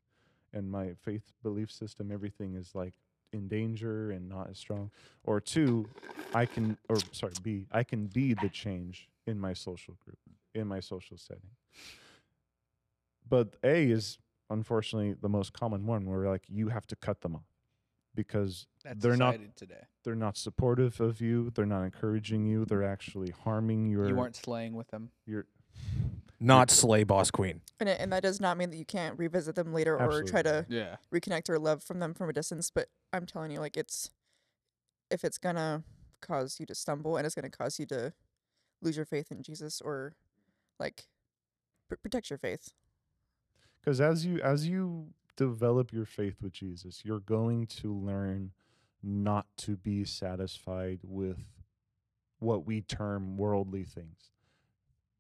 and 0.53 0.69
my 0.69 0.93
faith 0.93 1.31
belief 1.41 1.71
system 1.71 2.11
everything 2.11 2.55
is 2.55 2.75
like 2.75 2.95
in 3.33 3.47
danger 3.47 4.11
and 4.11 4.29
not 4.29 4.49
as 4.49 4.57
strong. 4.57 4.91
Or 5.23 5.39
two, 5.41 5.87
I 6.33 6.45
can 6.45 6.77
or 6.89 6.97
sorry 7.11 7.33
B 7.43 7.67
I 7.71 7.83
can 7.83 8.07
be 8.07 8.33
the 8.33 8.49
change 8.49 9.09
in 9.27 9.39
my 9.39 9.53
social 9.53 9.95
group 10.03 10.17
in 10.53 10.67
my 10.67 10.79
social 10.79 11.17
setting. 11.17 11.49
But 13.27 13.55
A 13.63 13.89
is 13.89 14.17
unfortunately 14.49 15.15
the 15.19 15.29
most 15.29 15.53
common 15.53 15.85
one 15.85 16.05
where 16.05 16.27
like 16.29 16.43
you 16.47 16.69
have 16.69 16.85
to 16.87 16.95
cut 16.95 17.21
them 17.21 17.35
off 17.35 17.47
because 18.13 18.67
That's 18.83 19.01
They're 19.01 19.17
not- 19.17 19.37
today. 19.55 19.87
they're 20.03 20.15
not 20.15 20.37
supportive 20.37 21.01
of 21.01 21.19
you, 21.19 21.49
they're 21.49 21.65
not 21.65 21.83
encouraging 21.83 22.45
you, 22.45 22.63
they're 22.63 22.83
actually 22.83 23.31
harming 23.31 23.87
your 23.87 24.07
You 24.07 24.15
weren't 24.15 24.35
slaying 24.35 24.73
with 24.75 24.87
them. 24.89 25.09
your 25.25 25.47
Not 26.45 26.69
slay 26.71 27.03
boss 27.03 27.31
queen. 27.31 27.61
and 27.79 27.89
it, 27.89 27.99
and 27.99 28.11
that 28.13 28.23
does 28.23 28.39
not 28.39 28.57
mean 28.57 28.69
that 28.69 28.77
you 28.77 28.85
can't 28.85 29.17
revisit 29.17 29.55
them 29.55 29.73
later 29.73 29.99
or 29.99 30.23
try 30.23 30.41
to 30.41 30.65
Yeah. 30.69 30.97
reconnect 31.13 31.49
or 31.49 31.57
love 31.59 31.83
from 31.83 31.99
them 31.99 32.13
from 32.13 32.29
a 32.29 32.33
distance 32.33 32.69
but 32.69 32.87
i'm 33.13 33.25
telling 33.25 33.51
you 33.51 33.59
like 33.59 33.75
it's 33.77 34.11
if 35.09 35.23
it's 35.23 35.37
gonna 35.37 35.83
cause 36.21 36.59
you 36.59 36.65
to 36.65 36.75
stumble 36.75 37.17
and 37.17 37.25
it's 37.25 37.35
gonna 37.35 37.49
cause 37.49 37.79
you 37.79 37.85
to 37.87 38.13
lose 38.81 38.95
your 38.95 39.05
faith 39.05 39.31
in 39.31 39.41
jesus 39.43 39.81
or 39.81 40.15
like 40.79 41.05
pr- 41.89 41.95
protect 42.01 42.29
your 42.29 42.39
faith 42.39 42.73
because 43.81 43.99
as 44.01 44.25
you 44.25 44.39
as 44.41 44.67
you 44.67 45.07
develop 45.37 45.91
your 45.91 46.05
faith 46.05 46.35
with 46.41 46.53
Jesus, 46.53 47.01
you're 47.03 47.19
going 47.19 47.67
to 47.67 47.93
learn 47.93 48.51
not 49.03 49.45
to 49.57 49.75
be 49.75 50.05
satisfied 50.05 50.99
with 51.03 51.39
what 52.39 52.65
we 52.65 52.79
term 52.81 53.35
worldly 53.37 53.83
things. 53.83 54.31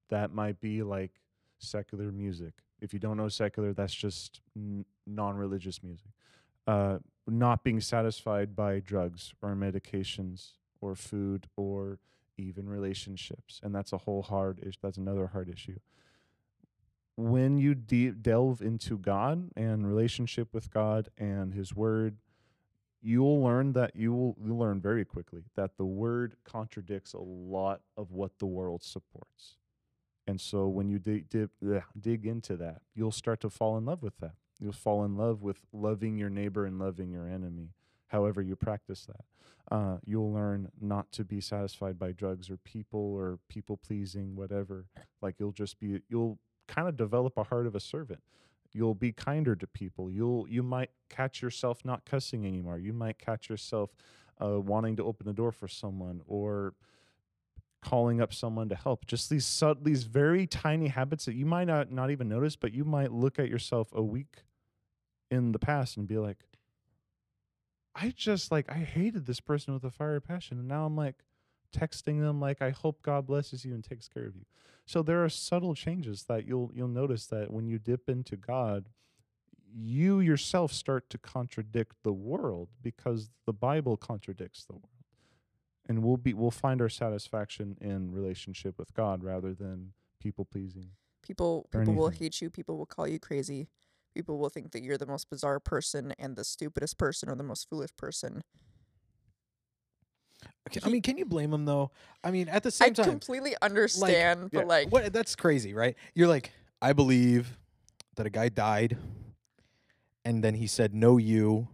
That 0.09 0.33
might 0.33 0.59
be 0.59 0.83
like 0.83 1.11
secular 1.57 2.11
music. 2.11 2.53
If 2.81 2.93
you 2.93 2.99
don't 2.99 3.17
know 3.17 3.29
secular, 3.29 3.73
that's 3.73 3.93
just 3.93 4.41
n- 4.55 4.85
non-religious 5.07 5.81
music. 5.81 6.11
Uh, 6.67 6.99
not 7.27 7.63
being 7.63 7.79
satisfied 7.79 8.55
by 8.55 8.79
drugs 8.79 9.33
or 9.41 9.55
medications 9.55 10.53
or 10.81 10.95
food 10.95 11.47
or 11.55 11.99
even 12.37 12.67
relationships, 12.67 13.59
and 13.63 13.73
that's 13.73 13.93
a 13.93 13.99
whole 13.99 14.21
hard 14.21 14.59
issue. 14.59 14.77
That's 14.81 14.97
another 14.97 15.27
hard 15.27 15.49
issue 15.49 15.79
when 17.15 17.57
you 17.57 17.75
de- 17.75 18.11
delve 18.11 18.61
into 18.61 18.97
God 18.97 19.49
and 19.55 19.87
relationship 19.87 20.53
with 20.53 20.71
God 20.71 21.09
and 21.17 21.53
His 21.53 21.75
Word, 21.75 22.17
you'll 23.01 23.41
learn 23.41 23.73
that 23.73 23.95
you 23.95 24.13
will 24.13 24.35
learn 24.39 24.81
very 24.81 25.05
quickly 25.05 25.43
that 25.55 25.77
the 25.77 25.85
Word 25.85 26.35
contradicts 26.43 27.13
a 27.13 27.19
lot 27.19 27.81
of 27.95 28.11
what 28.11 28.39
the 28.39 28.45
world 28.45 28.83
supports. 28.83 29.55
And 30.27 30.41
so 30.41 30.67
when 30.67 30.89
you 30.89 30.99
dig, 30.99 31.29
dig, 31.29 31.49
dig 31.99 32.25
into 32.25 32.55
that, 32.57 32.81
you'll 32.95 33.11
start 33.11 33.39
to 33.41 33.49
fall 33.49 33.77
in 33.77 33.85
love 33.85 34.01
with 34.01 34.17
that. 34.19 34.33
You'll 34.59 34.73
fall 34.73 35.03
in 35.03 35.17
love 35.17 35.41
with 35.41 35.57
loving 35.71 36.17
your 36.17 36.29
neighbor 36.29 36.65
and 36.65 36.79
loving 36.79 37.11
your 37.11 37.27
enemy, 37.27 37.69
however 38.07 38.41
you 38.41 38.55
practice 38.55 39.05
that. 39.05 39.75
Uh, 39.75 39.97
you'll 40.05 40.31
learn 40.31 40.69
not 40.79 41.11
to 41.11 41.23
be 41.23 41.41
satisfied 41.41 41.99
by 41.99 42.11
drugs 42.11 42.49
or 42.49 42.57
people 42.57 42.99
or 42.99 43.39
people 43.49 43.77
pleasing, 43.77 44.35
whatever. 44.35 44.85
Like 45.21 45.35
you'll 45.39 45.51
just 45.51 45.79
be, 45.79 46.01
you'll 46.07 46.39
kind 46.67 46.87
of 46.87 46.95
develop 46.95 47.37
a 47.37 47.43
heart 47.43 47.67
of 47.67 47.75
a 47.75 47.79
servant. 47.79 48.21
You'll 48.73 48.95
be 48.95 49.11
kinder 49.11 49.55
to 49.55 49.67
people. 49.67 50.11
You'll 50.11 50.47
you 50.49 50.61
might 50.61 50.91
catch 51.09 51.41
yourself 51.41 51.85
not 51.85 52.05
cussing 52.05 52.45
anymore. 52.45 52.77
You 52.77 52.93
might 52.93 53.17
catch 53.17 53.49
yourself 53.49 53.95
uh, 54.41 54.59
wanting 54.59 54.97
to 54.97 55.03
open 55.03 55.25
the 55.25 55.33
door 55.33 55.51
for 55.51 55.67
someone 55.67 56.21
or 56.27 56.73
calling 57.85 58.19
up 58.19 58.33
someone 58.33 58.67
to 58.69 58.75
help. 58.75 59.05
Just 59.05 59.29
these 59.29 59.45
sub, 59.45 59.83
these 59.83 60.03
very 60.03 60.47
tiny 60.47 60.87
habits 60.87 61.25
that 61.25 61.35
you 61.35 61.45
might 61.45 61.65
not 61.65 61.91
not 61.91 62.09
even 62.09 62.27
notice, 62.27 62.55
but 62.55 62.73
you 62.73 62.83
might 62.83 63.11
look 63.11 63.37
at 63.37 63.47
yourself 63.47 63.89
a 63.93 64.01
week 64.01 64.43
in 65.29 65.51
the 65.51 65.59
past 65.59 65.95
and 65.95 66.07
be 66.07 66.17
like, 66.17 66.37
I 67.93 68.11
just 68.15 68.51
like 68.51 68.69
I 68.69 68.79
hated 68.79 69.25
this 69.25 69.39
person 69.39 69.73
with 69.73 69.83
a 69.83 69.91
fire 69.91 70.15
of 70.15 70.27
passion, 70.27 70.57
and 70.57 70.67
now 70.67 70.85
I'm 70.85 70.95
like 70.95 71.23
texting 71.71 72.21
them 72.21 72.39
like 72.39 72.61
I 72.61 72.71
hope 72.71 73.03
God 73.03 73.27
blesses 73.27 73.63
you 73.63 73.73
and 73.73 73.83
takes 73.83 74.07
care 74.07 74.25
of 74.25 74.35
you. 74.35 74.45
So 74.85 75.03
there 75.03 75.23
are 75.23 75.29
subtle 75.29 75.75
changes 75.75 76.23
that 76.23 76.47
you'll 76.47 76.71
you'll 76.73 76.87
notice 76.87 77.27
that 77.27 77.51
when 77.51 77.67
you 77.67 77.77
dip 77.77 78.09
into 78.09 78.35
God, 78.35 78.85
you 79.71 80.19
yourself 80.21 80.73
start 80.73 81.09
to 81.11 81.19
contradict 81.19 81.97
the 82.03 82.13
world 82.13 82.69
because 82.81 83.29
the 83.45 83.53
Bible 83.53 83.95
contradicts 83.95 84.65
the 84.65 84.73
world. 84.73 84.94
And 85.87 86.03
we'll 86.03 86.17
be 86.17 86.33
we'll 86.33 86.51
find 86.51 86.81
our 86.81 86.89
satisfaction 86.89 87.77
in 87.79 88.11
relationship 88.11 88.77
with 88.77 88.93
God 88.93 89.23
rather 89.23 89.53
than 89.53 89.93
people 90.19 90.45
pleasing. 90.45 90.89
people 91.21 91.69
Or 91.73 91.81
people 91.81 91.93
will 91.95 92.09
hate 92.09 92.41
you 92.41 92.49
people 92.49 92.77
will 92.77 92.85
call 92.85 93.07
you 93.07 93.19
crazy 93.19 93.67
people 94.13 94.37
will 94.39 94.49
think 94.49 94.71
that 94.71 94.81
you're 94.81 94.97
the 94.97 95.05
most 95.05 95.29
bizarre 95.29 95.59
person 95.59 96.13
and 96.17 96.35
the 96.35 96.43
stupidest 96.43 96.97
person 96.97 97.29
or 97.29 97.35
the 97.35 97.43
most 97.43 97.69
foolish 97.69 97.95
person 97.97 98.41
Okay, 100.67 100.79
I 100.83 100.89
mean, 100.89 101.01
can 101.01 101.17
you 101.17 101.25
blame 101.25 101.53
him 101.53 101.65
though? 101.65 101.91
I 102.23 102.31
mean, 102.31 102.49
at 102.49 102.63
the 102.63 102.67
i 102.67 102.71
same 102.71 102.93
time, 102.93 103.05
I 103.05 103.09
completely 103.09 103.55
understand 103.61 104.49
but 104.51 104.61
yeah, 104.61 104.65
like 104.65 104.91
what 104.91 105.13
that's 105.13 105.35
crazy, 105.35 105.73
right? 105.73 105.95
You're 106.13 106.27
like, 106.27 106.51
I 106.81 106.93
believe 106.93 107.57
that 108.15 108.25
a 108.25 108.29
guy 108.29 108.49
died, 108.49 108.97
and 110.23 110.43
then 110.43 110.55
he 110.55 110.67
said, 110.67 110.93
"No, 110.93 111.17
you," 111.17 111.67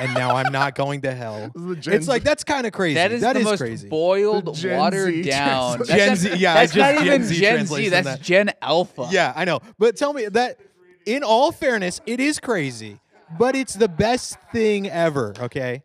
and 0.00 0.14
now 0.14 0.36
I'm 0.36 0.52
not 0.52 0.74
going 0.74 1.00
to 1.02 1.14
hell. 1.14 1.50
It's 1.86 2.08
like 2.08 2.22
that's 2.22 2.44
kind 2.44 2.66
of 2.66 2.72
crazy. 2.72 2.94
That 2.94 3.12
is 3.12 3.20
That 3.22 3.34
the 3.34 3.40
is 3.40 3.44
most 3.44 3.58
crazy. 3.58 3.88
boiled, 3.88 4.54
Gen 4.54 4.78
watered 4.78 5.14
Z 5.14 5.22
down. 5.22 5.76
translation. 5.78 5.96
That's 6.08 6.22
Gen 6.22 6.32
Z, 6.34 6.40
yeah, 6.42 6.54
that's 6.54 6.72
just 6.72 6.92
not 6.96 6.98
Gen 7.04 7.06
even 7.06 7.24
Z 7.24 7.40
Gen 7.40 7.66
Z. 7.66 7.88
That's 7.88 8.06
that. 8.06 8.22
Gen 8.22 8.50
Alpha. 8.62 9.08
Yeah, 9.10 9.32
I 9.34 9.44
know. 9.44 9.60
But 9.78 9.96
tell 9.96 10.12
me 10.12 10.26
that 10.26 10.58
in 11.06 11.22
all 11.22 11.52
fairness, 11.52 12.00
it 12.06 12.20
is 12.20 12.38
crazy, 12.38 13.00
but 13.38 13.56
it's 13.56 13.74
the 13.74 13.88
best 13.88 14.36
thing 14.52 14.88
ever, 14.88 15.34
okay? 15.40 15.82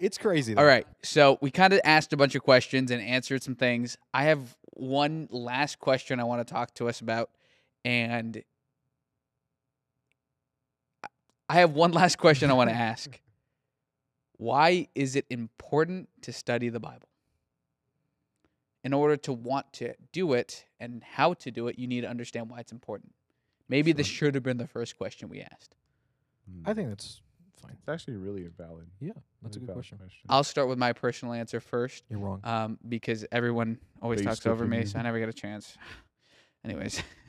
It's 0.00 0.18
crazy. 0.18 0.54
Though. 0.54 0.60
All 0.60 0.66
right. 0.66 0.86
So 1.02 1.38
we 1.40 1.50
kind 1.50 1.72
of 1.72 1.80
asked 1.84 2.12
a 2.12 2.16
bunch 2.16 2.34
of 2.34 2.42
questions 2.42 2.90
and 2.90 3.00
answered 3.00 3.42
some 3.42 3.54
things. 3.54 3.96
I 4.12 4.24
have 4.24 4.56
one 4.72 5.28
last 5.30 5.78
question 5.78 6.18
I 6.20 6.24
want 6.24 6.46
to 6.46 6.52
talk 6.52 6.74
to 6.74 6.88
us 6.88 7.00
about, 7.00 7.30
and 7.84 8.42
I 11.48 11.54
have 11.54 11.72
one 11.72 11.92
last 12.00 12.18
question 12.18 12.50
I 12.50 12.54
want 12.54 12.70
to 12.70 12.76
ask. 12.76 13.20
Why 14.36 14.88
is 14.94 15.16
it 15.16 15.26
important 15.30 16.08
to 16.22 16.32
study 16.32 16.68
the 16.68 16.80
Bible? 16.80 17.08
In 18.82 18.92
order 18.92 19.16
to 19.18 19.32
want 19.32 19.72
to 19.74 19.94
do 20.12 20.34
it 20.34 20.66
and 20.78 21.02
how 21.02 21.34
to 21.34 21.50
do 21.50 21.68
it, 21.68 21.78
you 21.78 21.86
need 21.86 22.02
to 22.02 22.08
understand 22.08 22.50
why 22.50 22.58
it's 22.60 22.72
important. 22.72 23.14
Maybe 23.68 23.92
this 23.92 24.06
should 24.06 24.34
have 24.34 24.44
been 24.44 24.58
the 24.58 24.66
first 24.66 24.98
question 24.98 25.28
we 25.30 25.40
asked. 25.40 25.74
I 26.66 26.74
think 26.74 26.90
that's 26.90 27.22
fine. 27.62 27.72
it's 27.78 27.88
actually 27.88 28.16
really 28.16 28.44
a 28.44 28.50
valid. 28.50 28.86
Yeah, 29.00 29.12
that's 29.42 29.56
a 29.56 29.60
good 29.60 29.68
valid 29.68 29.76
question. 29.76 29.98
I'll 30.28 30.44
start 30.44 30.68
with 30.68 30.76
my 30.76 30.92
personal 30.92 31.32
answer 31.32 31.60
first. 31.60 32.04
You're 32.10 32.18
wrong. 32.18 32.40
um, 32.44 32.78
because 32.86 33.24
everyone 33.32 33.78
always 34.02 34.18
Based 34.20 34.42
talks 34.42 34.46
over 34.46 34.66
me, 34.66 34.84
so 34.84 34.98
I 34.98 35.02
never 35.02 35.18
get 35.18 35.30
a 35.30 35.32
chance. 35.32 35.78
Anyways, 36.64 37.02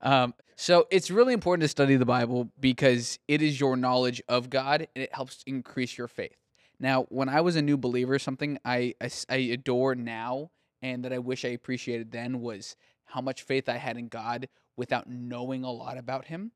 um, 0.00 0.34
so 0.56 0.86
it's 0.90 1.10
really 1.10 1.34
important 1.34 1.62
to 1.62 1.68
study 1.68 1.96
the 1.96 2.04
Bible 2.04 2.50
because 2.58 3.18
it 3.28 3.42
is 3.42 3.60
your 3.60 3.76
knowledge 3.76 4.20
of 4.28 4.50
God 4.50 4.88
and 4.94 5.04
it 5.04 5.14
helps 5.14 5.42
increase 5.46 5.96
your 5.96 6.08
faith. 6.08 6.36
Now, 6.80 7.04
when 7.10 7.28
I 7.28 7.40
was 7.40 7.56
a 7.56 7.62
new 7.62 7.76
believer, 7.76 8.18
something 8.18 8.58
I 8.64 8.94
I 9.28 9.36
adore 9.36 9.94
now 9.94 10.50
and 10.82 11.04
that 11.04 11.12
I 11.12 11.18
wish 11.18 11.44
I 11.44 11.48
appreciated 11.48 12.10
then 12.12 12.40
was 12.40 12.76
how 13.04 13.20
much 13.20 13.42
faith 13.42 13.68
I 13.68 13.76
had 13.76 13.96
in 13.96 14.08
God 14.08 14.48
without 14.76 15.08
knowing 15.08 15.64
a 15.64 15.70
lot 15.70 15.98
about 15.98 16.26
Him 16.26 16.52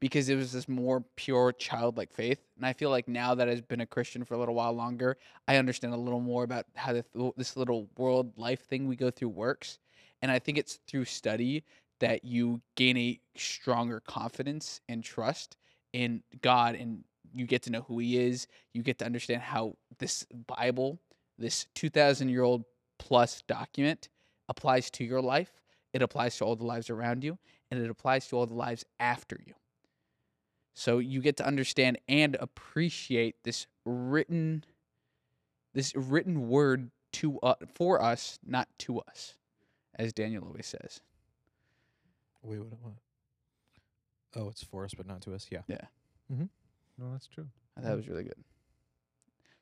because 0.00 0.28
it 0.28 0.36
was 0.36 0.52
this 0.52 0.68
more 0.68 1.02
pure 1.16 1.52
childlike 1.52 2.12
faith. 2.12 2.40
And 2.56 2.66
I 2.66 2.72
feel 2.72 2.90
like 2.90 3.08
now 3.08 3.34
that 3.34 3.48
I've 3.48 3.66
been 3.68 3.80
a 3.80 3.86
Christian 3.86 4.24
for 4.24 4.34
a 4.34 4.38
little 4.38 4.54
while 4.54 4.72
longer, 4.72 5.16
I 5.48 5.56
understand 5.56 5.94
a 5.94 5.96
little 5.96 6.20
more 6.20 6.44
about 6.44 6.66
how 6.74 6.92
this 6.92 7.56
little 7.56 7.88
world 7.96 8.32
life 8.36 8.66
thing 8.66 8.86
we 8.86 8.96
go 8.96 9.10
through 9.10 9.30
works. 9.30 9.78
And 10.22 10.30
I 10.30 10.38
think 10.38 10.58
it's 10.58 10.78
through 10.86 11.06
study 11.06 11.64
that 12.04 12.22
you 12.22 12.60
gain 12.76 12.98
a 12.98 13.18
stronger 13.34 13.98
confidence 13.98 14.82
and 14.90 15.02
trust 15.02 15.56
in 15.94 16.22
God 16.42 16.74
and 16.74 17.02
you 17.32 17.46
get 17.46 17.62
to 17.62 17.70
know 17.70 17.80
who 17.80 17.98
he 17.98 18.18
is. 18.18 18.46
You 18.74 18.82
get 18.82 18.98
to 18.98 19.06
understand 19.06 19.40
how 19.40 19.78
this 19.98 20.26
Bible, 20.46 21.00
this 21.38 21.66
2000 21.74 22.28
year 22.28 22.42
old 22.42 22.64
plus 22.98 23.40
document 23.48 24.10
applies 24.50 24.90
to 24.90 25.04
your 25.04 25.22
life. 25.22 25.50
It 25.94 26.02
applies 26.02 26.36
to 26.36 26.44
all 26.44 26.56
the 26.56 26.66
lives 26.66 26.90
around 26.90 27.24
you 27.24 27.38
and 27.70 27.82
it 27.82 27.88
applies 27.88 28.28
to 28.28 28.36
all 28.36 28.44
the 28.44 28.52
lives 28.52 28.84
after 29.00 29.40
you. 29.46 29.54
So 30.74 30.98
you 30.98 31.22
get 31.22 31.38
to 31.38 31.46
understand 31.46 31.98
and 32.06 32.36
appreciate 32.38 33.36
this 33.44 33.66
written 33.86 34.62
this 35.72 35.94
written 35.96 36.48
word 36.50 36.90
to 37.14 37.38
uh, 37.40 37.54
for 37.74 38.02
us, 38.02 38.38
not 38.46 38.68
to 38.80 39.00
us, 39.00 39.36
as 39.94 40.12
Daniel 40.12 40.44
always 40.44 40.66
says. 40.66 41.00
Wait, 42.44 42.58
what? 42.58 42.78
what? 42.82 42.92
Oh, 44.36 44.48
it's 44.48 44.62
for 44.62 44.84
us, 44.84 44.92
but 44.94 45.06
not 45.06 45.20
to 45.22 45.34
us. 45.34 45.46
Yeah. 45.50 45.62
Yeah. 45.68 45.78
No, 46.98 47.12
that's 47.12 47.26
true. 47.26 47.46
I 47.76 47.80
thought 47.80 47.92
it 47.92 47.96
was 47.96 48.08
really 48.08 48.24
good. 48.24 48.44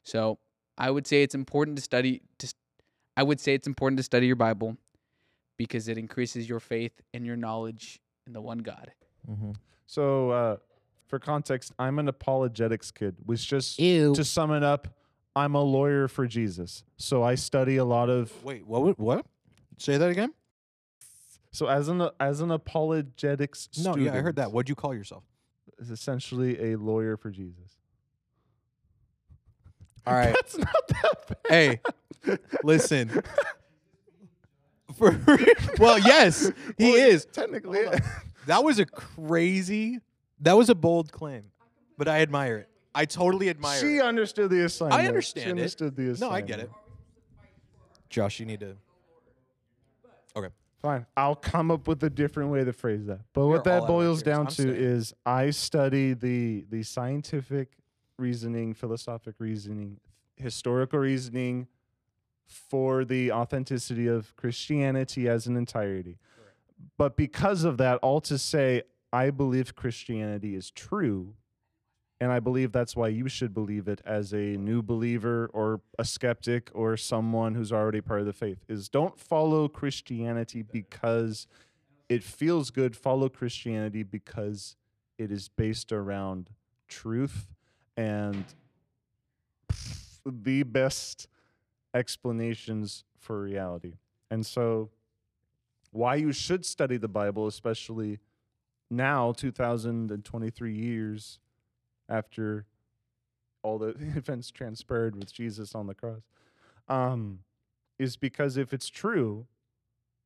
So 0.05 0.39
I 0.77 0.91
would 0.91 1.07
say 1.07 1.23
it's 1.23 1.35
important 1.35 1.77
to 1.77 1.83
study. 1.83 2.23
To, 2.39 2.53
I 3.17 3.23
would 3.23 3.41
say 3.41 3.55
it's 3.55 3.67
important 3.67 3.99
to 3.99 4.03
study 4.03 4.27
your 4.27 4.37
Bible 4.37 4.77
because 5.57 5.89
it 5.89 5.99
increases 5.99 6.49
your 6.49 6.61
faith 6.61 7.01
and 7.15 7.25
your 7.25 7.37
knowledge 7.37 8.01
in 8.27 8.33
the 8.33 8.41
one 8.41 8.59
God. 8.59 8.93
Mm-hmm. 9.31 9.53
So, 9.87 10.31
uh, 10.31 10.57
for 11.07 11.19
context, 11.19 11.73
I'm 11.79 11.99
an 11.99 12.09
apologetics 12.09 12.91
kid, 12.91 13.17
which 13.25 13.47
just 13.47 13.79
Ew. 13.79 14.15
to 14.15 14.25
sum 14.25 14.51
it 14.53 14.63
up, 14.63 14.89
I'm 15.37 15.55
a 15.55 15.63
lawyer 15.63 16.09
for 16.09 16.27
Jesus. 16.27 16.85
So 16.97 17.23
I 17.23 17.35
study 17.35 17.77
a 17.77 17.85
lot 17.85 18.09
of. 18.09 18.33
Wait, 18.45 18.67
what? 18.67 18.99
What? 18.99 19.27
Say 19.79 19.99
that 19.99 20.11
again. 20.11 20.33
So 21.53 21.67
as 21.67 21.89
an 21.89 22.09
as 22.19 22.41
an 22.41 22.51
apologetics 22.51 23.69
student, 23.73 23.97
No, 23.99 24.03
yeah, 24.03 24.15
I 24.15 24.21
heard 24.21 24.37
that. 24.37 24.53
What'd 24.53 24.69
you 24.69 24.75
call 24.75 24.95
yourself? 24.95 25.23
is 25.79 25.91
essentially 25.91 26.73
a 26.73 26.79
lawyer 26.79 27.17
for 27.17 27.31
Jesus. 27.31 27.77
All 30.07 30.15
right. 30.15 30.33
That's 30.35 30.57
not 30.59 30.89
that 30.89 31.29
bad. 31.29 31.37
Hey, 31.49 31.81
listen. 32.63 33.23
For 34.97 35.19
well, 35.79 35.99
yes, 35.99 36.51
he 36.79 36.91
Well, 36.93 36.95
is. 37.11 37.25
technically. 37.27 37.81
That 38.47 38.65
was 38.65 38.81
a 38.81 38.87
crazy. 38.87 40.01
That 40.41 40.55
was 40.55 40.69
a 40.69 40.75
bold 40.75 41.13
claim, 41.13 41.45
but 41.97 42.09
I 42.09 42.23
admire 42.23 42.57
it. 42.59 42.69
I 42.93 43.05
totally 43.05 43.49
admire 43.49 43.77
it. 43.79 43.81
she 43.81 43.99
it. 43.99 44.03
understood 44.03 44.51
the 44.51 44.65
assignment. 44.65 45.01
I 45.01 45.07
understand 45.07 45.45
She 45.45 45.49
it. 45.51 45.53
understood 45.53 45.95
the 45.95 46.11
assignment. 46.11 46.21
No. 46.33 46.37
I 46.37 46.41
get 46.41 46.59
it. 46.59 46.69
Josh, 48.11 48.41
you 48.41 48.47
need 48.47 48.59
to. 48.59 48.77
Fine. 50.83 51.07
I'll 51.17 51.37
come 51.37 51.71
up 51.71 51.87
with 51.87 52.03
a 52.03 52.11
different 52.11 52.51
way 52.51 52.65
to 52.65 52.73
phrase 52.73 53.07
that. 53.07 53.21
But 53.33 53.43
You're 53.43 53.51
what 53.51 53.65
that 53.65 53.87
boils 53.87 54.23
down 54.23 54.49
I'm 54.49 54.53
to 54.55 54.77
is 54.77 55.15
I 55.25 55.51
study 55.51 56.13
the 56.13 56.67
the 56.69 56.83
scientific 56.83 57.69
reasoning, 58.19 58.75
philosophic 58.75 59.37
reasoning, 59.39 60.01
historical 60.37 60.99
reasoning 60.99 61.69
for 62.47 63.05
the 63.05 63.31
authenticity 63.31 64.09
of 64.09 64.35
Christianity 64.37 65.29
as 65.29 65.47
an 65.47 65.57
entirety. 65.57 66.19
But 66.99 67.17
because 67.17 67.63
of 67.63 67.79
that, 67.79 67.99
all 67.99 68.21
to 68.23 68.37
say 68.37 68.83
I 69.13 69.31
believe 69.31 69.77
Christianity 69.77 70.57
is 70.57 70.71
true 70.71 71.35
and 72.23 72.31
I 72.31 72.39
believe 72.39 72.71
that's 72.71 72.95
why 72.95 73.09
you 73.09 73.29
should 73.29 73.53
believe 73.53 73.89
it 73.89 74.01
as 74.07 74.33
a 74.33 74.57
new 74.57 74.81
believer 74.81 75.51
or 75.53 75.81
a 75.99 76.05
skeptic 76.05 76.71
or 76.73 76.97
someone 76.97 77.57
who's 77.57 77.73
already 77.73 78.01
part 78.01 78.21
of 78.21 78.27
the 78.27 78.33
faith 78.33 78.59
is 78.69 78.89
don't 78.89 79.19
follow 79.19 79.67
Christianity 79.67 80.63
because 80.63 81.49
it 82.09 82.23
feels 82.23 82.71
good. 82.71 82.95
Follow 82.95 83.29
Christianity 83.29 84.05
because 84.05 84.77
it 85.19 85.33
is 85.33 85.49
based 85.49 85.91
around 85.91 86.51
truth 86.87 87.49
and 87.97 88.45
the 90.25 90.63
best 90.63 91.27
explanations 91.93 93.03
for 93.19 93.43
reality. 93.43 93.95
And 94.31 94.47
so, 94.47 94.91
why 95.91 96.15
you 96.15 96.31
should 96.31 96.65
study 96.65 96.99
the 96.99 97.09
Bible, 97.09 97.49
especially 97.49 98.21
now, 98.89 99.33
2023 99.33 100.73
years 100.73 101.41
after 102.13 102.67
all 103.63 103.79
the 103.79 103.89
events 104.17 104.51
transpired 104.51 105.17
with 105.17 105.33
Jesus 105.33 105.75
on 105.75 105.87
the 105.87 105.95
cross, 105.95 106.23
um, 106.89 107.41
is 107.99 108.17
because 108.17 108.57
if 108.57 108.73
it's 108.73 108.89
true, 108.89 109.47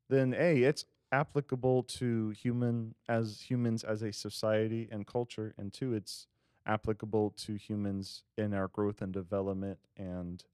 then 0.09 0.34
A, 0.37 0.62
it's 0.62 0.84
applicable 1.12 1.82
to 1.84 2.30
human 2.30 2.95
as 3.09 3.43
humans 3.49 3.84
as 3.84 4.03
a 4.03 4.12
society 4.12 4.89
and 4.91 5.07
culture, 5.07 5.55
and 5.57 5.72
two, 5.72 5.95
it's 5.95 6.26
applicable 6.66 7.32
to 7.37 7.55
humans 7.55 8.24
in 8.37 8.53
our 8.53 8.68
growth 8.68 9.01
and 9.01 9.12
development 9.12 9.78
and 9.97 10.45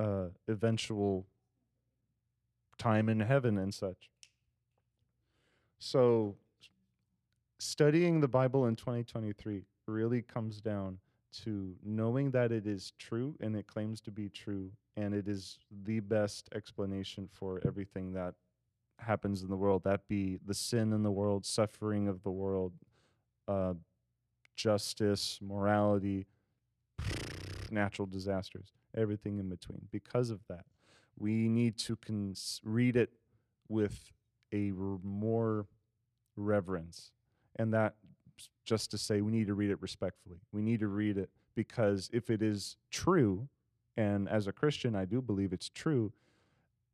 uh, 0.00 0.26
eventual 0.48 1.26
time 2.78 3.08
in 3.08 3.20
heaven 3.20 3.56
and 3.56 3.72
such. 3.72 4.10
So, 5.78 6.34
studying 7.58 8.20
the 8.20 8.28
Bible 8.28 8.66
in 8.66 8.76
2023 8.76 9.62
really 9.86 10.22
comes 10.22 10.60
down 10.60 10.98
to 11.44 11.74
knowing 11.84 12.30
that 12.30 12.52
it 12.52 12.66
is 12.66 12.92
true 12.98 13.36
and 13.40 13.56
it 13.56 13.66
claims 13.66 14.00
to 14.02 14.10
be 14.10 14.28
true, 14.28 14.70
and 14.96 15.14
it 15.14 15.28
is 15.28 15.58
the 15.84 16.00
best 16.00 16.48
explanation 16.54 17.28
for 17.30 17.60
everything 17.66 18.12
that 18.14 18.34
happens 18.98 19.42
in 19.42 19.50
the 19.50 19.56
world 19.56 19.84
that 19.84 20.08
be 20.08 20.38
the 20.46 20.54
sin 20.54 20.92
in 20.92 21.02
the 21.02 21.10
world, 21.10 21.44
suffering 21.46 22.08
of 22.08 22.22
the 22.22 22.30
world, 22.30 22.72
uh, 23.48 23.74
justice, 24.56 25.38
morality, 25.42 26.26
natural 27.70 28.06
disasters, 28.06 28.72
everything 28.96 29.38
in 29.38 29.48
between. 29.48 29.82
Because 29.90 30.30
of 30.30 30.40
that, 30.48 30.64
we 31.18 31.48
need 31.48 31.78
to 31.78 31.96
cons- 31.96 32.60
read 32.64 32.96
it 32.96 33.10
with 33.68 34.12
a 34.52 34.70
r- 34.70 34.98
more 35.02 35.66
reverence. 36.36 37.12
And 37.56 37.72
that, 37.74 37.96
just 38.64 38.90
to 38.90 38.98
say, 38.98 39.20
we 39.20 39.32
need 39.32 39.46
to 39.46 39.54
read 39.54 39.70
it 39.70 39.80
respectfully. 39.80 40.38
We 40.52 40.62
need 40.62 40.80
to 40.80 40.88
read 40.88 41.16
it 41.16 41.30
because 41.54 42.10
if 42.12 42.30
it 42.30 42.42
is 42.42 42.76
true, 42.90 43.48
and 43.96 44.28
as 44.28 44.46
a 44.46 44.52
Christian, 44.52 44.94
I 44.94 45.04
do 45.04 45.22
believe 45.22 45.52
it's 45.52 45.68
true, 45.68 46.12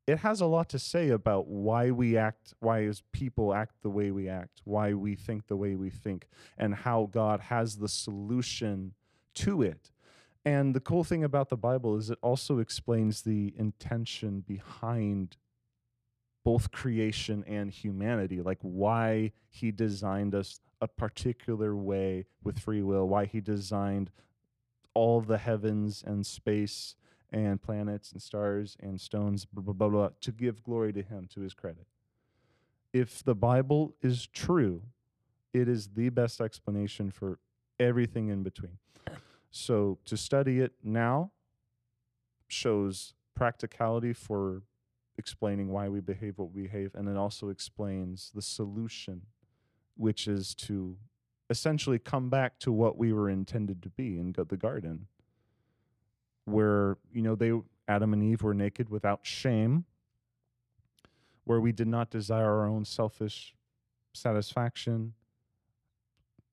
it 0.06 0.18
has 0.18 0.40
a 0.40 0.46
lot 0.46 0.68
to 0.70 0.78
say 0.78 1.10
about 1.10 1.46
why 1.46 1.90
we 1.90 2.16
act, 2.16 2.54
why 2.58 2.84
as 2.84 3.02
people 3.12 3.54
act 3.54 3.82
the 3.82 3.90
way 3.90 4.10
we 4.10 4.28
act, 4.28 4.60
why 4.64 4.94
we 4.94 5.14
think 5.14 5.46
the 5.46 5.56
way 5.56 5.74
we 5.76 5.90
think, 5.90 6.28
and 6.58 6.74
how 6.74 7.08
God 7.12 7.40
has 7.40 7.76
the 7.76 7.88
solution 7.88 8.94
to 9.34 9.62
it. 9.62 9.90
And 10.44 10.74
the 10.74 10.80
cool 10.80 11.04
thing 11.04 11.22
about 11.22 11.50
the 11.50 11.56
Bible 11.56 11.96
is 11.96 12.10
it 12.10 12.18
also 12.20 12.58
explains 12.58 13.22
the 13.22 13.54
intention 13.56 14.40
behind 14.40 15.36
both 16.44 16.70
creation 16.70 17.44
and 17.46 17.70
humanity, 17.70 18.40
like 18.40 18.58
why 18.62 19.32
he 19.48 19.70
designed 19.70 20.34
us 20.34 20.60
a 20.80 20.88
particular 20.88 21.76
way 21.76 22.26
with 22.42 22.58
free 22.58 22.82
will, 22.82 23.06
why 23.06 23.24
he 23.24 23.40
designed 23.40 24.10
all 24.94 25.20
the 25.20 25.38
heavens 25.38 26.02
and 26.04 26.26
space 26.26 26.96
and 27.30 27.62
planets 27.62 28.12
and 28.12 28.20
stars 28.20 28.76
and 28.80 29.00
stones, 29.00 29.44
blah, 29.44 29.62
blah, 29.62 29.72
blah, 29.72 29.88
blah, 29.88 30.08
to 30.20 30.32
give 30.32 30.62
glory 30.62 30.92
to 30.92 31.02
him, 31.02 31.28
to 31.32 31.40
his 31.40 31.54
credit. 31.54 31.86
If 32.92 33.22
the 33.22 33.34
Bible 33.34 33.94
is 34.02 34.26
true, 34.26 34.82
it 35.54 35.68
is 35.68 35.88
the 35.94 36.10
best 36.10 36.40
explanation 36.40 37.10
for 37.10 37.38
everything 37.80 38.28
in 38.28 38.42
between. 38.42 38.78
So 39.50 39.98
to 40.06 40.16
study 40.16 40.60
it 40.60 40.72
now 40.82 41.30
shows 42.48 43.14
practicality 43.34 44.12
for 44.12 44.62
explaining 45.22 45.68
why 45.68 45.88
we 45.88 46.00
behave 46.00 46.36
what 46.36 46.50
we 46.52 46.62
behave, 46.62 46.96
and 46.96 47.08
it 47.08 47.16
also 47.16 47.48
explains 47.48 48.32
the 48.34 48.42
solution, 48.42 49.22
which 49.96 50.26
is 50.26 50.52
to 50.52 50.96
essentially 51.48 52.00
come 52.00 52.28
back 52.28 52.58
to 52.58 52.72
what 52.72 52.98
we 52.98 53.12
were 53.12 53.30
intended 53.30 53.80
to 53.84 53.88
be 53.88 54.18
in 54.18 54.34
the 54.36 54.56
garden, 54.56 55.06
where 56.44 56.98
you 57.12 57.22
know 57.22 57.36
they 57.36 57.52
Adam 57.86 58.12
and 58.12 58.22
Eve 58.24 58.42
were 58.42 58.54
naked 58.54 58.88
without 58.88 59.20
shame, 59.22 59.84
where 61.44 61.60
we 61.60 61.70
did 61.70 61.86
not 61.86 62.10
desire 62.10 62.50
our 62.50 62.66
own 62.66 62.84
selfish 62.84 63.54
satisfaction 64.12 65.14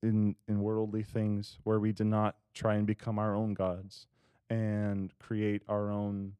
in 0.03 0.35
in 0.47 0.61
worldly 0.61 1.01
things, 1.01 1.57
where 1.63 1.79
we 1.79 1.91
did 1.91 2.07
not 2.07 2.35
try 2.53 2.75
and 2.75 2.85
become 2.85 3.17
our 3.17 3.33
own 3.33 3.55
gods 3.55 4.05
and 4.51 5.11
create 5.17 5.63
our 5.67 5.89
own 5.89 6.33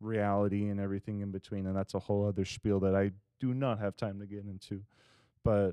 reality 0.00 0.68
and 0.68 0.80
everything 0.80 1.20
in 1.20 1.30
between. 1.30 1.66
And 1.66 1.76
that's 1.76 1.94
a 1.94 1.98
whole 1.98 2.26
other 2.26 2.44
spiel 2.44 2.80
that 2.80 2.94
I 2.94 3.12
do 3.40 3.54
not 3.54 3.78
have 3.78 3.96
time 3.96 4.20
to 4.20 4.26
get 4.26 4.44
into. 4.44 4.82
But 5.44 5.72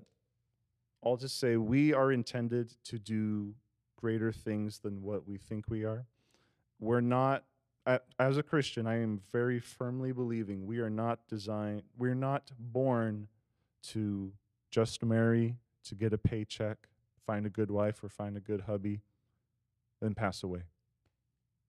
I'll 1.03 1.17
just 1.17 1.39
say 1.39 1.57
we 1.57 1.93
are 1.93 2.11
intended 2.11 2.73
to 2.85 2.99
do 2.99 3.53
greater 3.95 4.31
things 4.31 4.79
than 4.79 5.01
what 5.01 5.27
we 5.27 5.37
think 5.37 5.65
we 5.69 5.83
are. 5.83 6.05
We're 6.79 7.01
not 7.01 7.43
as 8.19 8.37
a 8.37 8.43
Christian, 8.43 8.87
I 8.87 9.01
am 9.01 9.21
very 9.31 9.59
firmly 9.59 10.11
believing 10.11 10.65
we 10.65 10.79
are 10.79 10.89
not 10.89 11.19
designed 11.27 11.83
we're 11.97 12.15
not 12.15 12.51
born 12.57 13.27
to 13.89 14.31
just 14.71 15.03
marry, 15.03 15.57
to 15.83 15.95
get 15.95 16.11
a 16.11 16.17
paycheck, 16.17 16.87
find 17.25 17.45
a 17.45 17.49
good 17.49 17.69
wife 17.69 18.03
or 18.03 18.09
find 18.09 18.35
a 18.35 18.39
good 18.39 18.61
hubby, 18.61 19.01
then 20.01 20.15
pass 20.15 20.41
away. 20.43 20.63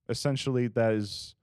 Essentially, 0.09 0.67
that 0.67 0.93
is 0.93 1.35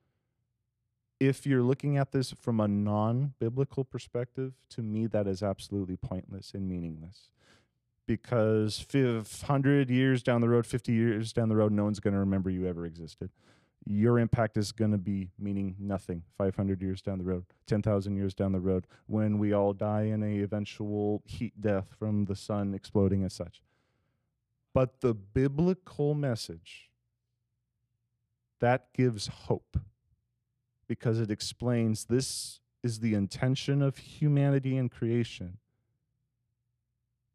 if 1.26 1.46
you're 1.46 1.62
looking 1.62 1.96
at 1.96 2.12
this 2.12 2.32
from 2.32 2.60
a 2.60 2.68
non-biblical 2.68 3.84
perspective, 3.84 4.52
to 4.70 4.82
me 4.82 5.06
that 5.06 5.26
is 5.26 5.42
absolutely 5.42 5.96
pointless 5.96 6.52
and 6.54 6.68
meaningless 6.68 7.30
because 8.06 8.78
500 8.80 9.90
years 9.90 10.22
down 10.22 10.40
the 10.40 10.48
road, 10.48 10.66
50 10.66 10.92
years 10.92 11.32
down 11.32 11.48
the 11.48 11.56
road, 11.56 11.72
no 11.72 11.84
one's 11.84 12.00
going 12.00 12.14
to 12.14 12.20
remember 12.20 12.50
you 12.50 12.66
ever 12.66 12.86
existed. 12.86 13.30
Your 13.86 14.18
impact 14.18 14.56
is 14.56 14.72
going 14.72 14.92
to 14.92 14.98
be 14.98 15.30
meaning 15.38 15.76
nothing 15.78 16.22
500 16.38 16.80
years 16.80 17.02
down 17.02 17.18
the 17.18 17.24
road, 17.24 17.44
10,000 17.66 18.16
years 18.16 18.34
down 18.34 18.52
the 18.52 18.60
road, 18.60 18.86
when 19.06 19.38
we 19.38 19.52
all 19.52 19.72
die 19.72 20.04
in 20.04 20.22
a 20.22 20.42
eventual 20.42 21.22
heat 21.26 21.60
death 21.60 21.94
from 21.98 22.24
the 22.24 22.36
sun 22.36 22.74
exploding 22.74 23.24
as 23.24 23.34
such. 23.34 23.62
But 24.72 25.00
the 25.00 25.14
biblical 25.14 26.14
message 26.14 26.90
that 28.60 28.92
gives 28.94 29.26
hope 29.26 29.78
because 30.86 31.20
it 31.20 31.30
explains 31.30 32.04
this 32.04 32.60
is 32.82 33.00
the 33.00 33.14
intention 33.14 33.82
of 33.82 33.96
humanity 33.96 34.76
and 34.76 34.90
creation 34.90 35.58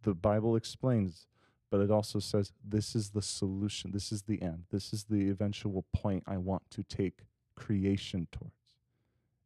the 0.03 0.13
Bible 0.13 0.55
explains, 0.55 1.27
but 1.69 1.81
it 1.81 1.91
also 1.91 2.19
says 2.19 2.51
this 2.63 2.95
is 2.95 3.09
the 3.09 3.21
solution, 3.21 3.91
this 3.91 4.11
is 4.11 4.23
the 4.23 4.41
end, 4.41 4.63
this 4.71 4.93
is 4.93 5.05
the 5.05 5.29
eventual 5.29 5.85
point 5.93 6.23
I 6.25 6.37
want 6.37 6.63
to 6.71 6.83
take 6.83 7.25
creation 7.55 8.27
towards. 8.31 8.53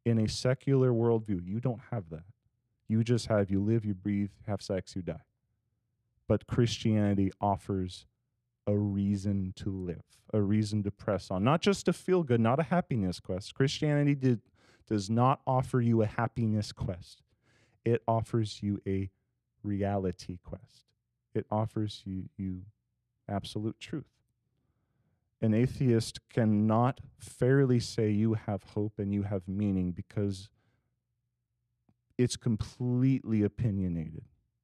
In 0.05 0.19
a 0.19 0.27
secular 0.27 0.91
worldview, 0.91 1.45
you 1.45 1.59
don't 1.59 1.81
have 1.91 2.09
that. 2.09 2.25
You 2.87 3.03
just 3.03 3.27
have 3.27 3.49
you 3.49 3.61
live, 3.61 3.85
you 3.85 3.93
breathe, 3.93 4.31
have 4.45 4.61
sex, 4.61 4.95
you 4.95 5.01
die. 5.01 5.23
But 6.27 6.45
Christianity 6.47 7.31
offers 7.41 8.05
a 8.68 8.76
reason 8.76 9.53
to 9.57 9.70
live, 9.70 10.03
a 10.34 10.41
reason 10.41 10.84
to 10.84 10.91
press 10.91 11.30
on, 11.30 11.43
not 11.43 11.61
just 11.61 11.86
to 11.86 11.93
feel 11.93 12.24
good, 12.24 12.39
not 12.39 12.59
a 12.59 12.64
happiness 12.64 13.20
quest. 13.20 13.53
Christianity 13.53 14.16
did, 14.16 14.41
does 14.88 15.09
not 15.09 15.41
offer 15.45 15.82
you 15.82 16.01
a 16.01 16.05
happiness 16.05 16.72
quest, 16.72 17.22
it 17.84 18.01
offers 18.07 18.61
you 18.61 18.82
a 18.88 19.09
reality 19.64 20.38
quest. 20.43 20.86
It 21.34 21.45
offers 21.49 22.03
you, 22.05 22.30
you 22.38 22.61
absolute 23.28 23.80
truth. 23.80 24.05
An 25.41 25.53
atheist 25.53 26.20
cannot 26.30 27.01
fairly 27.18 27.80
say 27.80 28.09
you 28.09 28.36
have 28.36 28.64
hope 28.64 28.93
and 28.97 29.14
you 29.14 29.24
have 29.24 29.47
meaning 29.47 29.91
because 29.91 30.49
it's 32.18 32.38
completely 32.38 33.43
opinionated, 33.43 34.24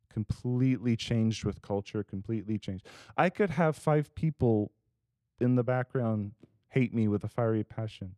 completely 0.09 0.95
changed 0.95 1.45
with 1.45 1.61
culture, 1.61 2.03
completely 2.03 2.57
changed. 2.57 2.85
I 3.17 3.29
could 3.29 3.51
have 3.51 3.75
five 3.75 4.13
people 4.15 4.71
in 5.39 5.55
the 5.55 5.63
background 5.63 6.31
hate 6.69 6.93
me 6.93 7.07
with 7.07 7.23
a 7.23 7.27
fiery 7.27 7.63
passion, 7.63 8.15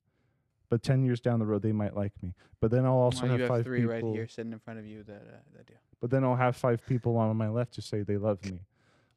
but 0.70 0.82
10 0.84 1.04
years 1.04 1.20
down 1.22 1.40
the 1.40 1.46
road, 1.46 1.62
they 1.62 1.72
might 1.72 1.96
like 1.96 2.14
me. 2.24 2.34
But 2.60 2.72
then 2.72 2.86
I'll 2.86 2.94
also 2.94 3.22
Well, 3.24 3.32
have 3.32 3.40
you 3.40 3.44
have 3.44 3.50
five 3.50 3.66
three 3.66 3.82
people. 3.82 3.92
right 3.94 4.04
here 4.16 4.28
sitting 4.28 4.52
in 4.54 4.60
front 4.60 4.80
of 4.80 4.86
you 4.86 5.04
that 5.04 5.16
uh, 5.22 5.40
that 5.58 5.68
do. 5.68 5.74
But 6.00 6.10
then 6.10 6.24
I'll 6.24 6.36
have 6.36 6.56
five 6.56 6.86
people 6.86 7.16
on 7.18 7.36
my 7.38 7.50
left 7.50 7.74
to 7.76 7.82
say 7.82 8.02
they 8.02 8.18
love 8.18 8.44
me. 8.46 8.62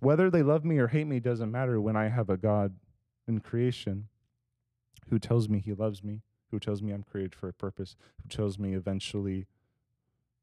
Whether 0.00 0.30
they 0.30 0.42
love 0.42 0.64
me 0.64 0.78
or 0.78 0.88
hate 0.88 1.06
me 1.06 1.18
doesn't 1.20 1.50
matter 1.50 1.80
when 1.80 1.96
I 1.96 2.08
have 2.08 2.28
a 2.28 2.36
God 2.36 2.74
in 3.26 3.40
creation 3.40 4.08
who 5.08 5.18
tells 5.18 5.48
me 5.48 5.60
he 5.60 5.72
loves 5.72 6.04
me, 6.04 6.20
who 6.50 6.58
tells 6.58 6.82
me 6.82 6.92
I'm 6.92 7.02
created 7.02 7.34
for 7.34 7.48
a 7.48 7.52
purpose, 7.54 7.96
who 8.22 8.28
tells 8.28 8.58
me 8.58 8.74
eventually 8.74 9.46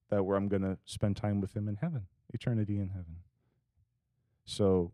that 0.10 0.26
where 0.26 0.36
I'm 0.36 0.48
going 0.48 0.64
to 0.64 0.78
spend 0.86 1.16
time 1.16 1.40
with 1.42 1.56
him 1.56 1.68
in 1.68 1.76
heaven, 1.76 2.08
eternity 2.34 2.80
in 2.80 2.90
heaven. 2.90 3.18
So 4.46 4.92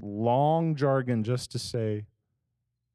long 0.00 0.74
jargon 0.74 1.24
just 1.24 1.50
to 1.52 1.58
say 1.58 2.06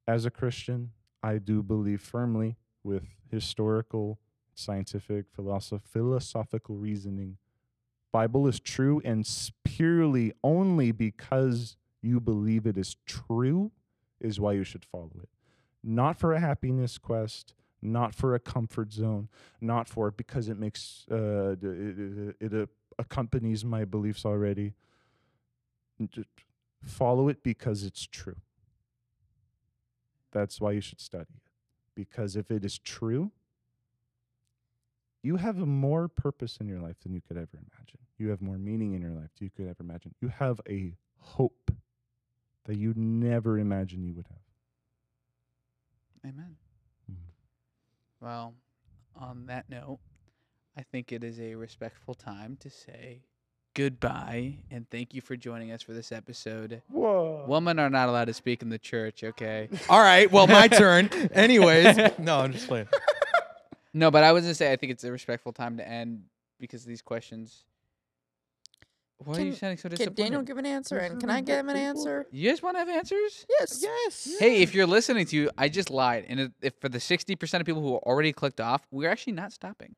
as 0.08 0.26
a 0.26 0.32
Christian, 0.32 0.92
I 1.24 1.38
do 1.38 1.64
believe 1.64 2.02
firmly 2.02 2.58
with 2.84 3.04
historical 3.32 4.20
scientific, 4.54 5.26
philosoph- 5.36 5.84
philosophical 5.84 6.76
reasoning. 6.76 7.38
Bible 8.12 8.48
is 8.48 8.60
true 8.60 9.02
and 9.04 9.28
purely 9.64 10.32
only 10.44 10.92
because 10.92 11.76
you 12.02 12.20
believe 12.20 12.66
it 12.66 12.78
is 12.78 12.96
true 13.06 13.72
is 14.22 14.40
why 14.40 14.54
you 14.54 14.64
should 14.64 14.86
follow 14.86 15.12
it. 15.22 15.30
Not 15.84 16.18
for 16.18 16.34
a 16.34 16.40
happiness 16.40 16.98
quest, 16.98 17.54
not 17.82 18.16
for 18.16 18.34
a 18.34 18.40
comfort 18.40 18.94
zone, 18.94 19.28
not 19.60 19.90
for 19.90 20.12
because 20.12 20.48
it 20.48 20.58
makes 20.58 21.06
uh, 21.12 21.56
it, 21.62 21.64
it, 21.64 22.36
it 22.40 22.54
uh, 22.54 22.66
accompanies 22.98 23.66
my 23.66 23.86
beliefs 23.86 24.26
already. 24.26 24.74
Just 26.10 26.28
follow 26.84 27.30
it 27.30 27.44
because 27.44 27.84
it's 27.84 28.06
true. 28.06 28.38
That's 30.32 30.60
why 30.60 30.72
you 30.72 30.82
should 30.82 31.00
study 31.00 31.32
it. 31.36 31.50
Because 31.96 32.36
if 32.36 32.52
it 32.52 32.66
is 32.66 32.78
true, 32.78 33.32
you 35.24 35.38
have 35.38 35.62
a 35.62 35.66
more 35.66 36.08
purpose 36.08 36.58
in 36.60 36.68
your 36.68 36.80
life 36.80 36.98
than 37.02 37.14
you 37.14 37.22
could 37.22 37.38
ever 37.38 37.58
imagine. 37.58 38.00
You 38.18 38.30
have 38.30 38.42
more 38.42 38.58
meaning 38.58 38.94
in 38.94 39.02
your 39.02 39.12
life 39.12 39.30
than 39.38 39.46
you 39.46 39.52
could 39.56 39.68
ever 39.68 39.78
imagine. 39.80 40.14
You 40.22 40.28
have 40.28 40.60
a 40.70 40.94
hope 41.18 41.72
that 42.66 42.78
you 42.78 42.94
never 42.96 43.58
imagined 43.58 44.06
you 44.06 44.14
would 44.14 44.28
have. 44.28 46.32
Amen. 46.32 46.58
Mhm. 47.10 47.16
Well, 48.20 48.56
on 49.16 49.46
that 49.46 49.70
note, 49.70 50.00
I 50.78 50.84
think 50.84 51.12
it 51.12 51.24
is 51.24 51.40
a 51.40 51.56
respectful 51.56 52.14
time 52.14 52.58
to 52.60 52.70
say 52.70 53.22
goodbye 53.76 54.56
and 54.72 54.90
thank 54.90 55.14
you 55.14 55.22
for 55.22 55.36
joining 55.36 55.72
us 55.72 55.82
for 55.82 55.94
this 55.94 56.12
episode. 56.12 56.82
Whoa. 56.90 57.46
Women 57.48 57.78
are 57.80 57.90
not 57.90 58.10
allowed 58.10 58.26
to 58.26 58.34
speak 58.34 58.62
in 58.62 58.70
the 58.70 58.80
church, 58.80 59.24
okay? 59.24 59.70
All 59.90 60.02
right. 60.02 60.32
Well, 60.32 60.48
my 60.48 60.68
turn. 60.68 61.10
Anyways. 61.34 61.98
No, 62.18 62.40
I'm 62.40 62.52
just 62.52 62.68
playing. 62.68 62.88
No, 63.98 64.12
but 64.12 64.26
I 64.26 64.34
was 64.34 64.44
gonna 64.44 64.54
say 64.54 64.74
I 64.74 64.76
think 64.76 64.92
it's 64.92 65.06
a 65.06 65.12
respectful 65.12 65.54
time 65.54 65.78
to 65.78 65.88
end 65.88 66.24
because 66.60 66.82
of 66.82 66.90
these 66.90 67.02
questions. 67.02 67.64
Why 69.20 69.38
are 69.38 69.40
you 69.40 69.54
sounding 69.54 69.78
so 69.78 69.88
disappointed? 69.88 69.88
Can 69.88 69.96
disappointed? 69.96 70.16
Daniel 70.16 70.42
give 70.42 70.58
an 70.58 70.66
answer? 70.66 70.98
And 70.98 71.18
can 71.18 71.30
I 71.30 71.40
give 71.40 71.60
him 71.60 71.70
an 71.70 71.78
answer? 71.78 72.26
you 72.30 72.50
guys 72.50 72.62
want 72.62 72.76
to 72.76 72.80
have 72.80 72.90
answers? 72.90 73.46
Yes. 73.58 73.80
Yes. 73.82 74.36
Hey, 74.38 74.62
if 74.62 74.76
you're 74.76 74.86
listening 74.86 75.26
to, 75.28 75.38
you, 75.38 75.50
I 75.58 75.70
just 75.70 75.90
lied, 75.90 76.26
and 76.28 76.42
if, 76.42 76.52
if 76.62 76.74
for 76.82 76.90
the 76.90 77.00
sixty 77.00 77.38
percent 77.38 77.62
of 77.62 77.66
people 77.66 77.82
who 77.82 77.96
already 77.96 78.34
clicked 78.34 78.60
off, 78.60 78.86
we're 78.92 79.10
actually 79.10 79.32
not 79.32 79.54
stopping. 79.54 79.96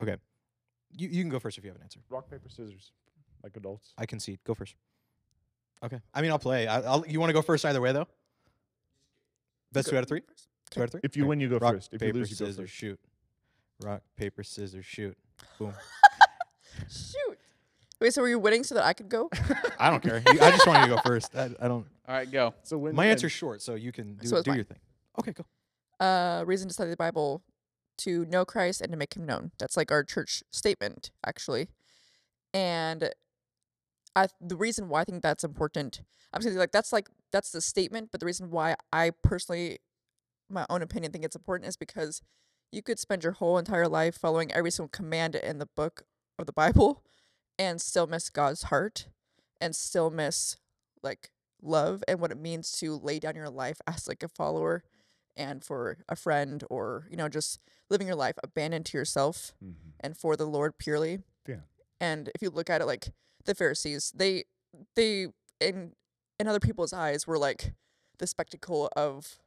You, 0.00 1.08
you 1.08 1.22
can 1.22 1.28
go 1.28 1.38
first 1.38 1.58
if 1.58 1.64
you 1.64 1.70
have 1.70 1.76
an 1.76 1.82
answer. 1.82 2.00
Rock, 2.08 2.30
paper, 2.30 2.48
scissors, 2.48 2.92
like 3.42 3.56
adults. 3.56 3.92
I 3.98 4.06
concede. 4.06 4.38
Go 4.44 4.54
first. 4.54 4.74
Okay. 5.84 6.00
I 6.14 6.22
mean, 6.22 6.30
I'll 6.30 6.38
play. 6.38 6.66
I, 6.66 6.80
I'll, 6.80 7.04
you 7.06 7.20
want 7.20 7.28
to 7.30 7.34
go 7.34 7.42
first 7.42 7.64
either 7.64 7.80
way, 7.80 7.92
though? 7.92 8.08
Best 9.70 9.90
two 9.90 9.96
out 9.96 10.02
of 10.02 10.08
three? 10.08 10.22
Two 10.70 10.80
out 10.80 10.84
of 10.84 10.90
three? 10.92 11.00
If 11.04 11.16
you 11.16 11.24
Okay. 11.24 11.28
win, 11.28 11.40
you 11.40 11.48
go 11.50 11.58
Rock, 11.58 11.74
first. 11.74 11.92
If 11.92 12.00
you 12.00 12.08
paper, 12.08 12.18
lose, 12.18 12.30
you 12.30 12.36
go 12.36 12.46
scissors, 12.46 12.56
first. 12.64 12.72
shoot. 12.72 12.98
Rock, 13.82 14.00
paper, 14.16 14.42
scissors, 14.42 14.86
shoot. 14.86 15.16
Boom. 15.58 15.72
Shoot. 16.88 17.38
Wait, 18.00 18.14
so 18.14 18.22
were 18.22 18.28
you 18.28 18.38
winning 18.38 18.62
so 18.62 18.76
that 18.76 18.84
I 18.84 18.92
could 18.92 19.08
go? 19.08 19.28
I 19.80 19.90
don't 19.90 20.00
care. 20.02 20.22
You, 20.32 20.40
I 20.40 20.50
just 20.52 20.64
want 20.66 20.78
you 20.80 20.88
to 20.88 20.94
go 20.96 21.00
first. 21.04 21.34
I, 21.36 21.44
I 21.60 21.66
don't. 21.68 21.86
All 22.06 22.14
right, 22.14 22.30
go. 22.30 22.54
So 22.62 22.78
win 22.78 22.94
My 22.94 23.02
win. 23.04 23.10
answer's 23.10 23.32
short, 23.32 23.60
so 23.62 23.74
you 23.74 23.90
can 23.92 24.14
do, 24.14 24.28
So 24.28 24.42
do 24.42 24.54
your 24.54 24.62
thing. 24.64 24.78
Okay, 25.18 25.32
go. 25.32 25.44
uh, 26.04 26.44
reason 26.46 26.68
to 26.68 26.74
study 26.74 26.90
the 26.90 26.96
Bible, 26.96 27.42
to 27.98 28.24
know 28.26 28.44
Christ 28.44 28.80
and 28.80 28.90
to 28.92 28.98
make 28.98 29.14
him 29.14 29.26
known. 29.26 29.52
That's 29.58 29.76
like 29.76 29.90
our 29.90 30.04
church 30.04 30.42
statement, 30.50 31.10
actually. 31.24 31.68
And 32.54 33.10
I 34.16 34.28
the 34.40 34.56
reason 34.56 34.88
why 34.88 35.02
I 35.02 35.04
think 35.04 35.22
that's 35.22 35.44
important. 35.44 36.02
I'm 36.32 36.42
saying 36.42 36.56
like 36.56 36.72
that's 36.72 36.92
like 36.92 37.08
that's 37.32 37.52
the 37.52 37.60
statement, 37.60 38.10
but 38.10 38.20
the 38.20 38.26
reason 38.26 38.50
why 38.50 38.76
I 38.92 39.10
personally, 39.22 39.78
my 40.50 40.66
own 40.70 40.82
opinion, 40.82 41.12
think 41.12 41.24
it's 41.24 41.36
important 41.36 41.68
is 41.68 41.76
because 41.76 42.22
you 42.72 42.82
could 42.82 42.98
spend 42.98 43.22
your 43.22 43.32
whole 43.32 43.58
entire 43.58 43.88
life 43.88 44.18
following 44.18 44.52
every 44.52 44.70
single 44.70 44.88
command 44.88 45.34
in 45.34 45.58
the 45.58 45.68
book 45.76 46.04
of 46.38 46.46
the 46.46 46.52
Bible, 46.52 47.02
and 47.58 47.80
still 47.80 48.06
miss 48.06 48.30
God's 48.30 48.64
heart, 48.64 49.08
and 49.60 49.74
still 49.74 50.10
miss 50.10 50.56
like 51.02 51.30
love 51.62 52.02
and 52.06 52.20
what 52.20 52.30
it 52.30 52.38
means 52.38 52.70
to 52.72 52.96
lay 52.96 53.18
down 53.18 53.34
your 53.34 53.50
life 53.50 53.80
as 53.86 54.08
like 54.08 54.22
a 54.22 54.28
follower, 54.28 54.82
and 55.36 55.64
for 55.64 55.98
a 56.08 56.16
friend 56.16 56.64
or 56.70 57.06
you 57.10 57.16
know 57.16 57.28
just 57.28 57.60
living 57.90 58.06
your 58.06 58.16
life 58.16 58.34
abandoned 58.42 58.86
to 58.86 58.98
yourself 58.98 59.52
Mhm. 59.62 59.74
and 60.00 60.16
for 60.16 60.36
the 60.36 60.46
Lord 60.46 60.78
purely. 60.78 61.22
Yeah. 61.46 61.60
And 62.00 62.30
if 62.34 62.42
you 62.42 62.50
look 62.50 62.68
at 62.70 62.80
it 62.80 62.86
like 62.86 63.12
the 63.44 63.54
Pharisees, 63.54 64.12
they 64.14 64.44
they 64.94 65.28
in 65.60 65.94
in 66.38 66.46
other 66.46 66.60
people's 66.60 66.92
eyes 66.92 67.26
were 67.26 67.38
like 67.38 67.74
the 68.18 68.26
spectacle 68.26 68.88
of 68.94 69.38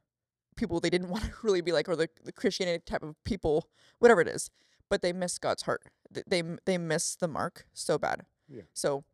people 0.56 0.80
they 0.80 0.90
didn't 0.90 1.08
want 1.14 1.24
to 1.24 1.32
really 1.42 1.60
be 1.62 1.72
like 1.72 1.88
or 1.88 1.96
the, 1.96 2.08
the 2.24 2.32
Christianity 2.32 2.82
type 2.84 3.02
of 3.02 3.22
people, 3.24 3.68
whatever 3.98 4.20
it 4.20 4.28
is. 4.28 4.50
But 4.90 5.00
they 5.02 5.12
miss 5.12 5.38
God's 5.38 5.62
heart. 5.62 5.82
They 6.10 6.42
they 6.66 6.76
miss 6.78 7.16
the 7.16 7.28
mark 7.28 7.66
so 7.72 7.96
bad. 7.98 8.26
Yeah. 8.48 8.62
So 8.74 9.04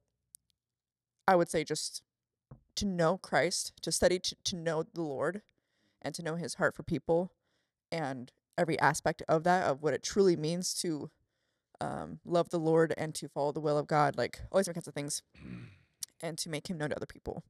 I 1.28 1.36
would 1.36 1.48
say 1.50 1.62
just 1.62 2.02
to 2.76 2.86
know 2.86 3.18
Christ, 3.18 3.72
to 3.82 3.92
study 3.92 4.18
to, 4.20 4.36
to 4.44 4.56
know 4.56 4.82
the 4.82 5.02
Lord 5.02 5.42
and 6.00 6.14
to 6.14 6.22
know 6.22 6.36
his 6.36 6.55
heart 6.55 6.74
for 6.74 6.82
people 6.82 7.32
and 7.92 8.32
every 8.59 8.78
aspect 8.80 9.22
of 9.28 9.44
that 9.44 9.66
of 9.66 9.82
what 9.82 9.94
it 9.94 10.02
truly 10.02 10.36
means 10.36 10.74
to 10.74 11.10
um, 11.80 12.18
love 12.24 12.51
the 12.51 12.59
Lord 12.59 12.93
and 12.98 13.14
to 13.14 13.28
follow 13.28 13.52
the 13.52 13.60
will 13.60 13.78
of 13.78 13.86
God, 13.86 14.16
like 14.18 14.40
all 14.51 14.59
these 14.59 14.68
kinds 14.68 14.89
of 14.89 14.94
things, 14.94 15.22
and 16.22 16.36
to 16.39 16.51
make 16.51 16.68
Him 16.68 16.78
known 16.78 16.90
to 16.90 16.97
other 16.97 17.06
people. 17.06 17.44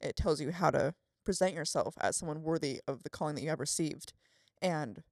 It 0.00 0.16
tells 0.16 0.40
you 0.40 0.52
how 0.52 0.70
to 0.70 0.94
present 1.24 1.54
yourself 1.54 1.94
as 2.00 2.16
someone 2.16 2.42
worthy 2.42 2.80
of 2.86 3.02
the 3.02 3.10
calling 3.10 3.34
that 3.34 3.42
you 3.42 3.50
have 3.50 3.60
received, 3.60 4.12
and 4.62 5.02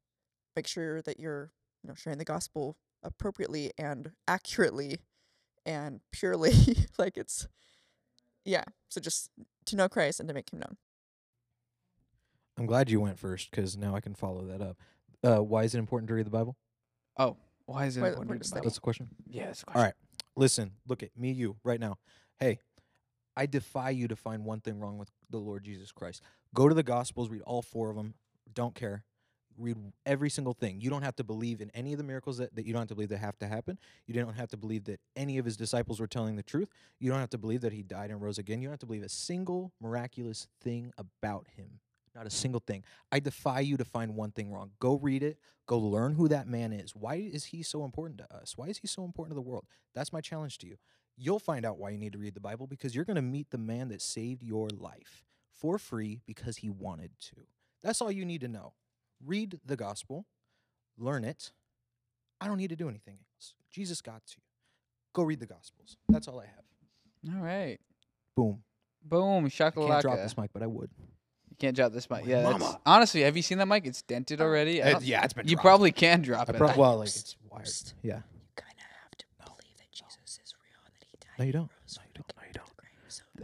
make 0.54 0.66
sure 0.66 1.02
that 1.02 1.18
you're, 1.18 1.50
you 1.82 1.88
know, 1.88 1.94
sharing 1.94 2.18
the 2.18 2.24
gospel 2.24 2.76
appropriately 3.02 3.72
and 3.76 4.12
accurately, 4.28 4.98
and 5.66 6.00
purely. 6.12 6.52
like 6.98 7.16
it's, 7.16 7.48
yeah. 8.44 8.64
So 8.88 9.00
just 9.00 9.30
to 9.66 9.76
know 9.76 9.88
Christ 9.88 10.20
and 10.20 10.28
to 10.28 10.34
make 10.34 10.52
Him 10.52 10.60
known. 10.60 10.76
I'm 12.56 12.66
glad 12.66 12.88
you 12.88 13.00
went 13.00 13.18
first 13.18 13.50
because 13.50 13.76
now 13.76 13.96
I 13.96 14.00
can 14.00 14.14
follow 14.14 14.44
that 14.46 14.62
up. 14.62 14.76
Uh, 15.24 15.38
why 15.38 15.64
is 15.64 15.74
it 15.74 15.78
important 15.78 16.08
to 16.08 16.14
read 16.14 16.26
the 16.26 16.30
Bible? 16.30 16.56
Oh, 17.18 17.36
why 17.66 17.86
is 17.86 17.96
it 17.96 18.02
Why 18.02 18.08
important 18.08 18.28
to 18.28 18.32
read 18.34 18.42
the 18.44 18.50
Bible? 18.50 18.64
That's 18.64 18.74
the 18.74 18.80
question. 18.80 19.08
Yeah, 19.26 19.46
that's 19.46 19.60
the 19.60 19.66
question. 19.66 19.82
right. 19.82 19.94
Listen, 20.36 20.72
look 20.86 21.02
at 21.02 21.16
me, 21.16 21.30
you, 21.30 21.56
right 21.64 21.80
now. 21.80 21.96
Hey, 22.38 22.58
I 23.36 23.46
defy 23.46 23.90
you 23.90 24.06
to 24.08 24.16
find 24.16 24.44
one 24.44 24.60
thing 24.60 24.78
wrong 24.80 24.98
with 24.98 25.10
the 25.30 25.38
Lord 25.38 25.64
Jesus 25.64 25.92
Christ. 25.92 26.22
Go 26.54 26.68
to 26.68 26.74
the 26.74 26.82
Gospels, 26.82 27.30
read 27.30 27.42
all 27.42 27.62
four 27.62 27.88
of 27.90 27.96
them. 27.96 28.14
Don't 28.52 28.74
care. 28.74 29.04
Read 29.56 29.76
every 30.04 30.28
single 30.28 30.52
thing. 30.52 30.80
You 30.80 30.90
don't 30.90 31.02
have 31.02 31.16
to 31.16 31.24
believe 31.24 31.60
in 31.60 31.70
any 31.74 31.92
of 31.92 31.98
the 31.98 32.04
miracles 32.04 32.38
that, 32.38 32.54
that 32.56 32.66
you 32.66 32.72
don't 32.72 32.82
have 32.82 32.88
to 32.88 32.94
believe 32.94 33.10
that 33.10 33.18
have 33.18 33.38
to 33.38 33.46
happen. 33.46 33.78
You 34.06 34.14
don't 34.14 34.34
have 34.34 34.50
to 34.50 34.56
believe 34.56 34.84
that 34.84 35.00
any 35.16 35.38
of 35.38 35.44
his 35.44 35.56
disciples 35.56 36.00
were 36.00 36.08
telling 36.08 36.36
the 36.36 36.42
truth. 36.42 36.68
You 36.98 37.10
don't 37.10 37.20
have 37.20 37.30
to 37.30 37.38
believe 37.38 37.60
that 37.62 37.72
he 37.72 37.82
died 37.82 38.10
and 38.10 38.20
rose 38.20 38.36
again. 38.36 38.60
You 38.60 38.66
don't 38.66 38.72
have 38.72 38.80
to 38.80 38.86
believe 38.86 39.04
a 39.04 39.08
single 39.08 39.72
miraculous 39.80 40.48
thing 40.60 40.92
about 40.98 41.46
him. 41.56 41.78
Not 42.14 42.26
a 42.26 42.30
single 42.30 42.60
thing. 42.64 42.84
I 43.10 43.20
defy 43.20 43.60
you 43.60 43.76
to 43.76 43.84
find 43.84 44.14
one 44.14 44.30
thing 44.30 44.52
wrong. 44.52 44.70
Go 44.78 44.96
read 44.96 45.22
it. 45.22 45.38
Go 45.66 45.78
learn 45.78 46.14
who 46.14 46.28
that 46.28 46.46
man 46.46 46.72
is. 46.72 46.94
Why 46.94 47.16
is 47.16 47.46
he 47.46 47.62
so 47.62 47.84
important 47.84 48.18
to 48.18 48.34
us? 48.34 48.56
Why 48.56 48.66
is 48.66 48.78
he 48.78 48.86
so 48.86 49.04
important 49.04 49.32
to 49.32 49.34
the 49.34 49.48
world? 49.48 49.64
That's 49.94 50.12
my 50.12 50.20
challenge 50.20 50.58
to 50.58 50.66
you. 50.66 50.76
You'll 51.16 51.38
find 51.38 51.64
out 51.64 51.78
why 51.78 51.90
you 51.90 51.98
need 51.98 52.12
to 52.12 52.18
read 52.18 52.34
the 52.34 52.40
Bible 52.40 52.66
because 52.66 52.94
you're 52.94 53.04
going 53.04 53.16
to 53.16 53.22
meet 53.22 53.50
the 53.50 53.58
man 53.58 53.88
that 53.88 54.02
saved 54.02 54.42
your 54.42 54.68
life 54.68 55.24
for 55.52 55.78
free 55.78 56.20
because 56.26 56.58
he 56.58 56.68
wanted 56.70 57.10
to. 57.20 57.36
That's 57.82 58.00
all 58.00 58.10
you 58.10 58.24
need 58.24 58.40
to 58.42 58.48
know. 58.48 58.74
Read 59.24 59.60
the 59.64 59.76
gospel, 59.76 60.26
learn 60.98 61.24
it. 61.24 61.52
I 62.40 62.46
don't 62.46 62.58
need 62.58 62.70
to 62.70 62.76
do 62.76 62.88
anything 62.88 63.18
else. 63.36 63.54
Jesus 63.70 64.00
got 64.00 64.26
to 64.26 64.34
you. 64.36 64.42
Go 65.14 65.22
read 65.22 65.40
the 65.40 65.46
gospels. 65.46 65.96
That's 66.08 66.28
all 66.28 66.40
I 66.40 66.46
have. 66.46 67.34
All 67.36 67.42
right. 67.42 67.78
Boom. 68.36 68.62
Boom. 69.02 69.44
I 69.44 69.48
Shakalaka. 69.48 69.88
can't 69.88 70.02
drop 70.02 70.16
this 70.18 70.36
mic, 70.36 70.50
but 70.52 70.62
I 70.62 70.66
would. 70.66 70.90
You 71.54 71.58
can't 71.68 71.76
drop 71.76 71.92
this 71.92 72.10
mic. 72.10 72.24
My 72.24 72.30
Yeah. 72.30 72.42
that's- 72.42 72.76
honestly, 72.84 73.20
have 73.22 73.36
you 73.36 73.42
seen 73.42 73.58
that 73.58 73.66
mic? 73.66 73.86
It's 73.86 74.02
dented 74.02 74.40
already. 74.40 74.82
I 74.82 74.86
Uh, 74.88 74.92
don't- 74.94 75.04
yeah, 75.04 75.22
it's 75.24 75.32
been 75.34 75.46
You 75.46 75.54
dropped. 75.54 75.62
probably 75.64 75.92
can 75.92 76.20
drop 76.22 76.48
I 76.50 76.52
it. 76.52 76.58
prob- 76.58 76.76
well, 76.76 76.98
like 76.98 77.08
it's 77.08 77.36
wired. 77.48 77.64
psst. 77.66 77.94
Yeah. 78.02 78.16
You 78.16 78.22
kind 78.56 78.72
of 78.76 78.84
have 79.02 79.16
to 79.18 79.24
believe 79.38 79.76
that 79.78 79.92
Jesus 79.92 80.40
is 80.44 80.54
real 80.60 80.80
and 80.84 80.94
that 80.98 81.06
He 81.08 81.16
died. 81.20 81.38
No, 81.38 81.44
you 81.44 81.52
don't. 81.52 81.70
rose 81.70 81.96
No, 81.98 82.02
you 82.02 82.10
don't. 82.14 82.26
the 82.26 82.34
No, 82.36 82.42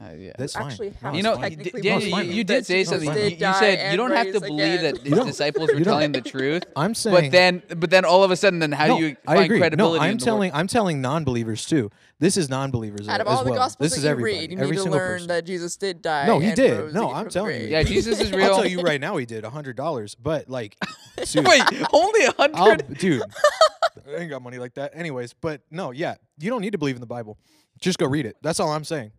Uh, 0.00 0.12
yeah. 0.16 0.32
That's 0.38 0.52
fine. 0.54 0.70
actually 0.70 0.94
No, 1.02 1.12
You 1.12 1.22
know, 1.22 1.34
fine. 1.34 1.50
technically 1.50 1.80
d- 1.82 1.88
Daniel, 1.88 2.10
believe 2.10 2.26
you, 2.26 2.32
you 2.34 2.44
did 2.44 2.64
say 2.64 2.84
something. 2.84 3.12
did 3.12 3.40
You, 3.40 3.46
you 3.48 3.54
said 3.54 3.90
you 3.90 3.96
don't 3.96 4.12
have 4.12 4.26
to 4.26 4.32
raise 4.34 4.40
believe 4.40 4.80
that 4.82 4.94
again. 4.94 5.04
his 5.04 5.14
don't. 5.14 5.26
disciples 5.26 5.72
were 5.72 5.80
telling 5.80 6.12
the 6.12 6.20
truth. 6.20 6.62
I'm 6.76 6.94
saying 6.94 7.16
But 7.16 7.32
then, 7.32 7.62
but 7.76 7.90
then 7.90 8.04
all 8.04 8.22
of 8.22 8.30
a 8.30 8.36
sudden, 8.36 8.60
then 8.60 8.70
how 8.70 8.86
no, 8.86 8.98
do 8.98 9.06
you 9.08 9.16
I 9.26 9.34
find 9.34 9.44
agree. 9.46 9.58
credibility? 9.58 9.98
No, 9.98 10.04
I'm 10.04 10.12
in 10.12 10.18
the 10.18 10.24
telling 10.24 10.52
I'm 10.54 10.66
telling 10.68 11.00
non-believers 11.00 11.66
too. 11.66 11.90
This 12.20 12.36
is 12.36 12.48
non-believers 12.48 13.08
Out 13.08 13.20
of 13.20 13.26
as 13.26 13.32
all 13.38 13.44
the 13.44 13.50
well. 13.50 13.58
gospels 13.60 13.90
this 13.90 13.92
that 13.94 13.98
is 13.98 14.04
you 14.04 14.10
everybody. 14.10 14.38
read, 14.40 14.50
you 14.52 14.58
every 14.58 14.70
need 14.70 14.76
to 14.76 14.82
single 14.82 14.98
learn 14.98 15.12
person. 15.14 15.28
that 15.28 15.44
Jesus 15.44 15.76
did 15.76 16.02
die. 16.02 16.26
No, 16.26 16.38
he 16.38 16.46
and 16.48 16.56
did. 16.56 16.78
rose 16.78 16.94
No, 16.94 17.12
I'm 17.12 17.28
telling 17.28 17.60
you. 17.62 17.66
Yeah, 17.66 17.82
Jesus 17.82 18.20
is 18.20 18.30
real. 18.32 18.46
I'll 18.46 18.56
tell 18.56 18.66
you 18.66 18.82
right 18.82 19.00
now, 19.00 19.16
he 19.16 19.26
did 19.26 19.44
a 19.44 19.50
hundred 19.50 19.74
dollars. 19.76 20.14
But 20.14 20.48
like, 20.48 20.76
Wait, 21.34 21.62
only 21.92 22.24
a 22.26 22.32
I'll, 22.38 22.46
hundred? 22.70 22.96
dude, 22.98 23.22
I 24.08 24.20
ain't 24.20 24.30
got 24.30 24.40
money 24.42 24.58
like 24.58 24.74
that. 24.74 24.92
Anyways, 24.94 25.32
but 25.32 25.62
no, 25.70 25.90
yeah, 25.90 26.14
you 26.38 26.48
don't 26.48 26.60
need 26.60 26.72
to 26.72 26.78
believe 26.78 26.94
in 26.94 27.00
the 27.00 27.06
Bible. 27.06 27.38
Just 27.80 27.98
go 27.98 28.06
read 28.06 28.26
it. 28.26 28.36
That's 28.42 28.60
all 28.60 28.70
I'm 28.70 28.84
saying. 28.84 29.10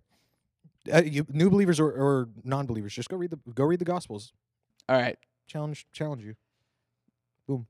Uh, 0.91 1.03
you, 1.03 1.25
new 1.29 1.49
believers 1.49 1.79
or, 1.79 1.91
or 1.91 2.29
non-believers, 2.43 2.93
just 2.93 3.09
go 3.09 3.17
read 3.17 3.31
the 3.31 3.39
go 3.53 3.65
read 3.65 3.79
the 3.79 3.85
Gospels. 3.85 4.33
All 4.89 4.99
right. 4.99 5.17
Challenge 5.47 5.85
challenge 5.91 6.23
you. 6.23 6.35
Boom. 7.47 7.67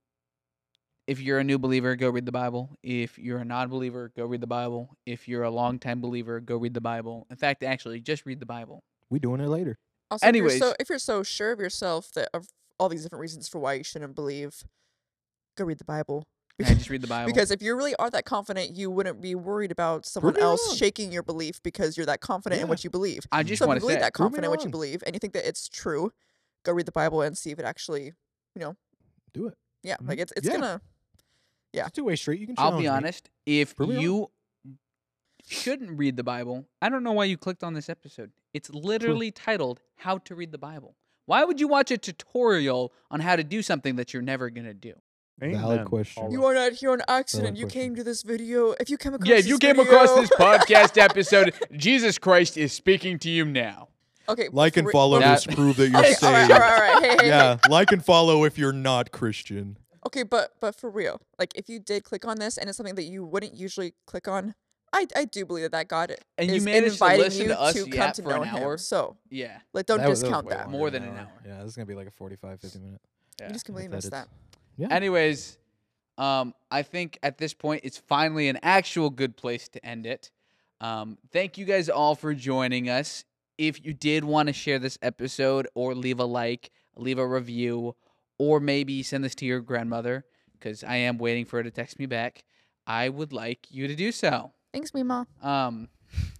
If 1.08 1.20
you're 1.20 1.40
a 1.40 1.44
new 1.44 1.58
believer, 1.58 1.96
go 1.96 2.10
read 2.10 2.26
the 2.26 2.32
Bible. 2.32 2.78
If 2.84 3.18
you're 3.18 3.40
a 3.40 3.46
non-believer, 3.46 4.14
go 4.16 4.26
read 4.26 4.40
the 4.40 4.48
Bible. 4.48 4.96
If 5.06 5.28
you're 5.28 5.44
a 5.44 5.50
long-time 5.50 6.00
believer, 6.00 6.40
go 6.40 6.58
read 6.58 6.74
the 6.74 6.82
Bible. 6.82 7.28
In 7.30 7.36
fact, 7.36 7.64
actually, 7.64 8.00
just 8.00 8.26
read 8.26 8.40
the 8.40 8.46
Bible. 8.46 8.84
We 9.10 9.20
doing 9.20 9.42
it 9.42 9.48
later. 9.48 9.78
Also, 10.10 10.26
if 10.26 10.36
you're, 10.36 10.46
Anyways. 10.46 10.60
so, 10.60 10.74
if 10.80 10.90
you're 10.90 11.00
so 11.00 11.24
sure 11.24 11.52
of 11.52 11.60
yourself 11.60 12.12
that 12.14 12.30
of 12.34 12.48
all 12.80 12.88
these 12.88 13.04
different 13.04 13.22
reasons 13.22 13.48
for 13.48 13.60
why 13.60 13.74
you 13.74 13.84
shouldn't 13.84 14.16
believe, 14.16 14.64
go 15.58 15.66
read 15.66 15.80
the 15.80 15.86
Bible. 15.86 16.28
Yeah, 16.68 16.74
just 16.76 16.90
read 16.90 17.02
the 17.02 17.08
Bible. 17.16 17.32
Because 17.32 17.52
if 17.52 17.62
you 17.62 17.76
really 17.76 17.96
are 17.96 18.10
that 18.10 18.26
confident, 18.26 18.76
you 18.76 18.90
wouldn't 18.92 19.22
be 19.22 19.36
worried 19.36 19.72
about 19.72 20.06
someone 20.06 20.34
me 20.36 20.42
else 20.42 20.66
wrong. 20.68 20.78
shaking 20.78 21.12
your 21.12 21.24
belief 21.24 21.62
because 21.64 21.98
you're 21.98 22.06
that 22.06 22.22
confident 22.22 22.62
in 22.62 22.68
Yeah. 22.68 22.70
what 22.70 22.84
you 22.84 22.90
believe. 22.90 23.26
I 23.32 23.44
just 23.44 23.60
so 23.60 23.66
if 23.66 23.68
want 23.68 23.78
you 23.78 23.80
to 23.82 23.86
believe 23.86 23.96
say, 23.98 24.02
that 24.02 24.14
Prove 24.14 24.32
me 24.32 24.36
confident 24.38 24.46
in 24.46 24.50
what 24.52 24.60
you 24.62 24.66
wrong. 24.66 24.72
believe 24.72 25.04
and 25.06 25.16
you 25.16 25.20
think 25.20 25.34
that 25.34 25.48
it's 25.48 25.68
true, 25.70 26.12
go 26.64 26.72
read 26.74 26.86
the 26.86 26.92
Bible 26.92 27.22
and 27.22 27.38
see 27.38 27.52
if 27.52 27.60
it 27.60 27.66
actually, 27.66 28.06
you 28.56 28.60
know, 28.60 28.76
Do 29.34 29.48
it. 29.48 29.58
yeah, 29.84 29.98
Mhm. 29.98 30.08
like 30.10 30.20
it's 30.20 30.34
it's 30.36 30.48
Yeah. 30.48 30.54
gonna. 30.54 30.82
Yeah. 31.74 31.88
Two 31.88 32.04
way 32.06 32.16
street. 32.16 32.40
You 32.42 32.48
can. 32.48 32.56
I'll 32.58 32.78
be 32.78 32.84
challenge 32.84 33.04
me. 33.04 33.08
honest. 33.08 33.30
If 33.46 33.76
Prove 33.76 33.90
me 33.90 33.96
wrong. 33.96 34.04
you 34.04 34.32
shouldn't 35.46 35.98
read 35.98 36.18
the 36.18 36.24
Bible, 36.24 36.68
I 36.82 36.90
don't 36.90 37.04
know 37.04 37.12
why 37.14 37.26
you 37.26 37.38
clicked 37.38 37.64
on 37.64 37.74
this 37.74 37.90
episode. 37.90 38.32
It's 38.54 38.70
literally 38.70 39.32
titled 39.32 39.82
"How 39.98 40.18
to 40.20 40.36
Read 40.36 40.52
the 40.52 40.58
Bible." 40.58 40.96
Why 41.26 41.44
would 41.44 41.60
you 41.60 41.68
watch 41.68 41.92
a 41.92 41.98
tutorial 41.98 42.92
on 43.10 43.22
how 43.22 43.36
to 43.36 43.44
do 43.44 43.62
something 43.62 43.96
that 43.96 44.14
you're 44.14 44.22
never 44.22 44.50
gonna 44.50 44.74
do? 44.74 44.94
Valid 45.42 45.86
question. 45.86 46.32
You 46.32 46.46
are 46.46 46.54
not 46.54 46.74
here 46.74 46.92
on 46.92 47.02
accident. 47.08 47.58
You 47.58 47.66
question. 47.66 47.82
came 47.82 47.96
to 47.96 48.04
this 48.04 48.22
video. 48.22 48.72
If 48.80 48.90
you 48.90 48.98
came 48.98 49.14
across 49.16 49.28
Yeah, 49.28 49.36
if 49.36 49.42
this 49.44 49.50
you 49.50 49.58
came 49.58 49.80
across 49.80 50.14
this 50.16 50.30
podcast 50.32 50.98
episode, 51.02 51.54
Jesus 51.76 52.18
Christ 52.18 52.58
is 52.58 52.72
speaking 52.74 53.18
to 53.20 53.30
you 53.30 53.46
now. 53.46 53.90
okay, 54.30 54.50
Like 54.52 54.78
and 54.78 54.86
for- 54.88 54.92
follow 54.92 55.20
That- 55.20 55.42
to 55.42 55.56
prove 55.56 55.78
that 55.78 55.90
you're 55.90 56.00
Okay, 56.00 56.14
all 56.22 56.32
right, 56.32 56.48
saved. 56.48 56.52
all 56.52 56.60
right, 56.60 56.72
all 56.72 56.80
right. 56.80 57.04
Hey, 57.04 57.10
hey, 57.10 57.18
hey. 57.22 57.28
Yeah, 57.30 57.58
like 57.70 57.92
and 57.92 58.06
follow 58.06 58.44
if 58.46 58.58
you're 58.58 58.72
not 58.72 59.12
Christian. 59.12 59.78
Okay, 60.06 60.24
but 60.24 60.54
but 60.60 60.76
for 60.76 60.90
real, 60.90 61.22
like 61.40 61.52
if 61.56 61.70
you 61.70 61.80
did 61.80 62.04
click 62.04 62.26
on 62.26 62.38
this 62.38 62.58
and 62.58 62.68
it's 62.70 62.78
something 62.78 62.96
that 62.96 63.04
you 63.04 63.24
wouldn't 63.26 63.54
usually 63.54 63.94
click 64.08 64.28
on, 64.28 64.56
I 64.94 65.06
I 65.16 65.26
do 65.26 65.46
believe 65.46 65.64
that 65.64 65.72
that 65.74 65.88
God 65.88 66.16
And 66.38 66.50
you 66.50 66.56
is 66.56 66.66
managed 66.66 66.86
to 66.86 66.92
inviting 66.94 67.24
listen 67.26 67.42
you 67.44 67.48
to 67.50 67.60
us 67.62 67.74
come 67.90 68.12
to 68.14 68.22
for 68.24 68.30
know 68.30 68.42
an 68.44 68.48
Him. 68.50 68.78
So 68.78 69.18
Yeah. 69.30 69.60
like 69.74 69.86
don't 69.88 70.00
That 70.00 70.10
was- 70.10 70.22
that 70.22 70.28
was 70.28 70.30
discount 70.30 70.46
way 70.48 70.56
that. 70.56 70.70
More 70.70 70.90
than 70.90 71.04
than 71.04 71.12
an 71.14 71.18
hour. 71.20 71.42
Yeah, 71.46 71.58
this 71.60 71.68
is 71.70 71.76
gonna 71.76 71.86
be 71.88 71.94
like 71.96 72.08
a 72.08 72.12
45, 72.12 72.60
50 72.62 72.80
minute. 72.80 73.02
yeah. 73.40 73.48
You 73.48 73.54
just 73.54 73.66
completely 73.66 73.90
With 73.90 73.98
missed 73.98 74.12
that. 74.12 74.28
Edits. 74.80 74.94
Anyways, 74.94 75.58
um, 76.18 76.54
I 76.70 76.84
think 76.84 77.18
at 77.24 77.38
this 77.38 77.54
point 77.54 77.82
it's 77.84 77.98
finally 77.98 78.48
an 78.50 78.60
actual 78.64 79.10
good 79.10 79.36
place 79.36 79.68
to 79.70 79.86
end 79.86 80.06
it. 80.06 80.32
Um, 80.80 81.18
thank 81.32 81.58
you 81.58 81.66
guys 81.66 81.90
all 81.90 82.16
for 82.16 82.34
joining 82.34 82.90
us. 82.90 83.24
If 83.58 83.86
you 83.86 83.94
did 83.94 84.24
want 84.24 84.48
to 84.48 84.54
share 84.54 84.80
this 84.80 84.98
episode 85.02 85.68
or 85.76 85.94
leave 85.94 86.20
a 86.20 86.26
like, 86.26 86.72
leave 86.96 87.20
a 87.20 87.28
review, 87.28 87.96
or 88.40 88.60
maybe 88.60 89.04
send 89.04 89.24
this 89.24 89.36
to 89.36 89.46
your 89.46 89.62
grandmother, 89.62 90.26
because 90.54 90.84
I 90.84 90.96
am 90.98 91.20
waiting 91.20 91.46
for 91.46 91.58
her 91.58 91.64
to 91.64 91.72
text 91.72 92.00
me 92.00 92.08
back, 92.08 92.44
I 92.88 93.10
would 93.10 93.34
like 93.34 93.68
you 93.70 93.88
to 93.88 93.96
do 93.96 94.12
so. 94.12 94.52
Thanks, 94.74 94.94
Mima. 94.94 95.28
Um, 95.44 95.90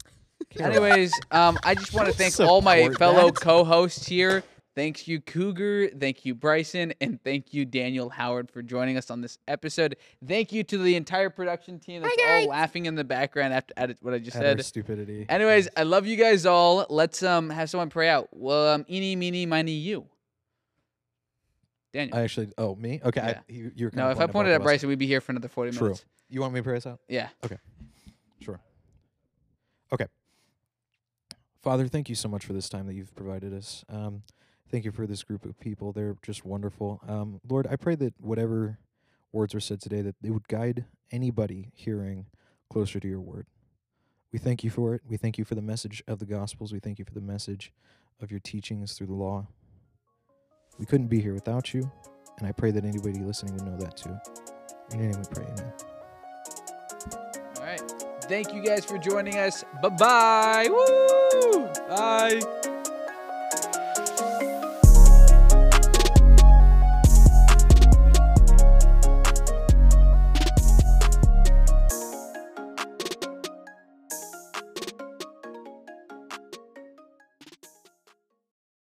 anyways, 0.60 1.14
um, 1.32 1.60
I 1.64 1.76
just 1.76 1.94
want 1.94 2.08
to 2.08 2.14
thank 2.14 2.40
all 2.40 2.62
my 2.62 2.90
fellow 2.90 3.32
co-hosts 3.32 4.08
here. 4.08 4.44
Thanks 4.74 5.06
you, 5.08 5.20
Cougar. 5.20 5.90
Thank 6.00 6.24
you, 6.26 6.34
Bryson. 6.34 6.94
And 7.02 7.22
thank 7.24 7.54
you, 7.54 7.66
Daniel 7.66 8.10
Howard, 8.10 8.50
for 8.50 8.62
joining 8.62 8.96
us 8.98 9.12
on 9.12 9.20
this 9.20 9.38
episode. 9.48 9.98
Thank 10.26 10.54
you 10.54 10.64
to 10.64 10.78
the 10.78 10.96
entire 10.96 11.30
production 11.30 11.78
team 11.78 12.02
that's 12.04 12.16
all 12.26 12.46
laughing 12.48 12.86
in 12.86 12.96
the 12.96 13.04
background 13.04 13.54
after 13.54 13.74
at 13.76 13.98
what 14.02 14.14
I 14.14 14.20
just 14.20 14.38
At 14.38 14.46
our 14.46 14.52
said. 14.52 14.66
stupidity. 14.66 15.26
Anyways, 15.28 15.68
I 15.76 15.84
love 15.84 16.06
you 16.08 16.16
guys 16.16 16.46
all. 16.46 16.86
Let's 16.90 17.22
um 17.22 17.50
have 17.50 17.70
someone 17.70 17.90
pray 17.90 18.08
out. 18.08 18.30
Well, 18.32 18.70
um, 18.76 18.86
eeny, 18.90 19.16
meeny, 19.18 19.46
miny, 19.46 19.74
you. 19.74 20.06
Daniel. 21.94 22.18
I 22.18 22.22
actually. 22.22 22.54
Oh, 22.58 22.76
me? 22.76 23.02
Okay. 23.04 23.22
Yeah. 23.22 23.40
I, 23.40 23.52
you, 23.52 23.72
you 23.76 23.86
were 23.88 23.92
no, 23.94 24.04
kinda 24.08 24.12
if 24.12 24.20
I 24.22 24.28
pointed 24.32 24.54
at. 24.54 24.64
Bryson, 24.64 24.88
we'd 24.88 25.00
be 25.00 25.08
here 25.08 25.20
for 25.20 25.34
another 25.34 25.50
40 25.50 25.72
True. 25.72 25.88
minutes. 25.88 26.06
You 26.30 26.40
want 26.40 26.54
me 26.54 26.62
to 26.62 26.64
pray 26.64 26.78
us 26.78 26.86
out? 26.88 27.02
Yeah. 27.10 27.28
Okay. 27.44 27.58
Sure. 28.40 28.62
Okay. 29.92 30.06
Father, 31.62 31.88
thank 31.90 32.08
you 32.08 32.16
so 32.16 32.30
much 32.30 32.46
for 32.46 32.54
this 32.54 32.70
time 32.70 32.88
that 32.88 32.94
you've 32.94 33.14
provided 33.16 33.54
us. 33.54 33.84
Um, 33.90 34.24
thank 34.72 34.86
you 34.86 34.92
for 34.92 35.06
this 35.06 35.24
group 35.24 35.46
of 35.46 35.60
people. 35.60 35.92
They're 35.92 36.16
just 36.22 36.46
wonderful. 36.46 37.02
Um, 37.08 37.42
Lord, 37.48 37.68
I 37.70 37.76
pray 37.76 37.96
that 37.96 38.14
whatever 38.20 38.80
words 39.32 39.54
were 39.54 39.60
said 39.60 39.82
today, 39.82 40.02
that 40.02 40.16
they 40.22 40.30
would 40.30 40.48
guide 40.48 40.86
anybody 41.12 41.72
hearing 41.74 42.28
closer 42.70 43.00
to 43.00 43.08
your 43.08 43.20
word. 43.20 43.48
We 44.32 44.40
thank 44.40 44.64
you 44.64 44.70
for 44.70 44.96
it. 44.96 45.02
We 45.08 45.18
thank 45.18 45.38
you 45.38 45.44
for 45.44 45.56
the 45.56 45.62
message 45.62 46.04
of 46.08 46.20
the 46.20 46.26
Gospels. 46.26 46.72
We 46.72 46.80
thank 46.80 47.00
you 47.00 47.06
for 47.06 47.14
the 47.14 47.22
message 47.22 47.74
of 48.22 48.32
your 48.32 48.40
teachings 48.40 48.94
through 48.94 49.08
the 49.08 49.14
law. 49.14 49.48
We 50.80 50.86
couldn't 50.86 51.08
be 51.08 51.22
here 51.22 51.34
without 51.34 51.74
you, 51.74 51.92
and 52.40 52.48
I 52.48 52.54
pray 52.54 52.72
that 52.72 52.86
anybody 52.86 53.20
listening 53.20 53.56
would 53.56 53.66
know 53.66 53.78
that 53.78 53.98
too. 53.98 54.18
In 54.92 55.00
your 55.00 55.12
name 55.12 55.20
we 55.20 55.28
pray, 55.36 55.46
amen. 55.52 55.74
All 57.58 57.64
right. 57.64 57.82
Thank 58.24 58.54
you 58.54 58.64
guys 58.64 58.86
for 58.86 58.98
joining 58.98 59.38
us. 59.38 59.66
Bye-bye. 59.82 60.70
Woo! 60.70 61.68
Bye. 61.90 62.71